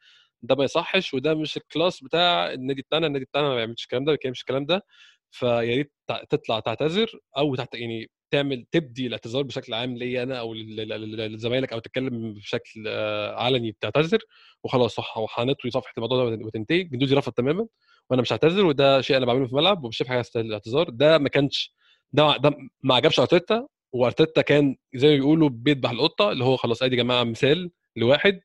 ده 0.42 0.54
ما 0.54 0.64
يصحش 0.64 1.14
وده 1.14 1.34
مش 1.34 1.56
ال 1.56 1.64
class 1.64 2.04
بتاع 2.04 2.52
النادي 2.52 2.82
بتاعنا 2.82 3.06
النادي 3.06 3.24
بتاعنا 3.24 3.48
ما 3.48 3.54
بيعملش 3.56 3.82
الكلام 3.82 4.04
ده 4.04 4.10
ما 4.10 4.14
بيتكلمش 4.14 4.40
الكلام 4.40 4.66
ده. 4.66 4.84
فيا 5.30 5.60
ريت 5.76 5.92
تطلع 6.30 6.60
تعتذر 6.60 7.10
أو 7.38 7.54
تحت 7.54 7.74
يعني 7.74 8.10
تعمل 8.30 8.66
تبدي 8.72 9.06
الاعتذار 9.06 9.42
بشكل 9.42 9.74
عام 9.74 9.96
ليا 9.96 10.22
أنا 10.22 10.40
أو 10.40 10.54
لزمايلك 10.54 11.72
أو 11.72 11.78
تتكلم 11.78 12.34
بشكل 12.34 12.88
علني 13.34 13.72
بتعتذر 13.72 14.18
وخلاص 14.64 14.94
صح 14.94 15.18
وهنطوي 15.18 15.70
صفحة 15.70 15.92
الموضوع 15.96 16.30
ده 16.30 16.44
وتنتهي 16.46 16.82
جندوزي 16.82 17.14
رفض 17.16 17.32
تماما 17.32 17.66
وأنا 18.10 18.22
مش 18.22 18.32
هعتذر 18.32 18.64
وده 18.66 19.00
شيء 19.00 19.16
أنا 19.16 19.26
بعمله 19.26 19.46
في 19.46 19.52
الملعب 19.52 19.84
ومش 19.84 19.96
شايف 19.96 20.08
حاجة 20.08 20.22
تستاهل 20.22 20.46
الاعتذار. 20.46 20.90
ده 20.90 21.18
ما 21.18 21.28
كانش 21.28 21.74
ده 22.12 22.36
ده 22.36 22.56
ما 22.82 22.94
عجبش 22.94 23.20
أرتيتا 23.20 23.66
وأرتيتا 23.92 24.42
كان 24.42 24.76
زي 24.94 25.08
ما 25.08 25.14
بيقولوا 25.16 25.48
بيذبح 25.48 25.90
القطة 25.90 26.32
اللي 26.32 26.44
هو 26.44 26.56
خلاص 26.56 26.82
أدي 26.82 26.96
يا 26.96 27.02
جماعة 27.02 27.24
مثال 27.24 27.70
لواحد 27.96 28.40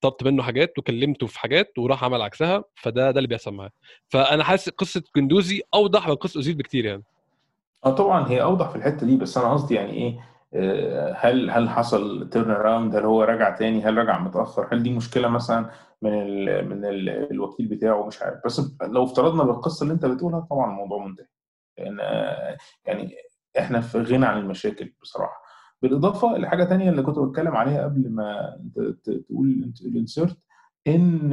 طلبت 0.00 0.24
منه 0.24 0.42
حاجات 0.42 0.78
وكلمته 0.78 1.26
في 1.26 1.40
حاجات 1.40 1.78
وراح 1.78 2.04
عمل 2.04 2.22
عكسها 2.22 2.64
فده 2.74 3.10
ده 3.10 3.18
اللي 3.18 3.28
بيحصل 3.28 3.54
معاه. 3.54 3.70
فأنا 4.08 4.44
حاسس 4.44 4.68
قصة 4.68 5.02
جندوزي 5.16 5.62
أوضح 5.74 6.08
من 6.08 6.14
قصة 6.14 6.38
اوزيل 6.38 6.54
بكتير 6.54 6.84
يعني. 6.84 7.02
آه 7.86 7.90
طبعا 7.90 8.28
هي 8.28 8.42
أوضح 8.42 8.70
في 8.70 8.76
الحتة 8.76 9.06
دي 9.06 9.16
بس 9.16 9.38
أنا 9.38 9.52
قصدي 9.52 9.74
يعني 9.74 9.92
إيه 9.92 10.20
آه، 10.54 11.16
هل 11.18 11.50
هل 11.50 11.68
حصل 11.68 12.30
turnaround 12.30 12.96
هل 12.96 13.04
هو 13.04 13.22
رجع 13.22 13.50
تاني؟ 13.50 13.84
هل 13.84 13.96
رجع 13.96 14.18
متأخر؟ 14.18 14.68
هل 14.72 14.82
دي 14.82 14.90
مشكلة 14.90 15.28
مثلا 15.28 15.70
من 16.02 16.22
ال 16.22 16.68
من 16.68 16.84
ال 16.84 17.08
الوكيل 17.32 17.66
بتاعه؟ 17.66 18.06
مش 18.06 18.22
عارف. 18.22 18.40
بس 18.46 18.62
لو 18.82 19.04
افترضنا 19.04 19.44
بالقصة 19.44 19.82
اللي 19.82 19.94
أنت 19.94 20.06
بتقولها 20.06 20.40
طبعا 20.50 20.70
الموضوع 20.70 21.06
منتهي. 21.06 21.26
لأن 21.78 22.00
آه، 22.00 22.56
يعني 22.86 23.16
إحنا 23.58 23.80
في 23.80 23.98
غنى 23.98 24.26
عن 24.26 24.38
المشاكل 24.38 24.92
بصراحة. 25.02 25.42
بالإضافة 25.82 26.38
لحاجة 26.38 26.64
تانية 26.64 26.90
اللي 26.90 27.02
كنت 27.02 27.18
بتكلم 27.18 27.56
عليها 27.56 27.84
قبل 27.84 28.10
ما 28.10 28.58
تقول 29.04 29.72
ال 29.84 29.91
insert 29.91 30.36
إن 30.86 31.32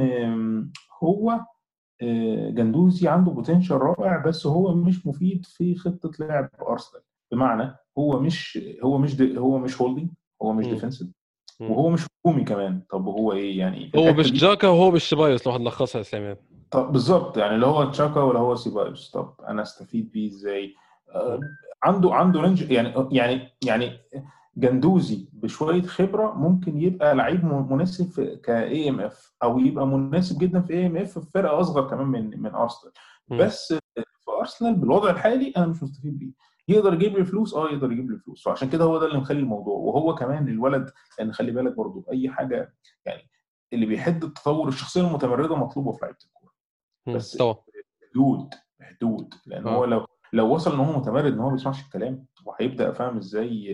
هو 1.02 1.40
آه، 2.02 2.50
جندوزي 2.50 3.08
عنده 3.08 3.32
potential 3.32 3.82
رائع 3.82 4.16
بس 4.26 4.46
هو 4.46 4.74
مش 4.74 5.06
مفيد 5.06 5.46
في 5.46 5.74
خطة 5.74 6.10
لعب 6.20 6.50
أرسنال 6.68 7.02
بمعنى 7.32 7.76
هو 7.98 8.20
مش 8.20 8.58
هو 8.82 8.98
مش 8.98 9.20
هو 9.20 9.58
مش 9.58 9.82
هولدنج 9.82 10.08
هو 10.42 10.52
مش. 10.52 10.66
defensive. 10.66 11.08
وهو 11.60 11.90
مش 11.90 12.06
هجومي 12.26 12.44
كمان 12.44 12.82
طب 12.90 13.04
هو 13.04 13.32
إيه 13.32 13.58
يعني 13.58 13.90
هو 13.96 14.12
مش 14.12 14.32
جاكا 14.32 14.68
وهو 14.68 14.90
مش 14.90 15.08
سيبايوس 15.08 15.46
لو 15.46 15.52
هنلخصها 15.52 16.02
يا 16.12 16.18
يعني 16.18 16.38
طب 16.70 16.92
بالظبط 16.92 17.36
يعني 17.36 17.54
اللي 17.54 17.66
هو 17.66 17.90
تشاكا 17.90 18.20
ولا 18.20 18.38
هو 18.38 18.54
سيبايوس 18.54 19.10
طب 19.10 19.34
أنا 19.48 19.62
أستفيد 19.62 20.10
بيه 20.10 20.28
إزاي 20.28 20.74
آه،. 21.14 21.40
عنده 21.82 22.14
عنده 22.14 22.40
range 22.40 22.70
يعني 22.70 23.08
يعني 23.12 23.48
يعني 23.66 23.98
جندوزي 24.58 25.28
بشوية 25.32 25.82
خبرة 25.82 26.32
ممكن 26.34 26.80
يبقى 26.80 27.14
لعيب 27.14 27.44
مناسب 27.44 28.22
ك 28.42 28.88
AMF 28.88 29.32
أو 29.42 29.58
يبقى 29.58 29.86
مناسب 29.86 30.38
جدا 30.38 30.60
في 30.60 30.72
AMF 30.72 31.18
في 31.18 31.30
فرقة 31.30 31.60
أصغر 31.60 31.88
كمان 31.90 32.06
من 32.06 32.42
من 32.42 32.54
أرسنال. 32.54 32.92
بس 33.30 33.72
في 33.94 34.30
أرسنال 34.40 34.74
بالوضع 34.74 35.10
الحالي 35.10 35.52
أنا 35.56 35.66
مش 35.66 35.82
مستفيد 35.82 36.18
بيه. 36.18 36.32
يقدر 36.68 36.94
يجيب 36.94 37.18
لي 37.18 37.24
فلوس؟ 37.24 37.54
آه 37.54 37.70
يقدر 37.70 37.92
يجيب 37.92 38.10
لي 38.10 38.18
فلوس. 38.18 38.44
فعشان 38.44 38.70
كده 38.70 38.84
هو 38.84 38.98
ده 38.98 39.06
اللي 39.06 39.18
مخلي 39.18 39.38
الموضوع. 39.40 39.74
وهو 39.78 40.14
كمان 40.14 40.48
الولد 40.48 40.90
لأن 41.18 41.32
خلي 41.32 41.52
بالك 41.52 41.76
برضو 41.76 42.04
أي 42.12 42.30
حاجة 42.30 42.74
يعني 43.06 43.30
اللي 43.72 43.86
بيحد 43.86 44.24
التطور 44.24 44.68
الشخصية 44.68 45.00
المتمرده 45.08 45.56
مطلوبة 45.56 45.92
في 45.92 45.98
لعيبة 46.02 46.18
الكورة. 46.24 46.52
بس 47.16 47.36
طبعا. 47.36 47.54
حدود 48.10 48.54
حدود 48.80 49.34
لأن 49.46 49.68
هو 49.68 49.84
آه 49.84 49.86
لو 49.86 50.06
لو 50.32 50.54
وصل 50.54 50.72
إن 50.72 50.78
هو 50.80 50.98
متمرد 50.98 51.32
إن 51.32 51.38
هو 51.38 51.48
ما 51.48 51.54
بيسمعش 51.54 51.82
الكلام 51.84 52.26
وهيبدا 52.44 52.92
فاهم 52.92 53.16
إزاي 53.16 53.64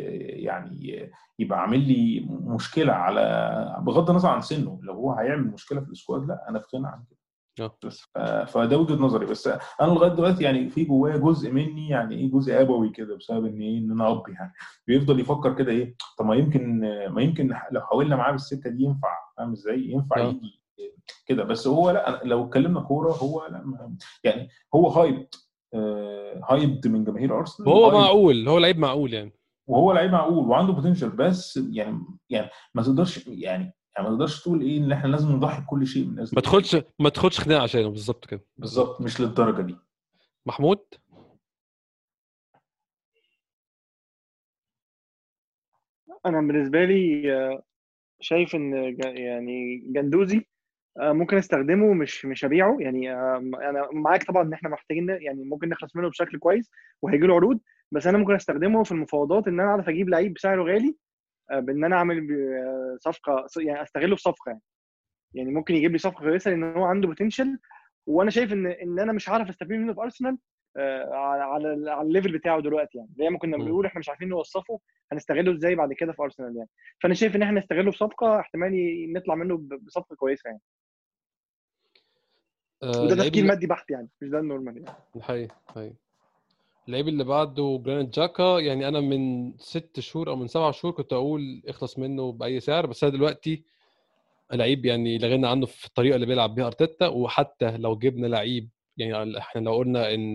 يعني 0.42 1.10
يبقى 1.38 1.60
عامل 1.60 1.80
لي 1.80 2.26
مشكلة 2.30 2.92
على 2.92 3.76
بغض 3.82 4.10
النظر 4.10 4.28
عن 4.28 4.40
سنه 4.40 4.80
لو 4.82 4.92
هو 4.94 5.12
هيعمل 5.12 5.46
مشكلة 5.46 5.80
في 5.80 5.88
السكواد 5.90 6.26
لأ 6.28 6.46
أنا 6.48 6.58
في 6.58 6.76
غنى 6.76 6.86
عن 6.86 7.04
كده. 7.10 7.18
آه. 7.60 7.76
بس 7.84 8.02
فده 8.46 8.78
وجهة 8.78 8.94
نظري. 8.94 9.26
بس 9.26 9.46
أنا 9.80 9.88
لغاية 9.92 10.10
دلوقتي 10.10 10.44
يعني 10.44 10.68
في 10.68 10.84
جوايا 10.84 11.16
جزء 11.16 11.50
مني 11.50 11.88
يعني 11.88 12.14
إيه 12.14 12.30
جزء 12.30 12.60
آبوي 12.60 12.90
كده 12.90 13.16
بسبب 13.16 13.46
إن 13.46 13.60
إيه 13.60 13.78
إن 13.78 13.90
أنا 13.90 14.10
اب 14.10 14.22
يعني. 14.28 14.52
بيفضل 14.86 15.20
يفكر 15.20 15.54
كده 15.54 15.72
إيه 15.72 15.94
طب 16.18 16.24
ما 16.26 16.34
يمكن 16.34 16.80
ما 17.10 17.22
يمكن 17.22 17.54
لو 17.72 17.80
حاولنا 17.80 18.16
معاه 18.16 18.32
بالسكة 18.32 18.70
دي 18.70 18.82
ينفع 18.84 19.08
فاهم 19.36 19.52
إزاي؟ 19.52 19.90
ينفع 19.90 20.20
آه. 20.20 20.24
يجي 20.28 20.60
كده. 21.26 21.44
بس 21.44 21.66
هو 21.66 21.90
لأ 21.90 22.20
لو 22.24 22.44
اتكلمنا 22.46 22.80
كورة 22.80 23.12
هو 23.12 23.46
لأ 23.46 23.94
يعني 24.24 24.48
هو 24.74 24.88
hype 24.88 25.26
hyped 26.50 26.88
من 26.88 27.04
جماهير 27.04 27.38
أرسنال 27.38 27.68
و 27.68 27.74
hype 27.74 27.94
معقول 27.94 28.48
هو 28.48 28.58
لعيب 28.58 28.78
معقول 28.78 29.14
يعني. 29.14 29.32
وهو 29.66 29.92
لعيب 29.92 30.10
معقول 30.12 30.48
وعنده 30.48 30.72
potential 30.72 31.10
بس 31.10 31.56
يعني 31.72 31.98
يعني 32.30 32.50
ما 32.74 32.82
تقدرش 32.82 33.26
يعني 33.26 33.72
يعني 33.96 34.08
ما 34.08 34.14
تقدرش 34.14 34.42
تقول 34.42 34.60
إيه 34.60 34.78
إن 34.78 34.92
إحنا 34.92 35.08
لازم 35.08 35.32
نضحي 35.32 35.62
بكل 35.62 35.86
شيء 35.86 36.06
من 36.06 36.14
ما 36.14 36.24
تدخلش 36.40 36.76
ما 36.98 37.08
تدخلش 37.08 37.40
خناقة 37.40 37.62
عشانه 37.62 37.88
بالظبط 37.88 38.26
كده. 38.26 38.44
بالظبط 38.56 39.00
مش 39.00 39.20
للدرجة 39.20 39.62
دي. 39.62 39.76
محمود؟ 40.46 40.78
أنا 46.26 46.40
بالنسبة 46.40 46.84
لي 46.84 47.32
آه، 47.34 47.62
شايف 48.20 48.54
إن 48.54 48.96
يعني 49.16 49.76
جندوزي 49.86 50.36
آه، 50.36 50.44
ممكن 50.98 51.36
استخدمه 51.36 51.94
مش 51.94 52.24
مش 52.24 52.44
ابيعه 52.44 52.76
يعني 52.80 53.12
آه، 53.12 53.36
أنا 53.38 53.88
معاك 53.92 54.24
طبعا 54.24 54.42
إن 54.42 54.52
إحنا 54.52 54.68
محتاجين 54.68 55.08
يعني 55.08 55.44
ممكن 55.44 55.68
نخلص 55.68 55.96
منه 55.96 56.08
بشكل 56.08 56.38
كويس 56.38 56.70
وهيجي 57.02 57.26
له 57.26 57.34
عروض 57.34 57.60
بس 57.92 58.06
أنا 58.06 58.18
ممكن 58.18 58.34
استخدمه 58.34 58.84
في 58.84 58.92
المفاوضات 58.92 59.48
إن 59.48 59.60
أنا 59.60 59.70
أعرف 59.70 59.88
أجيب 59.88 60.08
لعيب 60.08 60.34
بسعره 60.34 60.62
غالي 60.62 60.96
آه، 61.50 61.60
بإن 61.60 61.84
أنا 61.84 61.96
أعمل 61.96 62.28
آه، 62.32 62.96
صفقة 63.00 63.46
يعني 63.56 63.82
أستغله 63.82 64.16
في 64.16 64.22
صفقة 64.22 64.48
يعني. 64.48 64.62
يعني 65.34 65.50
ممكن 65.52 65.74
يجيب 65.74 65.92
لي 65.92 65.98
صفقة 65.98 66.20
كويسة 66.24 66.50
لأن 66.50 66.64
هو 66.76 66.84
عنده 66.84 67.08
potential 67.08 67.58
وأنا 68.06 68.30
شايف 68.30 68.52
إن 68.52 68.66
إن 68.66 68.98
أنا 69.00 69.12
مش 69.12 69.30
هعرف 69.30 69.48
أستفيد 69.48 69.70
منه 69.80 69.94
في 69.94 70.00
ارسنال 70.00 70.38
آه، 70.76 71.14
على 71.14 71.90
على 71.90 72.08
ال 72.08 72.12
level 72.12 72.32
بتاعه 72.38 72.60
دلوقتي 72.60 72.98
يعني. 72.98 73.10
زي 73.18 73.30
ما 73.30 73.38
كنا. 73.38 73.56
بنقول 73.56 73.86
إحنا 73.86 73.98
مش 73.98 74.08
عارفين 74.08 74.28
نوصفه 74.28 74.80
هنستغله 75.12 75.52
إزاي 75.52 75.74
بعد 75.74 75.92
كده 75.92 76.12
في 76.12 76.22
ارسنال 76.22 76.56
يعني. 76.56 76.68
فأنا 77.02 77.14
شايف 77.14 77.36
إن 77.36 77.42
إحنا 77.42 77.60
نستغله 77.60 77.90
في 77.90 77.98
صفقة 77.98 78.40
احتمال 78.40 78.72
نطلع 79.12 79.34
منه 79.34 79.68
بصفقة 79.82 80.16
كويسة 80.16 80.42
يعني. 80.48 80.60
آه 80.60 80.83
وده 82.88 83.12
اللعيب 83.12 83.32
تفكير 83.32 83.44
مادي 83.44 83.66
بحت 83.66 83.90
يعني 83.90 84.08
مش 84.22 84.28
ده 84.28 84.38
ال 84.38 84.44
normal 84.44 84.76
يعني. 84.76 84.96
حقيقي 85.20 85.54
اللعيب 86.88 87.08
اللي 87.08 87.24
بعده 87.24 87.82
جرانيت 87.86 88.14
جاكا 88.14 88.58
يعني 88.58 88.88
أنا 88.88 89.00
من 89.00 89.52
ست 89.58 90.00
شهور 90.00 90.30
أو 90.30 90.36
من 90.36 90.48
سبع 90.48 90.70
شهور 90.70 90.94
كنت 90.94 91.12
أقول 91.12 91.62
اخلص 91.68 91.98
منه 91.98 92.32
بأي 92.32 92.60
سعر 92.60 92.86
بس 92.86 93.04
أنا 93.04 93.12
دلوقتي 93.12 93.64
لعيب 94.52 94.84
يعني 94.84 95.18
لا 95.18 95.28
غنى 95.28 95.48
عنه 95.48 95.66
في 95.66 95.86
الطريقة 95.86 96.14
اللي 96.14 96.26
بيلعب 96.26 96.54
بيها 96.54 96.66
أرتيتا 96.66 97.06
وحتى 97.06 97.76
لو 97.76 97.96
جبنا 97.98 98.26
لعيب 98.26 98.70
يعني 98.96 99.38
إحنا 99.38 99.60
لو 99.60 99.74
قلنا 99.76 100.14
إن 100.14 100.34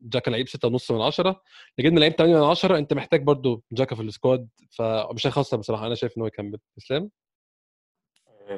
جاكا 0.00 0.30
لعيب 0.30 0.48
6.5 0.48 0.94
من 0.94 1.00
10 1.00 1.30
لو 1.78 1.84
جبنا 1.84 2.00
لعيب 2.00 2.12
8 2.12 2.36
من 2.36 2.42
10 2.42 2.78
أنت 2.78 2.92
محتاج 2.92 3.22
برضو 3.22 3.62
جاكا 3.72 3.96
في 3.96 4.02
السكواد 4.02 4.48
فمش 4.70 5.26
هيخسر 5.26 5.56
بصراحة. 5.56 5.86
أنا 5.86 5.94
شايف 5.94 6.16
إن 6.16 6.22
هو 6.22 6.26
يكمل. 6.26 6.58
إسلام؟ 6.78 7.02
آه، 7.02 7.25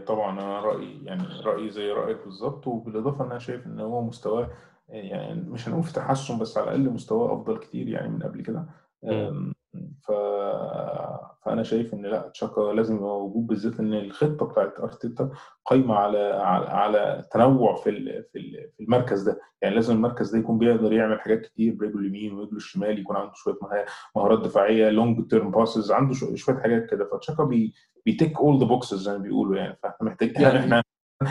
طبعا 0.07 0.33
أنا 0.33 0.61
رأيي 0.61 1.05
يعني 1.05 1.23
رأيي 1.45 1.71
زي 1.71 1.91
رأيك 1.93 2.25
بالظبط 2.25 2.67
وبالإضافة 2.67 3.25
إن 3.25 3.31
أنا 3.31 3.39
شايف 3.39 3.67
إن 3.67 3.81
هو 3.81 4.03
مستواه 4.03 4.51
آه، 4.91 4.95
يعني 4.95 5.41
مش 5.51 5.69
هنقول 5.69 5.83
في 5.83 5.93
تحسن 5.93 6.39
بس 6.39 6.59
على 6.59 6.65
الأقل 6.77 6.91
مستواه 6.95 7.35
أفضل 7.35 7.59
كتير 7.59 7.89
يعني 7.89 8.09
من 8.09 8.23
قبل 8.23 8.43
كده. 8.43 8.67
ف... 10.07 10.13
فأنا 11.45 11.63
شايف 11.63 11.95
إن 11.95 12.03
لأ 12.07 12.29
تشاكا 12.29 12.61
لازم 12.61 12.97
يبقى 12.97 13.09
موجود 13.09 13.47
بالذات 13.47 13.81
إن 13.81 13.95
الخطة 13.95 14.47
بتاعت 14.47 14.81
أرتيتا 14.81 15.31
قايمة 15.67 15.95
على 15.95 16.19
على, 16.19 16.67
على 16.67 17.25
تنوع 17.33 17.75
في 17.77 17.91
ال... 17.91 18.25
في 18.33 18.39
ال- 18.39 18.71
في 18.77 18.83
المركز 18.83 19.23
ده. 19.23 19.41
يعني 19.63 19.75
لازم 19.75 19.95
المركز 19.97 20.31
ده 20.33 20.39
يكون 20.39 20.59
بيقدر 20.59 20.93
يعمل 20.93 21.21
حاجات 21.21 21.41
كتير 21.41 21.75
برجله 21.75 21.99
اليمين 22.01 22.35
ورجله 22.35 22.57
الشمال 22.57 22.99
يكون 22.99 23.17
عنده 23.17 23.33
شوية 23.35 23.55
مها- 23.63 23.85
مهارات 24.17 24.39
دفاعية 24.41 24.91
long-term 24.91 25.51
passes 25.51 25.93
عنده 25.93 26.15
شو- 26.15 26.35
شوية 26.37 26.57
حاجات 26.57 26.87
كده. 26.91 27.05
فتشاكا 27.13 27.45
بي 27.45 27.75
بي 28.07 28.17
tick 28.17 28.37
all 28.39 28.59
the 28.61 28.67
boxes 28.67 29.03
زي 29.03 29.13
ما 29.13 29.19
بيقولوا 29.19 29.57
يعني. 29.57 29.79
فإحنا 29.83 29.97
محتاج 30.09 30.41
يعني 30.41 30.59
إحنا 30.59 30.83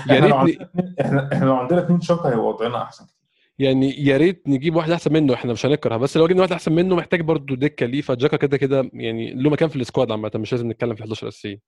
يا 0.09 0.19
إحنا 0.19 0.41
اتنين- 0.43 0.95
إحنا 1.01 1.29
إحنا 1.33 1.45
لو 1.45 1.55
عندنا 1.55 1.79
اثنين 1.85 2.01
شاكا 2.01 2.29
هيبقى 2.29 2.45
وضعنا 2.45 2.81
أحسن 2.81 3.05
كتير. 3.05 3.16
يعني 3.59 4.05
يا 4.05 4.17
ريت 4.17 4.47
نجيب 4.47 4.75
واحد 4.75 4.91
أحسن 4.91 5.13
منه 5.13 5.33
إحنا 5.33 5.53
مش 5.53 5.65
هنكره. 5.65 5.97
بس 5.97 6.17
لو 6.17 6.27
جبنا 6.27 6.41
واحد 6.41 6.51
أحسن 6.51 6.71
منه 6.71 6.95
محتاج 6.95 7.21
برضو 7.21 7.55
دكة 7.55 7.85
ليه 7.85 8.01
فجاكا 8.01 8.37
كده 8.37 8.57
كده 8.57 8.89
يعني 8.93 9.33
له 9.33 9.49
مكان 9.49 9.69
في 9.69 9.75
ال 9.75 9.81
squad 9.81 10.11
عامة 10.11 10.31
مش 10.35 10.51
لازم 10.51 10.71
نتكلم 10.71 10.95
في 10.95 11.01
11 11.01 11.27
اساسيين 11.27 11.61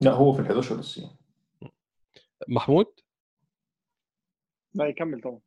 لا 0.00 0.10
هو 0.12 0.32
في 0.32 0.40
ال 0.40 0.46
11 0.46 0.78
السي 0.78 1.10
محمود؟ 2.48 2.86
لا 4.74 4.86
يكمل 4.86 5.20
طبعا. 5.20 5.38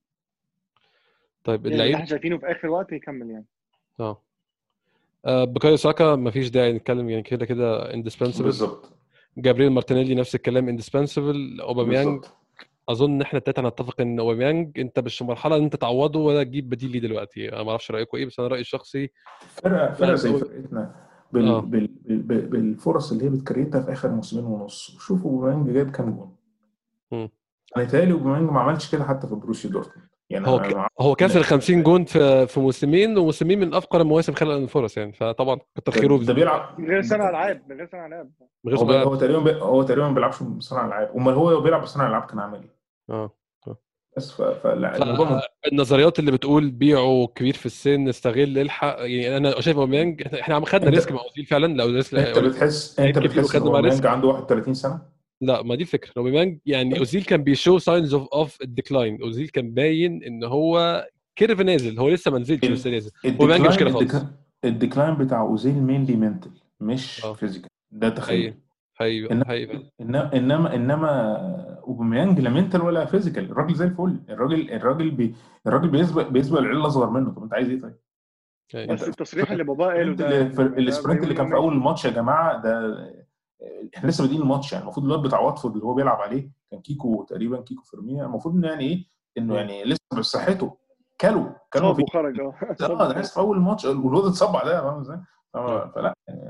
طيب 1.43 1.59
يعني 1.65 1.73
اللي 1.73 1.75
اللعيب؟ 1.75 1.95
إحنا 1.95 2.05
شايفينه 2.05 2.37
في 2.37 2.51
آخر 2.51 2.67
وقت 2.67 2.91
يكمل 2.91 3.29
يعني. 3.29 3.45
آه. 3.99 4.21
آه، 5.25 5.43
بوكايو 5.43 5.75
ساكا 5.75 6.15
مفيش 6.15 6.49
داعي 6.49 6.73
نتكلم 6.73 7.09
يعني 7.09 7.23
كده 7.23 7.45
كده 7.45 7.93
indispensable 7.93 8.45
بالظبط. 8.45 8.91
جابريل 9.37 9.69
مارتينيلي 9.69 10.15
نفس 10.15 10.35
الكلام 10.35 10.69
indispensable 10.69 11.61
أوباميانج 11.61 12.07
بالظبط. 12.19 12.38
أظن 12.89 13.11
إن 13.11 13.21
إحنا 13.21 13.39
التلاتة 13.39 13.59
هنتفق 13.59 14.01
إن 14.01 14.19
أوباميانج 14.19 14.79
أنت 14.79 14.99
مش 14.99 15.17
في 15.17 15.23
مرحلة 15.23 15.55
إن 15.55 15.63
أنت 15.63 15.75
تعوضه 15.75 16.19
ولا 16.19 16.43
تجيب 16.43 16.69
بديل 16.69 16.91
ليه 16.91 16.99
دلوقتي. 16.99 17.53
أنا 17.53 17.63
ما 17.63 17.69
أعرفش 17.69 17.91
رايكم 17.91 18.17
إيه 18.17 18.25
بس 18.25 18.39
أنا 18.39 18.47
رأيي 18.47 18.61
الشخصي 18.61 19.11
فرقة 19.39 19.93
فرقة 19.93 20.15
زي 20.15 20.33
فرقتنا 20.33 20.95
بال... 21.31 21.47
آه. 21.47 21.59
بال... 21.59 21.87
بال... 22.05 22.47
بالفرص 22.47 23.11
اللي 23.11 23.25
هي 23.25 23.29
بت 23.29 23.41
create 23.41 23.75
ها 23.75 23.81
في 23.81 23.91
آخر 23.91 24.09
موسمين 24.09 24.45
ونص. 24.45 24.97
شوفوا 24.99 25.31
أوباميانج 25.31 25.69
جايب 25.69 25.91
كام 25.91 26.11
جون. 26.11 26.35
أنا 27.77 27.83
يتهيألي 27.83 28.11
أوباميانج 28.11 28.49
ما 28.51 28.59
عملش 28.59 28.91
كده 28.91 29.03
حتى 29.03 29.27
في 29.27 29.35
بروسيا 29.35 29.69
دورتموند. 29.69 30.09
يعني 30.29 30.47
هو 30.47 30.57
أنا 30.57 30.87
ك... 30.87 30.91
هو 31.01 31.15
كسر 31.15 31.39
لا. 31.39 31.45
50 31.45 31.83
جون 31.83 32.05
في 32.05 32.47
في 32.47 32.59
موسمين 32.59 33.17
وموسمين 33.17 33.59
من 33.59 33.73
أفقر 33.73 34.01
المواسم 34.01 34.33
خلقا 34.33 34.57
للفرص 34.59 34.97
يعني. 34.97 35.13
فطبعا 35.13 35.59
كتر 35.75 35.91
خيره 35.91 36.17
ده 36.17 36.33
بيلعب 36.33 36.79
من 36.79 36.87
غير 36.87 37.01
صانع 37.01 37.29
ألعاب 37.29 37.61
من 37.69 37.77
غير 37.77 37.89
صانع 37.91 38.05
ألعاب. 38.05 38.31
هو, 38.67 39.15
تقريبا. 39.15 39.59
هو 39.59 39.83
تقريبا 39.83 40.07
ما 40.07 40.13
بيلعبش 40.13 40.43
بصناع 40.43 40.85
ألعاب. 40.85 41.11
أمال 41.15 41.33
هو 41.33 41.61
بيلعب 41.61 41.81
بصناع 41.81 42.07
ألعاب 42.07 42.23
كان 42.23 42.39
عامل 42.39 42.61
إيه؟ 42.61 42.78
آه 43.09 43.35
بس 44.17 44.31
ف... 44.31 44.41
فلا 44.41 45.03
الموضوع 45.03 45.31
من... 45.31 45.39
النظريات 45.71 46.19
اللي 46.19 46.31
بتقول 46.31 46.71
بيعه 46.71 47.27
كبير 47.35 47.53
في 47.53 47.65
السن 47.65 48.07
استغل 48.07 48.57
الحق 48.57 48.95
يعني 48.99 49.37
أنا 49.37 49.61
شايف 49.61 49.77
أوباميانج 49.77 50.23
إحنا 50.33 50.55
عم 50.55 50.65
خدنا 50.65 50.89
risk 50.89 51.11
مع 51.11 51.21
أوزيل 51.21 51.45
فعلا 51.45 51.73
لو 51.73 51.87
risk 51.95 52.13
أنت 52.15 52.39
بتحس 52.39 52.99
أنت 52.99 53.17
بتحس 53.19 53.55
ان 53.55 53.61
أوباميانج. 53.61 54.05
عنده 54.05 54.27
31 54.27 54.73
سنة؟ 54.73 55.01
لا 55.41 55.61
ما 55.61 55.75
دي 55.75 55.81
الفكرة. 55.81 56.11
أوباميانج 56.17 56.59
يعني 56.65 56.99
أوزيل 56.99 57.23
كان 57.23 57.43
بي 57.43 57.55
show 57.55 57.77
signs 57.77 58.13
of 58.13 58.27
of 58.33 58.61
ال 58.61 58.69
decline 58.69 59.21
أوزيل 59.21 59.47
كان 59.49 59.71
باين 59.73 60.23
إن 60.23 60.43
هو 60.43 61.07
curve 61.35 61.59
نازل 61.61 61.99
هو 61.99 62.09
لسه 62.09 62.31
ما 62.31 62.39
نزلش 62.39 62.65
بس 62.65 62.87
نازل. 62.87 63.11
أوباميانج 63.25 63.67
مش 63.67 63.77
كده 63.77 63.89
خالص. 63.91 64.15
ال 64.65 64.71
decline 64.72 65.15
بتاع 65.15 65.41
أوزيل 65.41 65.73
mainly 65.83 66.15
mental 66.15 66.51
مش 66.79 67.25
آه. 67.25 67.33
physical 67.33 67.69
ده 67.91 68.09
تخيل. 68.09 68.53
إنما 69.01 69.45
حقيقي 69.45 69.91
إنما 70.01 70.33
إنما 70.35 70.75
إنما 70.75 71.35
أوباميانج 71.87 72.39
لا 72.39 72.49
mental 72.49 72.81
ولا 72.81 73.05
physical 73.05 73.51
الراجل 73.51 73.75
زي 73.75 73.85
الفل. 73.85 74.19
الراجل 74.29 74.71
الراجل 74.71 75.11
بي 75.11 75.35
الراجل 75.67 75.87
بيسبق 75.89 76.27
بيسبق 76.27 76.59
العيال 76.59 76.77
الأصغر 76.77 77.09
منه. 77.09 77.31
طب 77.31 77.43
أنت 77.43 77.53
عايز 77.53 77.69
إيه 77.69 77.81
طيب؟ 77.81 77.95
حقيقي. 78.73 78.93
بس 78.93 79.07
التصريح 79.07 79.51
اللي 79.51 79.63
بابا 79.63 79.85
قاله 79.85 80.11
ال 80.11 80.12
sprint 80.12 80.19
ده 80.21 80.27
اللي 80.39 80.49
في 80.49 80.61
يعني 80.61 80.73
ده 80.75 80.77
ال 80.81 80.87
sprint 80.87 81.23
اللي 81.23 81.33
كان 81.33 81.47
في 81.49 81.55
أول 81.55 81.73
الماتش 81.73 82.05
يا 82.05 82.09
جماعة 82.09 82.61
ده 82.61 82.95
إحنا 83.97 84.09
لسه 84.09 84.23
بادئين 84.23 84.41
الماتش 84.41 84.73
يعني. 84.73 84.83
المفروض 84.83 85.05
الواد 85.05 85.21
بتاع 85.21 85.39
واتفورد 85.39 85.73
اللي 85.73 85.85
هو 85.85 85.93
بيلعب 85.93 86.17
عليه 86.21 86.51
كان 86.71 86.79
كيكو 86.81 87.23
تقريبا 87.23 87.61
كيكو 87.61 87.83
فيرمينا 87.83 88.25
المفروض 88.25 88.55
إنه 88.55 88.67
يعني 88.67 88.83
إيه؟ 88.83 89.05
إنه 89.37 89.55
يعني 89.55 89.83
لسه 89.83 89.99
بصحته. 90.17 90.77
كلوا 91.21 91.49
كلوا 91.73 91.93
في 91.93 92.01
وخرج 92.01 92.39
آه. 92.39 93.07
ده 93.13 93.19
لسه 93.21 93.33
في 93.33 93.39
أول 93.39 93.57
الماتش 93.57 93.85
والواد 93.85 94.25
اتصاب 94.25 94.51
بعدها 94.53 94.81
فاهم 94.81 94.99
إزاي؟ 94.99 95.17
فما- 95.53 95.91
فلا 95.95 96.13
يعني 96.27 96.41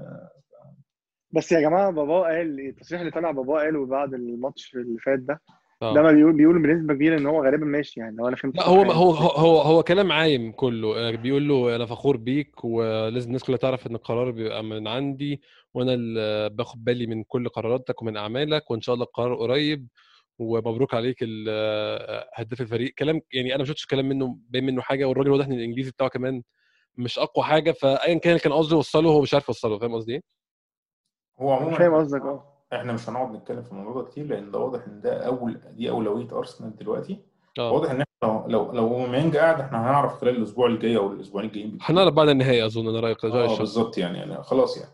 بس 1.31 1.51
يا 1.51 1.61
جماعة 1.61 1.91
بابا 1.91 2.21
قال 2.21 2.59
التصريح 2.59 3.01
اللي 3.01 3.11
طلع 3.11 3.31
بابا 3.31 3.53
قاله 3.53 3.85
بعد 3.85 4.13
الماتش 4.13 4.75
اللي 4.75 4.99
فات 4.99 5.19
ده 5.19 5.41
آه. 5.81 5.93
ده 5.93 6.01
ما 6.01 6.11
بيقول 6.11 6.33
بيقول 6.33 6.61
بنسبة 6.61 6.93
كبيرة 6.93 7.17
إن 7.17 7.25
هو 7.25 7.45
غالبا 7.45 7.65
ماشي 7.65 7.99
يعني 7.99 8.15
لو 8.17 8.27
أنا 8.27 8.35
فهمت 8.35 8.55
لا 8.55 8.67
هو 8.67 8.81
يعني. 8.81 8.93
هو 8.93 9.11
هو 9.11 9.61
هو 9.61 9.83
كلام 9.83 10.11
عايم 10.11 10.51
كله 10.51 10.97
آه، 10.97 11.11
بيقول 11.11 11.47
له 11.47 11.75
أنا 11.75 11.85
فخور 11.85 12.17
بيك 12.17 12.63
ولازم 12.63 13.27
الناس 13.27 13.43
كلها 13.43 13.57
تعرف 13.57 13.87
إن 13.87 13.95
القرار 13.95 14.31
بيبقى 14.31 14.63
من 14.63 14.87
عندي 14.87 15.41
وأنا 15.73 15.93
اللي 15.93 16.49
باخد 16.49 16.83
بالي 16.83 17.07
من 17.07 17.23
كل 17.23 17.49
قراراتك 17.49 18.01
ومن 18.01 18.17
أعمالك 18.17 18.71
وإن 18.71 18.81
شاء 18.81 18.95
الله 18.95 19.05
القرار 19.05 19.35
قريب 19.35 19.87
ومبروك 20.39 20.93
عليك 20.93 21.25
آه، 21.49 22.29
هداف 22.33 22.61
الفريق 22.61 22.93
كلام 22.93 23.21
يعني 23.33 23.49
أنا 23.49 23.57
ما 23.57 23.65
شفتش 23.65 23.85
كلام 23.85 24.09
منه 24.09 24.39
باين 24.49 24.65
منه 24.65 24.81
حاجة 24.81 25.05
والراجل 25.05 25.29
واضح 25.29 25.45
إن 25.45 25.53
الإنجليزي 25.53 25.91
بتاعه 25.91 26.09
كمان 26.09 26.43
مش 26.97 27.19
أقوى 27.19 27.45
حاجة 27.45 27.71
فايا 27.71 28.19
كان 28.19 28.37
كان 28.37 28.53
قصده 28.53 28.75
يوصله 28.75 29.09
هو 29.09 29.21
مش 29.21 29.33
عارف 29.33 29.47
يوصله 29.47 29.79
فاهم 29.79 29.95
قصدي 29.95 30.13
إيه؟ 30.13 30.21
هو 31.41 31.51
عموما 31.51 31.77
فاهم 31.77 31.95
قصدك 31.95 32.21
آه. 32.21 32.43
إحنا 32.73 32.93
مش 32.93 33.09
هنقعد 33.09 33.31
نتكلم 33.35 33.61
في 33.63 33.71
الموضوع 33.71 34.01
ده 34.01 34.07
كتير 34.09 34.25
لأن 34.27 34.51
ده 34.51 34.59
واضح 34.59 34.79
إن 34.87 35.01
ده 35.01 35.25
أول 35.27 35.59
دي 35.71 35.89
أولوية 35.89 36.27
أرسنال 36.37 36.75
دلوقتي. 36.75 37.19
آه. 37.59 37.71
واضح 37.71 37.91
إن 37.91 38.01
إحنا 38.01 38.43
لو 38.47 38.71
لو 38.71 38.87
أوباميانج 38.87 39.37
قاعد 39.37 39.59
إحنا 39.61 39.81
هنعرف 39.81 40.13
خلال 40.21 40.35
الأسبوع 40.37 40.67
الجاي 40.67 40.97
أو 40.97 41.11
الأسبوعين 41.13 41.47
الجايين. 41.49 41.77
هنعرف 41.81 42.13
بعد 42.13 42.29
النهائي 42.29 42.65
أظن 42.65 42.87
أنا 42.87 42.99
رايك 42.99 43.25
رأيي 43.25 43.53
آه 43.53 43.57
بالظبط 43.57 43.97
يعني 43.97 44.17
يعني 44.17 44.43
خلاص 44.43 44.77
يعني. 44.77 44.91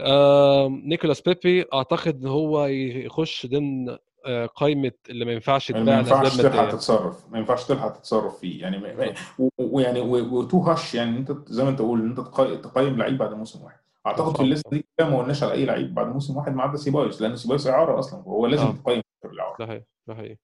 آه، 0.00 0.68
نيكولاس 0.68 1.20
بيبي 1.20 1.64
أعتقد 1.74 2.20
إن 2.22 2.26
هو 2.28 2.66
يخش 2.66 3.46
ضمن 3.46 3.96
آه، 4.26 4.46
قائمة 4.46 4.92
اللي 5.10 5.24
ما 5.24 5.32
ينفعش 5.32 5.70
يعني 5.70 5.82
يتباع 5.82 5.94
ما 5.94 6.00
ينفعش 6.00 6.36
تلحق 6.36 6.68
تتصرف 6.68 7.24
ما 7.30 7.38
ينفعش 7.38 7.64
تلحق 7.64 7.92
تتصرف 7.92 8.38
فيه. 8.38 8.62
يعني 8.62 8.78
ما- 8.78 8.94
ما- 8.94 9.14
و- 9.38 9.48
ويعني 9.58 10.00
و- 10.00 10.38
و 10.38 10.43
too 10.43 10.58
harsh 10.60 10.94
يعني 10.94 11.18
أنت 11.18 11.32
زي 11.46 11.64
ما 11.64 11.70
أنت 11.70 11.78
تقول 11.78 12.00
إن 12.00 12.06
أنت 12.08 12.20
تقي- 12.20 12.56
تقيم 12.56 12.96
لعيب 12.96 13.18
بعد 13.18 13.34
موسم 13.34 13.62
واحد. 13.64 13.78
أعتقد 14.06 14.36
في. 14.36 14.42
ال 14.42 14.48
list 14.48 14.70
دي 14.70 14.86
كده 14.98 15.08
ما 15.10 15.18
قلناش 15.18 15.42
على 15.42 15.52
أي 15.52 15.64
لعيب 15.64 15.94
بعد 15.94 16.06
موسم 16.06 16.36
واحد 16.36 16.54
ما 16.54 16.62
عدا 16.62 16.76
سيبايوس 16.76 17.22
لأن 17.22 17.36
سيبايوس 17.36 17.66
اعاره 17.66 17.98
أصلا 17.98 18.20
وهو 18.20 18.46
لازم 18.46 18.66
آه. 18.66 18.72
تقيم 18.72 19.02
الاعاره 19.24 19.56
ده 19.58 19.66
حقيقي 19.66 19.84
ده 20.06 20.14
حقيقي. 20.14 20.36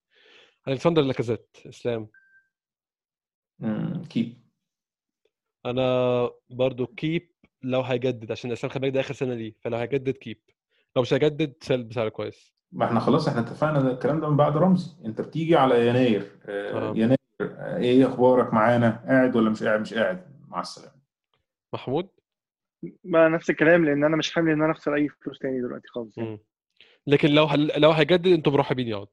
الكسندر 0.68 1.02
لاكازيت 1.02 1.56
إسلام. 1.68 2.08
امم 3.62 4.04
keep. 4.04 4.38
أنا 5.66 6.30
برضو 6.50 6.86
keep 6.86 7.32
لو 7.62 7.80
هيجدد 7.80 8.32
عشان 8.32 8.52
إسلام 8.52 8.72
خلي 8.72 8.80
بالك 8.80 8.94
ده 8.94 9.00
آخر 9.00 9.14
سنة 9.14 9.34
ليه 9.34 9.54
فلو 9.60 9.76
هيجدد 9.76 10.10
keep. 10.16 10.40
لو 10.96 11.02
مش 11.02 11.12
هيجدد 11.14 11.54
sell 11.60 11.84
بسعر 11.84 12.08
كويس. 12.08 12.54
ما 12.72 12.84
إحنا 12.86 13.00
خلاص 13.00 13.28
إحنا 13.28 13.40
اتفقنا 13.40 13.90
الكلام 13.90 14.20
ده 14.20 14.30
من 14.30 14.36
بعد 14.36 14.56
رمزي. 14.56 14.96
أنت 15.04 15.20
بتيجي 15.20 15.56
على 15.56 15.88
يناير 15.88 16.38
آه 16.46 16.90
آه. 16.90 16.92
يناير 16.96 17.16
آه 17.40 17.76
إيه 17.76 18.06
أخبارك 18.06 18.54
معانا؟ 18.54 19.04
قاعد 19.06 19.36
ولا 19.36 19.50
مش 19.50 19.62
قاعد 19.62 19.80
مش 19.80 19.94
قاعد؟ 19.94 20.44
مع 20.48 20.60
السلامة. 20.60 20.98
محمود؟ 21.74 22.08
ما 23.04 23.28
نفس 23.28 23.50
الكلام 23.50 23.84
لأن 23.84 24.04
أنا 24.04 24.16
مش 24.16 24.34
حامل 24.34 24.52
إن 24.52 24.62
أنا 24.62 24.72
أخسر 24.72 24.94
أي 24.94 25.08
فلوس 25.08 25.38
تاني 25.38 25.60
دلوقتي 25.60 25.88
خالص 25.88 26.18
يعني. 26.18 26.38
لكن 27.06 27.28
لو 27.28 27.44
هل... 27.44 27.72
لو 27.76 27.90
هيجدد 27.90 28.26
أنتوا 28.26 28.52
مرحبين 28.52 28.88
يقعد 28.88 29.08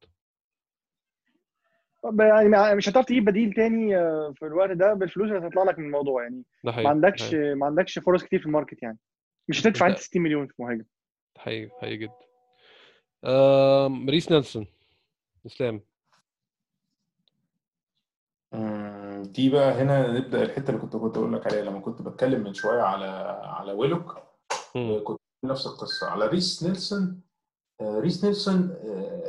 يعني 2.20 2.76
مش 2.76 2.90
هتعرف 2.90 3.06
تجيب 3.06 3.26
بديل 3.26 3.54
تاني 3.54 3.98
آه، 3.98 4.34
في 4.36 4.46
الوقت 4.46 4.72
ده 4.72 4.94
بالفلوس 4.94 5.32
اللي 5.32 5.48
هتطلع 5.48 5.64
لك 5.64 5.80
من 5.80 5.86
الموضوع 5.86 6.24
يعني 6.24 6.44
ما 6.64 6.90
عندكش. 6.90 7.34
ما 7.34 7.66
عندكش 7.66 8.00
فرص 8.00 8.24
كتير 8.24 8.40
في 8.40 8.46
ال 8.46 8.51
market 8.51 8.84
يعني 8.84 8.98
مش 9.50 9.62
هتدفع 9.62 9.88
أنت 9.88 9.98
60 9.98 10.22
مليون 10.22 10.48
في 10.48 10.54
مهاجم 10.60 10.86
ده 11.36 11.42
حقيقي 11.42 11.72
حقيقي 11.82 11.98
جدا. 11.98 12.26
ريس 14.10 14.32
نيلسون 14.32 14.68
إسلام 15.46 15.82
مم، 18.54 19.05
دي 19.26 19.50
بقى 19.50 19.72
هنا 19.82 20.12
نبدأ 20.12 20.42
الحتة 20.44 20.70
اللي 20.70 20.82
كنت 20.82 20.96
كنت 20.96 21.18
أقول 21.18 21.34
لك 21.34 21.48
عليها. 21.48 21.64
لما 21.64 21.80
كنت 21.80 22.02
بتكلم 22.02 22.44
من 22.44 22.54
شوية 22.54 22.82
على 22.82 23.06
على 23.44 23.72
ويلوك 23.74 24.18
مم. 24.76 25.02
كنت 25.04 25.20
نفس 25.46 25.68
القصة. 25.68 26.08
على 26.08 26.28
ريس 26.28 26.64
نيلسون 26.64 27.22
آه، 27.82 28.00
ريس 28.00 28.24
نيلسون 28.26 28.72
آه، 28.84 29.24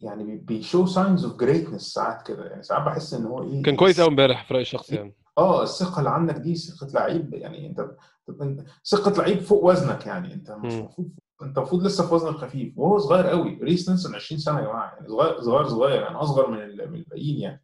يعني 0.00 0.24
بي- 0.24 0.36
بي 0.36 0.53
show 0.53 0.86
signs 0.86 1.24
of 1.24 1.36
greatness 1.36 1.82
ساعات 1.82 2.26
كده. 2.26 2.44
يعني 2.46 2.62
ساعات 2.62 2.82
بحس 2.82 3.14
إن 3.14 3.24
هو 3.26 3.42
إيه؟ 3.42 3.62
كان 3.62 3.76
كويس 3.76 4.00
قوي 4.00 4.08
امبارح 4.10 4.44
في 4.44 4.54
رأيي 4.54 4.62
الشخصي 4.62 4.94
يعني. 4.96 5.14
آه 5.38 5.62
الثقة 5.62 5.98
اللي 5.98 6.10
عندك 6.10 6.34
دي 6.34 6.54
ثقة 6.54 6.86
لعيب. 6.94 7.34
يعني 7.34 7.66
أنت 7.66 7.90
ثقة 8.84 9.10
لعيب 9.22 9.38
فوق 9.40 9.64
وزنك 9.64 10.06
يعني. 10.06 10.34
أنت 10.34 10.50
مش. 10.50 10.72
المفروض 10.74 11.08
أنت 11.42 11.58
المفروض 11.58 11.82
لسه 11.86 12.06
في 12.08 12.14
وزن 12.14 12.28
الخفيف 12.28 12.78
وهو 12.78 12.98
صغير 12.98 13.26
قوي 13.26 13.58
ريس 13.62 13.88
نيلسون 13.88 14.14
20 14.14 14.38
سنة 14.40 14.58
يا 14.60 14.64
جماعة. 14.64 14.94
يعني 14.94 15.08
صغير 15.08 15.40
صغير 15.40 15.64
صغير. 15.68 16.02
يعني 16.02 16.16
أصغر 16.16 16.50
من 16.50 16.58
من 16.90 16.94
الباقيين 16.94 17.40
يعني. 17.40 17.62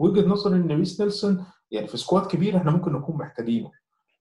وجهة 0.00 0.26
نظري 0.28 0.56
إن 0.56 0.68
ريس 0.72 1.00
نيلسون 1.00 1.44
يعني 1.70 1.86
في 1.86 1.96
squad 1.96 2.26
كبير 2.26 2.56
إحنا 2.56 2.70
ممكن 2.70 2.92
نكون 2.92 3.16
محتاجينه. 3.16 3.70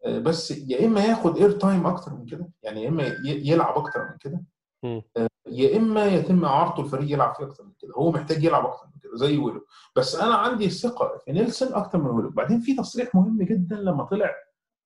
آه، 0.06 0.20
بس 0.20 0.52
يا 0.52 0.86
إما 0.86 1.06
ياخد 1.06 1.38
air 1.38 1.52
time 1.52 1.88
أكتر 1.88 2.14
من 2.14 2.26
كده 2.26 2.50
يعني 2.64 2.84
يا 2.84 2.90
إما 2.90 3.04
يلعب 3.26 3.78
أكتر 3.78 4.00
من 4.04 4.18
كده. 4.20 4.44
مم. 4.84 5.02
يا 5.48 5.78
إما 5.78 6.06
يتم 6.06 6.46
اعارته 6.46 6.82
الفريق 6.82 7.12
يلعب 7.12 7.36
فيه 7.36 7.44
أكتر 7.44 7.64
من 7.64 7.72
كده. 7.80 7.94
هو 7.98 8.12
محتاج 8.12 8.44
يلعب 8.44 8.66
أكتر 8.66 8.86
من 8.86 9.00
كده 9.02 9.12
زي 9.16 9.38
ويلوك. 9.38 9.66
بس 9.96 10.16
أنا 10.16 10.36
عندي 10.36 10.66
الثقه 10.66 11.18
في 11.26 11.32
نيلسون 11.32 11.74
أكتر 11.74 11.98
من 12.02 12.10
ويلوك. 12.10 12.30
بعدين 12.30 12.60
في 12.60 12.76
تصريح 12.76 13.16
مهم 13.16 13.38
جدا 13.44 13.76
لما 13.76 14.04
طلع 14.04 14.30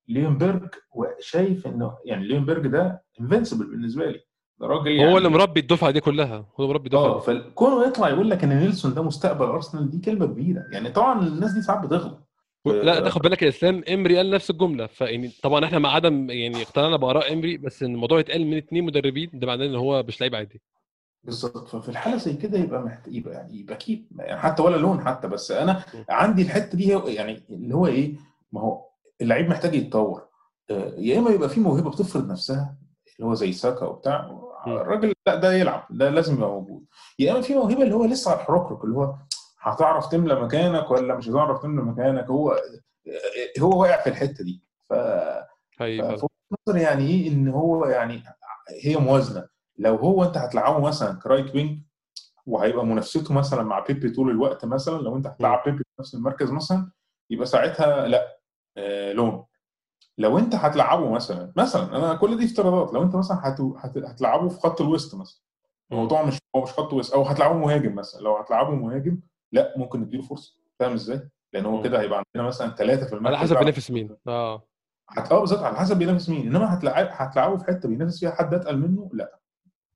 ليونبرج 0.07 0.69
وشايف 0.91 1.67
إنه 1.67 1.97
يعني 2.05 2.27
ليونبرج 2.27 2.67
ده 2.67 3.03
invincible 3.21 3.65
بالنسبة 3.65 4.05
لي. 4.05 4.19
ده 4.59 4.67
راجل 4.67 4.91
يعني 4.91 5.13
هو 5.13 5.17
اللي 5.17 5.29
مربي 5.29 5.59
الدفعة 5.59 5.91
دي 5.91 5.99
كلها 6.01 6.35
هو 6.37 6.45
اللي 6.59 6.69
مربي 6.69 6.85
الدفعة 6.85 7.05
آه 7.05 7.19
فكونه 7.19 7.87
يطلع 7.87 8.09
يقول 8.09 8.29
لك 8.29 8.43
إن 8.43 8.59
نيلسون 8.59 8.93
ده 8.93 9.03
مستقبل 9.03 9.45
أرسنال 9.45 9.89
دي 9.89 9.99
كلمة 9.99 10.25
كبيرة. 10.25 10.63
يعني 10.71 10.89
طبعا 10.89 11.27
الناس 11.27 11.51
دي 11.51 11.61
ساعات 11.61 11.85
بتغلط. 11.85 12.27
لا 12.65 12.99
تاخد 12.99 13.21
بالك 13.21 13.41
يا 13.41 13.47
إسلام 13.47 13.83
إمري 13.89 14.17
قال 14.17 14.29
نفس 14.29 14.49
الجملة. 14.49 14.87
فيعني 14.87 15.31
طبعا 15.43 15.65
إحنا 15.65 15.79
مع 15.79 15.89
عدم 15.89 16.29
يعني 16.29 16.61
اقتنعنا 16.61 16.97
بآراء 16.97 17.33
إمري 17.33 17.57
بس 17.57 17.83
إن 17.83 17.93
الموضوع 17.93 18.19
يتقال 18.19 18.47
من 18.47 18.57
اثنين 18.57 18.83
مدربين 18.83 19.29
ده 19.33 19.47
معناه 19.47 19.65
إن 19.65 19.75
هو 19.75 20.03
مش 20.03 20.21
لعيب 20.21 20.35
عادي. 20.35 20.61
بالظبط. 21.23 21.67
ففي 21.67 21.89
الحالة 21.89 22.17
زي 22.17 22.33
كده 22.33 22.59
يبقى 22.59 22.83
محتاج 22.83 23.15
يبقى 23.15 23.33
يعني 23.33 23.59
يبقى 23.59 23.75
كيب. 23.75 24.07
يعني 24.19 24.39
حتى 24.39 24.63
ولا 24.63 24.77
لون 24.77 25.01
حتى. 25.01 25.27
بس 25.27 25.51
أنا 25.51 25.83
عندي 26.09 26.41
الحتة 26.41 26.77
دي 26.77 27.13
يعني 27.13 27.43
اللي 27.49 27.75
هو 27.75 27.87
إيه 27.87 28.15
ما 28.51 28.61
هو 28.61 28.85
اللعيب 29.21 29.49
محتاج 29.49 29.75
يتطور. 29.75 30.21
آه، 30.71 30.93
يا 30.97 31.19
إما 31.19 31.31
يبقى 31.31 31.49
في 31.49 31.59
موهبة 31.59 31.89
بتفرض 31.89 32.31
نفسها 32.31 32.82
اللي 33.19 33.29
هو 33.29 33.33
زي 33.33 33.51
ساكا 33.53 33.85
وبتاع. 33.85 34.39
الراجل 34.67 35.13
لا 35.27 35.35
ده 35.35 35.53
يلعب 35.53 35.87
ده 35.89 36.09
لازم 36.09 36.35
يبقى 36.35 36.49
موجود. 36.49 36.85
يا 37.19 37.31
إما 37.31 37.41
في 37.41 37.55
موهبة 37.55 37.83
اللي 37.83 37.95
هو 37.95 38.05
لسه 38.05 38.31
على 38.31 38.39
الحركرك 38.39 38.83
اللي 38.83 38.95
هو 38.95 39.15
هتعرف 39.59 40.07
تملى 40.07 40.41
مكانك 40.41 40.91
ولا 40.91 41.15
مش 41.15 41.29
هتعرف 41.29 41.61
تملى 41.61 41.81
مكانك؟ 41.81 42.25
هو 42.29 42.61
هو 43.59 43.81
واقع 43.81 44.01
في 44.03 44.09
الحتة 44.09 44.43
دي. 44.43 44.63
ف. 44.89 44.93
فوجهة 46.19 46.29
نظري 46.67 46.81
يعني 46.81 47.07
إيه؟ 47.07 47.27
إن 47.29 47.47
هو 47.47 47.85
يعني 47.85 48.23
هي 48.83 48.95
موازنة. 48.97 49.47
لو 49.77 49.95
هو 49.95 50.23
أنت 50.23 50.37
هتلعبه 50.37 50.79
مثلا 50.79 51.19
ك 51.19 51.25
right 51.25 51.55
wing 51.55 51.79
وهيبقى 52.45 52.85
منافسته 52.85 53.33
مثلا 53.33 53.63
مع 53.63 53.79
بيبي 53.79 54.09
طول 54.09 54.29
الوقت 54.29 54.65
مثلا 54.65 54.97
لو 55.01 55.15
أنت 55.17 55.27
هتلعب 55.27 55.63
بيبي 55.65 55.77
في 55.77 55.83
نفس 55.99 56.15
المركز 56.15 56.51
مثلا 56.51 56.91
يبقى 57.29 57.45
ساعتها 57.45 58.07
لا 58.07 58.37
آه 58.77 59.13
loan. 59.13 59.45
لو 60.17 60.37
انت 60.37 60.55
هتلعبه 60.55 61.09
مثلا 61.11 61.53
مثلا 61.55 61.95
أنا 61.97 62.15
كل 62.15 62.37
دي 62.37 62.45
افتراضات 62.45 62.93
لو 62.93 63.03
انت 63.03 63.15
مثلا 63.15 63.39
هت... 63.43 63.61
هت... 63.61 63.97
هتلعبه 63.97 64.49
في 64.49 64.59
خط 64.59 64.81
الوسط 64.81 65.15
مثلا 65.15 65.41
الموضوع 65.91 66.23
مش 66.23 66.37
هو 66.55 66.63
مش 66.63 66.69
خط 66.71 66.93
وسط 66.93 67.13
أو 67.13 67.23
هتلعبه 67.23 67.53
مهاجم 67.53 67.95
مثلا 67.95 68.21
لو 68.21 68.37
هتلعبه 68.37 68.69
مهاجم 68.75 69.19
لا 69.51 69.73
ممكن 69.77 69.99
نديله 70.01 70.23
فرصة 70.23 70.53
فاهم 70.79 70.93
إزاي؟ 70.93 71.29
لأن 71.53 71.65
هو. 71.65 71.81
كده 71.81 72.01
هيبقى 72.01 72.23
عندنا 72.35 72.47
مثلا 72.47 72.69
ثلاثة 72.75 73.05
في 73.05 73.13
المركز 73.13 73.35
على 73.35 73.37
حسب. 73.37 73.57
بينافس 73.59 73.91
مين 73.91 74.15
آه 74.27 74.67
هت... 75.09 75.31
آه 75.31 75.39
بالظبط 75.39 75.63
على 75.63 75.75
حسب 75.75 75.97
بينافس 75.99 76.29
مين 76.29 76.47
إنما 76.47 76.73
هتلعب 76.73 77.07
هتلعبه 77.11 77.57
في 77.57 77.65
حتة 77.65 77.89
بينافس 77.89 78.19
فيها 78.19 78.31
حد 78.31 78.53
أتقل 78.53 78.77
منه 78.77 79.09
لا 79.13 79.39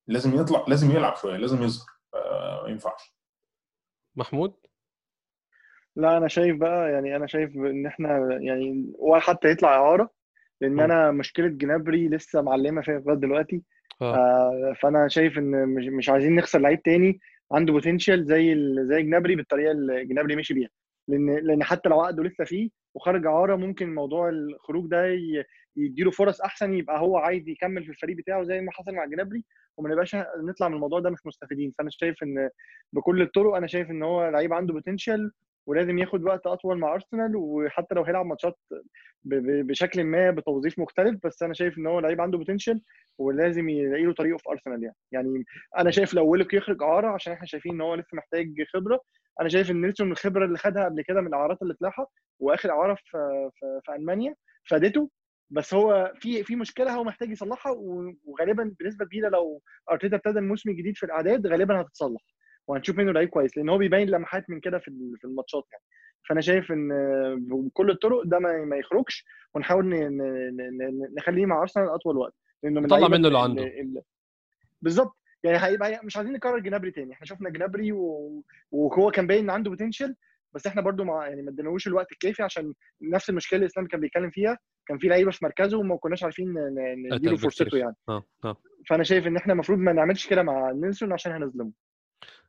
لازم 0.08 0.40
يطلع 0.40 0.66
لازم 0.68 0.92
يلعب 0.92 1.16
شوية 1.16 1.38
لازم 1.38 1.64
يظهر 1.64 1.88
آه، 2.16 2.64
ما 2.64 2.70
ينفعش 2.70 3.16
محمود 4.16 4.54
لا 5.98 6.18
أنا 6.18 6.28
شايف 6.28 6.58
بقى 6.58 6.92
يعني 6.92 7.16
أنا 7.16 7.28
شايف 7.28 7.56
إن 7.56 7.86
إحنا 7.86 8.38
يعني 8.42 8.94
ولا 9.00 9.20
حتى 9.20 9.48
يطلع 9.52 9.70
إعارة 9.76 10.10
لأن. 10.62 10.80
أنا 10.80 11.12
مشكلة 11.12 11.48
جنابري 11.48 12.08
لسه 12.08 12.42
معلمة 12.42 12.82
فيا 12.82 13.00
لغاية 13.00 13.18
دلوقتي. 13.18 13.64
آه. 14.02 14.16
آه 14.16 14.74
فأنا 14.82 15.08
شايف 15.08 15.38
إن 15.38 15.68
مش, 15.68 15.86
مش 15.86 16.10
عايزين 16.10 16.36
نخسر 16.36 16.60
لعيب 16.60 16.82
تاني 16.84 17.20
عنده 17.52 17.74
potential 17.74 18.26
زي 18.26 18.56
زي 18.90 19.02
جنابري 19.04 19.36
بالطريقة 19.36 19.72
اللي 19.72 20.06
جنابري 20.06 20.36
مشي 20.36 20.54
بيها. 20.54 20.70
لأن 21.08 21.36
لأن 21.36 21.64
حتى 21.64 21.90
لو 21.90 22.02
عقده 22.02 22.24
لسه 22.24 22.44
فيه 22.44 22.70
وخرج 22.96 23.26
إعارة 23.26 23.56
ممكن 23.56 23.96
موضوع 23.96 24.30
الخروج 24.30 24.88
ده 24.90 25.06
يديله 25.76 26.12
فرص 26.12 26.42
أحسن 26.42 26.74
يبقى 26.74 27.00
هو 27.00 27.18
عايز 27.18 27.48
يكمل 27.50 27.84
في 27.84 27.90
الفريق 27.90 28.18
بتاعه 28.18 28.44
زي 28.44 28.62
ما 28.62 28.72
حصل 28.72 28.92
مع 28.92 29.06
جنابري 29.06 29.44
وما 29.78 29.90
نبقاش 29.90 30.16
نطلع 30.44 30.68
من 30.68 30.76
الموضوع 30.76 31.00
ده 31.00 31.10
مش 31.10 31.20
مستفيدين. 31.26 31.74
فأنا 31.78 31.90
شايف 31.92 32.24
إن 32.24 32.50
بكل 32.94 33.22
الطرق 33.22 33.56
أنا 33.56 33.68
شايف 33.68 33.90
إن 33.92 34.04
هو 34.04 34.30
لعيب 34.30 34.54
عنده 34.54 34.74
potential 34.74 35.32
ولازم 35.68 35.98
ياخد 35.98 36.24
وقت 36.24 36.48
أطول 36.48 36.78
مع 36.80 36.94
أرسنال 36.94 37.32
وحتى 37.36 37.96
لو 37.96 38.04
هيلعب 38.04 38.26
ماتشات 38.26 38.56
بشكل 39.24 40.04
ما 40.04 40.32
بتوظيف 40.32 40.80
مختلف 40.80 41.20
بس 41.24 41.44
أنا 41.44 41.54
شايف 41.54 41.78
إن 41.78 41.88
هو 41.88 42.00
لعيب 42.00 42.22
عنده 42.22 42.38
potential 42.38 42.82
ولازم 43.18 43.70
يلاقي 43.70 44.04
له 44.04 44.14
طريقه 44.14 44.38
في 44.38 44.50
أرسنال 44.50 44.84
يعني. 44.84 44.96
يعني 45.12 45.44
أنا 45.78 45.92
شايف 45.92 46.14
لو 46.14 46.28
ويلوك 46.32 46.54
يخرج 46.54 46.84
أعارة 46.84 47.08
عشان 47.08 47.34
إحنا 47.34 47.46
شايفين 47.46 47.72
إن 47.74 47.82
هو 47.82 47.96
لسه 47.96 48.18
محتاج 48.18 48.48
خبرة 48.74 49.02
أنا 49.42 49.50
شايف 49.50 49.72
إن 49.72 49.82
نيلسون 49.82 50.12
الخبرة 50.12 50.46
اللي 50.46 50.58
خدها 50.58 50.86
قبل 50.86 51.02
كده 51.08 51.22
من 51.22 51.28
الأعارات 51.28 51.62
اللي 51.62 51.74
طلعها 51.74 52.08
وآخر 52.40 52.72
أعارة 52.72 52.96
في 52.96 53.18
في, 53.56 53.80
في 53.86 53.96
ألمانيا 53.96 54.36
فادته 54.70 55.10
بس 55.50 55.74
هو 55.74 56.14
في 56.16 56.44
في 56.44 56.56
مشكلة 56.56 56.92
هو 56.96 57.04
محتاج 57.04 57.30
يصلحها 57.32 57.72
وغالبا 58.26 58.76
بنسبة 58.80 59.06
كبيرة 59.06 59.30
لو 59.30 59.62
أرتيتا 59.92 60.16
ابتدى 60.16 60.40
الموسم 60.40 60.70
الجديد 60.70 60.98
في 60.98 61.06
الأعداد 61.06 61.48
غالبا 61.48 61.82
هتتصلح. 61.82 62.22
وهنشوف 62.68 62.98
منه 62.98 63.12
لعيب 63.12 63.30
كويس 63.30 63.58
لأن 63.58 63.70
هو 63.70 63.78
بيبين 63.78 64.10
لمحات 64.10 64.50
من 64.50 64.60
كده 64.60 64.80
في 64.80 65.16
في 65.18 65.26
الماتشات 65.26 65.64
يعني. 65.72 65.84
فأنا 66.30 66.42
شايف 66.42 66.72
إن 66.72 66.90
بكل 67.50 67.90
الطرق 67.92 68.24
ده 68.26 68.40
ما 68.40 68.76
يخرجش 68.78 69.26
ونحاول 69.56 69.86
نخليه 71.18 71.46
مع 71.46 71.62
أرسنال 71.62 71.90
أطول 71.90 72.18
وقت. 72.18 72.34
لأنه 72.64 72.80
من 72.80 72.86
اللعيبة 72.86 73.08
منه 73.18 73.28
اللي 73.28 73.82
اللي- 73.82 74.02
بالظبط. 74.82 75.18
يعني 75.44 75.58
هيبقى 75.66 76.00
مش 76.04 76.18
عايزين 76.18 76.34
نكرر 76.34 76.60
جنابري 76.60 76.92
تاني. 76.92 77.14
إحنا 77.14 77.26
شفنا 77.26 77.50
جنابري 77.50 77.92
و... 77.92 78.44
وهو 78.72 79.12
كان 79.12 79.28
باين 79.28 79.44
إن 79.44 79.50
عنده 79.50 79.70
potential 79.70 80.16
بس 80.54 80.68
إحنا 80.68 80.82
برضو 80.82 81.04
مع 81.04 81.28
يعني 81.28 81.42
ما 81.42 81.50
اديناهوش 81.50 81.88
الوقت 81.88 82.12
الكافي 82.12 82.44
عشان 82.44 82.74
نفس 83.02 83.30
المشكلة 83.30 83.58
اللي 83.58 83.66
إسلام 83.68 83.88
كان 83.88 84.00
بيتكلم 84.00 84.30
فيها. 84.30 84.58
كان 84.88 84.98
في 84.98 85.08
لعيبة 85.08 85.32
في 85.32 85.46
مركزه 85.46 85.78
وما 85.78 85.98
كناش 85.98 86.24
عارفين 86.24 86.54
نديله 87.14 87.36
فرصته. 87.38 87.78
يعني. 87.78 87.96
آه 88.10 88.24
آه. 88.46 88.58
فأنا 88.90 89.04
شايف 89.04 89.28
إن 89.28 89.38
إحنا 89.38 89.54
المفروض 89.54 89.80
ما 89.80 89.94
نعملش 89.94 90.28
كده 90.28 90.44
مع 90.44 90.72
نيلسون 90.72 91.14
عشان 91.14 91.32
هنظلمه. 91.32 91.72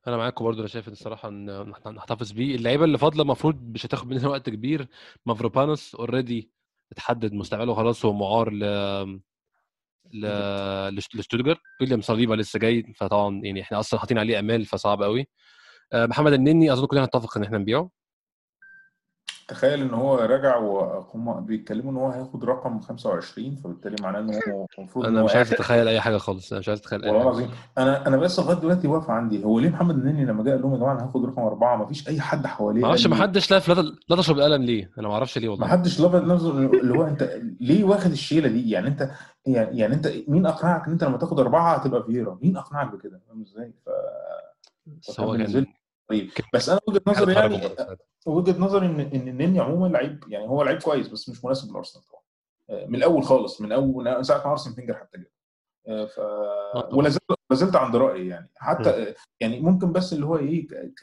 أنا 0.08 0.16
معاكم 0.16 0.44
برضه 0.44 0.58
أنا 0.60 0.68
شايف 0.68 0.88
الصراحة 0.88 1.28
إن 1.28 1.72
إحنا 1.72 1.90
نحتفظ 1.92 2.32
بيه. 2.32 2.54
اللعيبة 2.56 2.84
اللي 2.84 2.98
فاضلة 2.98 3.22
المفروض 3.22 3.62
مش 3.74 3.86
هتاخد 3.86 4.06
مننا 4.08 4.28
وقت 4.28 4.50
كبير. 4.50 4.88
مافروبانوس 5.26 5.94
اوريدي 5.94 6.50
اتحدد 6.92 7.32
مستقبله 7.32 7.74
خلاص 7.74 8.04
هو 8.04 8.12
معار 8.12 8.50
ل 8.52 8.64
ل 10.12 10.26
لشت- 10.96 11.14
لشتوتجارت 11.16 11.58
ويليام 11.80 12.00
صليبا 12.00 12.34
لسه 12.34 12.58
جاي 12.58 12.92
فطبعا 12.96 13.40
يعني 13.44 13.60
إحنا 13.62 13.80
أصلا 13.80 14.00
حاطين 14.00 14.18
عليه 14.18 14.38
أمال 14.38 14.64
فصعب 14.66 15.02
قوي 15.02 15.26
آه، 15.92 16.06
محمد 16.06 16.32
النني 16.32 16.72
أظن 16.72 16.86
كلنا 16.86 17.04
نتفق 17.04 17.36
إن 17.36 17.42
إحنا 17.44 17.58
نبيعه. 17.58 17.90
تخيل 19.48 19.82
إن 19.82 19.94
هو 19.94 20.16
راجع 20.18 20.56
وهم 20.56 21.40
بيتكلموا 21.44 21.92
إن 21.92 21.96
هو 21.96 22.08
هياخد 22.08 22.44
رقم 22.44 22.80
25 22.80 23.56
فبالتالي 23.56 23.96
معناه 24.02 24.18
إن 24.20 24.30
هو 24.52 24.66
المفروض 24.78 25.06
إن 25.06 25.12
أنا 25.16 25.24
مش 25.24 25.36
عايز. 25.36 25.52
أتخيل 25.52 25.88
أي 25.88 26.00
حاجة 26.00 26.16
خالص 26.16 26.52
أنا 26.52 26.58
مش 26.60 26.68
عايز 26.68 26.80
أتخيل 26.80 27.06
والله 27.06 27.22
العظيم. 27.22 27.50
أنا 27.78 28.06
أنا 28.06 28.16
بس 28.16 28.40
لغاية 28.40 28.56
دلوقتي 28.58 28.88
واقف 28.88 29.10
عندي 29.10 29.44
هو 29.44 29.58
ليه 29.58 29.68
محمد 29.68 29.94
النني 29.94 30.24
لما 30.24 30.42
جه 30.44 30.50
قال 30.50 30.62
لهم 30.62 30.72
يا 30.72 30.78
جماعة 30.78 30.92
أنا 30.92 31.04
هاخد 31.08 31.24
رقم 31.24 31.42
أربعة؟ 31.42 31.76
ما 31.76 31.86
فيش 31.86 32.08
أي 32.08 32.20
حد 32.20 32.46
حواليه 32.46 32.80
ما 32.80 32.86
أعرفش 32.88 33.06
ما 33.06 33.16
حدش 33.16 33.50
لا 33.50 33.58
تشرب 34.16 34.36
القلم 34.38 34.62
ليه؟ 34.62 34.90
أنا 34.98 35.08
ما 35.08 35.14
أعرفش 35.14 35.38
ليه 35.38 35.46
ما 35.46 35.52
والله 35.52 35.66
حدش 35.66 36.00
لفت 36.00 36.22
نفسه 36.22 36.50
اللي 36.50 36.98
هو 36.98 37.06
أنت 37.06 37.30
ليه 37.60 37.84
واخد 37.84 38.10
الشيلة 38.10 38.48
دي؟ 38.48 38.70
يعني 38.70 38.88
أنت 38.88 39.10
يعني, 39.46 39.78
يعني 39.78 39.94
أنت 39.94 40.12
مين 40.28 40.46
أقنعك 40.46 40.86
إن 40.86 40.92
أنت 40.92 41.04
لما 41.04 41.18
تاخد 41.18 41.40
أربعة 41.40 41.74
هتبقى 41.76 42.02
فييرا 42.04 42.38
مين 42.42 42.56
أقنعك 42.56 42.92
بكده؟ 42.92 43.20
فاهم 43.28 43.40
إزاي؟ 43.42 43.72
ف 43.86 45.20
هو 45.20 45.36
كان 45.36 45.66
طيب 46.08 46.30
بس 46.54 46.68
أنا 46.68 46.80
وجهة 46.88 47.00
نظري 47.06 47.32
يعني 47.34 47.58
ساعتها. 47.60 47.96
وجهة 48.26 48.58
نظري 48.58 48.86
إن 48.86 49.00
إن 49.00 49.28
النني 49.28 49.60
عموما 49.60 49.86
لعيب 49.88 50.24
يعني 50.28 50.48
هو 50.48 50.62
لعيب 50.62 50.82
كويس 50.82 51.08
بس 51.08 51.28
مش 51.28 51.44
مناسب 51.44 51.72
لأرسنال 51.72 52.04
طبعا 52.04 52.22
آه، 52.70 52.86
من 52.86 52.94
الأول 52.94 53.22
خالص 53.22 53.60
من 53.60 53.72
أول 53.72 54.04
من 54.16 54.22
ساعة 54.22 54.44
ما 54.44 54.50
ارسنال 54.52 54.74
فينجر 54.76 54.94
حتى 54.94 55.18
جه 55.18 55.30
آه، 55.88 56.04
ف. 56.06 56.18
ولا 56.94 57.08
زلت 57.52 57.76
عند 57.76 57.96
رأيي 57.96 58.28
يعني 58.28 58.50
حتى 58.56 58.90
آه، 58.90 59.14
يعني 59.40 59.60
ممكن 59.60 59.92
بس 59.92 60.12
اللي 60.12 60.26
هو 60.26 60.36
إيه 60.38 60.66
ك- 60.68 60.94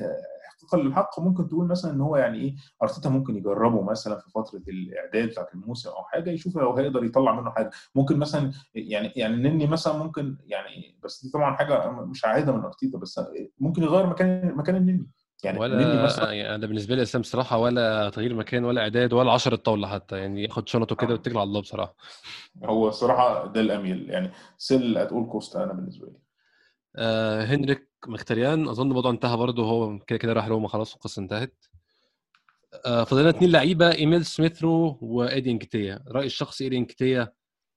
كاحقاقا 0.62 0.84
للحق 0.84 1.20
ممكن 1.20 1.48
تقول 1.48 1.68
مثلا 1.68 1.92
إن 1.92 2.02
هو 2.02 2.18
يعني 2.18 2.38
إيه 2.38 2.56
أرتيتا 2.84 3.10
ممكن 3.10 3.36
يجربه 3.38 3.82
مثلا 3.82 4.20
في 4.20 4.30
فترة 4.30 4.62
الإعداد 4.68 5.28
بتاعت 5.30 5.54
الموسم 5.54 5.90
أو 5.90 6.04
حاجة 6.04 6.30
يشوف 6.30 6.58
لو 6.58 6.74
هيقدر 6.74 7.04
يطلع 7.04 7.42
منه 7.42 7.52
حاجة. 7.52 7.70
ممكن 7.96 8.18
مثلا 8.20 8.52
يعني 8.76 9.12
يعني 9.16 9.34
النني 9.34 9.68
مثلا 9.68 9.98
ممكن 9.98 10.38
يعني 10.46 11.00
بس 11.04 11.26
دي 11.26 11.32
طبعا 11.32 11.56
حاجة 11.56 11.92
مش 11.92 12.26
عاده 12.26 12.52
من 12.52 12.64
أرتيتا 12.64 12.98
بس 12.98 13.22
ممكن 13.60 13.84
يغير 13.84 14.06
مكان 14.08 14.56
مكان 14.56 14.76
النني. 14.76 15.08
يعني 15.44 15.60
ولا 15.60 15.82
يعني 16.34 16.56
أنا 16.56 16.68
بالنسبة 16.68 16.96
لي 16.96 17.02
اسلام 17.02 17.24
صراحة 17.24 17.58
ولا 17.58 18.10
تغيير 18.10 18.34
مكان 18.34 18.66
ولا 18.66 18.82
إعداد 18.82 19.14
ولا 19.14 19.32
10 19.32 19.56
طاولة 19.56 19.88
حتى 19.88 20.18
يعني 20.18 20.44
ياخد 20.44 20.68
شنطه 20.70 20.96
كده 20.96 21.08
آه. 21.10 21.12
ويتكل 21.12 21.38
على 21.38 21.44
الله 21.48 21.62
بصراحة. 21.62 21.96
هو 22.64 22.88
الصراحه 22.88 23.48
ده 23.48 23.62
الأميل 23.62 24.10
يعني 24.10 24.32
sell 24.58 24.98
هتقول 24.98 25.26
كوستا 25.26 25.64
أنا 25.64 25.74
بالنسبة 25.74 26.08
لي. 26.08 26.20
آه 26.96 27.44
هنريك 27.46 27.90
مختريان. 28.10 28.68
أظن 28.68 28.88
الموضوع 28.90 29.12
انتهى 29.12 29.38
برضه 29.38 29.64
هو 29.66 30.00
كده 30.00 30.20
كده 30.20 30.34
راح 30.34 30.48
روما 30.48 30.68
خلاص 30.68 30.94
القصة 30.94 31.20
انتهت. 31.22 31.66
آه 32.86 33.04
فضلنا 33.04 33.30
اتنين 33.30 33.52
لعيبة 33.52 33.92
إيميل 33.92 34.26
سميث 34.26 34.77
رو 34.77 34.98
وإيدي 35.02 35.52
إنكتيا. 35.52 36.04
رايي 36.08 36.26
الشخصي 36.26 36.64
إيدي 36.64 36.78
إنكتيا 36.78 37.34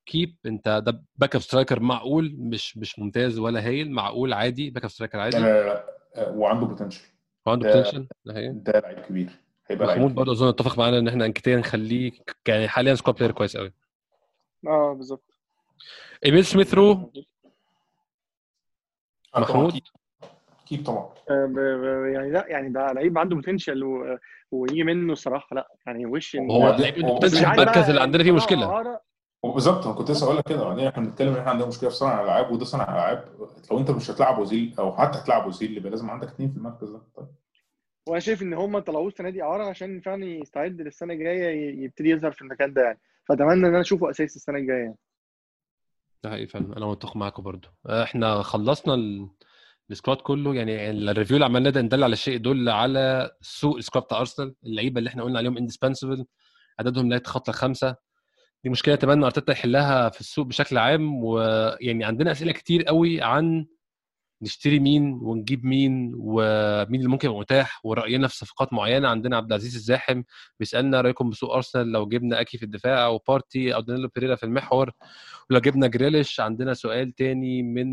keep. 0.07 0.37
أنت 0.47 0.83
ده 0.87 1.03
backup 1.17 1.41
striker 1.41 1.81
معقول؟ 1.81 2.35
مش 2.39 2.77
مش 2.79 2.99
ممتاز 2.99 3.39
ولا 3.39 3.67
هايل 3.67 3.91
معقول 3.91 4.33
عادي 4.33 4.71
backup 4.71 4.91
striker 4.91 5.19
عادي؟ 5.21 5.39
لا 5.39 5.65
لا 5.67 5.85
آه، 6.17 6.31
وعنده 6.33 6.67
potential 6.67 7.03
وعنده 7.47 7.69
ده- 7.69 7.75
potential 7.83 8.09
ده 8.25 8.35
ده 8.73 8.81
لعيب 8.81 8.99
كبير. 8.99 9.31
هيبقى 9.67 9.89
محمود. 9.89 10.15
برضه 10.15 10.33
أظن 10.33 10.49
اتفق 10.49 10.79
معانا 10.79 10.99
إن 10.99 11.09
إحنا 11.09 11.27
إنكتيا 11.27 11.57
نخليه 11.57 12.13
يعني 12.49 12.69
حاليا 12.69 12.95
squad 12.95 13.17
player 13.17 13.33
كويس 13.33 13.57
قوي 13.57 13.73
آه 14.67 14.93
بالظبط. 14.93 15.35
إيميل 16.27 16.45
سميث 16.45 16.87
رو. 16.87 17.13
محمود؟ 19.37 19.81
أكيد 20.69 20.85
طبعا. 20.87 21.09
آه، 21.31 22.11
يعني 22.15 22.31
لا 22.31 22.47
يعني 22.49 22.69
ده 22.69 22.93
لعيب 22.93 23.19
عنده 23.19 23.37
potential 23.37 23.85
و... 23.85 24.19
ويجي 24.53 24.85
منه 24.85 25.13
الصراحة 25.13 25.55
لا 25.57 25.69
يعني 25.87 26.07
وش 26.07 26.37
هو 26.37 26.57
وبعدين- 26.59 26.81
لعيب 26.81 27.07
potential 27.07 27.23
عايز 27.23 27.59
المركز 27.61 27.89
اللي 27.89 28.01
عندنا 28.01 28.23
فيه 28.25 28.33
مشكلة. 28.33 28.99
بالظبط 29.45 29.87
أنا 29.87 29.95
كنت 29.95 30.11
لسه 30.11 30.25
أقول 30.27 30.37
لك 30.37 30.45
كده. 30.45 30.65
بعدين 30.65 30.87
إحنا 30.87 31.03
بنتكلم 31.05 31.29
إن 31.33 31.39
إحنا 31.39 31.51
عندنا 31.51 31.69
مشكلة 31.69 31.89
في 31.91 31.97
صانع 31.97 32.21
الالعاب 32.21 32.51
وده 32.53 32.65
صانع 32.65 32.85
ألعاب. 32.95 33.25
لو 33.71 33.79
أنت 33.79 33.91
مش 33.91 34.11
هتلعب 34.11 34.39
أوزيل 34.39 34.75
أو 34.79 34.97
حتى 34.97 35.19
هتلعب 35.19 35.47
أوزيل 35.47 35.77
يبقى 35.77 35.91
لازم 35.91 36.11
عندك 36.11 36.29
اثنين 36.29 36.51
في 36.51 36.57
المركز 36.57 36.91
ده. 36.91 37.01
طيب. 37.17 37.27
وأنا 38.09 38.21
شايف 38.21 38.43
إن 38.43 38.55
هم 38.55 38.79
طلعوه 38.79 39.09
السنة 39.09 39.31
دي 39.31 39.43
اعاره 39.43 39.65
عشان 39.65 40.01
فعلا 40.01 40.25
يستعد 40.25 40.81
للسنة 40.81 41.15
الجاية 41.15 41.83
يبتدي 41.85 42.11
يظهر 42.11 42.33
في 42.33 42.43
المكان 42.43 42.73
ده 42.73 42.83
يعني. 42.83 42.99
فأتمنى 43.29 43.53
إن 43.53 43.65
أنا 43.65 43.81
أشوفه 43.81 44.11
أساسي 44.11 44.37
السنة 44.37 44.59
الجاية. 44.59 44.79
يعني. 44.79 44.97
ده 46.25 46.31
حقيقي 46.31 46.47
فعلا. 46.47 46.77
أنا 46.77 46.87
متفق 46.87 47.17
معاكم 47.17 47.43
برضو 47.43 47.69
إحنا 47.87 48.43
خلصنا 48.43 48.95
ال... 48.95 49.29
ال 49.91 49.95
squad 49.95 50.17
كله 50.17 50.55
يعني 50.55 50.91
ال 50.91 50.97
review 50.97 51.37
اللي 51.37 51.45
عملناه 51.47 51.71
ده 51.71 51.81
ندل 51.83 52.05
على 52.05 52.13
الشيء 52.13 52.35
يدل 52.35 52.69
على 52.69 53.31
سوء 53.41 53.79
ال 53.79 53.83
squad 53.83 54.05
بتاع 54.05 54.21
ارسنال 54.21 54.55
اللعيبة 54.67 54.99
اللي 54.99 55.09
إحنا 55.11 55.23
قلنا 55.23 55.39
عليهم 55.39 55.57
indispensable 55.57 56.25
عددهم 56.79 57.09
لا 57.09 57.17
يتخطى 57.17 57.51
الخمسه 57.51 57.97
دي 58.65 58.71
مشكلة 58.71 58.95
اتمنى 58.95 59.25
أرتيتا 59.27 59.53
يحلها 59.53 60.09
في 60.09 60.21
السوق 60.21 60.47
بشكل 60.47 60.79
عام 60.79 61.25
ويعني 61.25 62.05
عندنا 62.05 62.33
أسئلة 62.33 62.53
كتير 62.53 62.83
قوي 62.83 63.23
عن 63.23 63.67
نشتري 64.43 64.79
مين 64.81 65.13
ونجيب 65.23 65.65
مين 65.65 66.13
ومين 66.17 67.01
اللي 67.01 67.09
ممكن 67.11 67.29
يبقى 67.29 67.41
متاح 67.41 67.81
ورأينا 67.85 68.29
في 68.29 68.37
صفقات 68.37 68.73
معينة 68.73 69.09
عندنا 69.09 69.37
عبد 69.37 69.47
العزيز 69.47 69.75
الزاحم 69.75 70.23
بيسألنا 70.61 71.01
رأيكم 71.01 71.31
بسوق 71.31 71.55
ارسنال 71.55 71.93
لو 71.93 72.07
جبنا 72.09 72.41
أكي 72.41 72.59
في 72.59 72.65
الدفاع 72.65 73.05
أو 73.07 73.19
بارتي 73.29 73.75
أو 73.75 73.81
دانيلو 73.81 74.09
بيريرا 74.15 74.35
في 74.37 74.45
المحور 74.47 74.91
ولو 75.51 75.61
جبنا 75.61 75.87
جريليش 75.87 76.41
عندنا 76.41 76.75
سؤال 76.75 77.13
تاني 77.13 77.63
من 77.63 77.89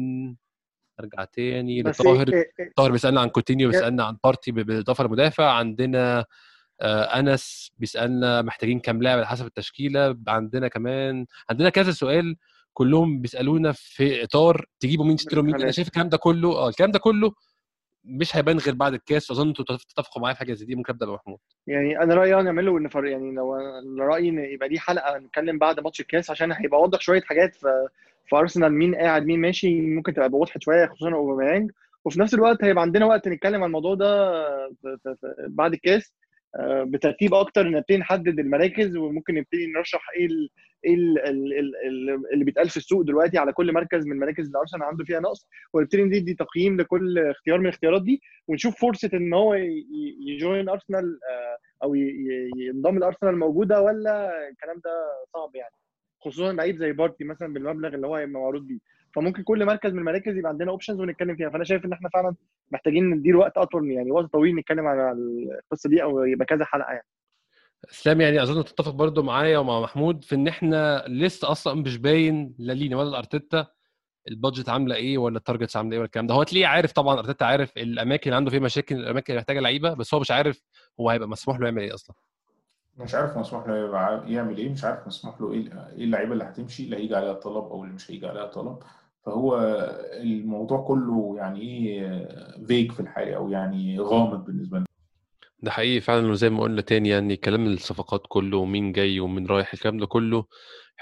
ارجع 1.00 1.24
تاني. 1.24 1.82
لطاهر 1.84 2.26
إيه- 2.26 2.30
إيه- 2.34 2.72
طاهر 2.76 2.92
بيسألنا 2.92 3.22
عن 3.22 3.30
كوتينيو 3.30 3.70
بيسألنا 3.70 4.04
عن 4.04 4.18
بارتي 4.24 4.52
بالاضافه 4.52 5.04
لمدافع. 5.04 5.52
عندنا 5.52 6.26
آه، 6.82 7.04
أنس 7.20 7.72
بيسألنا 7.78 8.42
محتاجين 8.42 8.80
كام 8.80 9.02
لاعب 9.04 9.18
على 9.18 9.28
حسب 9.28 9.46
التشكيلة. 9.46 10.18
عندنا 10.28 10.68
كمان 10.68 11.26
عندنا 11.50 11.70
كذا 11.70 11.92
سؤال 11.92 12.36
كلهم 12.74 13.22
بيسألونا 13.22 13.72
في 13.72 14.24
إطار 14.24 14.66
تجيبوا 14.80 15.06
مين 15.06 15.16
تشتروا 15.16 15.44
مين. 15.44 15.56
أنا. 15.56 15.72
شايف 15.72 15.88
الكلام 15.88 16.10
ده 16.10 16.18
كله؟ 16.18 16.50
آه 16.58 16.70
الكلام 16.70 16.92
ده 16.92 17.00
كله 17.00 17.34
مش 18.06 18.36
هيبان 18.38 18.58
غير 18.58 18.76
بعد 18.76 18.94
الكاس 18.94 19.32
أظن 19.32 19.48
أنتوا 19.48 19.66
تتفقوا 19.66 20.22
معايا 20.22 20.34
في 20.34 20.40
حاجة 20.40 20.54
زي 20.54 20.66
دي 20.66 20.76
ممكن 20.76 20.94
ابدا 20.94 21.06
بمحمود 21.06 21.38
يعني 21.68 22.00
أنا 22.00 22.16
رأيي 22.16 22.44
نعمله 22.44 22.78
إن 22.78 22.88
فر... 22.88 23.06
يعني 23.06 23.32
لو 23.36 23.56
رأيي 24.00 24.30
إن 24.30 24.40
يبقى 24.40 24.70
دي 24.70 24.80
حلقة 24.80 25.18
نتكلم 25.18 25.58
بعد 25.58 25.80
ماتش 25.80 26.02
الكاس 26.02 26.30
عشان 26.32 26.52
هيبقى 26.52 26.82
واضح 26.82 27.00
شوية 27.02 27.22
حاجات 27.22 27.56
في 27.56 27.88
في 28.30 28.36
أرسنال 28.36 28.74
مين 28.74 28.96
قاعد 28.96 29.26
مين 29.26 29.42
ماشي 29.42 29.82
ممكن 29.82 30.14
تبقى 30.14 30.30
وضحت 30.34 30.62
شوية 30.62 30.86
خصوصا 30.86 31.14
اوباميانج 31.14 31.72
وفي 32.06 32.20
نفس 32.20 32.34
الوقت 32.34 32.64
هيبقى 32.64 32.82
عندنا 32.82 33.06
وقت 33.06 33.28
نتكلم 33.28 33.56
عن 33.56 33.64
الموضوع 33.68 33.96
ده. 33.96 34.34
بعد 35.48 35.74
الكاس 35.74 36.14
بترتيب 36.84 37.34
أكتر 37.34 37.70
نبتدي 37.70 37.98
نحدد 37.98 38.40
المراكز 38.40 38.98
وممكن 38.98 39.36
نبتدي 39.36 39.68
نرشح 39.68 40.10
إيه 40.18 40.26
ال... 40.26 40.50
إيه 40.86 40.94
ال... 40.96 41.20
ال... 41.20 41.54
ال... 41.54 41.76
ال- 42.10 42.34
اللي 42.34 42.46
بيتقال 42.46 42.70
في 42.70 42.78
السوق 42.78 43.02
دلوقتي 43.02 43.38
على 43.38 43.54
كل 43.54 43.74
مركز 43.74 44.06
من 44.06 44.12
المراكز 44.12 44.46
اللي 44.46 44.60
أرسنال 44.60 44.84
عنده 44.84 45.04
فيها 45.06 45.20
نقص 45.20 45.48
ونبتدي 45.74 46.04
ندي 46.04 46.34
تقييم 46.34 46.78
لكل 46.82 47.20
اختيار 47.20 47.58
من 47.60 47.66
الاختيارات 47.66 48.02
دي 48.04 48.22
ونشوف 48.48 48.82
فرصة 48.82 49.10
إن 49.14 49.34
هو 49.34 49.54
ي 50.28 50.36
join 50.36 50.70
أرسنال 50.70 51.20
آه، 51.30 51.58
أو 51.84 51.96
ينضم 52.58 53.00
لأرسنال 53.00 53.38
موجودة 53.40 53.82
ولا 53.82 54.48
الكلام 54.50 54.82
ده 54.86 54.92
صعب 55.34 55.56
يعني 55.56 55.76
خصوصا 56.22 56.54
لعيب 56.54 56.78
زي 56.78 56.92
بارتي 56.92 57.24
مثلا 57.24 57.54
بالمبلغ 57.54 57.96
اللي 57.96 58.08
هو 58.08 58.28
معروض 58.28 58.68
بيه. 58.68 58.80
فممكن 59.16 59.44
كل 59.44 59.66
مركز 59.66 59.92
من 59.92 60.00
المراكز 60.00 60.38
يبقى 60.38 60.50
عندنا 60.50 60.72
options 60.72 61.00
ونتكلم 61.00 61.36
فيها. 61.36 61.50
فأنا 61.50 61.64
شايف 61.64 61.86
إن 61.86 61.94
إحنا 61.94 62.10
فعلا 62.10 62.36
محتاجين 62.72 63.10
ندير 63.10 63.38
وقت 63.38 63.58
أطول 63.58 63.92
يعني 63.92 64.12
وقت 64.12 64.26
طويل 64.26 64.56
نتكلم 64.56 64.88
على 64.88 65.12
القصة 65.12 65.90
دي 65.90 66.04
أو 66.04 66.24
يبقى 66.24 66.46
كذا 66.46 66.66
حلقة 66.66 66.92
يعني. 66.92 67.06
إسلام 67.92 68.22
يعني 68.22 68.44
أظن 68.44 68.64
تتفق 68.64 68.92
برضو 68.92 69.24
معايا 69.24 69.58
ومع 69.58 69.80
محمود 69.82 70.24
في 70.24 70.36
إن 70.36 70.48
إحنا 70.48 71.06
لسه 71.08 71.52
أصلا 71.52 71.82
مش 71.82 71.98
باين 71.98 72.56
لا 72.60 72.74
لينا 72.74 72.98
ولا 72.98 73.10
لأرتيتا 73.10 73.68
ال 74.28 74.34
budget 74.34 74.70
عاملة 74.70 74.96
إيه 74.96 75.18
ولا 75.18 75.38
ال 75.38 75.43
targets 75.43 75.78
عاملة 75.78 75.92
إيه 75.94 76.00
ولا 76.00 76.06
الكلام 76.06 76.28
ده. 76.28 76.34
هو 76.34 76.44
تلاقيه 76.44 76.68
عارف 76.68 76.92
طبعا 76.92 77.20
أرتيتا 77.20 77.44
عارف 77.44 77.78
الأماكن 77.78 78.24
اللي 78.30 78.36
عنده 78.36 78.52
فيها 78.52 78.60
مشاكل 78.60 78.96
الأماكن 78.96 79.34
اللي 79.34 79.40
محتاجة 79.40 79.60
لعيبة 79.60 79.94
بس 79.94 80.14
هو 80.14 80.20
مش 80.20 80.32
عارف 80.32 80.62
هو 81.00 81.10
هيبقى 81.10 81.28
مسموح 81.30 81.60
له 81.60 81.66
يعمل 81.66 81.82
إيه 81.82 81.94
أصلا. 81.94 82.16
مش 82.98 83.16
عارف 83.16 83.38
مسموح 83.38 83.68
له 83.68 84.24
يعمل 84.28 84.58
إيه 84.58 84.70
مش 84.70 84.84
عارف 84.84 85.08
مسموح 85.08 85.42
له 85.42 85.54
إيه 85.54 85.60
إيه 85.98 86.04
اللعيبة 86.04 86.34
اللي 86.34 86.44
هتمشي 86.44 86.84
اللي 86.84 86.96
هيجي 86.98 87.16
عليها 87.16 87.34
طلب 87.34 87.64
أو 87.64 87.84
اللي 87.84 87.96
مش 87.96 88.12
هيجي 88.12 88.28
عليها 88.28 88.46
طلب 88.46 88.80
فهو 89.26 89.58
الموضوع 90.14 90.82
كله 90.88 91.34
يعني 91.38 91.62
إيه 91.62 92.28
فيك 92.66 92.92
في 92.92 93.00
الحقيقة 93.00 93.38
أو 93.38 93.50
يعني 93.50 94.00
غامض 94.00 94.46
بالنسبة 94.46 94.78
لنا. 94.78 94.86
ده 95.60 95.72
حقيقي 95.72 96.02
فعلا 96.02 96.28
وزي 96.32 96.50
ما 96.50 96.62
قلنا 96.64 96.82
تاني 96.82 97.10
يعني 97.10 97.36
كلام 97.36 97.66
الصفقات 97.68 98.22
كله 98.28 98.58
ومين 98.58 98.92
جاي 98.92 99.20
ومين 99.20 99.46
رايح 99.48 99.74
الكلام 99.74 99.98
ده 99.98 100.06
كله 100.06 100.46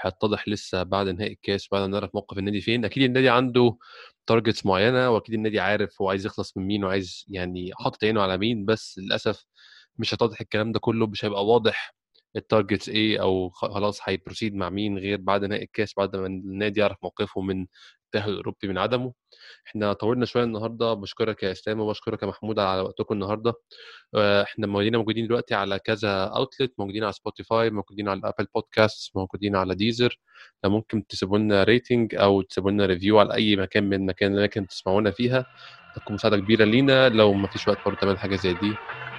هيتضح 0.00 0.48
لسه 0.48 0.82
بعد 0.82 1.08
نهائي 1.08 1.32
الكاس 1.32 1.68
بعد 1.72 1.80
ما 1.80 1.86
نعرف 1.86 2.10
موقف 2.14 2.38
النادي 2.38 2.60
فين. 2.60 2.84
أكيد 2.84 3.02
النادي 3.02 3.28
عنده 3.28 3.76
targets 4.26 4.66
معينة 4.66 5.10
وأكيد 5.10 5.34
النادي 5.34 5.60
عارف 5.60 6.02
هو 6.02 6.10
عايز 6.10 6.26
يخلص 6.26 6.56
من 6.56 6.66
مين 6.66 6.84
وعايز 6.84 7.24
يعني 7.28 7.70
حاطط 7.74 8.04
عينه 8.04 8.22
على 8.22 8.38
مين 8.38 8.64
بس 8.64 8.98
للأسف 8.98 9.46
مش 9.98 10.14
هتوضح 10.14 10.40
الكلام 10.40 10.72
ده 10.72 10.80
كله 10.80 11.06
مش 11.06 11.24
هيبقى 11.24 11.46
واضح 11.46 11.94
ال 12.36 12.42
targets 12.42 12.88
إيه 12.88 13.22
أو 13.22 13.50
خلاص 13.50 14.00
هي 14.04 14.15
proceed 14.15 14.54
مع 14.54 14.68
مين 14.70 14.98
غير 14.98 15.18
بعد 15.20 15.44
نهائي 15.44 15.64
الكاس 15.64 15.94
بعد 15.96 16.16
ما 16.16 16.26
النادي 16.26 16.80
يعرف 16.80 16.96
موقفه 17.02 17.40
من 17.40 17.66
التاهل 18.04 18.30
الأوروبي 18.32 18.68
من 18.68 18.78
عدمه. 18.78 19.12
إحنا 19.66 19.92
طولنا 19.92 20.26
شوية 20.26 20.44
النهارده 20.44 20.94
بشكرك 20.94 21.42
يا 21.42 21.52
إسلام 21.52 21.80
وبشكرك 21.80 22.22
يا 22.22 22.28
محمود 22.28 22.58
على 22.58 22.80
وقتكم 22.80 23.14
النهارده. 23.14 23.54
آه، 24.14 24.42
إحنا 24.42 24.66
موجودين 24.66 24.96
موجودين 24.96 25.26
دلوقتي 25.26 25.54
على 25.54 25.78
كذا 25.78 26.24
outlet 26.24 26.72
موجودين 26.78 27.04
على 27.04 27.12
Spotify 27.12 27.70
موجودين 27.70 28.08
على 28.08 28.20
Apple 28.24 28.46
Podcast 28.54 29.16
موجودين 29.16 29.56
على 29.56 29.74
Deezer 29.74 30.18
ممكن 30.64 31.06
تسيبوا 31.06 31.38
لنا 31.38 31.64
rating 31.64 32.14
أو 32.14 32.42
تسيبوا 32.42 32.70
لنا 32.70 32.86
review 32.86 33.18
على 33.18 33.34
أي 33.34 33.56
مكان 33.56 33.84
من 33.84 33.94
المكان 33.94 34.30
اللي 34.30 34.42
ممكن 34.42 34.66
تسمعونا 34.66 35.10
فيها 35.10 35.46
تكون 35.96 36.14
مساعدة 36.14 36.36
كبيرة 36.36 36.64
لينا. 36.64 37.08
لو 37.08 37.32
ما 37.32 37.48
فيش 37.48 37.68
وقت 37.68 37.78
برضه 37.86 38.00
تعمل 38.00 38.18
حاجة 38.18 38.36
زي 38.36 38.54
دي 38.54 38.74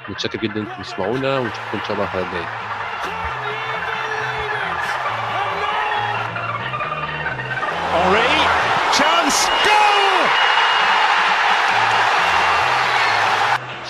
متشكر 0.10 0.40
جدا 0.40 0.56
إنكم 0.60 0.82
تسمعونا 0.84 1.40
ونشوفكم 1.40 1.78
إن 1.78 1.84
شاء 1.84 1.94
الله 1.94 2.04
الحلقة 2.04 2.28
الجاية. 2.28 2.85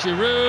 Giroud. 0.06 0.45